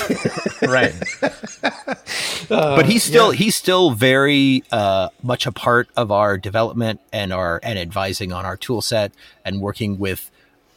right. 0.62 0.94
Uh, 2.50 2.76
but 2.76 2.86
he's 2.86 3.02
still 3.02 3.32
yeah. 3.32 3.38
he's 3.38 3.56
still 3.56 3.92
very 3.92 4.62
uh, 4.70 5.08
much 5.22 5.46
a 5.46 5.52
part 5.52 5.88
of 5.96 6.10
our 6.10 6.36
development 6.36 7.00
and 7.12 7.32
our 7.32 7.60
and 7.62 7.78
advising 7.78 8.32
on 8.32 8.44
our 8.44 8.56
tool 8.56 8.82
set 8.82 9.12
and 9.44 9.60
working 9.60 9.98
with 9.98 10.30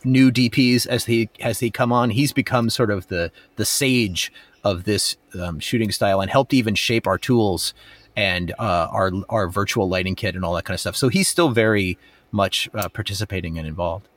new 0.04 0.32
DPs 0.32 0.86
as 0.88 1.06
he 1.06 1.30
as 1.42 1.60
he 1.60 1.72
come 1.72 1.92
on. 1.92 2.12
He's 2.12 2.34
become 2.34 2.70
sort 2.70 2.92
of 2.92 3.08
the 3.08 3.32
the 3.56 3.66
sage 3.66 4.32
of 4.64 4.84
this 4.84 5.18
um, 5.40 5.60
shooting 5.60 5.92
style 5.92 6.22
and 6.22 6.30
helped 6.30 6.54
even 6.54 6.76
shape 6.76 7.08
our 7.08 7.18
tools 7.18 7.74
and 8.16 8.52
uh, 8.60 8.88
our 8.92 9.12
our 9.30 9.48
virtual 9.48 9.88
lighting 9.88 10.16
kit 10.16 10.36
and 10.36 10.44
all 10.44 10.54
that 10.56 10.66
kind 10.66 10.76
of 10.76 10.82
stuff. 10.82 10.96
So 10.96 11.10
he's 11.10 11.28
still 11.28 11.50
very 11.50 11.98
much 12.32 12.70
uh, 12.74 12.90
participating 12.90 13.58
and 13.58 13.68
involved. 13.68 14.08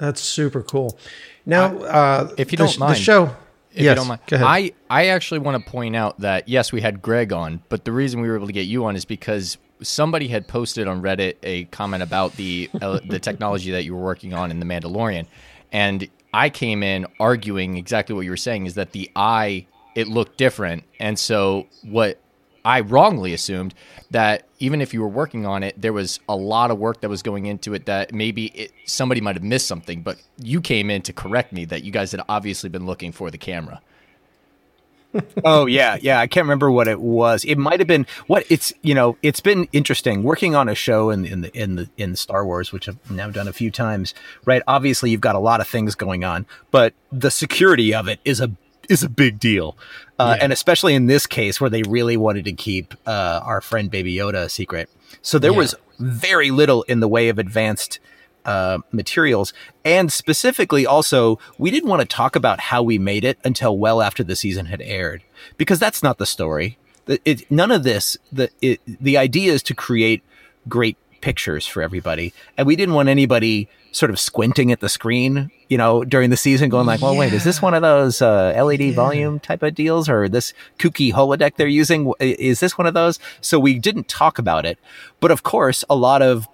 That's 0.00 0.22
super 0.22 0.62
cool. 0.62 0.98
Now, 1.44 1.76
uh, 1.78 2.34
if 2.38 2.52
you 2.52 2.58
don't 2.58 2.76
mind, 2.78 2.96
the 2.96 2.98
show. 2.98 3.36
If 3.72 3.82
yes, 3.82 3.90
you 3.90 3.94
don't 3.94 4.08
mind. 4.08 4.20
I, 4.32 4.72
I 4.88 5.08
actually 5.08 5.40
want 5.40 5.64
to 5.64 5.70
point 5.70 5.94
out 5.94 6.18
that 6.20 6.48
yes, 6.48 6.72
we 6.72 6.80
had 6.80 7.02
Greig 7.02 7.32
on, 7.32 7.62
but 7.68 7.84
the 7.84 7.92
reason 7.92 8.20
we 8.20 8.28
were 8.28 8.34
able 8.34 8.46
to 8.46 8.52
get 8.52 8.66
you 8.66 8.86
on 8.86 8.96
is 8.96 9.04
because 9.04 9.58
somebody 9.82 10.26
had 10.26 10.48
posted 10.48 10.88
on 10.88 11.02
Reddit 11.02 11.36
a 11.42 11.64
comment 11.66 12.02
about 12.02 12.34
the 12.36 12.70
uh, 12.80 13.00
the 13.06 13.18
technology 13.18 13.70
that 13.72 13.84
you 13.84 13.94
were 13.94 14.02
working 14.02 14.32
on 14.32 14.50
in 14.50 14.58
the 14.58 14.66
Mandalorian, 14.66 15.26
and 15.70 16.08
I 16.32 16.48
came 16.48 16.82
in 16.82 17.06
arguing 17.20 17.76
exactly 17.76 18.14
what 18.14 18.22
you 18.22 18.30
were 18.30 18.38
saying 18.38 18.66
is 18.66 18.74
that 18.74 18.92
the 18.92 19.10
eye 19.14 19.66
it 19.94 20.08
looked 20.08 20.38
different, 20.38 20.84
and 20.98 21.18
so 21.18 21.66
what 21.82 22.18
I 22.64 22.80
wrongly 22.80 23.32
assumed 23.32 23.74
that 24.10 24.46
even 24.58 24.80
if 24.80 24.92
you 24.92 25.00
were 25.00 25.08
working 25.08 25.46
on 25.46 25.62
it, 25.62 25.80
there 25.80 25.92
was 25.92 26.20
a 26.28 26.36
lot 26.36 26.70
of 26.70 26.78
work 26.78 27.00
that 27.00 27.08
was 27.08 27.22
going 27.22 27.46
into 27.46 27.74
it 27.74 27.86
that 27.86 28.12
maybe 28.12 28.46
it, 28.46 28.72
somebody 28.84 29.20
might 29.20 29.36
have 29.36 29.44
missed 29.44 29.66
something, 29.66 30.02
but 30.02 30.18
you 30.38 30.60
came 30.60 30.90
in 30.90 31.02
to 31.02 31.12
correct 31.12 31.52
me 31.52 31.64
that 31.66 31.84
you 31.84 31.92
guys 31.92 32.12
had 32.12 32.20
obviously 32.28 32.68
been 32.68 32.86
looking 32.86 33.12
for 33.12 33.30
the 33.30 33.38
camera. 33.38 33.80
oh 35.44 35.66
yeah, 35.66 35.96
yeah. 36.00 36.20
I 36.20 36.26
can't 36.26 36.44
remember 36.44 36.70
what 36.70 36.86
it 36.86 37.00
was. 37.00 37.44
It 37.44 37.58
might 37.58 37.80
have 37.80 37.88
been 37.88 38.06
what 38.26 38.44
it's. 38.48 38.72
You 38.82 38.94
know, 38.94 39.16
it's 39.22 39.40
been 39.40 39.68
interesting 39.72 40.22
working 40.22 40.54
on 40.54 40.68
a 40.68 40.74
show 40.74 41.10
in 41.10 41.24
in 41.24 41.40
the 41.40 41.56
in 41.56 41.74
the 41.74 41.90
in 41.96 42.14
Star 42.14 42.46
Wars, 42.46 42.72
which 42.72 42.88
I've 42.88 43.10
now 43.10 43.28
done 43.28 43.48
a 43.48 43.52
few 43.52 43.70
times. 43.72 44.14
Right. 44.44 44.62
Obviously, 44.68 45.10
you've 45.10 45.20
got 45.20 45.34
a 45.34 45.40
lot 45.40 45.60
of 45.60 45.66
things 45.66 45.94
going 45.96 46.22
on, 46.22 46.46
but 46.70 46.94
the 47.10 47.30
security 47.30 47.92
of 47.92 48.06
it 48.06 48.20
is 48.24 48.40
a 48.40 48.52
is 48.90 49.02
a 49.02 49.08
big 49.08 49.38
deal. 49.38 49.76
Uh, 50.18 50.34
yeah. 50.36 50.44
And 50.44 50.52
especially 50.52 50.94
in 50.94 51.06
this 51.06 51.26
case 51.26 51.60
where 51.60 51.70
they 51.70 51.82
really 51.82 52.16
wanted 52.16 52.44
to 52.44 52.52
keep 52.52 52.94
uh, 53.06 53.40
our 53.42 53.60
friend 53.60 53.90
Baby 53.90 54.14
Yoda 54.14 54.44
a 54.44 54.48
secret. 54.48 54.90
So 55.22 55.38
there 55.38 55.52
yeah. 55.52 55.58
was 55.58 55.74
very 55.98 56.50
little 56.50 56.82
in 56.82 57.00
the 57.00 57.08
way 57.08 57.28
of 57.28 57.38
advanced 57.38 58.00
uh, 58.44 58.78
materials. 58.90 59.52
And 59.84 60.12
specifically, 60.12 60.86
also, 60.86 61.38
we 61.58 61.70
didn't 61.70 61.88
want 61.88 62.00
to 62.00 62.06
talk 62.06 62.36
about 62.36 62.60
how 62.60 62.82
we 62.82 62.98
made 62.98 63.24
it 63.24 63.38
until 63.44 63.78
well 63.78 64.02
after 64.02 64.24
the 64.24 64.36
season 64.36 64.66
had 64.66 64.80
aired 64.82 65.22
because 65.56 65.78
that's 65.78 66.02
not 66.02 66.18
the 66.18 66.26
story. 66.26 66.76
It, 67.06 67.22
it, 67.24 67.50
none 67.50 67.70
of 67.70 67.82
this, 67.82 68.16
the, 68.32 68.50
it, 68.60 68.80
the 68.86 69.16
idea 69.16 69.52
is 69.52 69.62
to 69.64 69.74
create 69.74 70.22
great 70.68 70.96
pictures 71.20 71.66
for 71.66 71.82
everybody. 71.82 72.32
And 72.56 72.66
we 72.66 72.76
didn't 72.76 72.94
want 72.94 73.08
anybody 73.08 73.68
sort 73.92 74.10
of 74.10 74.20
squinting 74.20 74.70
at 74.70 74.80
the 74.80 74.88
screen, 74.88 75.50
you 75.68 75.76
know, 75.76 76.04
during 76.04 76.30
the 76.30 76.36
season, 76.36 76.68
going 76.68 76.86
like, 76.86 77.00
"Well, 77.00 77.14
yeah. 77.14 77.20
wait, 77.20 77.32
is 77.32 77.44
this 77.44 77.60
one 77.60 77.74
of 77.74 77.82
those 77.82 78.22
uh, 78.22 78.52
LED 78.56 78.80
yeah. 78.80 78.94
volume 78.94 79.40
type 79.40 79.62
of 79.62 79.74
deals, 79.74 80.08
or 80.08 80.28
this 80.28 80.52
kooky 80.78 81.12
holodeck 81.12 81.56
they're 81.56 81.66
using? 81.66 82.12
Is 82.20 82.60
this 82.60 82.78
one 82.78 82.86
of 82.86 82.94
those?" 82.94 83.18
So 83.40 83.58
we 83.58 83.78
didn't 83.78 84.08
talk 84.08 84.38
about 84.38 84.64
it, 84.64 84.78
but 85.20 85.30
of 85.30 85.42
course, 85.42 85.84
a 85.90 85.96
lot 85.96 86.22
of 86.22 86.48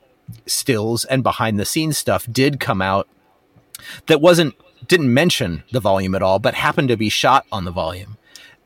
stills 0.47 1.05
and 1.05 1.23
behind 1.23 1.59
the 1.59 1.65
scenes 1.65 1.97
stuff 1.99 2.27
did 2.31 2.59
come 2.59 2.83
out 2.83 3.09
that 4.07 4.21
wasn't 4.21 4.55
didn't 4.89 5.13
mention 5.13 5.63
the 5.73 5.81
volume 5.81 6.15
at 6.15 6.23
all, 6.23 6.39
but 6.39 6.55
happened 6.55 6.89
to 6.89 6.97
be 6.97 7.09
shot 7.09 7.47
on 7.53 7.65
the 7.65 7.71
volume, 7.71 8.17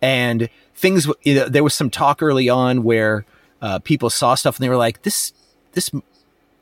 and 0.00 0.48
things. 0.74 1.06
You 1.22 1.34
know, 1.34 1.48
there 1.48 1.64
was 1.64 1.74
some 1.74 1.90
talk 1.90 2.22
early 2.22 2.48
on 2.48 2.82
where 2.82 3.24
uh, 3.60 3.78
people 3.80 4.10
saw 4.10 4.34
stuff 4.34 4.56
and 4.56 4.64
they 4.64 4.68
were 4.68 4.76
like, 4.76 5.02
"This." 5.02 5.32
This 5.72 5.90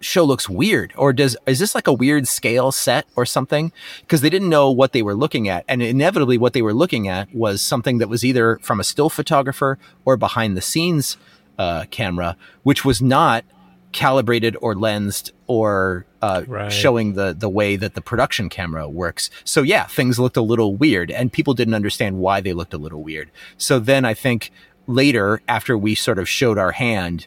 show 0.00 0.24
looks 0.24 0.48
weird 0.48 0.92
or 0.96 1.12
does 1.12 1.36
is 1.46 1.59
this 1.59 1.74
like 1.74 1.86
a 1.86 1.92
weird 1.92 2.28
scale 2.28 2.72
set 2.72 3.06
or 3.16 3.26
something? 3.26 3.72
Because 4.00 4.20
they 4.20 4.30
didn't 4.30 4.48
know 4.48 4.70
what 4.70 4.92
they 4.92 5.02
were 5.02 5.14
looking 5.14 5.48
at 5.48 5.64
and 5.68 5.82
inevitably 5.82 6.38
what 6.38 6.52
they 6.52 6.62
were 6.62 6.74
looking 6.74 7.09
at 7.09 7.34
was 7.34 7.61
something 7.62 7.98
that 7.98 8.09
was 8.09 8.24
either 8.24 8.59
from 8.62 8.80
a 8.80 8.84
still 8.84 9.11
photographer 9.11 9.78
or 10.04 10.16
behind 10.16 10.56
the 10.56 10.61
scenes 10.61 11.16
uh, 11.59 11.84
camera 11.90 12.36
which 12.62 12.84
was 12.84 13.02
not 13.02 13.44
calibrated 13.90 14.56
or 14.61 14.74
lensed 14.74 15.32
or 15.46 16.04
uh, 16.20 16.42
right. 16.46 16.72
showing 16.72 17.14
the 17.14 17.34
the 17.36 17.48
way 17.48 17.74
that 17.74 17.94
the 17.94 18.00
production 18.00 18.48
camera 18.48 18.88
works. 18.88 19.30
So 19.44 19.62
yeah 19.62 19.86
things 19.86 20.18
looked 20.18 20.36
a 20.36 20.42
little 20.42 20.76
weird 20.76 21.11
and 21.11 21.32
people 21.32 21.54
didn't 21.54 21.74
understand 21.74 22.18
why 22.18 22.40
they 22.40 22.52
looked 22.52 22.74
a 22.74 22.78
little 22.78 23.02
weird. 23.02 23.30
So 23.56 23.78
then 23.78 24.04
i 24.04 24.14
think 24.14 24.50
later 24.86 25.42
after 25.48 25.76
we 25.76 25.94
sort 25.94 26.18
of 26.18 26.28
showed 26.28 26.56
our 26.56 26.72
hand 26.72 27.26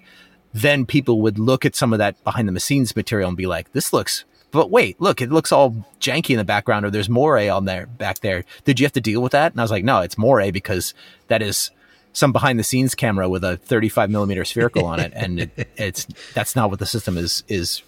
then 0.54 0.86
people 0.86 1.22
would 1.22 1.40
look 1.40 1.66
at 1.66 1.76
some 1.76 1.94
of 1.94 2.00
that 2.00 2.22
behind 2.24 2.50
the 2.50 2.60
scenes 2.60 2.96
material 2.96 3.30
and 3.30 3.38
be 3.38 3.48
like, 3.48 3.72
this 3.72 3.94
looks, 3.94 4.26
but 4.52 4.70
wait, 4.70 5.00
look, 5.00 5.22
it 5.22 5.32
looks 5.32 5.52
all 5.52 5.86
janky 6.00 6.32
in 6.32 6.38
the 6.38 6.44
background 6.44 6.86
or 6.86 6.90
there's 6.90 7.10
moire 7.10 7.50
on 7.52 7.66
there 7.66 7.86
back 7.86 8.20
there. 8.20 8.44
Did 8.66 8.80
you 8.80 8.86
have 8.86 8.94
to 8.94 9.02
deal 9.02 9.22
with 9.22 9.32
that? 9.32 9.54
And 9.54 9.62
I 9.62 9.64
was 9.64 9.72
like, 9.72 9.84
no, 9.84 10.02
it's 10.02 10.18
moire 10.18 10.52
because 10.52 10.94
that 11.28 11.42
is 11.42 11.72
some 12.14 12.34
behind 12.34 12.60
the 12.60 12.64
scenes 12.64 12.94
camera 12.94 13.30
with 13.30 13.44
a 13.44 13.58
35 13.58 14.10
millimeter 14.10 14.44
spherical 14.44 14.86
on 14.86 15.00
it. 15.00 15.14
And 15.16 15.40
it, 15.40 15.70
it's, 15.78 16.06
that's 16.34 16.56
not 16.56 16.70
what 16.70 16.80
the 16.80 16.86
system 16.86 17.18
is, 17.18 17.44
is 17.48 17.82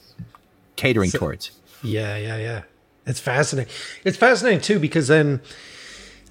catering 0.76 1.10
so, 1.10 1.20
towards. 1.20 1.52
Yeah. 1.82 2.16
Yeah. 2.18 2.38
Yeah. 2.38 2.62
It's 3.06 3.20
fascinating. 3.20 3.74
It's 4.06 4.16
fascinating 4.16 4.62
too, 4.62 4.80
because 4.80 5.10
then, 5.10 5.42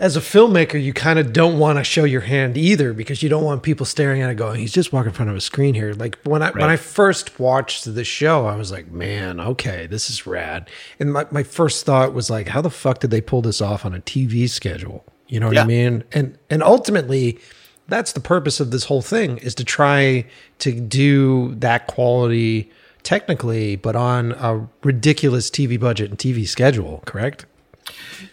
as 0.02 0.16
a 0.16 0.20
filmmaker, 0.20 0.82
you 0.82 0.92
kind 0.92 1.20
of 1.20 1.32
don't 1.32 1.60
want 1.60 1.78
to 1.78 1.84
show 1.84 2.02
your 2.02 2.22
hand 2.22 2.58
either 2.58 2.92
because 2.92 3.22
you 3.22 3.28
don't 3.28 3.44
want 3.44 3.62
people 3.62 3.86
staring 3.86 4.20
at 4.20 4.30
it 4.30 4.34
going, 4.34 4.58
he's 4.58 4.72
just 4.72 4.92
walking 4.92 5.10
in 5.10 5.14
front 5.14 5.30
of 5.30 5.36
a 5.36 5.40
screen 5.40 5.74
here. 5.74 5.94
Like 5.94 6.18
when 6.24 6.42
I 6.42 6.46
right. 6.46 6.56
when 6.56 6.70
I 6.70 6.76
first 6.76 7.38
watched 7.38 7.84
the 7.94 8.02
show, 8.02 8.46
I 8.46 8.56
was 8.56 8.72
like, 8.72 8.90
man, 8.90 9.38
okay, 9.38 9.86
this 9.86 10.10
is 10.10 10.26
rad. 10.26 10.68
And 10.98 11.12
my, 11.12 11.28
my 11.30 11.44
first 11.44 11.86
thought 11.86 12.14
was 12.14 12.28
like, 12.28 12.48
how 12.48 12.60
the 12.60 12.68
fuck 12.68 12.98
did 12.98 13.12
they 13.12 13.20
pull 13.20 13.42
this 13.42 13.60
off 13.60 13.86
on 13.86 13.94
a 13.94 14.00
TV 14.00 14.50
schedule? 14.50 15.04
You 15.28 15.38
know 15.38 15.46
what 15.46 15.54
yeah. 15.54 15.62
I 15.62 15.66
mean? 15.66 16.02
And 16.10 16.36
and 16.50 16.64
ultimately, 16.64 17.38
that's 17.86 18.10
the 18.10 18.20
purpose 18.20 18.58
of 18.58 18.72
this 18.72 18.86
whole 18.86 19.02
thing 19.02 19.38
is 19.38 19.54
to 19.54 19.64
try 19.64 20.26
to 20.58 20.80
do 20.80 21.54
that 21.54 21.86
quality 21.86 22.72
technically, 23.04 23.76
but 23.76 23.94
on 23.94 24.32
a 24.32 24.68
ridiculous 24.82 25.48
TV 25.48 25.78
budget 25.78 26.10
and 26.10 26.18
TV 26.18 26.44
schedule, 26.48 27.04
correct? 27.06 27.46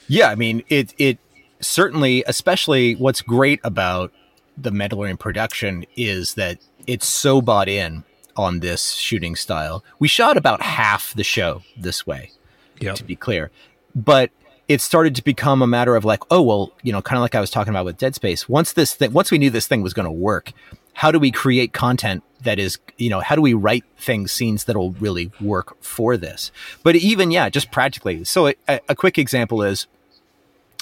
Yeah, 0.07 0.29
I 0.29 0.35
mean 0.35 0.63
it. 0.67 0.95
It 0.97 1.19
certainly, 1.59 2.23
especially 2.27 2.95
what's 2.95 3.21
great 3.21 3.59
about 3.63 4.11
the 4.57 4.71
Mandalorian 4.71 5.19
production 5.19 5.85
is 5.95 6.33
that 6.35 6.59
it's 6.87 7.07
so 7.07 7.41
bought 7.41 7.69
in 7.69 8.03
on 8.35 8.59
this 8.59 8.91
shooting 8.91 9.35
style. 9.35 9.83
We 9.99 10.07
shot 10.07 10.37
about 10.37 10.61
half 10.61 11.13
the 11.13 11.23
show 11.23 11.61
this 11.77 12.05
way, 12.05 12.31
yep. 12.79 12.95
to 12.95 13.03
be 13.03 13.15
clear, 13.15 13.51
but 13.95 14.31
it 14.67 14.81
started 14.81 15.15
to 15.15 15.23
become 15.23 15.61
a 15.61 15.67
matter 15.67 15.95
of 15.95 16.05
like, 16.05 16.21
oh 16.31 16.41
well, 16.41 16.71
you 16.83 16.91
know, 16.91 17.01
kind 17.01 17.17
of 17.17 17.21
like 17.21 17.35
I 17.35 17.41
was 17.41 17.49
talking 17.49 17.71
about 17.71 17.85
with 17.85 17.97
Dead 17.97 18.15
Space. 18.15 18.47
Once 18.47 18.73
this 18.73 18.93
thing, 18.93 19.11
once 19.13 19.31
we 19.31 19.37
knew 19.37 19.49
this 19.49 19.67
thing 19.67 19.81
was 19.81 19.93
going 19.93 20.05
to 20.05 20.11
work, 20.11 20.53
how 20.93 21.11
do 21.11 21.19
we 21.19 21.31
create 21.31 21.73
content 21.73 22.23
that 22.43 22.59
is, 22.59 22.77
you 22.97 23.09
know, 23.09 23.19
how 23.19 23.35
do 23.35 23.41
we 23.41 23.53
write 23.53 23.83
things, 23.97 24.31
scenes 24.31 24.65
that'll 24.65 24.91
really 24.91 25.31
work 25.41 25.81
for 25.81 26.17
this? 26.17 26.51
But 26.83 26.95
even 26.95 27.31
yeah, 27.31 27.49
just 27.49 27.71
practically. 27.71 28.23
So 28.25 28.49
a, 28.49 28.79
a 28.87 28.95
quick 28.95 29.17
example 29.17 29.63
is 29.63 29.87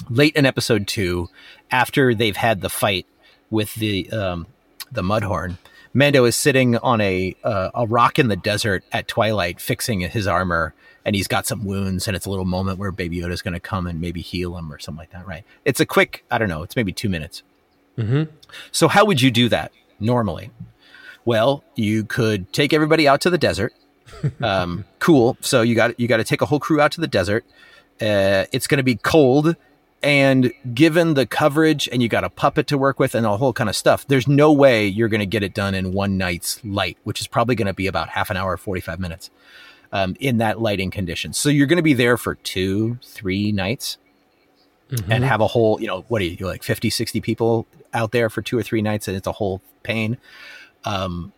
late 0.08 0.36
in 0.36 0.46
episode 0.46 0.86
two, 0.86 1.28
after 1.70 2.14
they've 2.14 2.36
had 2.36 2.60
the 2.60 2.70
fight 2.70 3.06
with 3.50 3.74
the 3.74 4.10
um, 4.10 4.46
the 4.90 5.02
Mudhorn. 5.02 5.58
Mando 5.94 6.24
is 6.24 6.36
sitting 6.36 6.76
on 6.76 7.00
a 7.00 7.34
uh, 7.44 7.70
a 7.74 7.86
rock 7.86 8.18
in 8.18 8.28
the 8.28 8.36
desert 8.36 8.84
at 8.92 9.08
twilight, 9.08 9.60
fixing 9.60 10.00
his 10.00 10.26
armor, 10.26 10.74
and 11.04 11.16
he's 11.16 11.28
got 11.28 11.46
some 11.46 11.64
wounds, 11.64 12.06
and 12.06 12.16
it's 12.16 12.26
a 12.26 12.30
little 12.30 12.44
moment 12.44 12.78
where 12.78 12.92
Baby 12.92 13.20
Yoda 13.20 13.32
is 13.32 13.42
going 13.42 13.54
to 13.54 13.60
come 13.60 13.86
and 13.86 14.00
maybe 14.00 14.20
heal 14.20 14.56
him 14.56 14.72
or 14.72 14.78
something 14.78 14.98
like 14.98 15.10
that, 15.10 15.26
right? 15.26 15.44
It's 15.64 15.80
a 15.80 15.86
quick, 15.86 16.24
I 16.30 16.38
don't 16.38 16.48
know, 16.48 16.62
it's 16.62 16.76
maybe 16.76 16.92
two 16.92 17.08
minutes. 17.08 17.42
Mm-hmm. 17.96 18.30
So 18.70 18.88
how 18.88 19.04
would 19.04 19.20
you 19.20 19.30
do 19.30 19.48
that 19.48 19.72
normally? 19.98 20.50
Well, 21.24 21.64
you 21.74 22.04
could 22.04 22.52
take 22.52 22.72
everybody 22.72 23.08
out 23.08 23.20
to 23.22 23.30
the 23.30 23.38
desert. 23.38 23.74
Um, 24.40 24.86
cool. 25.00 25.36
So 25.42 25.60
you 25.60 25.74
got 25.74 26.00
you 26.00 26.08
got 26.08 26.16
to 26.16 26.24
take 26.24 26.40
a 26.40 26.46
whole 26.46 26.58
crew 26.58 26.80
out 26.80 26.92
to 26.92 27.00
the 27.00 27.06
desert. 27.06 27.44
Uh, 28.00 28.46
it's 28.52 28.66
going 28.66 28.78
to 28.78 28.82
be 28.82 28.96
cold 28.96 29.54
and 30.02 30.52
given 30.74 31.14
the 31.14 31.26
coverage 31.26 31.88
and 31.90 32.02
you 32.02 32.08
got 32.08 32.24
a 32.24 32.30
puppet 32.30 32.66
to 32.68 32.78
work 32.78 32.98
with 32.98 33.14
and 33.14 33.26
a 33.26 33.36
whole 33.36 33.52
kind 33.52 33.68
of 33.68 33.76
stuff, 33.76 34.06
there's 34.06 34.28
no 34.28 34.52
way 34.52 34.86
you're 34.86 35.08
going 35.08 35.20
to 35.20 35.26
get 35.26 35.42
it 35.42 35.54
done 35.54 35.74
in 35.74 35.92
one 35.92 36.16
night's 36.16 36.64
light, 36.64 36.98
which 37.04 37.20
is 37.20 37.26
probably 37.26 37.54
going 37.54 37.66
to 37.66 37.74
be 37.74 37.86
about 37.86 38.10
half 38.10 38.30
an 38.30 38.36
hour, 38.36 38.56
45 38.56 39.00
minutes 39.00 39.30
um, 39.92 40.16
in 40.20 40.38
that 40.38 40.60
lighting 40.60 40.90
condition. 40.90 41.32
So 41.32 41.48
you're 41.48 41.66
going 41.66 41.78
to 41.78 41.82
be 41.82 41.94
there 41.94 42.16
for 42.16 42.36
two, 42.36 42.98
three 43.02 43.50
nights 43.50 43.98
mm-hmm. 44.90 45.10
and 45.10 45.24
have 45.24 45.40
a 45.40 45.48
whole, 45.48 45.80
you 45.80 45.88
know, 45.88 46.02
what 46.08 46.22
are 46.22 46.26
you, 46.26 46.46
like 46.46 46.62
50, 46.62 46.90
60 46.90 47.20
people 47.20 47.66
out 47.92 48.12
there 48.12 48.30
for 48.30 48.40
two 48.40 48.56
or 48.56 48.62
three 48.62 48.82
nights 48.82 49.08
and 49.08 49.16
it's 49.16 49.26
a 49.26 49.32
whole 49.32 49.60
pain. 49.82 50.16
Um, 50.84 51.32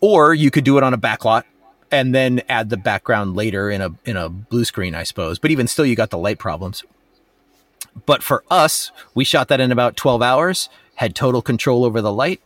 or 0.00 0.34
you 0.34 0.50
could 0.50 0.64
do 0.64 0.76
it 0.76 0.82
on 0.82 0.92
a 0.92 0.98
backlot 0.98 1.44
and 1.90 2.14
then 2.14 2.42
add 2.48 2.68
the 2.68 2.76
background 2.76 3.36
later 3.36 3.70
in 3.70 3.80
a 3.80 3.90
in 4.04 4.16
a 4.16 4.28
blue 4.28 4.64
screen, 4.64 4.94
I 4.94 5.04
suppose. 5.04 5.38
But 5.38 5.50
even 5.50 5.68
still, 5.68 5.86
you 5.86 5.94
got 5.94 6.10
the 6.10 6.18
light 6.18 6.38
problems. 6.38 6.82
But 8.04 8.22
for 8.22 8.44
us, 8.50 8.90
we 9.14 9.24
shot 9.24 9.48
that 9.48 9.60
in 9.60 9.72
about 9.72 9.96
12 9.96 10.20
hours, 10.22 10.68
had 10.96 11.14
total 11.14 11.40
control 11.40 11.84
over 11.84 12.02
the 12.02 12.12
light, 12.12 12.40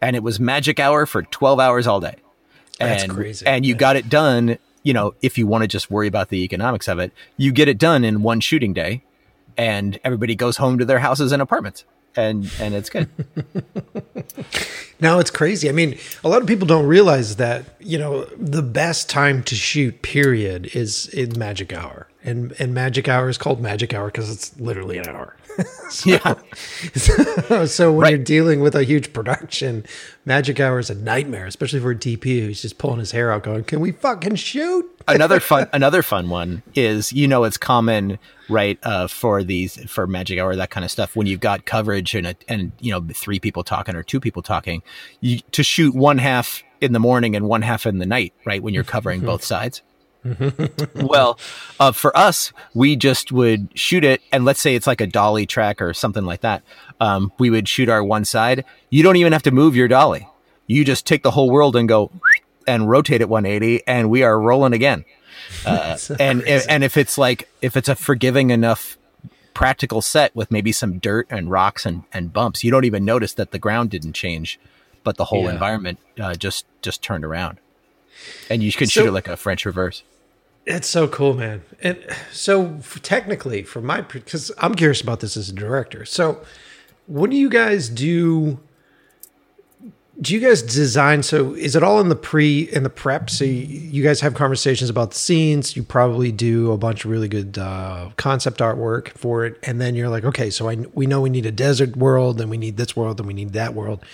and 0.00 0.16
it 0.16 0.22
was 0.22 0.40
magic 0.40 0.80
hour 0.80 1.06
for 1.06 1.22
12 1.22 1.60
hours 1.60 1.86
all 1.86 2.00
day. 2.00 2.16
That's 2.78 3.04
and, 3.04 3.12
crazy. 3.12 3.46
And 3.46 3.64
you 3.64 3.74
yeah. 3.74 3.78
got 3.78 3.96
it 3.96 4.08
done, 4.08 4.58
you 4.82 4.92
know, 4.92 5.14
if 5.22 5.38
you 5.38 5.46
want 5.46 5.62
to 5.62 5.68
just 5.68 5.90
worry 5.90 6.08
about 6.08 6.28
the 6.28 6.42
economics 6.42 6.88
of 6.88 6.98
it, 6.98 7.12
you 7.36 7.52
get 7.52 7.68
it 7.68 7.78
done 7.78 8.04
in 8.04 8.22
one 8.22 8.40
shooting 8.40 8.72
day 8.72 9.02
and 9.56 9.98
everybody 10.04 10.34
goes 10.34 10.58
home 10.58 10.78
to 10.78 10.84
their 10.84 10.98
houses 10.98 11.32
and 11.32 11.40
apartments 11.40 11.84
and 12.16 12.50
and 12.60 12.74
it's 12.74 12.90
good. 12.90 13.08
now 15.00 15.18
it's 15.18 15.30
crazy. 15.30 15.68
I 15.68 15.72
mean, 15.72 15.98
a 16.24 16.28
lot 16.28 16.40
of 16.40 16.48
people 16.48 16.66
don't 16.66 16.86
realize 16.86 17.36
that 17.36 17.64
you 17.78 17.98
know 17.98 18.24
the 18.36 18.62
best 18.62 19.08
time 19.08 19.42
to 19.44 19.54
shoot 19.54 20.02
period 20.02 20.74
is 20.74 21.08
in 21.08 21.38
magic 21.38 21.72
hour, 21.72 22.08
and 22.26 22.54
and 22.58 22.74
magic 22.74 23.08
hour 23.08 23.28
is 23.28 23.38
called 23.38 23.60
magic 23.60 23.94
hour 23.94 24.06
because 24.06 24.30
it's 24.30 24.58
literally 24.60 24.98
an 24.98 25.08
hour. 25.08 25.36
so, 25.88 26.10
yeah. 26.10 26.34
So, 26.94 27.66
so 27.66 27.92
when 27.92 28.02
right. 28.02 28.10
you're 28.10 28.18
dealing 28.18 28.60
with 28.60 28.74
a 28.74 28.84
huge 28.84 29.12
production, 29.12 29.86
magic 30.26 30.60
hour 30.60 30.78
is 30.78 30.90
a 30.90 30.94
nightmare, 30.94 31.46
especially 31.46 31.80
for 31.80 31.92
a 31.92 31.96
DP 31.96 32.40
who's 32.40 32.60
just 32.60 32.76
pulling 32.76 32.98
his 32.98 33.12
hair 33.12 33.32
out, 33.32 33.44
going, 33.44 33.64
"Can 33.64 33.80
we 33.80 33.92
fucking 33.92 34.34
shoot?" 34.34 34.96
another 35.08 35.38
fun 35.38 35.68
another 35.72 36.02
fun 36.02 36.28
one 36.28 36.62
is 36.74 37.12
you 37.12 37.28
know 37.28 37.44
it's 37.44 37.56
common 37.56 38.18
right 38.48 38.78
uh, 38.82 39.06
for 39.06 39.44
these 39.44 39.78
for 39.88 40.06
magic 40.06 40.38
hour 40.38 40.56
that 40.56 40.70
kind 40.70 40.84
of 40.84 40.90
stuff 40.90 41.14
when 41.14 41.28
you've 41.28 41.40
got 41.40 41.64
coverage 41.64 42.14
and 42.14 42.26
a, 42.26 42.34
and 42.48 42.72
you 42.80 42.90
know 42.90 43.06
three 43.14 43.38
people 43.38 43.62
talking 43.62 43.94
or 43.94 44.02
two 44.02 44.18
people 44.18 44.42
talking 44.42 44.82
you 45.20 45.38
to 45.52 45.62
shoot 45.62 45.94
one 45.94 46.18
half 46.18 46.64
in 46.80 46.92
the 46.92 46.98
morning 46.98 47.36
and 47.36 47.46
one 47.46 47.62
half 47.62 47.86
in 47.86 47.98
the 47.98 48.06
night 48.06 48.34
right 48.44 48.62
when 48.62 48.74
you're 48.74 48.84
covering 48.84 49.20
both 49.20 49.44
sides 49.44 49.82
well, 50.94 51.38
uh, 51.78 51.92
for 51.92 52.16
us, 52.16 52.52
we 52.74 52.96
just 52.96 53.32
would 53.32 53.68
shoot 53.78 54.04
it, 54.04 54.20
and 54.32 54.44
let's 54.44 54.60
say 54.60 54.74
it's 54.74 54.86
like 54.86 55.00
a 55.00 55.06
dolly 55.06 55.46
track 55.46 55.80
or 55.80 55.94
something 55.94 56.24
like 56.24 56.40
that. 56.40 56.62
Um, 57.00 57.32
we 57.38 57.50
would 57.50 57.68
shoot 57.68 57.88
our 57.88 58.02
one 58.02 58.24
side. 58.24 58.64
You 58.90 59.02
don't 59.02 59.16
even 59.16 59.32
have 59.32 59.42
to 59.44 59.50
move 59.50 59.76
your 59.76 59.88
dolly. 59.88 60.28
You 60.66 60.84
just 60.84 61.06
take 61.06 61.22
the 61.22 61.30
whole 61.30 61.50
world 61.50 61.76
and 61.76 61.88
go 61.88 62.10
and 62.66 62.88
rotate 62.90 63.20
it 63.20 63.28
180, 63.28 63.86
and 63.86 64.10
we 64.10 64.22
are 64.22 64.38
rolling 64.38 64.72
again. 64.72 65.04
Uh, 65.64 65.96
and 66.18 66.42
if, 66.42 66.66
and 66.68 66.82
if 66.82 66.96
it's 66.96 67.16
like 67.16 67.48
if 67.62 67.76
it's 67.76 67.88
a 67.88 67.94
forgiving 67.94 68.50
enough 68.50 68.98
practical 69.54 70.02
set 70.02 70.34
with 70.34 70.50
maybe 70.50 70.72
some 70.72 70.98
dirt 70.98 71.26
and 71.30 71.50
rocks 71.50 71.86
and, 71.86 72.02
and 72.12 72.32
bumps, 72.32 72.64
you 72.64 72.70
don't 72.70 72.84
even 72.84 73.04
notice 73.04 73.32
that 73.34 73.52
the 73.52 73.58
ground 73.58 73.90
didn't 73.90 74.12
change, 74.12 74.58
but 75.02 75.16
the 75.16 75.24
whole 75.24 75.44
yeah. 75.44 75.52
environment 75.52 75.98
uh, 76.20 76.34
just 76.34 76.66
just 76.82 77.00
turned 77.02 77.24
around. 77.24 77.58
And 78.50 78.62
you 78.62 78.72
can 78.72 78.86
so, 78.86 79.00
shoot 79.00 79.08
it 79.08 79.12
like 79.12 79.28
a 79.28 79.36
French 79.36 79.64
reverse. 79.64 80.02
It's 80.66 80.88
so 80.88 81.06
cool, 81.06 81.34
man. 81.34 81.62
And 81.80 82.04
so 82.32 82.80
technically, 83.02 83.62
from 83.62 83.86
my 83.86 84.00
because 84.00 84.50
I'm 84.58 84.74
curious 84.74 85.00
about 85.00 85.20
this 85.20 85.36
as 85.36 85.48
a 85.48 85.52
director. 85.52 86.04
So, 86.04 86.44
what 87.06 87.30
do 87.30 87.36
you 87.36 87.48
guys 87.48 87.88
do? 87.88 88.58
Do 90.20 90.32
you 90.32 90.40
guys 90.40 90.62
design? 90.62 91.22
So, 91.22 91.54
is 91.54 91.76
it 91.76 91.82
all 91.82 92.00
in 92.00 92.08
the 92.08 92.16
pre 92.16 92.62
in 92.62 92.82
the 92.84 92.90
prep? 92.90 93.28
So, 93.28 93.44
you, 93.44 93.52
you 93.52 94.02
guys 94.02 94.20
have 94.20 94.34
conversations 94.34 94.88
about 94.88 95.10
the 95.10 95.18
scenes. 95.18 95.76
You 95.76 95.82
probably 95.82 96.32
do 96.32 96.72
a 96.72 96.78
bunch 96.78 97.04
of 97.04 97.10
really 97.10 97.28
good 97.28 97.58
uh, 97.58 98.10
concept 98.16 98.60
artwork 98.60 99.08
for 99.10 99.44
it, 99.44 99.58
and 99.62 99.80
then 99.80 99.94
you're 99.94 100.08
like, 100.08 100.24
okay, 100.24 100.48
so 100.48 100.68
I 100.70 100.76
we 100.94 101.06
know 101.06 101.20
we 101.20 101.30
need 101.30 101.44
a 101.44 101.52
desert 101.52 101.96
world, 101.96 102.40
and 102.40 102.50
we 102.50 102.56
need 102.56 102.76
this 102.78 102.96
world, 102.96 103.20
and 103.20 103.26
we 103.26 103.34
need 103.34 103.52
that 103.52 103.74
world 103.74 104.04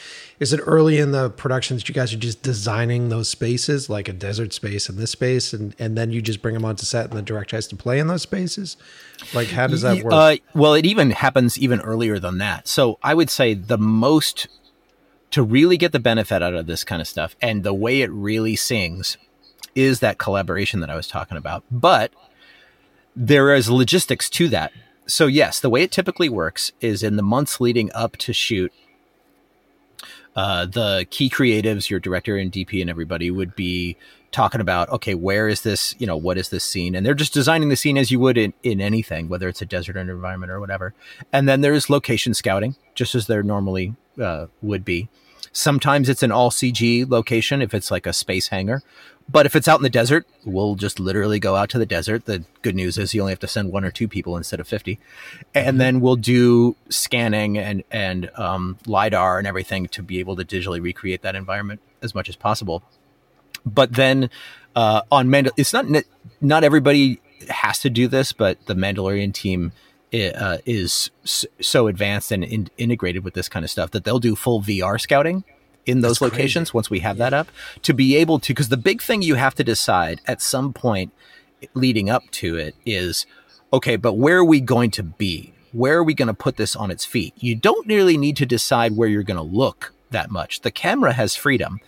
is 0.42 0.52
it 0.52 0.58
early 0.66 0.98
in 0.98 1.12
the 1.12 1.30
production 1.30 1.76
that 1.76 1.88
you 1.88 1.94
guys 1.94 2.12
are 2.12 2.18
just 2.18 2.42
designing 2.42 3.10
those 3.10 3.28
spaces 3.28 3.88
like 3.88 4.08
a 4.08 4.12
desert 4.12 4.52
space 4.52 4.88
and 4.88 4.98
this 4.98 5.12
space 5.12 5.52
and 5.52 5.74
and 5.78 5.96
then 5.96 6.10
you 6.10 6.20
just 6.20 6.42
bring 6.42 6.54
them 6.54 6.64
onto 6.64 6.84
set 6.84 7.04
and 7.04 7.16
the 7.16 7.22
director 7.22 7.56
has 7.56 7.68
to 7.68 7.76
play 7.76 8.00
in 8.00 8.08
those 8.08 8.22
spaces 8.22 8.76
like 9.34 9.46
how 9.48 9.68
does 9.68 9.82
that 9.82 10.02
work 10.02 10.12
uh, 10.12 10.36
well 10.52 10.74
it 10.74 10.84
even 10.84 11.10
happens 11.10 11.56
even 11.58 11.80
earlier 11.82 12.18
than 12.18 12.38
that 12.38 12.66
so 12.66 12.98
i 13.04 13.14
would 13.14 13.30
say 13.30 13.54
the 13.54 13.78
most 13.78 14.48
to 15.32 15.42
really 15.42 15.76
get 15.76 15.92
the 15.92 15.98
benefit 15.98 16.42
out 16.42 16.54
of 16.54 16.66
this 16.66 16.84
kind 16.84 17.02
of 17.02 17.08
stuff 17.08 17.36
and 17.42 17.62
the 17.62 17.74
way 17.74 18.00
it 18.02 18.10
really 18.10 18.56
sings 18.56 19.16
is 19.74 20.00
that 20.00 20.18
collaboration 20.18 20.80
that 20.80 20.90
i 20.90 20.96
was 20.96 21.08
talking 21.08 21.36
about 21.36 21.64
but 21.70 22.12
there 23.16 23.54
is 23.54 23.68
logistics 23.68 24.30
to 24.30 24.48
that 24.48 24.72
so 25.06 25.26
yes 25.26 25.60
the 25.60 25.70
way 25.70 25.82
it 25.82 25.90
typically 25.90 26.28
works 26.28 26.72
is 26.80 27.02
in 27.02 27.16
the 27.16 27.22
months 27.22 27.60
leading 27.60 27.90
up 27.94 28.16
to 28.16 28.32
shoot 28.32 28.72
uh, 30.34 30.66
the 30.66 31.06
key 31.10 31.28
creatives, 31.28 31.90
your 31.90 32.00
director 32.00 32.36
and 32.36 32.50
DP 32.50 32.80
and 32.80 32.88
everybody 32.88 33.30
would 33.30 33.54
be 33.54 33.96
talking 34.30 34.60
about, 34.60 34.88
okay, 34.88 35.14
where 35.14 35.46
is 35.46 35.60
this, 35.60 35.94
you 35.98 36.06
know, 36.06 36.16
what 36.16 36.38
is 36.38 36.48
this 36.48 36.64
scene? 36.64 36.94
And 36.94 37.04
they're 37.04 37.12
just 37.14 37.34
designing 37.34 37.68
the 37.68 37.76
scene 37.76 37.98
as 37.98 38.10
you 38.10 38.18
would 38.18 38.38
in, 38.38 38.54
in 38.62 38.80
anything, 38.80 39.28
whether 39.28 39.46
it's 39.46 39.60
a 39.60 39.66
desert 39.66 39.96
environment 39.96 40.50
or 40.50 40.58
whatever. 40.58 40.94
And 41.32 41.46
then 41.46 41.60
there's 41.60 41.90
location 41.90 42.32
scouting, 42.32 42.76
just 42.94 43.14
as 43.14 43.26
there 43.26 43.42
normally 43.42 43.94
uh, 44.20 44.46
would 44.62 44.84
be. 44.84 45.10
Sometimes 45.52 46.08
it's 46.08 46.22
an 46.22 46.30
all 46.30 46.50
CG 46.50 47.08
location 47.10 47.60
if 47.60 47.74
it's 47.74 47.90
like 47.90 48.06
a 48.06 48.12
space 48.12 48.48
hangar. 48.48 48.82
But 49.28 49.46
if 49.46 49.54
it's 49.54 49.68
out 49.68 49.78
in 49.78 49.82
the 49.82 49.90
desert, 49.90 50.26
we'll 50.44 50.74
just 50.74 50.98
literally 50.98 51.38
go 51.38 51.56
out 51.56 51.70
to 51.70 51.78
the 51.78 51.86
desert. 51.86 52.24
The 52.24 52.44
good 52.62 52.74
news 52.74 52.98
is 52.98 53.14
you 53.14 53.20
only 53.20 53.32
have 53.32 53.38
to 53.40 53.48
send 53.48 53.72
one 53.72 53.84
or 53.84 53.90
two 53.90 54.08
people 54.08 54.36
instead 54.36 54.60
of 54.60 54.68
50. 54.68 54.98
And 55.54 55.66
mm-hmm. 55.66 55.78
then 55.78 56.00
we'll 56.00 56.16
do 56.16 56.76
scanning 56.88 57.56
and, 57.56 57.84
and 57.90 58.30
um, 58.36 58.78
LiDAR 58.86 59.38
and 59.38 59.46
everything 59.46 59.88
to 59.88 60.02
be 60.02 60.18
able 60.18 60.36
to 60.36 60.44
digitally 60.44 60.82
recreate 60.82 61.22
that 61.22 61.34
environment 61.34 61.80
as 62.02 62.14
much 62.14 62.28
as 62.28 62.36
possible. 62.36 62.82
But 63.64 63.92
then 63.94 64.28
uh, 64.74 65.02
on 65.10 65.28
Mandal, 65.28 65.52
it's 65.56 65.72
not, 65.72 65.86
not 66.40 66.64
everybody 66.64 67.20
has 67.48 67.78
to 67.80 67.90
do 67.90 68.08
this, 68.08 68.32
but 68.32 68.64
the 68.66 68.74
Mandalorian 68.74 69.32
team 69.32 69.72
uh, 70.12 70.58
is 70.66 71.10
so 71.24 71.86
advanced 71.86 72.32
and 72.32 72.44
in- 72.44 72.70
integrated 72.76 73.24
with 73.24 73.34
this 73.34 73.48
kind 73.48 73.64
of 73.64 73.70
stuff 73.70 73.90
that 73.92 74.04
they'll 74.04 74.18
do 74.18 74.36
full 74.36 74.60
VR 74.60 75.00
scouting 75.00 75.44
in 75.86 76.00
those 76.00 76.18
That's 76.18 76.32
locations 76.32 76.70
crazy. 76.70 76.76
once 76.76 76.90
we 76.90 77.00
have 77.00 77.16
yeah. 77.16 77.30
that 77.30 77.34
up 77.34 77.48
to 77.82 77.94
be 77.94 78.16
able 78.16 78.38
to 78.40 78.52
because 78.52 78.68
the 78.68 78.76
big 78.76 79.02
thing 79.02 79.22
you 79.22 79.34
have 79.34 79.54
to 79.56 79.64
decide 79.64 80.20
at 80.26 80.40
some 80.40 80.72
point 80.72 81.12
leading 81.74 82.08
up 82.08 82.22
to 82.30 82.56
it 82.56 82.74
is 82.86 83.26
okay 83.72 83.96
but 83.96 84.14
where 84.14 84.38
are 84.38 84.44
we 84.44 84.60
going 84.60 84.90
to 84.92 85.02
be 85.02 85.52
where 85.72 85.98
are 85.98 86.04
we 86.04 86.14
going 86.14 86.28
to 86.28 86.34
put 86.34 86.56
this 86.56 86.76
on 86.76 86.90
its 86.90 87.04
feet 87.04 87.34
you 87.36 87.56
don't 87.56 87.86
really 87.88 88.16
need 88.16 88.36
to 88.36 88.46
decide 88.46 88.96
where 88.96 89.08
you're 89.08 89.22
going 89.24 89.36
to 89.36 89.42
look 89.42 89.92
that 90.10 90.30
much 90.30 90.60
the 90.60 90.70
camera 90.70 91.12
has 91.12 91.34
freedom 91.34 91.80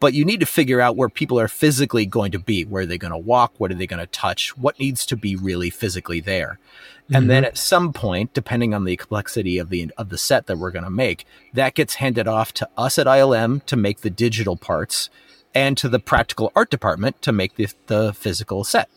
but 0.00 0.14
you 0.14 0.24
need 0.24 0.40
to 0.40 0.46
figure 0.46 0.80
out 0.80 0.96
where 0.96 1.08
people 1.08 1.40
are 1.40 1.48
physically 1.48 2.04
going 2.04 2.30
to 2.32 2.38
be. 2.38 2.64
Where 2.64 2.82
are 2.82 2.86
they 2.86 2.98
going 2.98 3.12
to 3.12 3.18
walk? 3.18 3.54
What 3.58 3.70
are 3.70 3.74
they 3.74 3.86
going 3.86 4.00
to 4.00 4.06
touch? 4.06 4.56
What 4.56 4.78
needs 4.78 5.06
to 5.06 5.16
be 5.16 5.36
really 5.36 5.70
physically 5.70 6.20
there? 6.20 6.58
Mm-hmm. 7.06 7.14
And 7.14 7.30
then 7.30 7.44
at 7.44 7.56
some 7.56 7.92
point, 7.92 8.34
depending 8.34 8.74
on 8.74 8.84
the 8.84 8.96
complexity 8.96 9.58
of 9.58 9.70
the 9.70 9.92
of 9.96 10.08
the 10.08 10.18
set 10.18 10.46
that 10.46 10.58
we're 10.58 10.72
going 10.72 10.84
to 10.84 10.90
make, 10.90 11.24
that 11.54 11.74
gets 11.74 11.94
handed 11.94 12.26
off 12.26 12.52
to 12.54 12.68
us 12.76 12.98
at 12.98 13.06
ILM 13.06 13.64
to 13.66 13.76
make 13.76 14.00
the 14.00 14.10
digital 14.10 14.56
parts, 14.56 15.08
and 15.54 15.78
to 15.78 15.88
the 15.88 16.00
practical 16.00 16.52
art 16.56 16.68
department 16.68 17.22
to 17.22 17.32
make 17.32 17.54
the, 17.54 17.72
the 17.86 18.12
physical 18.12 18.64
set. 18.64 18.90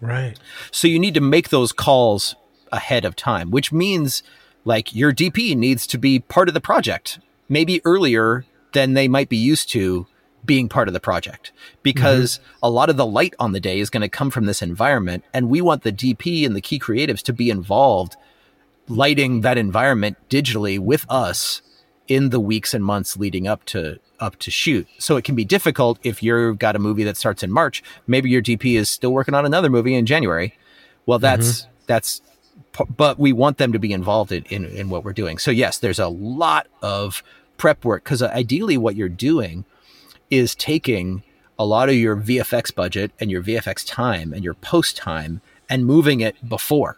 Right. 0.00 0.38
So 0.70 0.88
you 0.88 0.98
need 0.98 1.14
to 1.14 1.20
make 1.20 1.50
those 1.50 1.72
calls 1.72 2.34
ahead 2.72 3.04
of 3.04 3.14
time, 3.14 3.50
which 3.50 3.70
means 3.70 4.22
like 4.64 4.94
your 4.94 5.12
DP 5.12 5.56
needs 5.56 5.86
to 5.88 5.98
be 5.98 6.18
part 6.18 6.48
of 6.48 6.54
the 6.54 6.60
project, 6.60 7.20
maybe 7.48 7.80
earlier 7.84 8.44
than 8.72 8.94
they 8.94 9.06
might 9.08 9.28
be 9.28 9.36
used 9.36 9.68
to 9.70 10.06
being 10.44 10.68
part 10.68 10.88
of 10.88 10.94
the 10.94 11.00
project 11.00 11.52
because 11.82 12.38
mm-hmm. 12.38 12.58
a 12.64 12.70
lot 12.70 12.90
of 12.90 12.96
the 12.96 13.06
light 13.06 13.34
on 13.38 13.52
the 13.52 13.60
day 13.60 13.78
is 13.78 13.90
going 13.90 14.00
to 14.00 14.08
come 14.08 14.30
from 14.30 14.46
this 14.46 14.62
environment 14.62 15.24
and 15.32 15.48
we 15.48 15.60
want 15.60 15.82
the 15.82 15.92
DP 15.92 16.44
and 16.44 16.56
the 16.56 16.60
key 16.60 16.78
creatives 16.78 17.22
to 17.22 17.32
be 17.32 17.48
involved 17.50 18.16
lighting 18.88 19.42
that 19.42 19.56
environment 19.56 20.16
digitally 20.28 20.78
with 20.78 21.06
us 21.08 21.62
in 22.08 22.30
the 22.30 22.40
weeks 22.40 22.74
and 22.74 22.84
months 22.84 23.16
leading 23.16 23.46
up 23.46 23.64
to 23.64 23.98
up 24.20 24.36
to 24.38 24.50
shoot. 24.50 24.86
So 24.98 25.16
it 25.16 25.24
can 25.24 25.34
be 25.34 25.44
difficult 25.44 25.98
if 26.02 26.22
you've 26.22 26.58
got 26.58 26.76
a 26.76 26.78
movie 26.78 27.04
that 27.04 27.16
starts 27.16 27.42
in 27.42 27.50
March, 27.50 27.82
maybe 28.06 28.30
your 28.30 28.42
DP 28.42 28.76
is 28.76 28.88
still 28.88 29.12
working 29.12 29.34
on 29.34 29.44
another 29.44 29.68
movie 29.68 29.94
in 29.94 30.06
January. 30.06 30.56
Well, 31.06 31.18
that's 31.18 31.62
mm-hmm. 31.62 31.72
that's 31.86 32.22
but 32.96 33.18
we 33.18 33.32
want 33.32 33.58
them 33.58 33.72
to 33.72 33.78
be 33.78 33.92
involved 33.92 34.32
in, 34.32 34.44
in, 34.44 34.64
in 34.64 34.88
what 34.88 35.04
we're 35.04 35.12
doing. 35.12 35.38
So 35.38 35.50
yes, 35.50 35.78
there's 35.78 35.98
a 35.98 36.08
lot 36.08 36.68
of 36.80 37.22
prep 37.58 37.84
work 37.84 38.04
because 38.04 38.22
ideally 38.22 38.78
what 38.78 38.96
you're 38.96 39.08
doing 39.08 39.64
is 40.32 40.54
taking 40.54 41.22
a 41.58 41.66
lot 41.66 41.90
of 41.90 41.94
your 41.94 42.16
VFX 42.16 42.74
budget 42.74 43.12
and 43.20 43.30
your 43.30 43.42
VFX 43.42 43.86
time 43.86 44.32
and 44.32 44.42
your 44.42 44.54
post 44.54 44.96
time 44.96 45.42
and 45.68 45.84
moving 45.84 46.20
it 46.20 46.48
before. 46.48 46.96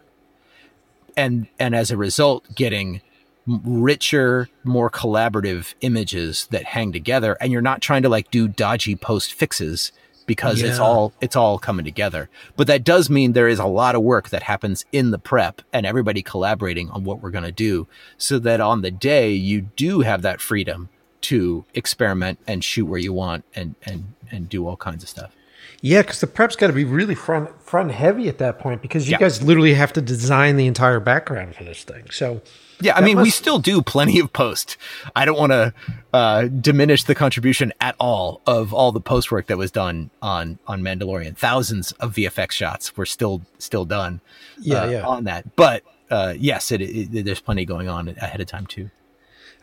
And 1.17 1.49
and 1.59 1.75
as 1.75 1.91
a 1.91 1.97
result 1.97 2.55
getting 2.55 3.03
richer, 3.47 4.49
more 4.63 4.89
collaborative 4.89 5.75
images 5.81 6.47
that 6.53 6.65
hang 6.65 6.93
together 6.93 7.37
and 7.41 7.53
you're 7.53 7.61
not 7.61 7.83
trying 7.83 8.03
to 8.03 8.09
like 8.09 8.31
do 8.31 8.47
dodgy 8.47 8.95
post 8.95 9.35
fixes 9.35 9.91
because 10.27 10.63
yeah. 10.63 10.69
it's 10.69 10.79
all 10.79 11.13
it's 11.21 11.35
all 11.35 11.59
coming 11.59 11.85
together. 11.85 12.31
But 12.57 12.69
that 12.69 12.85
does 12.85 13.11
mean 13.11 13.33
there 13.33 13.49
is 13.49 13.59
a 13.59 13.67
lot 13.67 13.97
of 13.97 14.03
work 14.03 14.29
that 14.29 14.45
happens 14.45 14.85
in 14.93 15.11
the 15.11 15.19
prep 15.19 15.61
and 15.73 15.85
everybody 15.85 16.23
collaborating 16.23 16.89
on 16.91 17.03
what 17.03 17.21
we're 17.21 17.31
going 17.31 17.45
to 17.45 17.53
do 17.53 17.89
so 18.17 18.39
that 18.39 18.61
on 18.61 18.83
the 18.83 18.93
day 18.93 19.33
you 19.33 19.63
do 19.63 20.01
have 20.01 20.23
that 20.23 20.41
freedom 20.41 20.89
to 21.25 21.65
experiment 21.75 22.39
and 22.47 22.63
shoot 22.63 22.87
where 22.87 22.99
you 22.99 23.13
want 23.13 23.45
and 23.55 23.75
and 23.85 24.15
and 24.31 24.49
do 24.49 24.67
all 24.67 24.77
kinds 24.77 25.03
of 25.03 25.09
stuff. 25.09 25.35
Yeah, 25.81 26.01
because 26.01 26.21
the 26.21 26.27
prep's 26.27 26.57
got 26.57 26.69
to 26.69 26.73
be 26.73 26.85
really 26.85 27.15
front 27.15 27.63
front 27.63 27.91
heavy 27.91 28.29
at 28.29 28.39
that 28.39 28.59
point 28.59 28.81
because 28.81 29.07
you 29.07 29.13
yeah. 29.13 29.19
guys 29.19 29.43
literally 29.43 29.75
have 29.75 29.93
to 29.95 30.01
design 30.01 30.57
the 30.57 30.67
entire 30.67 31.01
background 31.01 31.55
for 31.55 31.65
this 31.65 31.85
thing. 31.85 32.09
So 32.11 32.41
yeah, 32.81 32.97
I 32.97 33.03
mean, 33.03 33.17
must... 33.17 33.25
we 33.25 33.31
still 33.31 33.59
do 33.59 33.83
plenty 33.83 34.19
of 34.19 34.33
post. 34.33 34.77
I 35.15 35.25
don't 35.25 35.39
want 35.39 35.53
to 35.53 35.75
uh, 36.13 36.45
diminish 36.45 37.05
the 37.05 37.15
contribution 37.15 37.73
at 37.81 37.97
all 38.01 38.41
of 38.47 38.73
all 38.73 38.93
the 38.93 39.01
post 39.01 39.31
work 39.31 39.47
that 39.49 39.59
was 39.59 39.71
done 39.71 40.11
on 40.23 40.59
on 40.67 40.83
Mandalorian. 40.83 41.37
Thousands 41.37 41.93
of 41.93 42.15
VFX 42.15 42.53
shots 42.53 42.97
were 42.97 43.07
still 43.07 43.43
still 43.59 43.85
done. 43.85 44.21
Yeah, 44.59 44.83
uh, 44.83 44.89
yeah. 44.89 45.07
on 45.07 45.25
that. 45.25 45.55
But 45.57 45.83
uh, 46.11 46.35
yes, 46.39 46.73
it, 46.73 46.81
it, 46.81 47.25
there's 47.25 47.41
plenty 47.41 47.65
going 47.65 47.89
on 47.89 48.09
ahead 48.09 48.41
of 48.41 48.47
time 48.47 48.67
too. 48.67 48.91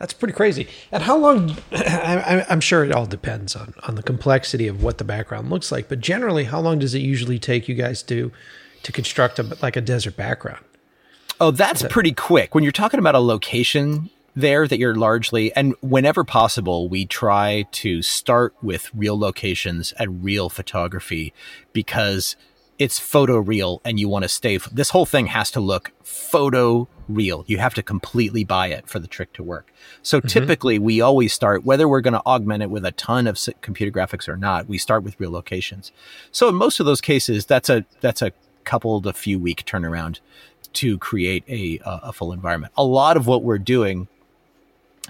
That's 0.01 0.13
pretty 0.13 0.33
crazy. 0.33 0.67
And 0.91 1.03
how 1.03 1.15
long? 1.15 1.57
I, 1.71 2.43
am 2.49 2.59
sure 2.59 2.83
it 2.83 2.91
all 2.91 3.05
depends 3.05 3.55
on 3.55 3.75
on 3.83 3.93
the 3.93 4.01
complexity 4.01 4.67
of 4.67 4.81
what 4.81 4.97
the 4.97 5.03
background 5.03 5.51
looks 5.51 5.71
like. 5.71 5.89
But 5.89 5.99
generally, 5.99 6.45
how 6.45 6.59
long 6.59 6.79
does 6.79 6.95
it 6.95 7.03
usually 7.03 7.37
take 7.37 7.67
you 7.67 7.75
guys 7.75 8.01
to 8.03 8.31
to 8.81 8.91
construct 8.91 9.37
a 9.37 9.43
like 9.61 9.75
a 9.75 9.81
desert 9.81 10.17
background? 10.17 10.65
Oh, 11.39 11.51
that's 11.51 11.83
pretty 11.83 12.13
quick. 12.13 12.55
When 12.55 12.63
you're 12.63 12.71
talking 12.71 12.99
about 12.99 13.13
a 13.13 13.19
location 13.19 14.09
there 14.35 14.67
that 14.67 14.79
you're 14.79 14.95
largely, 14.95 15.53
and 15.55 15.75
whenever 15.81 16.23
possible, 16.23 16.89
we 16.89 17.05
try 17.05 17.67
to 17.73 18.01
start 18.01 18.55
with 18.63 18.89
real 18.95 19.19
locations 19.19 19.91
and 19.99 20.23
real 20.23 20.49
photography 20.49 21.31
because 21.73 22.35
it's 22.81 22.97
photo 22.97 23.37
real 23.37 23.79
and 23.85 23.99
you 23.99 24.09
want 24.09 24.23
to 24.23 24.29
stay. 24.29 24.57
This 24.71 24.89
whole 24.89 25.05
thing 25.05 25.27
has 25.27 25.51
to 25.51 25.59
look 25.59 25.91
photo 26.01 26.87
real. 27.07 27.43
You 27.45 27.59
have 27.59 27.75
to 27.75 27.83
completely 27.83 28.43
buy 28.43 28.69
it 28.69 28.87
for 28.87 28.97
the 28.97 29.07
trick 29.07 29.33
to 29.33 29.43
work. 29.43 29.71
So 30.01 30.17
mm-hmm. 30.17 30.27
typically, 30.27 30.79
we 30.79 30.99
always 30.99 31.31
start, 31.31 31.63
whether 31.63 31.87
we're 31.87 32.01
going 32.01 32.15
to 32.15 32.25
augment 32.25 32.63
it 32.63 32.71
with 32.71 32.83
a 32.83 32.91
ton 32.91 33.27
of 33.27 33.37
computer 33.61 33.91
graphics 33.91 34.27
or 34.27 34.35
not, 34.35 34.67
we 34.67 34.79
start 34.79 35.03
with 35.03 35.19
real 35.19 35.29
locations. 35.29 35.91
So 36.31 36.49
in 36.49 36.55
most 36.55 36.79
of 36.79 36.87
those 36.87 37.01
cases, 37.01 37.45
that's 37.45 37.69
a 37.69 37.85
that's 37.99 38.23
a 38.23 38.31
couple 38.63 38.99
to 38.99 39.13
few 39.13 39.37
week 39.37 39.63
turnaround 39.63 40.19
to 40.73 40.97
create 40.97 41.43
a, 41.47 41.79
a 41.85 42.11
full 42.11 42.33
environment. 42.33 42.73
A 42.77 42.83
lot 42.83 43.15
of 43.15 43.27
what 43.27 43.43
we're 43.43 43.59
doing 43.59 44.07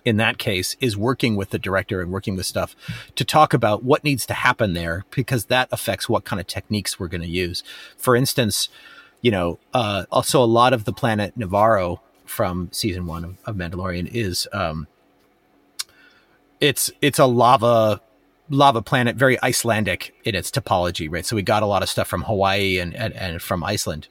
in 0.05 0.17
that 0.17 0.37
case 0.37 0.75
is 0.79 0.97
working 0.97 1.35
with 1.35 1.49
the 1.49 1.59
director 1.59 2.01
and 2.01 2.11
working 2.11 2.35
with 2.35 2.45
stuff 2.45 2.75
to 3.15 3.25
talk 3.25 3.53
about 3.53 3.83
what 3.83 4.03
needs 4.03 4.25
to 4.25 4.33
happen 4.33 4.73
there 4.73 5.05
because 5.11 5.45
that 5.45 5.67
affects 5.71 6.09
what 6.09 6.23
kind 6.23 6.39
of 6.39 6.47
techniques 6.47 6.99
we're 6.99 7.07
going 7.07 7.21
to 7.21 7.27
use. 7.27 7.63
For 7.97 8.15
instance, 8.15 8.69
you 9.21 9.31
know, 9.31 9.59
uh, 9.73 10.05
also 10.11 10.43
a 10.43 10.45
lot 10.45 10.73
of 10.73 10.85
the 10.85 10.93
planet 10.93 11.37
Nevarro 11.37 11.99
from 12.25 12.69
season 12.71 13.05
one 13.05 13.23
of, 13.23 13.37
of 13.45 13.55
Mandalorian 13.55 14.09
is 14.11 14.47
um, 14.53 14.87
it's 16.59 16.91
it's 17.01 17.19
a 17.19 17.25
lava 17.25 18.01
lava 18.49 18.81
planet, 18.81 19.15
very 19.15 19.41
Icelandic 19.43 20.13
in 20.23 20.35
its 20.35 20.49
topology, 20.51 21.11
right? 21.11 21.25
So 21.25 21.35
we 21.35 21.41
got 21.41 21.63
a 21.63 21.65
lot 21.65 21.83
of 21.83 21.89
stuff 21.89 22.07
from 22.07 22.23
Hawaii 22.23 22.79
and 22.79 22.95
and, 22.95 23.13
and 23.13 23.41
from 23.41 23.63
Iceland. 23.63 24.07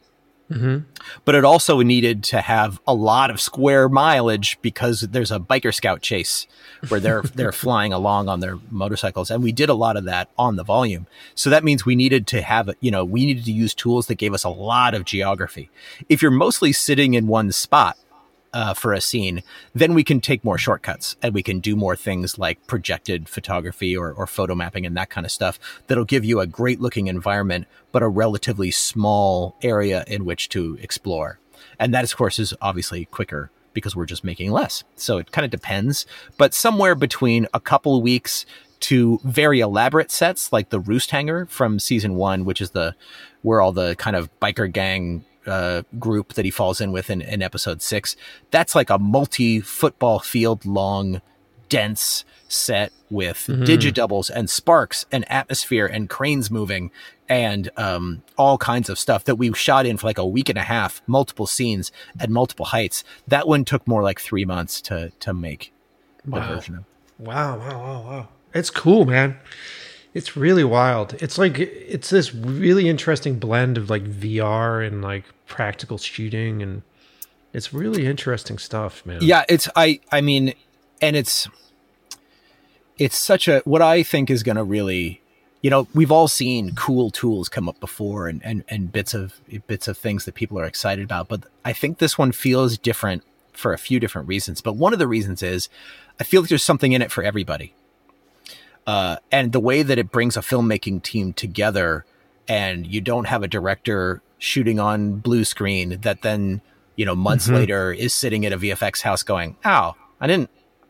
Mm-hmm. 0.51 0.79
But 1.25 1.35
it 1.37 1.45
also 1.45 1.81
needed 1.81 2.25
to 2.25 2.41
have 2.41 2.81
a 2.87 2.95
lot 2.95 3.31
of 3.31 3.41
square 3.41 3.89
mileage 3.89 4.59
because 4.63 5.03
there's 5.03 5.31
a 5.31 5.39
biker 5.39 5.73
scout 5.73 6.03
chase 6.03 6.47
where 6.89 6.99
they're 6.99 7.23
they're 7.35 7.53
flying 7.53 7.93
along 7.93 8.29
on 8.29 8.41
their 8.41 8.59
motorcycles, 8.71 9.31
and 9.31 9.43
we 9.43 9.53
did 9.53 9.69
a 9.69 9.75
lot 9.75 9.97
of 9.97 10.05
that 10.05 10.29
on 10.37 10.57
the 10.57 10.65
volume. 10.65 11.07
So 11.35 11.51
that 11.51 11.65
means 11.65 11.87
we 11.87 11.95
needed 11.95 12.27
to 12.29 12.43
have 12.43 12.71
you 12.81 12.91
know 12.91 13.05
we 13.05 13.27
needed 13.27 13.45
to 13.45 13.53
use 13.53 13.75
tools 13.75 14.09
that 14.09 14.17
gave 14.17 14.35
us 14.35 14.45
a 14.45 14.49
lot 14.49 14.95
of 14.95 15.05
geography. 15.05 15.71
If 16.09 16.21
you're 16.21 16.31
mostly 16.33 16.73
sitting 16.73 17.15
in 17.15 17.29
one 17.29 17.53
spot, 17.53 17.97
uh, 18.53 18.75
for 18.75 18.93
a 18.93 19.01
scene, 19.01 19.43
then 19.75 19.95
we 19.95 20.05
can 20.05 20.21
take 20.21 20.45
more 20.45 20.59
shortcuts 20.59 21.17
and 21.23 21.35
we 21.35 21.43
can 21.43 21.61
do 21.61 21.77
more 21.77 21.97
things 21.97 22.39
like 22.39 22.67
projected 22.67 23.29
photography 23.29 23.97
or, 23.97 24.13
or 24.13 24.27
photo 24.27 24.55
mapping 24.55 24.85
and 24.87 24.97
that 24.97 25.11
kind 25.11 25.25
of 25.25 25.33
stuff 25.33 25.59
that'll 25.87 26.05
give 26.05 26.25
you 26.25 26.41
a 26.41 26.47
great 26.47 26.81
looking 26.81 27.07
environment, 27.07 27.67
but 27.93 28.03
a 28.03 28.09
relatively 28.09 28.71
small 28.71 29.57
area 29.63 30.05
in 30.07 30.25
which 30.25 30.49
to 30.49 30.79
explore. 30.81 31.39
And 31.79 31.95
that, 31.95 32.05
of 32.05 32.17
course, 32.17 32.39
is 32.39 32.55
obviously 32.61 33.05
quicker 33.07 33.51
because 33.73 33.95
we're 33.95 34.07
just 34.07 34.25
making 34.25 34.51
less. 34.51 34.83
So 34.97 35.19
it 35.19 35.31
kind 35.31 35.45
of 35.45 35.51
depends, 35.51 36.07
but 36.37 36.55
somewhere 36.55 36.95
between 36.95 37.47
a 37.55 37.61
couple 37.61 38.03
weeks 38.03 38.45
to 38.81 39.21
very 39.25 39.61
elaborate 39.61 40.11
sets 40.11 40.53
like 40.53 40.71
the 40.71 40.81
Roost 40.81 41.11
Hangar 41.11 41.47
from 41.47 41.79
season 41.79 42.15
one, 42.15 42.45
which 42.45 42.61
is 42.61 42.71
the 42.71 42.95
where 43.43 43.61
all 43.61 43.73
the 43.73 43.95
kind 43.97 44.17
of 44.17 44.29
biker 44.41 44.71
gang 44.71 45.25
uh, 45.47 45.83
group 45.99 46.35
that 46.35 46.45
he 46.45 46.51
falls 46.51 46.81
in 46.81 46.93
with 46.93 47.11
in, 47.11 47.21
in 47.21 47.43
episode 47.43 47.83
six. 47.83 48.17
That's 48.51 48.75
like 48.75 48.91
a 48.91 48.99
multi 48.99 49.61
football 49.61 50.19
field 50.19 50.65
long, 50.65 51.21
dense 51.69 52.25
set 52.49 52.93
with 53.11 53.47
mm-hmm. 53.49 53.63
digidoubles 53.63 54.31
and 54.31 54.51
sparks 54.51 55.07
and 55.13 55.31
atmosphere 55.31 55.87
and 55.87 56.09
cranes 56.09 56.51
moving 56.51 56.91
and 57.29 57.71
um, 57.77 58.23
all 58.37 58.59
kinds 58.59 58.91
of 58.91 58.99
stuff 58.99 59.25
that 59.25 59.37
we 59.37 59.53
shot 59.53 59.87
in 59.87 59.97
for 59.97 60.09
like 60.09 60.19
a 60.19 60.27
week 60.27 60.49
and 60.49 60.59
a 60.59 60.63
half, 60.63 61.01
multiple 61.07 61.47
scenes 61.47 61.93
at 62.19 62.29
multiple 62.29 62.67
heights. 62.67 63.05
That 63.29 63.47
one 63.47 63.65
took 63.65 63.87
more 63.87 64.03
like 64.03 64.21
three 64.21 64.45
months 64.45 64.81
to 64.83 65.13
to 65.21 65.33
make. 65.33 65.73
Wow. 66.27 66.61
wow, 67.19 67.59
wow, 67.59 67.59
wow, 67.59 68.03
wow! 68.03 68.29
It's 68.53 68.69
cool, 68.69 69.07
man. 69.07 69.39
It's 70.13 70.37
really 70.37 70.65
wild. 70.65 71.15
It's 71.23 71.39
like 71.39 71.59
it's 71.59 72.11
this 72.11 72.35
really 72.35 72.89
interesting 72.89 73.39
blend 73.39 73.79
of 73.79 73.89
like 73.91 74.05
VR 74.05 74.87
and 74.87 75.03
like 75.03 75.25
practical 75.47 75.99
shooting 75.99 76.63
and 76.63 76.83
it's 77.53 77.73
really 77.73 78.07
interesting 78.07 78.59
stuff, 78.59 79.05
man. 79.07 79.19
Yeah, 79.23 79.45
it's 79.49 79.69
I 79.77 80.01
I 80.11 80.21
mean 80.21 80.55
and 81.01 81.17
it's 81.17 81.49
it's 82.99 83.17
such 83.17 83.49
a 83.49 83.61
what 83.65 83.83
I 83.83 84.03
think 84.03 84.31
is 84.31 84.43
going 84.43 84.57
to 84.57 84.65
really 84.65 85.21
you 85.63 85.69
know, 85.69 85.87
we've 85.95 86.11
all 86.11 86.29
seen 86.29 86.75
cool 86.75 87.11
tools 87.11 87.49
come 87.49 87.69
up 87.69 87.79
before 87.81 88.29
and, 88.29 88.43
and, 88.45 88.65
and 88.69 88.91
bits 88.91 89.13
of 89.13 89.41
bits 89.67 89.89
of 89.89 89.99
things 89.99 90.25
that 90.25 90.35
people 90.35 90.59
are 90.59 90.65
excited 90.65 91.05
about, 91.05 91.29
but 91.29 91.45
I 91.65 91.73
think 91.73 91.99
this 91.99 92.17
one 92.17 92.33
feels 92.33 92.79
different 92.79 93.23
for 93.53 93.73
a 93.73 93.79
few 93.79 94.01
different 94.01 94.27
reasons. 94.27 94.63
But 94.63 94.77
one 94.77 94.93
of 94.93 94.99
the 94.99 95.07
reasons 95.07 95.43
is 95.43 95.69
I 96.19 96.25
feel 96.25 96.41
like 96.41 96.49
there's 96.49 96.63
something 96.63 96.93
in 96.93 97.03
it 97.03 97.13
for 97.13 97.23
everybody. 97.23 97.75
Uh, 98.87 99.17
and 99.31 99.53
the 99.53 99.61
way 99.61 99.83
that 99.83 99.99
it 99.99 100.11
brings 100.11 100.37
a 100.37 100.41
filmmaking 100.41 101.03
team 101.03 101.33
together 101.33 102.05
and 102.49 102.87
you 102.87 103.01
don't 103.01 103.27
have 103.27 103.43
a 103.43 103.49
director 103.49 104.23
shooting 104.39 104.81
on 104.81 105.17
blue 105.17 105.45
screen 105.45 106.01
that 106.01 106.23
then 106.23 106.61
you 106.97 107.05
know 107.05 107.15
months 107.15 107.47
mm-hmm. 107.47 107.57
later 107.57 107.93
is 107.93 108.15
sitting 108.15 108.47
at 108.47 108.53
a 108.53 108.59
vfx 108.59 109.03
house 109.03 109.23
going 109.23 109.55
oh 109.67 109.95
i 110.21 110.27
didn't 110.27 110.49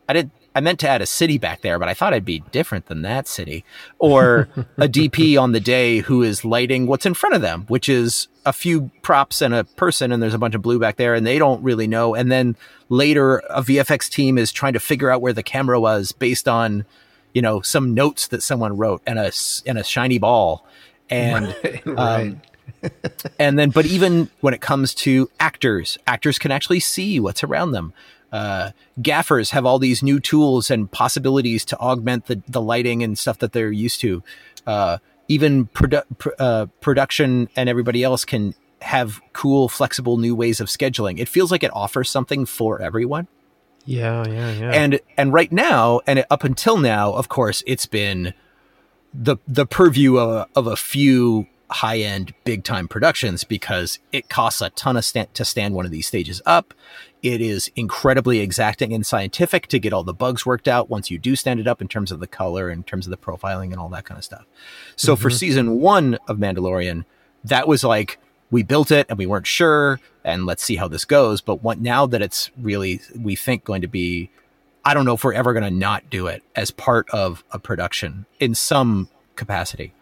i 0.09 0.13
didn't 0.13 0.33
I 0.55 0.61
meant 0.61 0.81
to 0.81 0.89
add 0.89 1.01
a 1.01 1.07
city 1.07 1.39
back 1.39 1.61
there, 1.61 1.79
but 1.79 1.89
I 1.89 1.95
thought 1.95 2.13
I'd 2.13 2.25
be 2.25 2.41
different 2.51 2.87
than 2.87 3.03
that 3.03 3.29
city. 3.29 3.65
Or 3.99 4.49
a 4.79 4.89
DP 4.89 5.41
on 5.41 5.53
the 5.53 5.61
day 5.61 5.99
who 5.99 6.23
is 6.23 6.45
lighting 6.45 6.87
what's 6.87 7.07
in 7.07 7.15
front 7.15 7.37
of 7.37 7.43
them, 7.43 7.67
which 7.69 7.89
is 7.89 8.29
a 8.45 8.53
few 8.53 8.91
props 9.03 9.41
and 9.43 9.55
a 9.55 9.65
person, 9.65 10.11
and 10.11 10.23
there's 10.23 10.35
a 10.35 10.39
bunch 10.39 10.57
of 10.57 10.63
blue 10.63 10.81
back 10.81 10.97
there, 10.97 11.15
and 11.15 11.27
they 11.27 11.39
don't 11.39 11.63
really 11.63 11.87
know. 11.87 12.15
And 12.15 12.33
then 12.33 12.57
later, 12.89 13.39
a 13.51 13.63
VFX 13.63 14.11
team 14.11 14.39
is 14.39 14.51
trying 14.51 14.73
to 14.73 14.81
figure 14.81 15.11
out 15.11 15.23
where 15.23 15.33
the 15.33 15.45
camera 15.45 15.81
was 15.81 16.11
based 16.11 16.49
on, 16.49 16.85
you 17.33 17.43
know, 17.43 17.61
some 17.61 17.95
notes 17.95 18.29
that 18.29 18.43
someone 18.43 18.77
wrote 18.77 19.03
and 19.07 19.19
a 19.19 19.33
and 19.67 19.79
a 19.79 19.85
shiny 19.85 20.19
ball, 20.19 20.67
and 21.09 21.55
right, 21.85 21.87
um, 21.99 22.41
and 23.39 23.59
then, 23.59 23.71
but 23.71 23.87
even 23.87 24.31
when 24.41 24.55
it 24.55 24.61
comes 24.61 24.95
to 24.95 25.31
actors, 25.39 25.99
actors 26.07 26.39
can 26.39 26.51
actually 26.51 26.81
see 26.81 27.21
what's 27.21 27.45
around 27.45 27.73
them. 27.73 27.93
Uh, 28.33 28.71
gaffers 29.03 29.51
have 29.51 29.67
all 29.67 29.79
these 29.79 30.03
new 30.03 30.21
tools 30.21 30.71
and 30.71 30.91
possibilities 30.91 31.65
to 31.65 31.77
augment 31.79 32.27
the, 32.27 32.41
the 32.47 32.61
lighting 32.61 33.03
and 33.03 33.19
stuff 33.19 33.39
that 33.39 33.53
they're 33.53 33.73
used 33.73 34.01
to. 34.01 34.23
Uh, 34.67 34.99
even 35.29 35.67
produ- 35.67 36.05
pr- 36.19 36.31
uh, 36.39 36.67
production 36.81 37.49
and 37.57 37.69
everybody 37.69 38.03
else 38.03 38.25
can 38.25 38.55
have 38.83 39.21
cool, 39.33 39.69
flexible 39.69 40.17
new 40.17 40.35
ways 40.35 40.61
of 40.61 40.69
scheduling. 40.69 41.19
It 41.19 41.29
feels 41.29 41.51
like 41.51 41.63
it 41.63 41.71
offers 41.75 42.09
something 42.09 42.47
for 42.47 42.81
everyone. 42.81 43.27
Yeah, 43.85 44.27
yeah, 44.27 44.53
yeah. 44.53 44.71
And 44.73 45.01
and 45.17 45.33
right 45.33 45.51
now, 45.51 46.01
and 46.07 46.25
up 46.31 46.45
until 46.45 46.77
now, 46.77 47.13
of 47.13 47.29
course, 47.29 47.63
it's 47.67 47.87
been 47.87 48.35
the 49.13 49.37
the 49.49 49.67
purview 49.67 50.17
of 50.17 50.31
a, 50.31 50.47
of 50.59 50.67
a 50.67 50.77
few 50.77 51.47
high 51.71 51.99
end, 51.99 52.35
big 52.45 52.65
time 52.65 52.89
productions 52.89 53.45
because 53.45 54.01
it 54.13 54.29
costs 54.29 54.61
a 54.61 54.71
ton 54.71 54.97
of 54.97 55.05
st- 55.05 55.33
to 55.35 55.45
stand 55.45 55.75
one 55.75 55.85
of 55.85 55.91
these 55.91 56.07
stages 56.07 56.43
up. 56.45 56.75
It 57.23 57.41
is 57.41 57.71
incredibly 57.77 58.41
exacting 58.41 58.93
and 58.93 59.07
scientific 59.07 59.67
to 59.69 59.79
get 59.79 59.93
all 59.93 60.03
the 60.03 60.15
bugs 60.15 60.45
worked 60.45 60.67
out 60.67 60.91
once 60.91 61.11
you 61.11 61.19
do 61.19 61.37
stand 61.37 61.61
it 61.61 61.69
up 61.69 61.81
in 61.81 61.89
terms 61.89 62.11
of 62.11 62.19
the 62.19 62.27
color, 62.27 62.71
in 62.71 62.83
terms 62.83 63.07
of 63.07 63.11
the 63.11 63.17
profiling, 63.17 63.71
and 63.71 63.77
all 63.77 63.89
that 63.91 64.05
kind 64.05 64.19
of 64.19 64.25
stuff. 64.25 64.47
So 64.97 65.15
mm-hmm. 65.15 65.23
for 65.23 65.31
season 65.31 65.81
one 65.81 66.19
of 66.27 66.39
Mandalorian, 66.39 67.05
that 67.45 67.69
was 67.69 67.85
like 67.85 68.19
we 68.51 68.63
built 68.63 68.91
it 68.91 69.07
and 69.09 69.19
we 69.19 69.27
weren't 69.27 69.47
sure, 69.47 70.01
and 70.25 70.47
let's 70.47 70.63
see 70.63 70.77
how 70.77 70.89
this 70.89 71.05
goes. 71.05 71.41
But 71.41 71.63
what, 71.63 71.81
now 71.81 72.07
that 72.07 72.23
it's 72.23 72.51
really, 72.59 73.01
we 73.19 73.37
think, 73.37 73.65
going 73.65 73.83
to 73.83 73.89
be, 73.89 74.31
I 74.85 74.95
don't 74.95 75.05
know 75.05 75.15
if 75.15 75.25
we're 75.25 75.35
ever 75.35 75.53
going 75.53 75.65
to 75.65 75.71
not 75.71 76.11
do 76.11 76.27
it 76.27 76.43
as 76.57 76.71
part 76.71 77.09
of 77.11 77.45
a 77.51 77.59
production 77.59 78.27
in 78.39 78.55
some 78.55 79.09
capacity. 79.37 79.93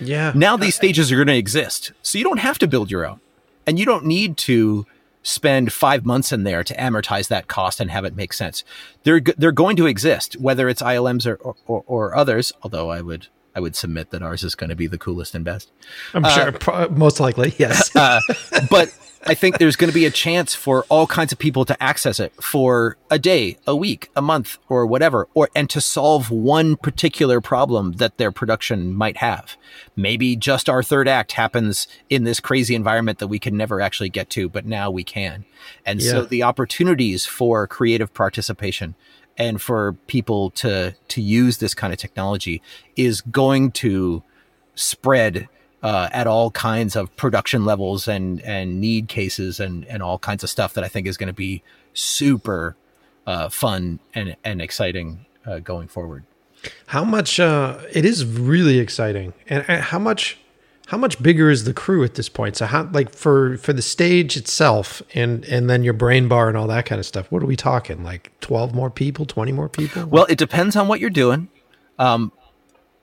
Yeah. 0.00 0.32
Now 0.34 0.56
these 0.56 0.74
uh, 0.74 0.78
stages 0.78 1.12
are 1.12 1.16
going 1.16 1.28
to 1.28 1.36
exist. 1.36 1.92
So 2.02 2.18
you 2.18 2.24
don't 2.24 2.40
have 2.40 2.58
to 2.58 2.66
build 2.66 2.90
your 2.90 3.06
own. 3.06 3.20
And 3.66 3.78
you 3.78 3.84
don't 3.84 4.06
need 4.06 4.36
to 4.38 4.86
spend 5.22 5.72
five 5.72 6.04
months 6.04 6.32
in 6.32 6.42
there 6.42 6.64
to 6.64 6.74
amortize 6.74 7.28
that 7.28 7.46
cost 7.46 7.78
and 7.80 7.90
have 7.90 8.04
it 8.04 8.16
make 8.16 8.32
sense. 8.32 8.64
They're, 9.04 9.20
they're 9.20 9.52
going 9.52 9.76
to 9.76 9.86
exist, 9.86 10.34
whether 10.40 10.68
it's 10.68 10.82
ILMs 10.82 11.26
or, 11.26 11.36
or, 11.66 11.84
or 11.86 12.16
others, 12.16 12.52
although 12.62 12.90
I 12.90 13.00
would 13.02 13.28
I 13.54 13.60
would 13.60 13.76
submit 13.76 14.10
that 14.10 14.22
ours 14.22 14.42
is 14.42 14.54
going 14.54 14.70
to 14.70 14.76
be 14.76 14.86
the 14.86 14.98
coolest 14.98 15.34
and 15.34 15.44
best. 15.44 15.70
I'm 16.14 16.24
uh, 16.24 16.30
sure, 16.30 16.88
most 16.90 17.20
likely, 17.20 17.54
yes. 17.58 17.94
uh, 17.96 18.20
but 18.70 18.94
I 19.24 19.34
think 19.34 19.58
there's 19.58 19.76
going 19.76 19.90
to 19.90 19.94
be 19.94 20.06
a 20.06 20.10
chance 20.10 20.54
for 20.54 20.84
all 20.88 21.06
kinds 21.06 21.32
of 21.32 21.38
people 21.38 21.64
to 21.66 21.80
access 21.80 22.18
it 22.18 22.32
for 22.42 22.96
a 23.10 23.18
day, 23.18 23.56
a 23.66 23.76
week, 23.76 24.10
a 24.16 24.22
month, 24.22 24.58
or 24.68 24.84
whatever, 24.84 25.28
or 25.34 25.48
and 25.54 25.70
to 25.70 25.80
solve 25.80 26.30
one 26.30 26.76
particular 26.76 27.40
problem 27.40 27.92
that 27.92 28.18
their 28.18 28.32
production 28.32 28.92
might 28.92 29.18
have. 29.18 29.56
Maybe 29.94 30.34
just 30.34 30.68
our 30.68 30.82
third 30.82 31.06
act 31.06 31.32
happens 31.32 31.86
in 32.10 32.24
this 32.24 32.40
crazy 32.40 32.74
environment 32.74 33.20
that 33.20 33.28
we 33.28 33.38
can 33.38 33.56
never 33.56 33.80
actually 33.80 34.08
get 34.08 34.28
to, 34.30 34.48
but 34.48 34.66
now 34.66 34.90
we 34.90 35.04
can. 35.04 35.44
And 35.86 36.02
yeah. 36.02 36.10
so 36.10 36.22
the 36.24 36.42
opportunities 36.42 37.24
for 37.24 37.66
creative 37.68 38.12
participation 38.12 38.96
and 39.38 39.60
for 39.60 39.94
people 40.06 40.50
to 40.50 40.94
to 41.08 41.20
use 41.20 41.58
this 41.58 41.74
kind 41.74 41.92
of 41.92 41.98
technology 41.98 42.62
is 42.96 43.20
going 43.20 43.70
to 43.72 44.22
spread 44.74 45.48
uh, 45.82 46.08
at 46.12 46.26
all 46.26 46.50
kinds 46.50 46.96
of 46.96 47.14
production 47.16 47.64
levels 47.64 48.06
and 48.06 48.40
and 48.42 48.80
need 48.80 49.08
cases 49.08 49.60
and 49.60 49.84
and 49.86 50.02
all 50.02 50.18
kinds 50.18 50.44
of 50.44 50.50
stuff 50.50 50.74
that 50.74 50.84
I 50.84 50.88
think 50.88 51.06
is 51.06 51.16
going 51.16 51.28
to 51.28 51.32
be 51.32 51.62
super 51.94 52.76
uh, 53.26 53.48
fun 53.48 54.00
and 54.14 54.36
and 54.44 54.62
exciting 54.62 55.26
uh, 55.46 55.58
going 55.58 55.88
forward. 55.88 56.24
How 56.86 57.04
much? 57.04 57.40
Uh, 57.40 57.80
it 57.92 58.04
is 58.04 58.24
really 58.24 58.78
exciting, 58.78 59.32
and, 59.48 59.64
and 59.68 59.82
how 59.82 59.98
much? 59.98 60.38
How 60.92 60.98
much 60.98 61.22
bigger 61.22 61.48
is 61.48 61.64
the 61.64 61.72
crew 61.72 62.04
at 62.04 62.16
this 62.16 62.28
point? 62.28 62.54
So 62.54 62.66
how 62.66 62.82
like 62.92 63.14
for 63.14 63.56
for 63.56 63.72
the 63.72 63.80
stage 63.80 64.36
itself 64.36 65.00
and 65.14 65.42
and 65.46 65.70
then 65.70 65.82
your 65.82 65.94
brain 65.94 66.28
bar 66.28 66.48
and 66.48 66.56
all 66.56 66.66
that 66.66 66.84
kind 66.84 66.98
of 66.98 67.06
stuff. 67.06 67.32
What 67.32 67.42
are 67.42 67.46
we 67.46 67.56
talking? 67.56 68.04
Like 68.04 68.30
12 68.42 68.74
more 68.74 68.90
people, 68.90 69.24
20 69.24 69.52
more 69.52 69.70
people? 69.70 70.04
Well, 70.04 70.26
it 70.28 70.36
depends 70.36 70.76
on 70.76 70.88
what 70.88 71.00
you're 71.00 71.08
doing. 71.08 71.48
Um 71.98 72.30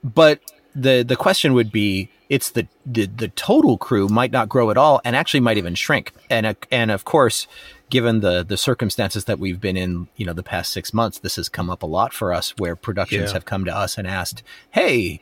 but 0.04 0.40
the 0.72 1.02
the 1.02 1.16
question 1.16 1.52
would 1.52 1.72
be 1.72 2.12
it's 2.28 2.50
the, 2.50 2.68
the 2.86 3.06
the 3.06 3.26
total 3.26 3.76
crew 3.76 4.06
might 4.06 4.30
not 4.30 4.48
grow 4.48 4.70
at 4.70 4.76
all 4.76 5.00
and 5.04 5.16
actually 5.16 5.40
might 5.40 5.58
even 5.58 5.74
shrink 5.74 6.12
and 6.30 6.46
uh, 6.46 6.54
and 6.70 6.92
of 6.92 7.04
course 7.04 7.48
given 7.88 8.20
the 8.20 8.44
the 8.44 8.56
circumstances 8.56 9.24
that 9.24 9.40
we've 9.40 9.60
been 9.60 9.76
in 9.76 10.06
you 10.14 10.24
know 10.24 10.32
the 10.32 10.44
past 10.44 10.72
6 10.72 10.94
months 10.94 11.18
this 11.18 11.34
has 11.34 11.48
come 11.48 11.68
up 11.68 11.82
a 11.82 11.86
lot 11.86 12.12
for 12.12 12.32
us 12.32 12.54
where 12.56 12.76
productions 12.76 13.30
yeah. 13.30 13.32
have 13.32 13.46
come 13.46 13.64
to 13.64 13.76
us 13.76 13.98
and 13.98 14.06
asked 14.06 14.44
hey 14.70 15.20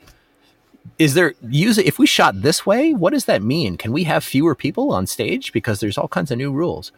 is 0.98 1.14
there 1.14 1.34
use 1.48 1.78
if 1.78 1.98
we 1.98 2.06
shot 2.06 2.42
this 2.42 2.64
way 2.64 2.92
what 2.94 3.12
does 3.12 3.24
that 3.26 3.42
mean 3.42 3.76
can 3.76 3.92
we 3.92 4.04
have 4.04 4.22
fewer 4.24 4.54
people 4.54 4.92
on 4.92 5.06
stage 5.06 5.52
because 5.52 5.80
there's 5.80 5.98
all 5.98 6.08
kinds 6.08 6.30
of 6.30 6.38
new 6.38 6.52
rules 6.52 6.92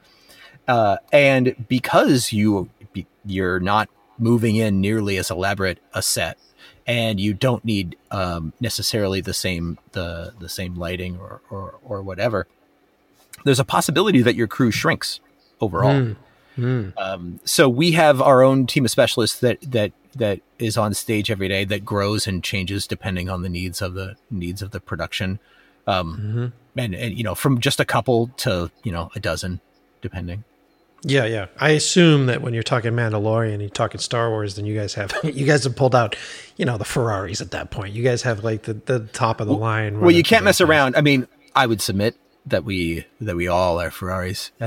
uh, 0.68 0.96
and 1.12 1.54
because 1.68 2.32
you 2.32 2.68
you're 3.24 3.60
not 3.60 3.88
moving 4.18 4.56
in 4.56 4.80
nearly 4.80 5.16
as 5.16 5.30
elaborate 5.30 5.78
a 5.94 6.02
set 6.02 6.38
and 6.86 7.20
you 7.20 7.32
don't 7.34 7.64
need 7.64 7.96
um, 8.10 8.52
necessarily 8.60 9.20
the 9.20 9.34
same 9.34 9.78
the 9.92 10.34
the 10.38 10.48
same 10.48 10.74
lighting 10.74 11.18
or, 11.18 11.40
or 11.50 11.78
or 11.84 12.02
whatever. 12.02 12.46
There's 13.44 13.60
a 13.60 13.64
possibility 13.64 14.22
that 14.22 14.34
your 14.34 14.48
crew 14.48 14.70
shrinks 14.70 15.20
overall. 15.60 15.94
Mm. 15.94 16.16
Mm. 16.60 16.92
Um, 16.98 17.40
so 17.44 17.68
we 17.68 17.92
have 17.92 18.20
our 18.20 18.42
own 18.42 18.66
team 18.66 18.84
of 18.84 18.90
specialists 18.90 19.40
that 19.40 19.60
that 19.62 19.92
that 20.16 20.40
is 20.58 20.76
on 20.76 20.94
stage 20.94 21.30
every 21.30 21.48
day 21.48 21.64
that 21.64 21.84
grows 21.84 22.26
and 22.26 22.42
changes 22.42 22.86
depending 22.86 23.28
on 23.28 23.42
the 23.42 23.48
needs 23.48 23.80
of 23.80 23.94
the 23.94 24.16
needs 24.30 24.62
of 24.62 24.70
the 24.70 24.80
production. 24.80 25.38
Um, 25.86 26.16
mm-hmm. 26.16 26.78
and, 26.78 26.94
and 26.94 27.16
you 27.16 27.24
know 27.24 27.34
from 27.34 27.60
just 27.60 27.80
a 27.80 27.84
couple 27.84 28.28
to 28.38 28.70
you 28.82 28.92
know 28.92 29.10
a 29.14 29.20
dozen 29.20 29.60
depending. 30.02 30.44
Yeah, 31.02 31.24
yeah. 31.24 31.46
I 31.58 31.70
assume 31.70 32.26
that 32.26 32.42
when 32.42 32.52
you're 32.52 32.62
talking 32.62 32.92
Mandalorian, 32.92 33.60
you're 33.60 33.70
talking 33.70 34.00
Star 34.00 34.28
Wars, 34.28 34.56
then 34.56 34.66
you 34.66 34.78
guys 34.78 34.94
have 34.94 35.12
you 35.24 35.46
guys 35.46 35.64
have 35.64 35.76
pulled 35.76 35.94
out, 35.94 36.16
you 36.56 36.64
know, 36.64 36.78
the 36.78 36.84
Ferraris 36.84 37.40
at 37.40 37.52
that 37.52 37.70
point. 37.70 37.94
You 37.94 38.02
guys 38.02 38.22
have 38.22 38.44
like 38.44 38.62
the, 38.62 38.74
the 38.74 39.00
top 39.12 39.40
of 39.40 39.46
the 39.46 39.54
line. 39.54 40.00
Well, 40.00 40.10
you 40.10 40.22
can't 40.22 40.44
mess 40.44 40.60
around. 40.60 40.96
I 40.96 41.00
mean, 41.00 41.26
I 41.56 41.66
would 41.66 41.80
submit 41.80 42.16
that 42.46 42.64
we 42.64 43.06
that 43.20 43.36
we 43.36 43.48
all 43.48 43.80
are 43.80 43.90
Ferraris. 43.90 44.50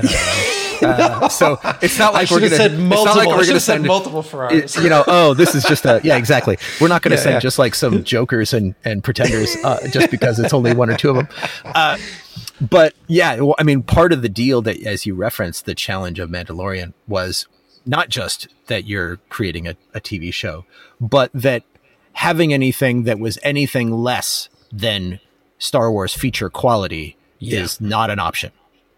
uh, 0.84 1.28
so 1.28 1.58
it's 1.82 1.98
not 1.98 2.12
like 2.12 2.30
we're 2.30 2.40
going 2.40 2.50
to 2.50 2.56
said 2.56 2.78
multiple. 2.78 3.16
Like 3.16 3.28
we're 3.28 3.44
going 3.44 3.54
to 3.54 3.60
send 3.60 3.84
multiple 3.84 4.22
Ferraris. 4.22 4.76
You 4.76 4.88
know, 4.88 5.04
oh, 5.06 5.34
this 5.34 5.54
is 5.54 5.64
just 5.64 5.84
a 5.84 6.00
yeah, 6.04 6.16
exactly. 6.16 6.56
We're 6.80 6.88
not 6.88 7.02
going 7.02 7.10
to 7.10 7.16
yeah, 7.16 7.22
send 7.22 7.34
yeah. 7.34 7.40
just 7.40 7.58
like 7.58 7.74
some 7.74 8.04
jokers 8.04 8.52
and 8.52 8.74
and 8.84 9.02
pretenders 9.02 9.56
uh, 9.64 9.88
just 9.88 10.10
because 10.10 10.38
it's 10.38 10.52
only 10.52 10.74
one 10.74 10.90
or 10.90 10.96
two 10.96 11.10
of 11.10 11.16
them. 11.16 11.28
Uh, 11.64 11.98
but 12.60 12.94
yeah, 13.06 13.40
well, 13.40 13.56
I 13.58 13.62
mean, 13.62 13.82
part 13.82 14.12
of 14.12 14.22
the 14.22 14.28
deal 14.28 14.62
that, 14.62 14.80
as 14.84 15.06
you 15.06 15.14
referenced, 15.14 15.66
the 15.66 15.74
challenge 15.74 16.18
of 16.18 16.30
Mandalorian 16.30 16.92
was 17.08 17.46
not 17.86 18.08
just 18.08 18.48
that 18.66 18.86
you're 18.86 19.16
creating 19.28 19.66
a, 19.66 19.76
a 19.92 20.00
TV 20.00 20.32
show, 20.32 20.64
but 21.00 21.30
that 21.34 21.64
having 22.14 22.52
anything 22.52 23.04
that 23.04 23.18
was 23.18 23.38
anything 23.42 23.90
less 23.90 24.48
than 24.72 25.20
Star 25.58 25.90
Wars 25.90 26.14
feature 26.14 26.50
quality 26.50 27.16
yeah. 27.38 27.60
is 27.60 27.80
not 27.80 28.10
an 28.10 28.18
option. 28.18 28.52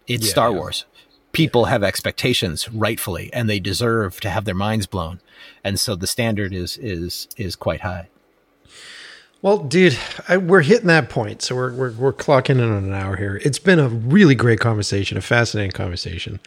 It's 0.07 0.25
yeah, 0.25 0.31
Star 0.31 0.51
yeah. 0.51 0.57
Wars. 0.57 0.85
People 1.37 1.65
have 1.65 1.83
expectations 1.83 2.67
rightfully 2.73 3.29
and 3.31 3.47
they 3.47 3.59
deserve 3.59 4.19
to 4.21 4.29
have 4.29 4.45
their 4.45 4.55
minds 4.55 4.87
blown. 4.87 5.19
And 5.63 5.79
so 5.79 5.95
the 5.95 6.07
standard 6.07 6.51
is 6.51 6.77
is 6.77 7.27
is 7.37 7.55
quite 7.55 7.81
high. 7.81 8.09
Well, 9.43 9.59
dude, 9.59 9.95
I, 10.27 10.37
we're 10.37 10.63
hitting 10.63 10.87
that 10.87 11.09
point, 11.09 11.43
so 11.43 11.55
we're, 11.55 11.71
we're 11.73 11.91
we're 11.91 12.13
clocking 12.13 12.57
in 12.57 12.71
on 12.71 12.85
an 12.85 12.93
hour 12.93 13.17
here. 13.17 13.39
It's 13.45 13.59
been 13.59 13.77
a 13.77 13.87
really 13.87 14.33
great 14.33 14.59
conversation, 14.59 15.15
a 15.15 15.21
fascinating 15.21 15.73
conversation 15.73 16.39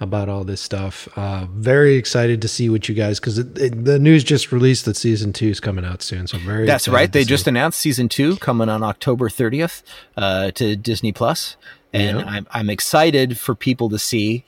about 0.00 0.28
all 0.28 0.42
this 0.42 0.60
stuff. 0.60 1.08
Uh, 1.14 1.46
very 1.52 1.94
excited 1.94 2.42
to 2.42 2.48
see 2.48 2.68
what 2.68 2.88
you 2.88 2.96
guys 2.96 3.20
because 3.20 3.36
the 3.36 3.98
news 4.00 4.24
just 4.24 4.50
released 4.50 4.84
that 4.86 4.96
season 4.96 5.32
two 5.32 5.50
is 5.50 5.60
coming 5.60 5.84
out 5.84 6.02
soon. 6.02 6.26
So 6.26 6.38
very 6.38 6.66
that's 6.66 6.88
right. 6.88 7.12
They 7.12 7.22
just 7.22 7.46
announced 7.46 7.78
season 7.78 8.08
two 8.08 8.36
coming 8.38 8.68
on 8.68 8.82
October 8.82 9.30
thirtieth 9.30 9.84
uh, 10.16 10.50
to 10.52 10.74
Disney 10.74 11.12
Plus, 11.12 11.56
and 11.92 12.18
yeah. 12.18 12.26
I'm 12.26 12.46
I'm 12.50 12.70
excited 12.70 13.38
for 13.38 13.54
people 13.54 13.88
to 13.90 13.98
see 13.98 14.44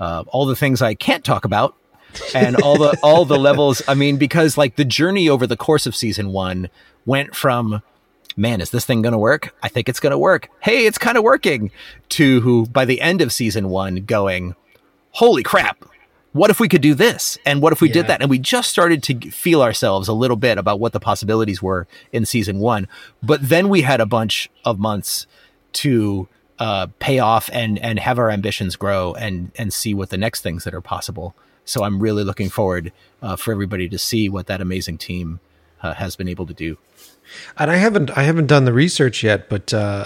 uh, 0.00 0.24
all 0.28 0.46
the 0.46 0.56
things 0.56 0.82
I 0.82 0.94
can't 0.94 1.24
talk 1.24 1.44
about. 1.44 1.76
and 2.32 2.54
all 2.62 2.78
the 2.78 2.96
all 3.02 3.24
the 3.24 3.36
levels 3.36 3.82
i 3.88 3.94
mean 3.94 4.16
because 4.16 4.56
like 4.56 4.76
the 4.76 4.84
journey 4.84 5.28
over 5.28 5.48
the 5.48 5.56
course 5.56 5.84
of 5.84 5.96
season 5.96 6.30
one 6.30 6.70
went 7.06 7.34
from 7.34 7.82
man, 8.36 8.60
is 8.60 8.70
this 8.70 8.84
thing 8.84 9.02
going 9.02 9.12
to 9.12 9.18
work? 9.18 9.54
I 9.62 9.68
think 9.68 9.88
it's 9.88 10.00
going 10.00 10.12
to 10.12 10.18
work. 10.18 10.48
Hey, 10.60 10.86
it's 10.86 10.98
kind 10.98 11.16
of 11.16 11.24
working. 11.24 11.70
To 12.10 12.40
who, 12.40 12.66
by 12.66 12.84
the 12.84 13.00
end 13.00 13.20
of 13.20 13.32
season 13.32 13.68
one, 13.68 13.96
going, 14.04 14.54
holy 15.12 15.42
crap, 15.42 15.84
what 16.32 16.50
if 16.50 16.58
we 16.58 16.68
could 16.68 16.82
do 16.82 16.94
this? 16.94 17.38
And 17.46 17.62
what 17.62 17.72
if 17.72 17.80
we 17.80 17.88
yeah. 17.88 17.94
did 17.94 18.06
that? 18.08 18.20
And 18.20 18.30
we 18.30 18.38
just 18.38 18.70
started 18.70 19.02
to 19.04 19.30
feel 19.30 19.62
ourselves 19.62 20.08
a 20.08 20.12
little 20.12 20.36
bit 20.36 20.58
about 20.58 20.80
what 20.80 20.92
the 20.92 21.00
possibilities 21.00 21.62
were 21.62 21.86
in 22.12 22.26
season 22.26 22.58
one. 22.58 22.88
But 23.22 23.48
then 23.48 23.68
we 23.68 23.82
had 23.82 24.00
a 24.00 24.06
bunch 24.06 24.50
of 24.64 24.78
months 24.78 25.26
to 25.74 26.28
uh, 26.58 26.86
pay 26.98 27.18
off 27.18 27.50
and 27.52 27.78
and 27.78 27.98
have 27.98 28.18
our 28.18 28.30
ambitions 28.30 28.76
grow 28.76 29.14
and 29.14 29.50
and 29.56 29.72
see 29.72 29.94
what 29.94 30.10
the 30.10 30.18
next 30.18 30.42
things 30.42 30.64
that 30.64 30.74
are 30.74 30.80
possible. 30.80 31.34
So 31.64 31.82
I'm 31.82 31.98
really 31.98 32.24
looking 32.24 32.50
forward 32.50 32.92
uh, 33.22 33.36
for 33.36 33.52
everybody 33.52 33.88
to 33.88 33.98
see 33.98 34.28
what 34.28 34.46
that 34.46 34.60
amazing 34.60 34.98
team 34.98 35.40
uh, 35.82 35.94
has 35.94 36.16
been 36.16 36.28
able 36.28 36.46
to 36.46 36.54
do. 36.54 36.78
And 37.56 37.70
I 37.70 37.76
haven't 37.76 38.16
I 38.16 38.24
haven't 38.24 38.46
done 38.46 38.64
the 38.64 38.72
research 38.72 39.22
yet, 39.22 39.48
but 39.48 39.72
uh, 39.72 40.04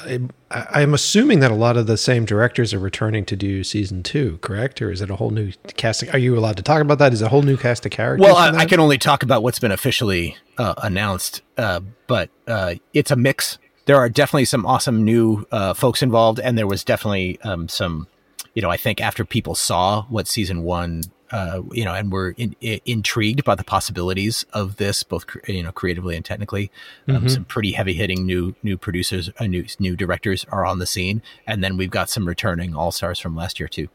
I, 0.50 0.82
am 0.82 0.94
assuming 0.94 1.40
that 1.40 1.50
a 1.50 1.54
lot 1.54 1.76
of 1.76 1.86
the 1.86 1.96
same 1.96 2.24
directors 2.24 2.72
are 2.72 2.78
returning 2.78 3.24
to 3.26 3.36
do 3.36 3.64
season 3.64 4.02
two, 4.02 4.38
correct? 4.40 4.80
Or 4.80 4.92
is 4.92 5.00
it 5.00 5.10
a 5.10 5.16
whole 5.16 5.30
new 5.30 5.52
casting? 5.76 6.10
Are 6.10 6.18
you 6.18 6.38
allowed 6.38 6.56
to 6.58 6.62
talk 6.62 6.80
about 6.80 6.98
that? 6.98 7.12
Is 7.12 7.22
it 7.22 7.26
a 7.26 7.28
whole 7.28 7.42
new 7.42 7.56
cast 7.56 7.84
of 7.86 7.92
characters? 7.92 8.24
Well, 8.24 8.36
I, 8.36 8.58
I, 8.58 8.66
can 8.66 8.78
only 8.78 8.98
talk 8.98 9.24
about 9.24 9.42
what's 9.42 9.58
been 9.58 9.72
officially 9.72 10.36
uh, 10.58 10.74
announced, 10.78 11.42
uh, 11.56 11.80
but 12.06 12.30
uh, 12.46 12.76
it's 12.94 13.10
a 13.10 13.16
mix. 13.16 13.58
There 13.88 13.96
are 13.96 14.08
definitely 14.10 14.44
some 14.44 14.66
awesome 14.66 15.02
new 15.02 15.46
uh, 15.50 15.72
folks 15.72 16.02
involved, 16.02 16.38
and 16.38 16.58
there 16.58 16.66
was 16.66 16.84
definitely 16.84 17.40
um, 17.40 17.68
some. 17.68 18.06
You 18.54 18.62
know, 18.62 18.70
I 18.70 18.76
think 18.76 19.00
after 19.00 19.24
people 19.24 19.54
saw 19.54 20.02
what 20.04 20.28
season 20.28 20.62
one 20.62 21.02
uh, 21.30 21.62
you 21.72 21.84
know, 21.84 21.94
and 21.94 22.10
we're 22.10 22.30
in, 22.30 22.54
in, 22.60 22.80
intrigued 22.86 23.44
by 23.44 23.54
the 23.54 23.64
possibilities 23.64 24.44
of 24.52 24.76
this, 24.76 25.02
both 25.02 25.26
you 25.46 25.62
know, 25.62 25.72
creatively 25.72 26.16
and 26.16 26.24
technically. 26.24 26.70
Um, 27.06 27.16
mm-hmm. 27.16 27.28
Some 27.28 27.44
pretty 27.44 27.72
heavy 27.72 27.94
hitting 27.94 28.24
new 28.26 28.54
new 28.62 28.76
producers, 28.76 29.30
uh, 29.38 29.46
new 29.46 29.64
new 29.78 29.96
directors 29.96 30.44
are 30.50 30.64
on 30.64 30.78
the 30.78 30.86
scene, 30.86 31.22
and 31.46 31.62
then 31.62 31.76
we've 31.76 31.90
got 31.90 32.10
some 32.10 32.26
returning 32.26 32.74
all 32.74 32.92
stars 32.92 33.18
from 33.18 33.36
last 33.36 33.60
year 33.60 33.68
too. 33.68 33.88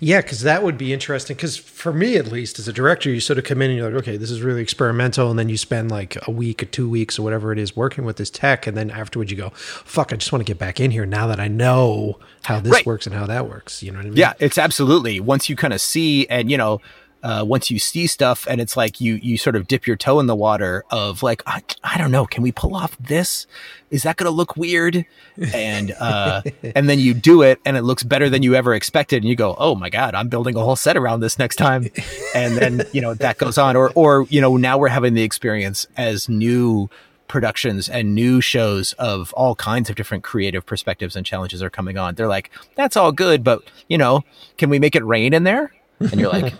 Yeah, 0.00 0.22
because 0.22 0.40
that 0.42 0.62
would 0.62 0.78
be 0.78 0.92
interesting. 0.92 1.36
Because 1.36 1.56
for 1.56 1.92
me, 1.92 2.16
at 2.16 2.28
least, 2.28 2.58
as 2.58 2.68
a 2.68 2.72
director, 2.72 3.10
you 3.10 3.20
sort 3.20 3.38
of 3.38 3.44
come 3.44 3.60
in 3.60 3.70
and 3.70 3.78
you're 3.78 3.90
like, 3.90 4.02
okay, 4.02 4.16
this 4.16 4.30
is 4.30 4.40
really 4.40 4.62
experimental, 4.62 5.30
and 5.30 5.38
then 5.38 5.48
you 5.48 5.56
spend 5.56 5.90
like 5.90 6.16
a 6.26 6.30
week 6.30 6.62
or 6.62 6.66
two 6.66 6.88
weeks 6.88 7.18
or 7.18 7.22
whatever 7.22 7.52
it 7.52 7.58
is 7.58 7.76
working 7.76 8.04
with 8.04 8.16
this 8.16 8.30
tech, 8.30 8.66
and 8.66 8.76
then 8.76 8.90
afterwards 8.90 9.30
you 9.30 9.36
go, 9.36 9.50
fuck, 9.50 10.12
I 10.12 10.16
just 10.16 10.32
want 10.32 10.40
to 10.44 10.50
get 10.50 10.58
back 10.58 10.80
in 10.80 10.90
here 10.90 11.04
now 11.04 11.26
that 11.26 11.38
I 11.38 11.48
know 11.48 12.18
how 12.42 12.60
this 12.60 12.72
right. 12.72 12.86
works 12.86 13.06
and 13.06 13.14
how 13.14 13.26
that 13.26 13.48
works. 13.48 13.82
You 13.82 13.92
know 13.92 13.98
what 13.98 14.06
I 14.06 14.10
mean? 14.10 14.16
Yeah, 14.16 14.34
it's 14.38 14.56
absolutely. 14.58 15.20
Once 15.20 15.48
you 15.48 15.56
kind 15.56 15.74
of 15.74 15.80
see, 15.80 16.26
and 16.28 16.50
you 16.50 16.56
know, 16.56 16.80
uh, 17.22 17.44
once 17.46 17.70
you 17.70 17.78
see 17.78 18.06
stuff 18.06 18.46
and 18.48 18.60
it's 18.60 18.76
like 18.76 19.00
you 19.00 19.14
you 19.14 19.36
sort 19.36 19.56
of 19.56 19.66
dip 19.66 19.86
your 19.86 19.96
toe 19.96 20.20
in 20.20 20.26
the 20.26 20.36
water 20.36 20.84
of 20.90 21.22
like 21.22 21.42
I, 21.46 21.62
I 21.82 21.98
don't 21.98 22.10
know 22.10 22.26
can 22.26 22.42
we 22.42 22.52
pull 22.52 22.74
off 22.74 22.96
this? 22.98 23.46
Is 23.90 24.02
that 24.02 24.16
going 24.16 24.26
to 24.26 24.30
look 24.30 24.56
weird? 24.56 25.04
And 25.52 25.92
uh, 25.98 26.42
and 26.76 26.88
then 26.88 26.98
you 26.98 27.14
do 27.14 27.42
it 27.42 27.60
and 27.64 27.76
it 27.76 27.82
looks 27.82 28.02
better 28.02 28.28
than 28.28 28.42
you 28.42 28.54
ever 28.54 28.74
expected. 28.74 29.22
And 29.22 29.28
you 29.28 29.36
go 29.36 29.56
oh 29.58 29.74
my 29.74 29.90
god 29.90 30.14
I'm 30.14 30.28
building 30.28 30.56
a 30.56 30.60
whole 30.60 30.76
set 30.76 30.96
around 30.96 31.20
this 31.20 31.38
next 31.38 31.56
time. 31.56 31.88
And 32.34 32.56
then 32.56 32.82
you 32.92 33.00
know 33.00 33.14
that 33.14 33.38
goes 33.38 33.58
on. 33.58 33.76
Or 33.76 33.90
or 33.94 34.26
you 34.28 34.40
know 34.40 34.56
now 34.56 34.78
we're 34.78 34.88
having 34.88 35.14
the 35.14 35.22
experience 35.22 35.86
as 35.96 36.28
new 36.28 36.88
productions 37.28 37.88
and 37.88 38.14
new 38.14 38.40
shows 38.40 38.94
of 38.94 39.32
all 39.34 39.54
kinds 39.54 39.90
of 39.90 39.96
different 39.96 40.24
creative 40.24 40.64
perspectives 40.64 41.14
and 41.14 41.26
challenges 41.26 41.62
are 41.62 41.70
coming 41.70 41.98
on. 41.98 42.14
They're 42.14 42.26
like, 42.26 42.50
that's 42.74 42.96
all 42.96 43.12
good, 43.12 43.44
but 43.44 43.62
you 43.86 43.98
know, 43.98 44.24
can 44.56 44.70
we 44.70 44.78
make 44.78 44.96
it 44.96 45.04
rain 45.04 45.34
in 45.34 45.44
there? 45.44 45.72
And 46.00 46.20
you're 46.20 46.30
like, 46.30 46.54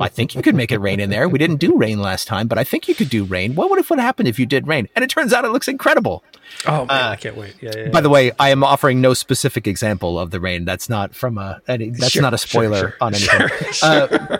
I 0.00 0.08
think 0.08 0.34
you 0.34 0.42
could 0.42 0.54
make 0.54 0.72
it 0.72 0.78
rain 0.78 1.00
in 1.00 1.10
there. 1.10 1.28
We 1.28 1.38
didn't 1.38 1.56
do 1.56 1.76
rain 1.76 2.00
last 2.00 2.26
time, 2.26 2.48
but 2.48 2.58
I 2.58 2.64
think 2.64 2.88
you 2.88 2.94
could 2.94 3.08
do 3.08 3.24
rain. 3.24 3.54
What 3.54 3.70
would 3.70 3.84
have 3.84 3.98
happened 3.98 4.28
if 4.28 4.38
you 4.38 4.46
did 4.46 4.66
rain? 4.66 4.88
And 4.94 5.04
it 5.04 5.10
turns 5.10 5.32
out 5.32 5.44
it 5.44 5.50
looks 5.50 5.68
incredible. 5.68 6.24
Oh 6.66 6.84
man, 6.86 7.04
uh, 7.04 7.10
I 7.10 7.16
can't 7.16 7.36
wait. 7.36 7.54
Yeah, 7.60 7.72
yeah, 7.76 7.88
By 7.90 8.00
the 8.00 8.10
way, 8.10 8.32
I 8.38 8.50
am 8.50 8.64
offering 8.64 9.00
no 9.00 9.14
specific 9.14 9.66
example 9.66 10.18
of 10.18 10.30
the 10.30 10.40
rain. 10.40 10.64
That's 10.64 10.88
not 10.88 11.14
from 11.14 11.38
a. 11.38 11.62
Any, 11.68 11.90
that's 11.90 12.10
sure, 12.10 12.22
not 12.22 12.34
a 12.34 12.38
spoiler 12.38 12.78
sure, 12.78 12.88
sure, 12.90 12.96
on 13.00 13.14
anything. 13.14 13.48
Uh, 13.82 14.38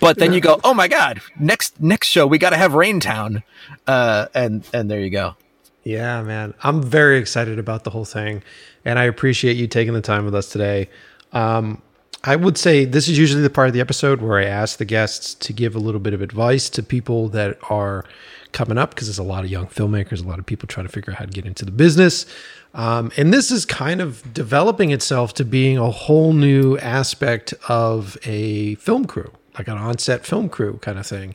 but 0.00 0.18
then 0.18 0.32
you 0.32 0.40
go, 0.40 0.60
oh 0.62 0.74
my 0.74 0.88
god! 0.88 1.20
Next 1.38 1.80
next 1.80 2.08
show, 2.08 2.26
we 2.26 2.38
got 2.38 2.50
to 2.50 2.56
have 2.56 2.74
Rain 2.74 3.00
Town, 3.00 3.42
uh, 3.86 4.26
and 4.34 4.68
and 4.72 4.90
there 4.90 5.00
you 5.00 5.10
go. 5.10 5.36
Yeah, 5.84 6.22
man, 6.22 6.54
I'm 6.62 6.82
very 6.82 7.18
excited 7.18 7.58
about 7.58 7.84
the 7.84 7.90
whole 7.90 8.04
thing, 8.04 8.42
and 8.84 8.98
I 8.98 9.04
appreciate 9.04 9.56
you 9.56 9.66
taking 9.66 9.94
the 9.94 10.00
time 10.00 10.24
with 10.24 10.34
us 10.34 10.48
today. 10.48 10.88
Um, 11.32 11.82
I 12.24 12.36
would 12.36 12.56
say 12.56 12.84
this 12.84 13.08
is 13.08 13.18
usually 13.18 13.42
the 13.42 13.50
part 13.50 13.66
of 13.66 13.74
the 13.74 13.80
episode 13.80 14.22
where 14.22 14.38
I 14.38 14.44
ask 14.44 14.78
the 14.78 14.84
guests 14.84 15.34
to 15.34 15.52
give 15.52 15.74
a 15.74 15.80
little 15.80 16.00
bit 16.00 16.14
of 16.14 16.22
advice 16.22 16.70
to 16.70 16.82
people 16.82 17.28
that 17.30 17.58
are 17.68 18.04
coming 18.52 18.78
up 18.78 18.90
because 18.90 19.08
there's 19.08 19.18
a 19.18 19.24
lot 19.24 19.44
of 19.44 19.50
young 19.50 19.66
filmmakers, 19.66 20.24
a 20.24 20.28
lot 20.28 20.38
of 20.38 20.46
people 20.46 20.68
trying 20.68 20.86
to 20.86 20.92
figure 20.92 21.12
out 21.12 21.18
how 21.18 21.24
to 21.24 21.32
get 21.32 21.46
into 21.46 21.64
the 21.64 21.72
business. 21.72 22.26
Um, 22.74 23.10
and 23.16 23.32
this 23.34 23.50
is 23.50 23.64
kind 23.64 24.00
of 24.00 24.32
developing 24.32 24.92
itself 24.92 25.34
to 25.34 25.44
being 25.44 25.78
a 25.78 25.90
whole 25.90 26.32
new 26.32 26.78
aspect 26.78 27.54
of 27.68 28.16
a 28.24 28.76
film 28.76 29.06
crew, 29.06 29.32
like 29.58 29.66
an 29.68 29.78
on-set 29.78 30.24
film 30.24 30.48
crew 30.48 30.78
kind 30.78 30.98
of 30.98 31.06
thing. 31.06 31.34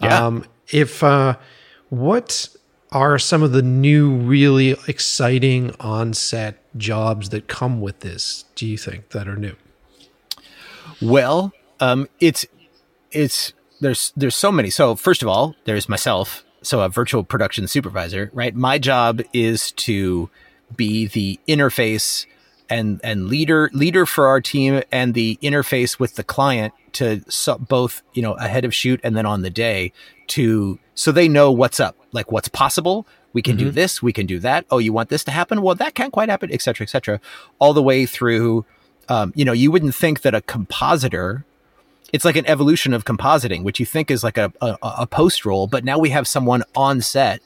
Yeah. 0.00 0.26
Um, 0.26 0.44
if 0.68 1.04
uh, 1.04 1.36
what 1.88 2.48
are 2.90 3.18
some 3.18 3.42
of 3.42 3.52
the 3.52 3.62
new, 3.62 4.12
really 4.12 4.76
exciting 4.88 5.74
on-set 5.78 6.58
jobs 6.76 7.28
that 7.30 7.46
come 7.46 7.80
with 7.80 8.00
this? 8.00 8.44
Do 8.56 8.66
you 8.66 8.76
think 8.76 9.10
that 9.10 9.28
are 9.28 9.36
new? 9.36 9.54
Well, 11.00 11.52
um, 11.80 12.08
it's 12.20 12.46
it's 13.10 13.52
there's 13.80 14.12
there's 14.16 14.36
so 14.36 14.50
many. 14.50 14.70
So 14.70 14.94
first 14.94 15.22
of 15.22 15.28
all, 15.28 15.54
there's 15.64 15.88
myself, 15.88 16.44
so 16.62 16.80
a 16.80 16.88
virtual 16.88 17.24
production 17.24 17.66
supervisor, 17.68 18.30
right? 18.32 18.54
My 18.54 18.78
job 18.78 19.20
is 19.32 19.72
to 19.72 20.30
be 20.74 21.06
the 21.06 21.38
interface 21.46 22.26
and 22.68 23.00
and 23.04 23.28
leader 23.28 23.70
leader 23.72 24.06
for 24.06 24.26
our 24.26 24.40
team 24.40 24.82
and 24.90 25.14
the 25.14 25.38
interface 25.42 25.98
with 26.00 26.16
the 26.16 26.24
client 26.24 26.74
to 26.92 27.22
so, 27.28 27.58
both 27.58 28.02
you 28.12 28.22
know 28.22 28.34
ahead 28.34 28.64
of 28.64 28.74
shoot 28.74 29.00
and 29.04 29.16
then 29.16 29.26
on 29.26 29.42
the 29.42 29.50
day 29.50 29.92
to 30.26 30.78
so 30.94 31.12
they 31.12 31.28
know 31.28 31.52
what's 31.52 31.78
up 31.78 31.96
like 32.12 32.32
what's 32.32 32.48
possible 32.48 33.06
we 33.32 33.40
can 33.40 33.56
mm-hmm. 33.56 33.66
do 33.66 33.70
this 33.70 34.02
we 34.02 34.12
can 34.12 34.26
do 34.26 34.38
that 34.40 34.66
oh 34.70 34.78
you 34.78 34.92
want 34.92 35.08
this 35.10 35.22
to 35.22 35.30
happen 35.30 35.62
well 35.62 35.74
that 35.74 35.94
can't 35.94 36.12
quite 36.12 36.28
happen 36.28 36.50
etc 36.52 36.82
etc 36.84 37.20
all 37.60 37.72
the 37.72 37.82
way 37.82 38.04
through 38.04 38.64
um, 39.08 39.32
you 39.34 39.44
know, 39.44 39.52
you 39.52 39.70
wouldn't 39.70 39.94
think 39.94 40.22
that 40.22 40.34
a 40.34 40.40
compositor, 40.40 41.44
it's 42.12 42.24
like 42.24 42.36
an 42.36 42.46
evolution 42.46 42.92
of 42.92 43.04
compositing, 43.04 43.62
which 43.62 43.80
you 43.80 43.86
think 43.86 44.10
is 44.10 44.24
like 44.24 44.38
a, 44.38 44.52
a, 44.60 44.76
a 44.82 45.06
post 45.06 45.44
roll, 45.44 45.66
but 45.66 45.84
now 45.84 45.98
we 45.98 46.10
have 46.10 46.26
someone 46.26 46.62
on 46.74 47.00
set 47.00 47.40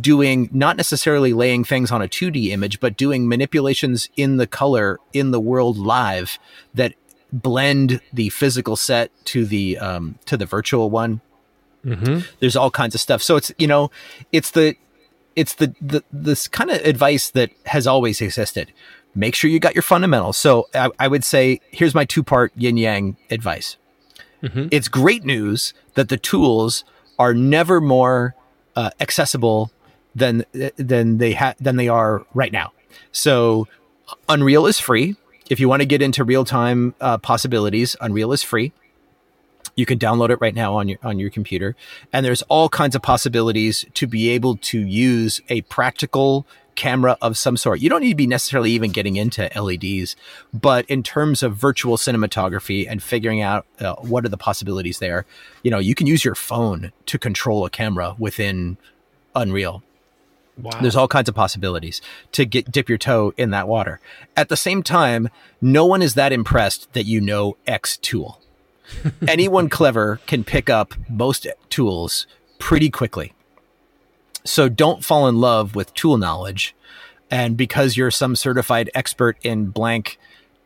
doing 0.00 0.48
not 0.52 0.76
necessarily 0.76 1.32
laying 1.32 1.64
things 1.64 1.90
on 1.90 2.00
a 2.00 2.08
2D 2.08 2.48
image, 2.48 2.80
but 2.80 2.96
doing 2.96 3.28
manipulations 3.28 4.08
in 4.16 4.38
the 4.38 4.46
color 4.46 4.98
in 5.12 5.30
the 5.30 5.40
world 5.40 5.76
live 5.76 6.38
that 6.74 6.94
blend 7.32 8.00
the 8.12 8.28
physical 8.30 8.76
set 8.76 9.10
to 9.24 9.44
the 9.44 9.78
um, 9.78 10.18
to 10.26 10.36
the 10.36 10.46
virtual 10.46 10.90
one. 10.90 11.20
Mm-hmm. 11.84 12.20
There's 12.40 12.56
all 12.56 12.70
kinds 12.70 12.94
of 12.94 13.00
stuff. 13.00 13.22
So 13.22 13.36
it's 13.36 13.52
you 13.58 13.66
know, 13.66 13.90
it's 14.30 14.50
the 14.50 14.76
it's 15.36 15.54
the, 15.54 15.74
the 15.80 16.02
this 16.12 16.48
kind 16.48 16.70
of 16.70 16.80
advice 16.82 17.30
that 17.30 17.50
has 17.66 17.86
always 17.86 18.20
existed 18.20 18.72
make 19.14 19.34
sure 19.34 19.50
you 19.50 19.60
got 19.60 19.74
your 19.74 19.82
fundamentals. 19.82 20.36
So 20.36 20.68
I, 20.74 20.90
I 20.98 21.08
would 21.08 21.24
say 21.24 21.60
here's 21.70 21.94
my 21.94 22.04
two 22.04 22.22
part 22.22 22.52
yin 22.56 22.76
yang 22.76 23.16
advice. 23.30 23.76
Mm-hmm. 24.42 24.68
It's 24.70 24.88
great 24.88 25.24
news 25.24 25.72
that 25.94 26.08
the 26.08 26.16
tools 26.16 26.84
are 27.18 27.34
never 27.34 27.80
more 27.80 28.34
uh, 28.74 28.90
accessible 29.00 29.70
than 30.14 30.44
than 30.76 31.18
they 31.18 31.32
ha- 31.32 31.54
than 31.60 31.76
they 31.76 31.88
are 31.88 32.26
right 32.34 32.52
now. 32.52 32.72
So 33.12 33.68
Unreal 34.28 34.66
is 34.66 34.78
free. 34.78 35.16
If 35.48 35.60
you 35.60 35.68
want 35.68 35.82
to 35.82 35.86
get 35.86 36.02
into 36.02 36.24
real 36.24 36.44
time 36.44 36.94
uh, 37.00 37.18
possibilities, 37.18 37.96
Unreal 38.00 38.32
is 38.32 38.42
free. 38.42 38.72
You 39.74 39.86
can 39.86 39.98
download 39.98 40.30
it 40.30 40.38
right 40.40 40.54
now 40.54 40.74
on 40.74 40.88
your 40.88 40.98
on 41.02 41.18
your 41.18 41.30
computer, 41.30 41.76
and 42.12 42.26
there's 42.26 42.42
all 42.42 42.68
kinds 42.68 42.94
of 42.94 43.02
possibilities 43.02 43.84
to 43.94 44.06
be 44.06 44.30
able 44.30 44.56
to 44.56 44.78
use 44.80 45.40
a 45.48 45.62
practical 45.62 46.46
camera 46.74 47.16
of 47.20 47.36
some 47.36 47.56
sort. 47.56 47.80
You 47.80 47.88
don't 47.88 48.00
need 48.00 48.10
to 48.10 48.16
be 48.16 48.26
necessarily 48.26 48.70
even 48.72 48.92
getting 48.92 49.16
into 49.16 49.50
LEDs, 49.54 50.16
but 50.52 50.84
in 50.86 51.02
terms 51.02 51.42
of 51.42 51.56
virtual 51.56 51.96
cinematography 51.96 52.86
and 52.88 53.02
figuring 53.02 53.40
out 53.40 53.66
uh, 53.80 53.94
what 53.96 54.24
are 54.24 54.28
the 54.28 54.36
possibilities 54.36 54.98
there, 54.98 55.26
you 55.62 55.70
know, 55.70 55.78
you 55.78 55.94
can 55.94 56.06
use 56.06 56.24
your 56.24 56.34
phone 56.34 56.92
to 57.06 57.18
control 57.18 57.64
a 57.64 57.70
camera 57.70 58.16
within 58.18 58.76
Unreal. 59.34 59.82
Wow. 60.58 60.78
There's 60.80 60.96
all 60.96 61.08
kinds 61.08 61.28
of 61.28 61.34
possibilities 61.34 62.02
to 62.32 62.44
get 62.44 62.70
dip 62.70 62.88
your 62.88 62.98
toe 62.98 63.32
in 63.36 63.50
that 63.50 63.68
water. 63.68 64.00
At 64.36 64.50
the 64.50 64.56
same 64.56 64.82
time, 64.82 65.30
no 65.60 65.86
one 65.86 66.02
is 66.02 66.14
that 66.14 66.32
impressed 66.32 66.92
that 66.92 67.04
you 67.04 67.20
know 67.20 67.56
X 67.66 67.96
tool. 67.96 68.40
Anyone 69.28 69.70
clever 69.70 70.20
can 70.26 70.44
pick 70.44 70.68
up 70.68 70.94
most 71.08 71.46
tools 71.70 72.26
pretty 72.58 72.90
quickly. 72.90 73.32
So 74.44 74.68
don't 74.68 75.04
fall 75.04 75.28
in 75.28 75.40
love 75.40 75.74
with 75.74 75.94
tool 75.94 76.18
knowledge. 76.18 76.74
And 77.30 77.56
because 77.56 77.96
you're 77.96 78.10
some 78.10 78.36
certified 78.36 78.90
expert 78.94 79.38
in 79.42 79.66
blank 79.66 80.18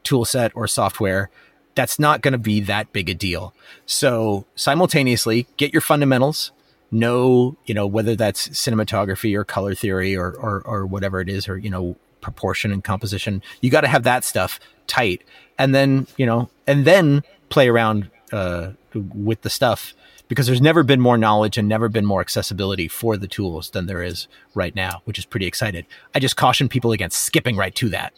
tool 0.03 0.24
set 0.24 0.53
or 0.55 0.66
software, 0.66 1.31
that's 1.74 1.98
not 1.98 2.23
going 2.23 2.32
to 2.32 2.39
be 2.39 2.61
that 2.61 2.93
big 2.93 3.09
a 3.09 3.15
deal. 3.15 3.55
So 3.85 4.47
simultaneously 4.55 5.47
get 5.59 5.73
your 5.73 5.82
fundamentals, 5.82 6.53
know, 6.90 7.57
you 7.66 7.74
know, 7.74 7.86
whether 7.86 8.16
that's 8.16 8.48
cinematography 8.48 9.36
or 9.36 9.44
color 9.44 9.74
theory 9.74 10.16
or, 10.16 10.32
or, 10.32 10.62
or 10.62 10.86
whatever 10.86 11.20
it 11.20 11.28
is, 11.28 11.48
or, 11.48 11.59
you 11.59 11.70
know, 11.70 11.97
proportion 12.20 12.73
and 12.73 12.82
composition. 12.82 13.43
You 13.61 13.70
got 13.70 13.82
to 13.82 13.89
have 13.89 14.05
that 14.05 14.24
stuff 14.24 14.59
tight. 14.86 15.23
And 15.59 15.74
then, 15.74 16.07
you 16.16 16.27
know, 16.27 16.48
and 16.66 16.85
then 16.85 17.23
play 17.48 17.69
around 17.69 18.11
uh, 18.32 18.73
with 18.94 19.43
the 19.43 19.51
stuff 19.51 19.94
because 20.28 20.47
there's 20.47 20.61
never 20.61 20.82
been 20.82 21.01
more 21.01 21.16
knowledge 21.19 21.57
and 21.59 21.69
never 21.69 21.89
been 21.89 22.05
more 22.05 22.20
accessibility 22.20 22.89
for 22.89 23.16
the 23.16 23.28
tools 23.28 23.70
than 23.70 23.86
there 23.86 24.03
is 24.03 24.28
right 24.55 24.74
now, 24.74 25.03
which 25.05 25.19
is 25.19 25.24
pretty 25.24 25.47
excited. 25.47 25.86
I 26.15 26.19
just 26.19 26.36
caution 26.36 26.69
people 26.69 26.93
against 26.93 27.23
skipping 27.23 27.57
right 27.57 27.74
to 27.77 27.89
that 27.90 28.12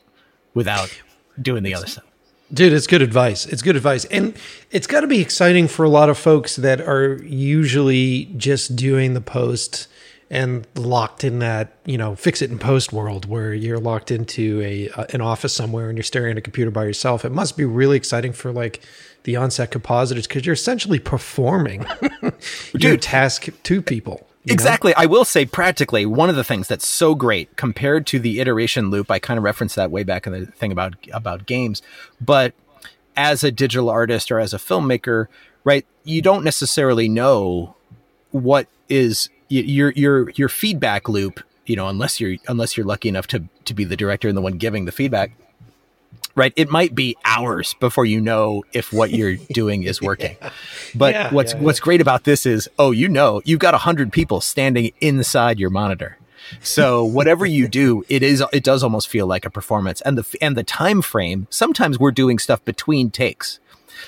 without 0.55 1.01
doing 1.41 1.63
the 1.63 1.75
other 1.75 1.87
stuff. 1.87 2.05
Dude, 2.53 2.73
it's 2.73 2.87
good 2.87 3.03
advice. 3.03 3.45
It's 3.45 3.61
good 3.61 3.77
advice. 3.77 4.07
And 4.07 4.35
it's 4.71 4.87
got 4.87 5.03
to 5.03 5.07
be 5.07 5.21
exciting 5.21 5.69
for 5.69 5.85
a 5.85 5.91
lot 5.91 6.09
of 6.09 6.17
folks 6.17 6.57
that 6.57 6.81
are 6.81 7.23
usually 7.23 8.25
just 8.37 8.75
doing 8.75 9.13
the 9.13 9.21
post 9.21 9.87
and 10.31 10.67
locked 10.75 11.25
in 11.25 11.39
that, 11.41 11.75
you 11.85 11.99
know, 11.99 12.15
fix 12.15 12.41
it 12.43 12.51
in 12.51 12.59
post 12.59 12.93
world 12.93 13.27
where 13.27 13.53
you're 13.53 13.79
locked 13.79 14.11
into 14.11 14.61
a 14.63 14.89
uh, 14.91 15.07
an 15.13 15.21
office 15.21 15.55
somewhere 15.55 15.89
and 15.89 15.97
you're 15.97 16.03
staring 16.03 16.33
at 16.33 16.39
a 16.39 16.43
computer 16.43 16.71
by 16.71 16.85
yourself. 16.85 17.25
It 17.25 17.33
must 17.33 17.57
be 17.57 17.65
really 17.65 17.97
exciting 17.97 18.33
for 18.33 18.53
like 18.53 18.83
the 19.29 19.37
onset 19.37 19.71
compositors 19.71 20.27
because 20.27 20.47
you're 20.47 20.55
essentially 20.55 20.99
performing 20.99 21.85
your 22.73 22.97
task 22.97 23.49
to 23.63 23.83
people. 23.83 24.27
Exactly. 24.47 24.93
Know? 24.93 25.03
I 25.03 25.05
will 25.05 25.27
say 25.27 25.45
practically 25.45 26.07
one 26.07 26.31
of 26.31 26.37
the 26.37 26.45
things 26.45 26.67
that's 26.67 26.89
so 26.89 27.15
great 27.15 27.55
compared 27.57 28.07
to 28.07 28.19
the 28.19 28.41
iteration 28.41 28.89
loop. 28.89 29.11
I 29.11 29.19
kind 29.19 29.37
of 29.37 29.45
referenced 29.45 29.77
that 29.77 29.91
way 29.91 30.03
back 30.03 30.27
in 30.27 30.33
the 30.33 30.47
thing 30.47 30.73
about 30.73 30.95
about 31.13 31.45
games, 31.45 31.83
but 32.19 32.55
as 33.19 33.45
a 33.45 33.51
digital 33.51 33.91
artist 33.91 34.31
or 34.31 34.41
as 34.41 34.55
a 34.55 34.59
filmmaker, 34.59 35.27
right? 35.63 35.85
You 36.05 36.23
don't 36.23 36.43
necessarily 36.43 37.07
know 37.07 37.77
what 38.31 38.67
is 38.89 39.29
your 39.51 39.91
your 39.91 40.31
your 40.31 40.49
feedback 40.49 41.07
loop. 41.07 41.41
You 41.67 41.77
know, 41.77 41.87
unless 41.89 42.19
you're 42.19 42.37
unless 42.49 42.79
you're 42.79 42.87
lucky 42.87 43.11
enough 43.11 43.27
to 43.27 43.45
to 43.67 43.75
be 43.75 43.85
the 43.85 43.95
director 43.95 44.27
and 44.27 44.39
the 44.39 44.41
one 44.41 44.57
giving 44.57 44.87
the 44.87 44.93
feedback 44.93 45.33
right? 46.39 46.53
It 46.57 46.71
might 46.71 46.95
be 46.95 47.17
hours 47.25 47.75
before 47.75 48.07
you 48.07 48.21
know 48.21 48.65
if 48.73 48.93
what 48.93 49.11
you're 49.11 49.37
doing 49.53 49.83
is 49.83 50.01
working. 50.01 50.37
yeah. 50.41 50.51
But 50.95 51.15
yeah, 51.15 51.35
what's 51.35 51.53
yeah, 51.53 51.61
what's 51.61 51.81
great 51.81 52.01
about 52.01 52.25
this 52.25 52.47
is, 52.47 52.69
oh, 52.79 52.93
you 52.93 53.09
know, 53.09 53.43
you've 53.45 53.61
got 53.61 53.75
a 53.75 53.79
hundred 53.79 54.13
people 54.13 54.41
standing 54.41 54.93
inside 55.01 55.59
your 55.59 55.71
monitor. 55.71 56.19
So 56.63 57.05
whatever 57.19 57.45
you 57.45 57.69
do, 57.69 58.05
it 58.09 58.23
is 58.23 58.43
it 58.53 58.65
does 58.65 58.83
almost 58.83 59.09
feel 59.09 59.27
like 59.27 59.45
a 59.45 59.51
performance. 59.51 60.01
And 60.03 60.17
the 60.17 60.37
and 60.41 60.57
the 60.57 60.65
time 60.65 61.03
frame, 61.03 61.47
sometimes 61.51 61.99
we're 61.99 62.13
doing 62.13 62.39
stuff 62.39 62.65
between 62.65 63.11
takes. 63.11 63.61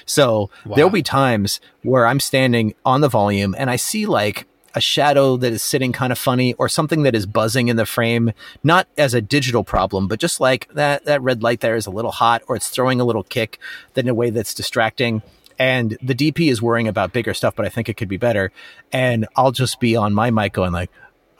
So 0.06 0.50
wow. 0.64 0.76
there'll 0.76 0.90
be 0.90 1.02
times 1.02 1.60
where 1.82 2.06
I'm 2.06 2.20
standing 2.20 2.74
on 2.84 3.00
the 3.00 3.08
volume 3.08 3.54
and 3.58 3.68
I 3.68 3.76
see 3.76 4.06
like 4.06 4.46
a 4.74 4.80
shadow 4.80 5.36
that 5.36 5.52
is 5.52 5.62
sitting 5.62 5.92
kind 5.92 6.12
of 6.12 6.18
funny 6.18 6.54
or 6.54 6.68
something 6.68 7.02
that 7.02 7.14
is 7.14 7.26
buzzing 7.26 7.68
in 7.68 7.76
the 7.76 7.86
frame, 7.86 8.32
not 8.62 8.88
as 8.96 9.14
a 9.14 9.20
digital 9.20 9.64
problem, 9.64 10.08
but 10.08 10.20
just 10.20 10.40
like 10.40 10.68
that, 10.74 11.04
that 11.04 11.22
red 11.22 11.42
light 11.42 11.60
there 11.60 11.76
is 11.76 11.86
a 11.86 11.90
little 11.90 12.10
hot 12.10 12.42
or 12.48 12.56
it's 12.56 12.68
throwing 12.68 13.00
a 13.00 13.04
little 13.04 13.24
kick 13.24 13.58
that 13.94 14.04
in 14.04 14.08
a 14.08 14.14
way 14.14 14.30
that's 14.30 14.54
distracting. 14.54 15.22
And 15.58 15.98
the 16.02 16.14
DP 16.14 16.50
is 16.50 16.62
worrying 16.62 16.88
about 16.88 17.12
bigger 17.12 17.34
stuff, 17.34 17.54
but 17.54 17.66
I 17.66 17.68
think 17.68 17.88
it 17.88 17.94
could 17.94 18.08
be 18.08 18.16
better. 18.16 18.50
And 18.92 19.26
I'll 19.36 19.52
just 19.52 19.78
be 19.78 19.94
on 19.94 20.14
my 20.14 20.30
mic 20.30 20.54
going 20.54 20.72
like, 20.72 20.90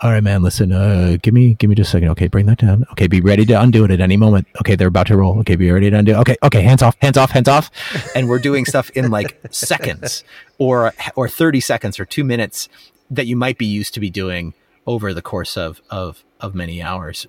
all 0.03 0.11
right, 0.11 0.23
man, 0.23 0.43
listen, 0.43 0.73
uh, 0.73 1.19
give 1.21 1.35
me, 1.35 1.55
give 1.55 1.69
me 1.69 1.77
just 1.77 1.89
a 1.89 1.93
second. 1.93 2.09
Okay. 2.11 2.29
Bring 2.29 2.47
that 2.47 2.59
down. 2.59 2.87
Okay. 2.93 3.07
Be 3.07 3.21
ready 3.21 3.45
to 3.45 3.61
undo 3.61 3.85
it 3.85 3.91
at 3.91 4.01
any 4.01 4.17
moment. 4.17 4.47
Okay. 4.61 4.75
They're 4.75 4.89
about 4.89 5.09
to 5.09 5.17
roll. 5.17 5.39
Okay. 5.41 5.57
Be 5.57 5.71
ready 5.71 5.91
to 5.91 5.97
undo. 5.97 6.15
Okay. 6.15 6.37
Okay. 6.43 6.63
Hands 6.63 6.83
off, 6.83 6.97
hands 7.03 7.19
off, 7.19 7.31
hands 7.31 7.49
off. 7.49 7.71
And 8.15 8.29
we're 8.29 8.39
doing 8.39 8.65
stuff 8.65 8.89
in 8.91 9.11
like 9.11 9.39
seconds 9.51 10.25
or, 10.59 10.95
or 11.17 11.29
30 11.29 11.61
seconds 11.61 12.01
or 12.01 12.07
two 12.07 12.25
minutes 12.25 12.71
that 13.11 13.27
you 13.27 13.37
might 13.37 13.59
be 13.59 13.67
used 13.67 13.95
to 13.95 14.01
be 14.01 14.11
doing 14.11 14.55
over 14.87 15.13
the 15.13 15.23
course 15.23 15.57
of 15.57 15.81
of 15.91 16.25
of 16.41 16.55
many 16.55 16.83
hours. 16.83 17.27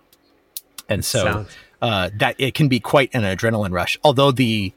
And 0.88 1.06
so 1.06 1.45
uh, 1.82 2.10
that 2.16 2.36
it 2.38 2.53
can 2.53 2.68
be 2.68 2.80
quite 2.80 3.10
an 3.14 3.24
adrenaline 3.24 3.72
rush. 3.72 3.98
Although 4.03 4.32
the 4.32 4.74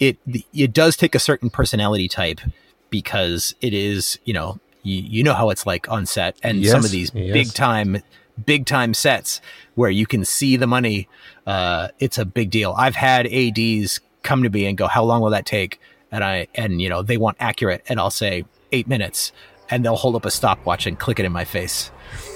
it 0.00 0.18
the, 0.26 0.44
it 0.52 0.72
does 0.72 0.96
take 0.96 1.14
a 1.14 1.18
certain 1.18 1.50
personality 1.50 2.08
type 2.08 2.40
because 2.88 3.54
it 3.60 3.72
is 3.72 4.18
you 4.24 4.34
know 4.34 4.58
you, 4.82 5.00
you 5.02 5.22
know 5.22 5.34
how 5.34 5.50
it's 5.50 5.66
like 5.66 5.88
on 5.88 6.06
set 6.06 6.36
and 6.42 6.62
yes, 6.62 6.72
some 6.72 6.84
of 6.84 6.90
these 6.90 7.12
yes. 7.14 7.32
big 7.32 7.52
time 7.52 8.02
big 8.44 8.66
time 8.66 8.94
sets 8.94 9.40
where 9.74 9.90
you 9.90 10.06
can 10.06 10.24
see 10.24 10.56
the 10.56 10.66
money 10.66 11.08
uh, 11.46 11.88
it's 11.98 12.18
a 12.18 12.24
big 12.24 12.50
deal 12.50 12.74
i've 12.76 12.96
had 12.96 13.26
ads 13.26 14.00
come 14.22 14.42
to 14.42 14.50
me 14.50 14.66
and 14.66 14.76
go 14.76 14.86
how 14.86 15.04
long 15.04 15.20
will 15.20 15.30
that 15.30 15.46
take 15.46 15.80
and 16.10 16.24
i 16.24 16.46
and 16.54 16.80
you 16.80 16.88
know 16.88 17.02
they 17.02 17.16
want 17.16 17.36
accurate 17.38 17.82
and 17.88 18.00
i'll 18.00 18.10
say 18.10 18.44
eight 18.72 18.88
minutes 18.88 19.32
and 19.70 19.84
they'll 19.84 19.96
hold 19.96 20.16
up 20.16 20.24
a 20.24 20.30
stopwatch 20.30 20.86
and 20.86 20.98
click 20.98 21.18
it 21.18 21.24
in 21.24 21.32
my 21.32 21.44
face. 21.44 21.90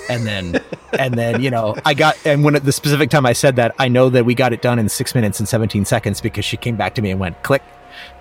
And 0.09 0.27
then, 0.27 0.61
and 0.99 1.15
then, 1.15 1.43
you 1.43 1.51
know, 1.51 1.77
I 1.85 1.95
got, 1.95 2.17
and 2.27 2.45
when 2.45 2.55
at 2.55 2.65
the 2.65 2.73
specific 2.73 3.11
time 3.11 3.27
I 3.27 3.33
said 3.33 3.57
that, 3.57 3.75
I 3.79 3.89
know 3.89 4.11
that 4.11 4.25
we 4.25 4.35
got 4.35 4.53
it 4.53 4.63
done 4.63 4.79
in 4.79 4.89
six 4.89 5.15
minutes 5.15 5.41
and 5.41 5.49
17 5.49 5.85
seconds 5.85 6.21
because 6.21 6.45
she 6.45 6.57
came 6.57 6.77
back 6.77 6.95
to 6.97 7.03
me 7.03 7.11
and 7.11 7.19
went 7.19 7.43
click 7.43 7.63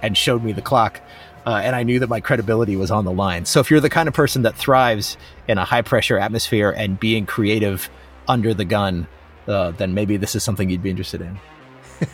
and 0.02 0.18
showed 0.18 0.44
me 0.44 0.52
the 0.54 0.62
clock. 0.62 1.02
Uh, 1.46 1.62
and 1.64 1.76
I 1.76 1.84
knew 1.84 2.00
that 2.00 2.08
my 2.08 2.22
credibility 2.22 2.76
was 2.78 2.90
on 2.90 3.04
the 3.04 3.12
line. 3.12 3.46
So 3.46 3.60
if 3.60 3.70
you're 3.70 3.82
the 3.82 3.90
kind 3.90 4.08
of 4.08 4.14
person 4.14 4.44
that 4.44 4.56
thrives 4.56 5.18
in 5.48 5.58
a 5.58 5.66
high 5.66 5.82
pressure 5.82 6.18
atmosphere 6.18 6.72
and 6.72 6.98
being 6.98 7.26
creative 7.26 7.90
under 8.28 8.54
the 8.54 8.66
gun, 8.66 9.08
uh, 9.48 9.72
then 9.72 9.94
maybe 9.94 10.16
this 10.16 10.36
is 10.36 10.44
something 10.44 10.70
you'd 10.70 10.84
be 10.84 10.90
interested 10.90 11.22
in. 11.22 11.38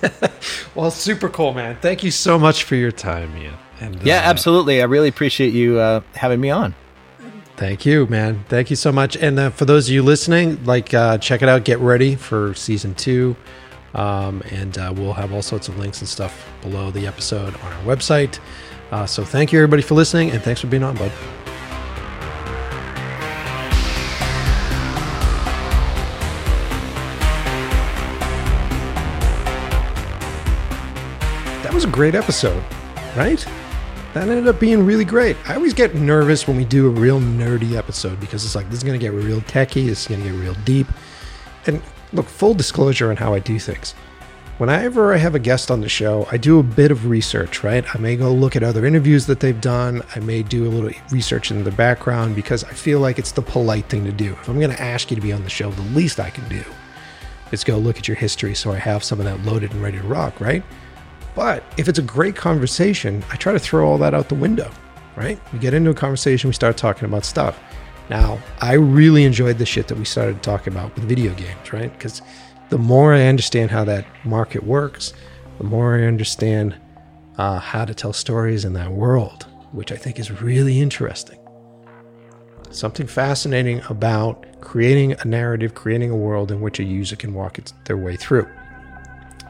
well, 0.76 0.90
super 0.90 1.30
cool, 1.30 1.54
man. 1.54 1.78
Thank 1.80 2.04
you 2.04 2.10
so 2.10 2.40
much 2.40 2.64
for 2.64 2.76
your 2.76 2.92
time, 2.92 3.36
Ian. 3.38 3.54
And, 3.80 4.02
yeah, 4.04 4.18
uh, 4.18 4.30
absolutely. 4.30 4.82
I 4.82 4.86
really 4.86 5.08
appreciate 5.08 5.54
you 5.54 5.80
uh, 5.80 6.02
having 6.16 6.42
me 6.42 6.50
on. 6.50 6.74
Thank 7.60 7.86
you, 7.86 8.06
man. 8.06 8.45
Thank 8.48 8.69
you 8.69 8.77
so 8.77 8.90
much. 8.90 9.18
And 9.18 9.38
uh, 9.38 9.49
for 9.49 9.65
those 9.65 9.90
of 9.90 9.94
you 9.94 10.02
listening, 10.02 10.64
like 10.64 10.94
uh, 10.94 11.18
check 11.18 11.41
it 11.41 11.49
out. 11.49 11.65
Get 11.65 11.80
ready 11.80 12.15
for 12.15 12.53
season 12.53 12.95
two, 12.95 13.36
um, 13.94 14.41
and 14.49 14.77
uh, 14.77 14.94
we'll 14.95 15.11
have 15.11 15.34
all 15.34 15.41
sorts 15.41 15.68
of 15.68 15.77
links 15.77 15.99
and 15.99 16.07
stuff 16.07 16.49
below 16.61 16.90
the 16.90 17.06
episode 17.06 17.53
on 17.56 17.73
our 17.73 17.84
website. 17.84 18.40
Uh, 18.91 19.06
so 19.06 19.26
thank 19.26 19.52
you, 19.52 19.60
everybody, 19.60 19.81
for 19.81 19.95
listening, 19.95 20.31
and 20.31 20.41
thanks 20.41 20.61
for 20.61 20.68
being 20.68 20.84
on, 20.84 20.95
bud. 20.95 21.11
That 31.64 31.73
was 31.73 31.84
a 31.84 31.88
great 31.88 32.15
episode, 32.15 32.64
right? 33.18 33.45
That 34.14 34.27
ended 34.27 34.48
up 34.48 34.60
being 34.60 34.86
really 34.86 35.06
great. 35.06 35.38
I 35.48 35.56
always 35.56 35.73
get 35.73 35.94
nervous 35.94 36.48
when 36.48 36.57
we 36.57 36.65
do 36.65 36.88
a 36.88 36.90
real 36.90 37.19
nerdy 37.19 37.76
episode 37.76 38.19
because 38.19 38.44
it's 38.44 38.56
like 38.56 38.65
this 38.69 38.80
is 38.80 38.84
going 38.84 38.99
to 38.99 39.03
get 39.03 39.14
real 39.14 39.41
techy, 39.41 39.88
this 39.88 40.02
is 40.02 40.07
going 40.07 40.23
to 40.23 40.30
get 40.30 40.40
real 40.40 40.56
deep. 40.65 40.88
And 41.68 41.81
look, 42.11 42.26
full 42.26 42.53
disclosure 42.53 43.11
on 43.11 43.18
how 43.18 43.34
I 43.34 43.40
do 43.40 43.60
things. 43.60 43.94
Whenever 44.57 45.14
I 45.14 45.18
have 45.18 45.36
a 45.36 45.40
guest 45.40 45.72
on 45.72 45.80
the 45.80 45.88
show, 45.88 46.27
I 46.31 46.38
do 46.38 46.60
a 46.60 46.64
bit 46.64 46.91
of 46.91 47.06
research, 47.06 47.64
right? 47.64 47.86
I 47.95 47.98
may 47.98 48.18
go 48.18 48.34
look 48.34 48.57
at 48.57 48.64
other 48.64 48.86
interviews 48.86 49.26
that 49.27 49.40
they've 49.40 49.61
done. 49.61 50.02
I 50.15 50.19
may 50.19 50.44
do 50.44 50.68
a 50.68 50.69
little 50.69 50.91
research 51.11 51.49
in 51.49 51.64
the 51.64 51.72
background 51.72 52.36
because 52.36 52.65
I 52.65 52.73
feel 52.73 52.99
like 52.99 53.19
it's 53.19 53.31
the 53.31 53.41
polite 53.41 53.86
thing 53.86 54.03
to 54.03 54.11
do. 54.11 54.34
If 54.34 54.49
I'm 54.49 54.60
going 54.60 54.72
to 54.72 54.81
ask 54.81 55.11
you 55.11 55.15
to 55.15 55.22
be 55.22 55.31
on 55.31 55.44
the 55.44 55.49
show, 55.49 55.72
the 55.72 55.81
least 55.95 56.19
I 56.19 56.30
can 56.30 56.45
do 56.49 56.64
is 57.53 57.64
go 57.64 57.77
look 57.77 57.98
at 57.98 58.07
your 58.07 58.18
history 58.18 58.53
so 58.53 58.73
I 58.73 58.77
have 58.77 59.02
some 59.03 59.19
of 59.19 59.26
that 59.26 59.45
loaded 59.45 59.72
and 59.72 59.81
ready 59.81 59.98
to 59.98 60.03
rock, 60.03 60.41
right? 60.41 60.64
But 61.40 61.64
if 61.78 61.88
it's 61.88 61.99
a 61.99 62.02
great 62.02 62.36
conversation, 62.36 63.24
I 63.32 63.38
try 63.38 63.53
to 63.53 63.60
throw 63.60 63.88
all 63.88 63.98
that 63.99 64.14
out 64.14 64.28
the 64.28 64.36
window, 64.36 64.70
right? 65.16 65.40
We 65.53 65.60
get 65.60 65.74
into 65.74 65.90
a 65.90 65.94
conversation, 65.94 66.49
we 66.49 66.53
start 66.53 66.76
talking 66.76 67.06
about 67.06 67.24
stuff. 67.24 67.57
Now, 68.10 68.40
I 68.60 68.74
really 68.74 69.24
enjoyed 69.24 69.57
the 69.57 69.66
shit 69.66 69.88
that 69.88 69.98
we 69.98 70.03
started 70.03 70.44
talking 70.44 70.74
about 70.74 70.94
with 70.95 71.06
video 71.06 71.34
games, 71.36 71.72
right? 71.72 71.94
Because 71.94 72.22
the 72.68 72.78
more 72.78 73.14
I 73.14 73.28
understand 73.28 73.72
how 73.72 73.86
that 73.86 74.06
market 74.26 74.64
works, 74.64 75.14
the 75.60 75.64
more 75.64 75.98
I 75.98 76.03
understand 76.03 76.76
uh, 77.38 77.60
how 77.60 77.86
to 77.86 77.94
tell 77.94 78.11
stories 78.11 78.66
in 78.66 78.74
that 78.74 78.91
world, 78.91 79.48
which 79.72 79.94
I 79.94 79.95
think 79.95 80.20
is 80.20 80.41
really 80.41 80.82
interesting. 80.82 81.40
Something 82.70 83.07
fascinating 83.07 83.82
about 83.88 84.60
creating 84.60 85.14
a 85.14 85.26
narrative, 85.26 85.74
creating 85.74 86.11
a 86.11 86.18
world 86.18 86.52
in 86.52 86.60
which 86.60 86.82
a 86.82 86.84
user 86.84 87.16
can 87.16 87.34
walk 87.34 87.60
their 87.86 87.95
way 87.95 88.18
through. 88.18 88.49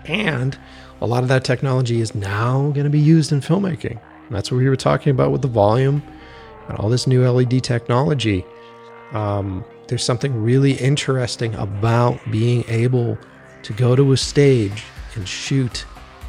And 0.05 0.55
a 1.01 1.07
lot 1.07 1.23
of 1.23 1.29
that 1.29 1.43
technology 1.43 2.01
is 2.01 2.13
now 2.13 2.71
going 2.71 2.83
to 2.83 2.89
be 2.89 2.99
used 2.99 3.31
in 3.31 3.39
filmmaking. 3.41 3.99
And 4.27 4.35
that's 4.35 4.51
what 4.51 4.57
we 4.57 4.69
were 4.69 4.75
talking 4.75 5.11
about 5.11 5.31
with 5.31 5.41
the 5.41 5.47
volume 5.47 6.03
and 6.67 6.77
all 6.77 6.89
this 6.89 7.07
new 7.07 7.27
LED 7.27 7.63
technology. 7.63 8.45
Um, 9.13 9.63
there's 9.87 10.03
something 10.03 10.43
really 10.43 10.73
interesting 10.73 11.55
about 11.55 12.19
being 12.29 12.63
able 12.67 13.17
to 13.63 13.73
go 13.73 13.95
to 13.95 14.11
a 14.11 14.17
stage 14.17 14.83
and 15.15 15.27
shoot 15.27 15.85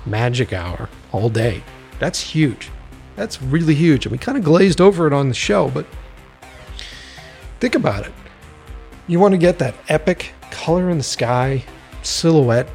magic 0.06 0.52
hour 0.52 0.88
all 1.12 1.28
day. 1.28 1.62
That's 1.98 2.20
huge. 2.20 2.70
That's 3.16 3.42
really 3.42 3.74
huge. 3.74 4.06
And 4.06 4.12
we 4.12 4.18
kind 4.18 4.38
of 4.38 4.44
glazed 4.44 4.80
over 4.80 5.06
it 5.06 5.12
on 5.12 5.28
the 5.28 5.34
show, 5.34 5.68
but 5.68 5.84
think 7.58 7.74
about 7.74 8.06
it. 8.06 8.12
You 9.08 9.18
want 9.18 9.32
to 9.32 9.38
get 9.38 9.58
that 9.58 9.74
epic 9.88 10.32
color 10.50 10.88
in 10.88 10.96
the 10.96 11.04
sky 11.04 11.62
silhouette 12.02 12.68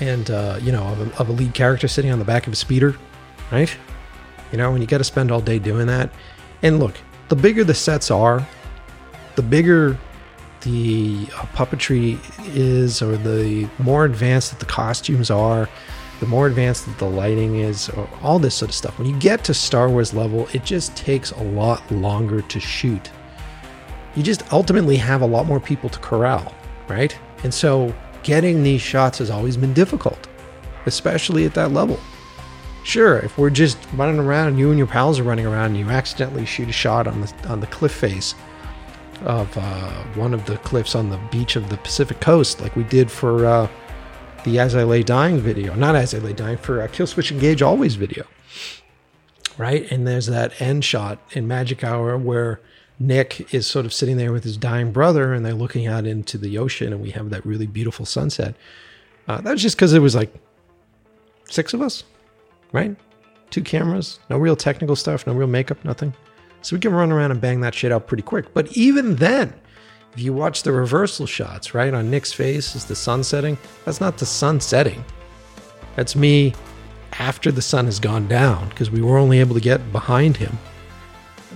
and 0.00 0.30
uh, 0.30 0.58
you 0.62 0.72
know 0.72 0.84
of 0.84 1.00
a, 1.00 1.18
of 1.18 1.28
a, 1.28 1.32
lead 1.32 1.54
character 1.54 1.88
sitting 1.88 2.10
on 2.10 2.18
the 2.18 2.24
back 2.24 2.46
of 2.46 2.52
a 2.52 2.56
speeder, 2.56 2.96
right? 3.50 3.74
You 4.52 4.58
know, 4.58 4.72
and 4.72 4.80
you 4.80 4.86
got 4.86 4.98
to 4.98 5.04
spend 5.04 5.30
all 5.30 5.40
day 5.40 5.58
doing 5.58 5.86
that. 5.86 6.10
And 6.62 6.78
look, 6.78 6.96
the 7.28 7.36
bigger 7.36 7.64
the 7.64 7.74
sets 7.74 8.10
are, 8.10 8.46
the 9.34 9.42
bigger 9.42 9.98
the 10.62 11.28
uh, 11.36 11.46
puppetry 11.54 12.18
is, 12.54 13.02
or 13.02 13.16
the 13.16 13.68
more 13.78 14.04
advanced 14.04 14.50
that 14.50 14.60
the 14.60 14.66
costumes 14.66 15.30
are, 15.30 15.68
the 16.20 16.26
more 16.26 16.46
advanced 16.46 16.86
that 16.86 16.98
the 16.98 17.08
lighting 17.08 17.56
is, 17.56 17.88
or 17.90 18.08
all 18.22 18.38
this 18.38 18.54
sort 18.54 18.70
of 18.70 18.74
stuff. 18.74 18.98
When 18.98 19.08
you 19.08 19.18
get 19.18 19.44
to 19.44 19.54
Star 19.54 19.88
Wars 19.88 20.14
level, 20.14 20.48
it 20.52 20.64
just 20.64 20.96
takes 20.96 21.30
a 21.32 21.42
lot 21.42 21.88
longer 21.90 22.42
to 22.42 22.60
shoot. 22.60 23.10
You 24.14 24.22
just 24.22 24.50
ultimately 24.52 24.96
have 24.96 25.20
a 25.20 25.26
lot 25.26 25.46
more 25.46 25.60
people 25.60 25.90
to 25.90 25.98
corral, 25.98 26.54
right? 26.88 27.16
And 27.44 27.52
so 27.52 27.94
getting 28.26 28.64
these 28.64 28.82
shots 28.82 29.18
has 29.18 29.30
always 29.30 29.56
been 29.56 29.72
difficult, 29.72 30.28
especially 30.84 31.44
at 31.44 31.54
that 31.54 31.70
level. 31.70 31.98
Sure, 32.82 33.18
if 33.20 33.38
we're 33.38 33.50
just 33.50 33.78
running 33.94 34.18
around 34.18 34.48
and 34.48 34.58
you 34.58 34.68
and 34.70 34.78
your 34.78 34.88
pals 34.88 35.20
are 35.20 35.22
running 35.22 35.46
around 35.46 35.66
and 35.66 35.78
you 35.78 35.88
accidentally 35.88 36.44
shoot 36.44 36.68
a 36.68 36.72
shot 36.72 37.06
on 37.06 37.20
the 37.20 37.32
on 37.48 37.60
the 37.60 37.66
cliff 37.68 37.92
face 37.92 38.34
of 39.22 39.56
uh, 39.56 40.02
one 40.14 40.34
of 40.34 40.44
the 40.44 40.58
cliffs 40.58 40.96
on 40.96 41.08
the 41.08 41.18
beach 41.30 41.54
of 41.54 41.70
the 41.70 41.76
Pacific 41.78 42.20
coast, 42.20 42.60
like 42.60 42.74
we 42.74 42.82
did 42.84 43.10
for 43.10 43.46
uh, 43.46 43.68
the 44.44 44.58
As 44.58 44.74
I 44.74 44.82
Lay 44.82 45.04
Dying 45.04 45.38
video, 45.38 45.74
not 45.74 45.94
As 45.94 46.12
I 46.12 46.18
Lay 46.18 46.32
Dying, 46.32 46.58
for 46.58 46.82
a 46.82 46.88
Killswitch 46.88 47.30
Engage 47.30 47.62
Always 47.62 47.94
video, 47.94 48.26
right? 49.56 49.90
And 49.90 50.04
there's 50.04 50.26
that 50.26 50.60
end 50.60 50.84
shot 50.84 51.20
in 51.30 51.46
Magic 51.46 51.84
Hour 51.84 52.18
where 52.18 52.60
Nick 52.98 53.52
is 53.52 53.66
sort 53.66 53.84
of 53.84 53.92
sitting 53.92 54.16
there 54.16 54.32
with 54.32 54.44
his 54.44 54.56
dying 54.56 54.90
brother 54.90 55.34
and 55.34 55.44
they're 55.44 55.54
looking 55.54 55.86
out 55.86 56.06
into 56.06 56.38
the 56.38 56.58
ocean 56.58 56.92
and 56.92 57.02
we 57.02 57.10
have 57.10 57.30
that 57.30 57.44
really 57.44 57.66
beautiful 57.66 58.06
sunset. 58.06 58.54
Uh, 59.28 59.40
that 59.40 59.52
was 59.52 59.62
just 59.62 59.76
because 59.76 59.92
it 59.92 59.98
was 59.98 60.14
like 60.14 60.32
six 61.48 61.74
of 61.74 61.82
us, 61.82 62.04
right? 62.72 62.96
Two 63.50 63.62
cameras, 63.62 64.18
no 64.30 64.38
real 64.38 64.56
technical 64.56 64.96
stuff, 64.96 65.26
no 65.26 65.34
real 65.34 65.46
makeup, 65.46 65.84
nothing. 65.84 66.14
So 66.62 66.74
we 66.74 66.80
can 66.80 66.92
run 66.92 67.12
around 67.12 67.30
and 67.30 67.40
bang 67.40 67.60
that 67.60 67.74
shit 67.74 67.92
out 67.92 68.06
pretty 68.06 68.22
quick. 68.22 68.52
But 68.54 68.74
even 68.76 69.16
then, 69.16 69.52
if 70.14 70.20
you 70.20 70.32
watch 70.32 70.62
the 70.62 70.72
reversal 70.72 71.26
shots, 71.26 71.74
right, 71.74 71.92
on 71.92 72.10
Nick's 72.10 72.32
face 72.32 72.74
is 72.74 72.86
the 72.86 72.96
sun 72.96 73.22
setting. 73.22 73.58
That's 73.84 74.00
not 74.00 74.16
the 74.16 74.26
sun 74.26 74.60
setting. 74.60 75.04
That's 75.94 76.16
me 76.16 76.54
after 77.18 77.52
the 77.52 77.62
sun 77.62 77.84
has 77.84 78.00
gone 78.00 78.26
down 78.26 78.68
because 78.70 78.90
we 78.90 79.02
were 79.02 79.18
only 79.18 79.40
able 79.40 79.54
to 79.54 79.60
get 79.60 79.92
behind 79.92 80.36
him. 80.36 80.58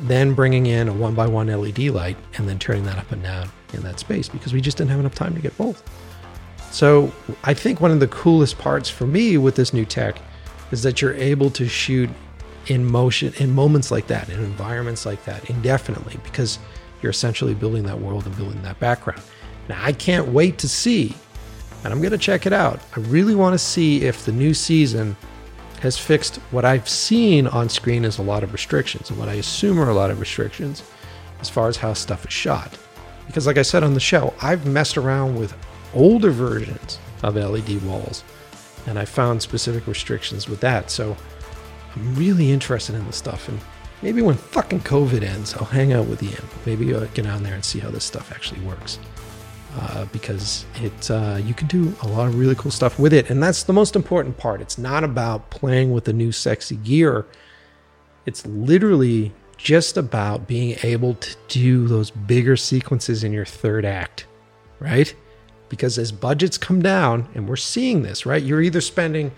Then 0.03 0.35
bringing 0.35 0.67
in 0.67 0.89
a 0.89 0.93
one 0.93 1.15
by 1.15 1.27
one 1.27 1.49
LED 1.49 1.79
light 1.79 2.17
and 2.39 2.49
then 2.49 2.59
turning 2.59 2.85
that 2.85 2.99
up 2.99 3.13
and 3.13 3.23
down 3.23 3.51
in 3.73 3.83
that 3.83 3.99
space 3.99 4.29
because 4.29 4.53
we 4.53 4.61
just 4.61 4.79
didn't 4.79 4.91
have 4.91 5.01
enough 5.01 5.15
time 5.15 5.35
to 5.35 5.41
get 5.41 5.57
both. 5.59 5.83
So 6.71 7.13
I 7.45 7.53
think 7.55 7.81
one 7.81 7.91
of 7.91 8.01
the 8.01 8.09
coolest 8.09 8.59
parts 8.59 8.89
for 8.89 9.07
me 9.07 9.37
with 9.37 9.57
this 9.57 9.73
new 9.73 9.85
tech 9.85 10.21
is 10.71 10.83
that 10.83 11.03
you're 11.03 11.15
able 11.15 11.51
to 11.51 11.69
shoot 11.69 12.09
in 12.67 12.85
motion 12.85 13.33
in 13.39 13.53
moments 13.53 13.91
like 13.91 14.07
that, 14.07 14.29
in 14.29 14.39
environments 14.41 15.05
like 15.05 15.25
that, 15.25 15.51
indefinitely 15.51 16.17
because 16.23 16.59
you're 17.03 17.11
essentially 17.11 17.55
building 17.55 17.83
that 17.85 17.99
world 17.99 18.27
and 18.27 18.37
building 18.37 18.63
that 18.63 18.79
background. 18.79 19.23
Now, 19.69 19.83
I 19.83 19.93
can't 19.93 20.29
wait 20.29 20.59
to 20.59 20.69
see, 20.69 21.15
and 21.85 21.93
I'm 21.93 22.01
going 22.01 22.13
to 22.13 22.19
check 22.19 22.47
it 22.47 22.53
out. 22.53 22.81
I 22.97 23.01
really 23.01 23.35
want 23.35 23.55
to 23.55 23.59
see 23.59 24.03
if 24.05 24.25
the 24.25 24.33
new 24.33 24.55
season 24.55 25.17
has 25.81 25.99
fixed 25.99 26.37
what 26.51 26.65
I've 26.65 26.89
seen 26.89 27.47
on 27.47 27.69
screen 27.69 28.05
as 28.05 28.19
a 28.19 28.23
lot 28.23 28.43
of 28.43 28.53
restrictions, 28.53 29.11
and 29.11 29.19
what 29.19 29.29
I 29.29 29.35
assume 29.35 29.79
are 29.81 29.89
a 29.89 29.95
lot 29.95 30.11
of 30.11 30.21
restrictions 30.21 30.83
as 31.41 31.49
far 31.49 31.69
as 31.69 31.77
how 31.77 31.95
stuff 31.95 32.25
is 32.25 32.33
shot. 32.33 32.79
Because, 33.27 33.47
like 33.47 33.59
I 33.59 33.63
said 33.63 33.83
on 33.83 33.95
the 33.95 34.01
show, 34.01 34.35
I've 34.43 34.67
messed 34.67 34.99
around 34.99 35.39
with 35.39 35.55
older 35.95 36.31
versions 36.31 36.99
of 37.23 37.37
LED 37.37 37.83
walls, 37.85 38.25
and 38.87 38.99
I 38.99 39.05
found 39.05 39.41
specific 39.41 39.87
restrictions 39.87 40.49
with 40.49 40.61
that. 40.61 40.91
So 40.91 41.17
I'm 41.95 42.15
really 42.15 42.51
interested 42.51 42.95
in 42.95 43.07
this 43.07 43.17
stuff, 43.17 43.49
and 43.49 43.59
maybe 44.03 44.21
when 44.23 44.37
fucking 44.37 44.81
COVID 44.81 45.23
ends, 45.23 45.55
I'll 45.55 45.65
hang 45.65 45.93
out 45.93 46.07
with 46.07 46.23
Ian. 46.23 46.45
Maybe 46.67 46.95
I'll 46.95 47.07
get 47.07 47.27
on 47.27 47.43
there 47.43 47.55
and 47.55 47.65
see 47.65 47.79
how 47.79 47.91
this 47.91 48.05
stuff 48.05 48.33
actually 48.33 48.61
works. 48.61 48.99
Uh, 49.79 50.05
because 50.07 50.67
it 50.83 51.11
uh, 51.13 51.39
you 51.45 51.55
can 51.55 51.69
do 51.69 51.95
a 52.03 52.09
lot 52.09 52.27
of 52.27 52.37
really 52.37 52.57
cool 52.57 52.73
stuff 52.73 52.99
with 52.99 53.13
it, 53.13 53.31
and 53.31 53.41
that's 53.41 53.63
the 53.63 53.73
most 53.73 53.95
important 53.95 54.37
part. 54.37 54.61
It's 54.61 54.79
not 54.79 55.05
about 55.05 55.49
playing 55.51 55.93
with 55.93 56.07
the 56.07 56.13
new 56.13 56.33
sexy 56.33 56.75
gear. 56.75 57.25
It's 58.27 58.45
literally 58.47 59.33
just 59.57 59.97
about 59.97 60.49
being 60.49 60.77
able 60.83 61.15
to 61.15 61.37
do 61.47 61.87
those 61.87 62.11
bigger 62.11 62.57
sequences 62.57 63.23
in 63.23 63.33
your 63.33 63.45
third 63.45 63.85
act, 63.85 64.27
right? 64.81 65.15
Because 65.69 65.99
as 65.99 66.11
budgets 66.11 66.59
come 66.59 66.83
down, 66.83 67.29
and 67.35 67.49
we're 67.49 67.57
seeing 67.57 68.03
this, 68.03 68.27
right? 68.27 68.43
You're 68.43 68.63
either 68.63 68.81
spending 68.81 69.31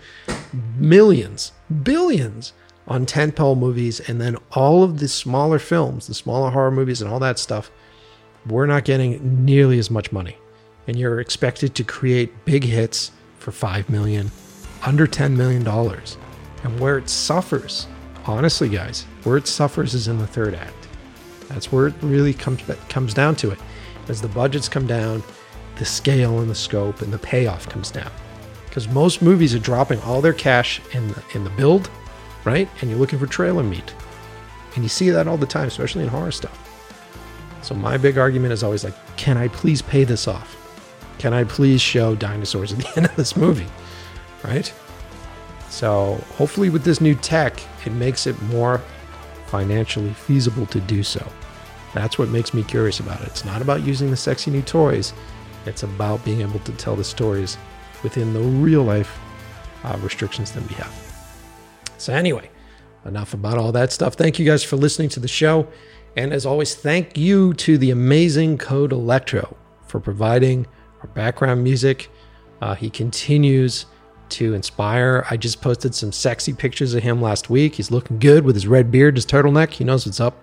millions, 0.77 1.51
billions 1.83 2.53
on 2.87 3.05
tentpole 3.05 3.57
movies, 3.57 3.99
and 3.99 4.19
then 4.19 4.37
all 4.53 4.83
of 4.83 4.99
the 4.99 5.07
smaller 5.07 5.59
films, 5.59 6.07
the 6.07 6.13
smaller 6.15 6.49
horror 6.49 6.71
movies, 6.71 7.01
and 7.01 7.11
all 7.11 7.19
that 7.19 7.37
stuff, 7.37 7.69
we're 8.47 8.65
not 8.65 8.85
getting 8.85 9.45
nearly 9.45 9.79
as 9.79 9.89
much 9.89 10.11
money. 10.11 10.37
And 10.87 10.97
you're 10.97 11.19
expected 11.19 11.75
to 11.75 11.83
create 11.83 12.45
big 12.45 12.63
hits 12.63 13.11
for 13.39 13.51
five 13.51 13.89
million, 13.89 14.31
under 14.85 15.07
ten 15.07 15.35
million 15.37 15.63
dollars. 15.63 16.17
And 16.63 16.79
where 16.79 16.97
it 16.97 17.09
suffers, 17.09 17.87
honestly, 18.25 18.69
guys, 18.69 19.03
where 19.23 19.37
it 19.37 19.47
suffers 19.47 19.93
is 19.93 20.07
in 20.07 20.17
the 20.17 20.27
third 20.27 20.55
act. 20.55 20.87
That's 21.47 21.71
where 21.71 21.87
it 21.87 21.93
really 22.01 22.33
comes 22.33 22.61
comes 22.89 23.13
down 23.13 23.35
to 23.37 23.51
it. 23.51 23.59
As 24.07 24.21
the 24.21 24.27
budgets 24.27 24.67
come 24.67 24.87
down, 24.87 25.23
the 25.77 25.85
scale 25.85 26.39
and 26.39 26.49
the 26.49 26.55
scope 26.55 27.01
and 27.01 27.11
the 27.11 27.19
payoff 27.19 27.69
comes 27.69 27.91
down. 27.91 28.11
Because 28.65 28.87
most 28.89 29.21
movies 29.21 29.53
are 29.53 29.59
dropping 29.59 29.99
all 30.01 30.21
their 30.21 30.33
cash 30.33 30.81
in 30.93 31.07
the, 31.09 31.23
in 31.35 31.43
the 31.43 31.49
build 31.51 31.89
right? 32.45 32.67
And 32.81 32.89
you're 32.89 32.99
looking 32.99 33.19
for 33.19 33.27
trailer 33.27 33.63
meat. 33.63 33.93
And 34.75 34.83
you 34.83 34.89
see 34.89 35.09
that 35.11 35.27
all 35.27 35.37
the 35.37 35.45
time, 35.45 35.67
especially 35.67 36.03
in 36.03 36.09
horror 36.09 36.31
stuff. 36.31 36.69
So 37.63 37.73
my 37.73 37.97
big 37.97 38.17
argument 38.17 38.53
is 38.53 38.61
always 38.61 38.83
like, 38.83 38.93
can 39.17 39.37
I 39.37 39.47
please 39.47 39.81
pay 39.81 40.03
this 40.03 40.27
off? 40.27 40.57
Can 41.17 41.33
I 41.33 41.45
please 41.45 41.81
show 41.81 42.13
dinosaurs 42.13 42.73
at 42.73 42.79
the 42.79 42.93
end 42.97 43.05
of 43.05 43.15
this 43.15 43.37
movie? 43.37 43.67
Right? 44.43 44.71
So 45.69 46.15
hopefully 46.35 46.69
with 46.69 46.83
this 46.83 46.99
new 47.01 47.15
tech, 47.15 47.59
it 47.85 47.93
makes 47.93 48.27
it 48.27 48.39
more 48.43 48.81
financially 49.47 50.13
feasible 50.13 50.65
to 50.67 50.79
do 50.81 51.03
so. 51.03 51.25
That's 51.93 52.19
what 52.19 52.29
makes 52.29 52.53
me 52.53 52.63
curious 52.63 52.99
about 52.99 53.21
it. 53.21 53.27
It's 53.27 53.45
not 53.45 53.61
about 53.61 53.83
using 53.83 54.11
the 54.11 54.17
sexy 54.17 54.51
new 54.51 54.61
toys. 54.61 55.13
It's 55.65 55.83
about 55.83 56.25
being 56.25 56.41
able 56.41 56.59
to 56.59 56.71
tell 56.73 56.95
the 56.95 57.03
stories 57.03 57.57
within 58.03 58.33
the 58.33 58.41
real 58.41 58.83
life 58.83 59.17
uh, 59.83 59.97
restrictions 60.01 60.51
that 60.51 60.67
we 60.67 60.75
have. 60.75 60.91
So, 61.97 62.13
anyway, 62.13 62.49
enough 63.05 63.33
about 63.33 63.57
all 63.57 63.71
that 63.71 63.91
stuff. 63.91 64.15
Thank 64.15 64.39
you 64.39 64.45
guys 64.45 64.63
for 64.63 64.75
listening 64.75 65.09
to 65.09 65.19
the 65.19 65.27
show. 65.27 65.67
And 66.15 66.33
as 66.33 66.45
always, 66.45 66.75
thank 66.75 67.17
you 67.17 67.53
to 67.55 67.77
the 67.77 67.91
amazing 67.91 68.57
Code 68.57 68.91
Electro 68.91 69.57
for 69.87 69.99
providing 69.99 70.67
our 71.01 71.07
background 71.07 71.63
music. 71.63 72.09
Uh, 72.61 72.75
he 72.75 72.89
continues 72.89 73.85
to 74.29 74.53
inspire. 74.53 75.25
I 75.29 75.37
just 75.37 75.61
posted 75.61 75.93
some 75.95 76.11
sexy 76.11 76.53
pictures 76.53 76.93
of 76.93 77.03
him 77.03 77.21
last 77.21 77.49
week. 77.49 77.75
He's 77.75 77.91
looking 77.91 78.19
good 78.19 78.45
with 78.45 78.55
his 78.55 78.67
red 78.67 78.91
beard, 78.91 79.15
his 79.15 79.25
turtleneck. 79.25 79.71
He 79.71 79.83
knows 79.83 80.05
what's 80.05 80.19
up. 80.19 80.39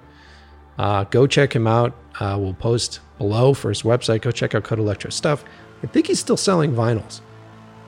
Uh, 0.78 1.04
go 1.04 1.26
check 1.26 1.54
him 1.54 1.66
out. 1.66 1.94
Uh, 2.18 2.36
we'll 2.38 2.54
post 2.54 3.00
below 3.18 3.54
for 3.54 3.68
his 3.68 3.82
website. 3.82 4.22
Go 4.22 4.30
check 4.30 4.54
out 4.54 4.64
Code 4.64 4.78
Electro 4.78 5.10
stuff. 5.10 5.44
I 5.82 5.86
think 5.86 6.06
he's 6.06 6.20
still 6.20 6.36
selling 6.36 6.72
vinyls. 6.72 7.20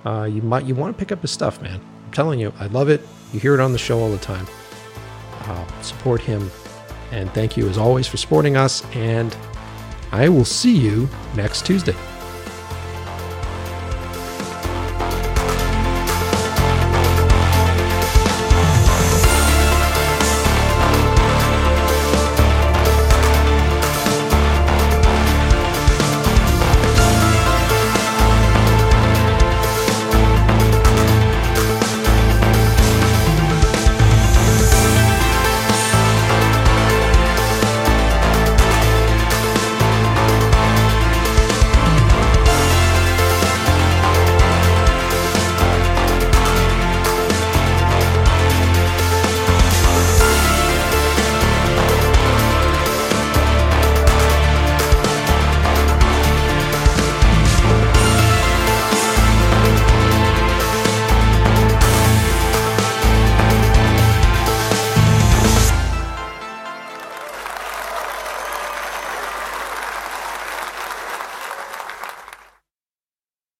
Uh, 0.04 0.24
you 0.24 0.42
might 0.42 0.64
you 0.64 0.74
want 0.74 0.96
to 0.96 0.98
pick 0.98 1.12
up 1.12 1.20
his 1.20 1.30
stuff, 1.30 1.60
man. 1.60 1.80
I'm 2.04 2.12
telling 2.12 2.40
you, 2.40 2.52
I 2.58 2.66
love 2.66 2.88
it. 2.88 3.06
You 3.32 3.40
hear 3.40 3.54
it 3.54 3.60
on 3.60 3.72
the 3.72 3.78
show 3.78 4.00
all 4.00 4.10
the 4.10 4.18
time. 4.18 4.46
Support 5.82 6.20
him. 6.20 6.50
And 7.12 7.30
thank 7.32 7.56
you, 7.56 7.68
as 7.68 7.78
always, 7.78 8.08
for 8.08 8.16
supporting 8.16 8.56
us. 8.56 8.84
And 8.94 9.36
I 10.10 10.28
will 10.28 10.44
see 10.44 10.76
you 10.76 11.08
next 11.36 11.64
Tuesday. 11.64 11.94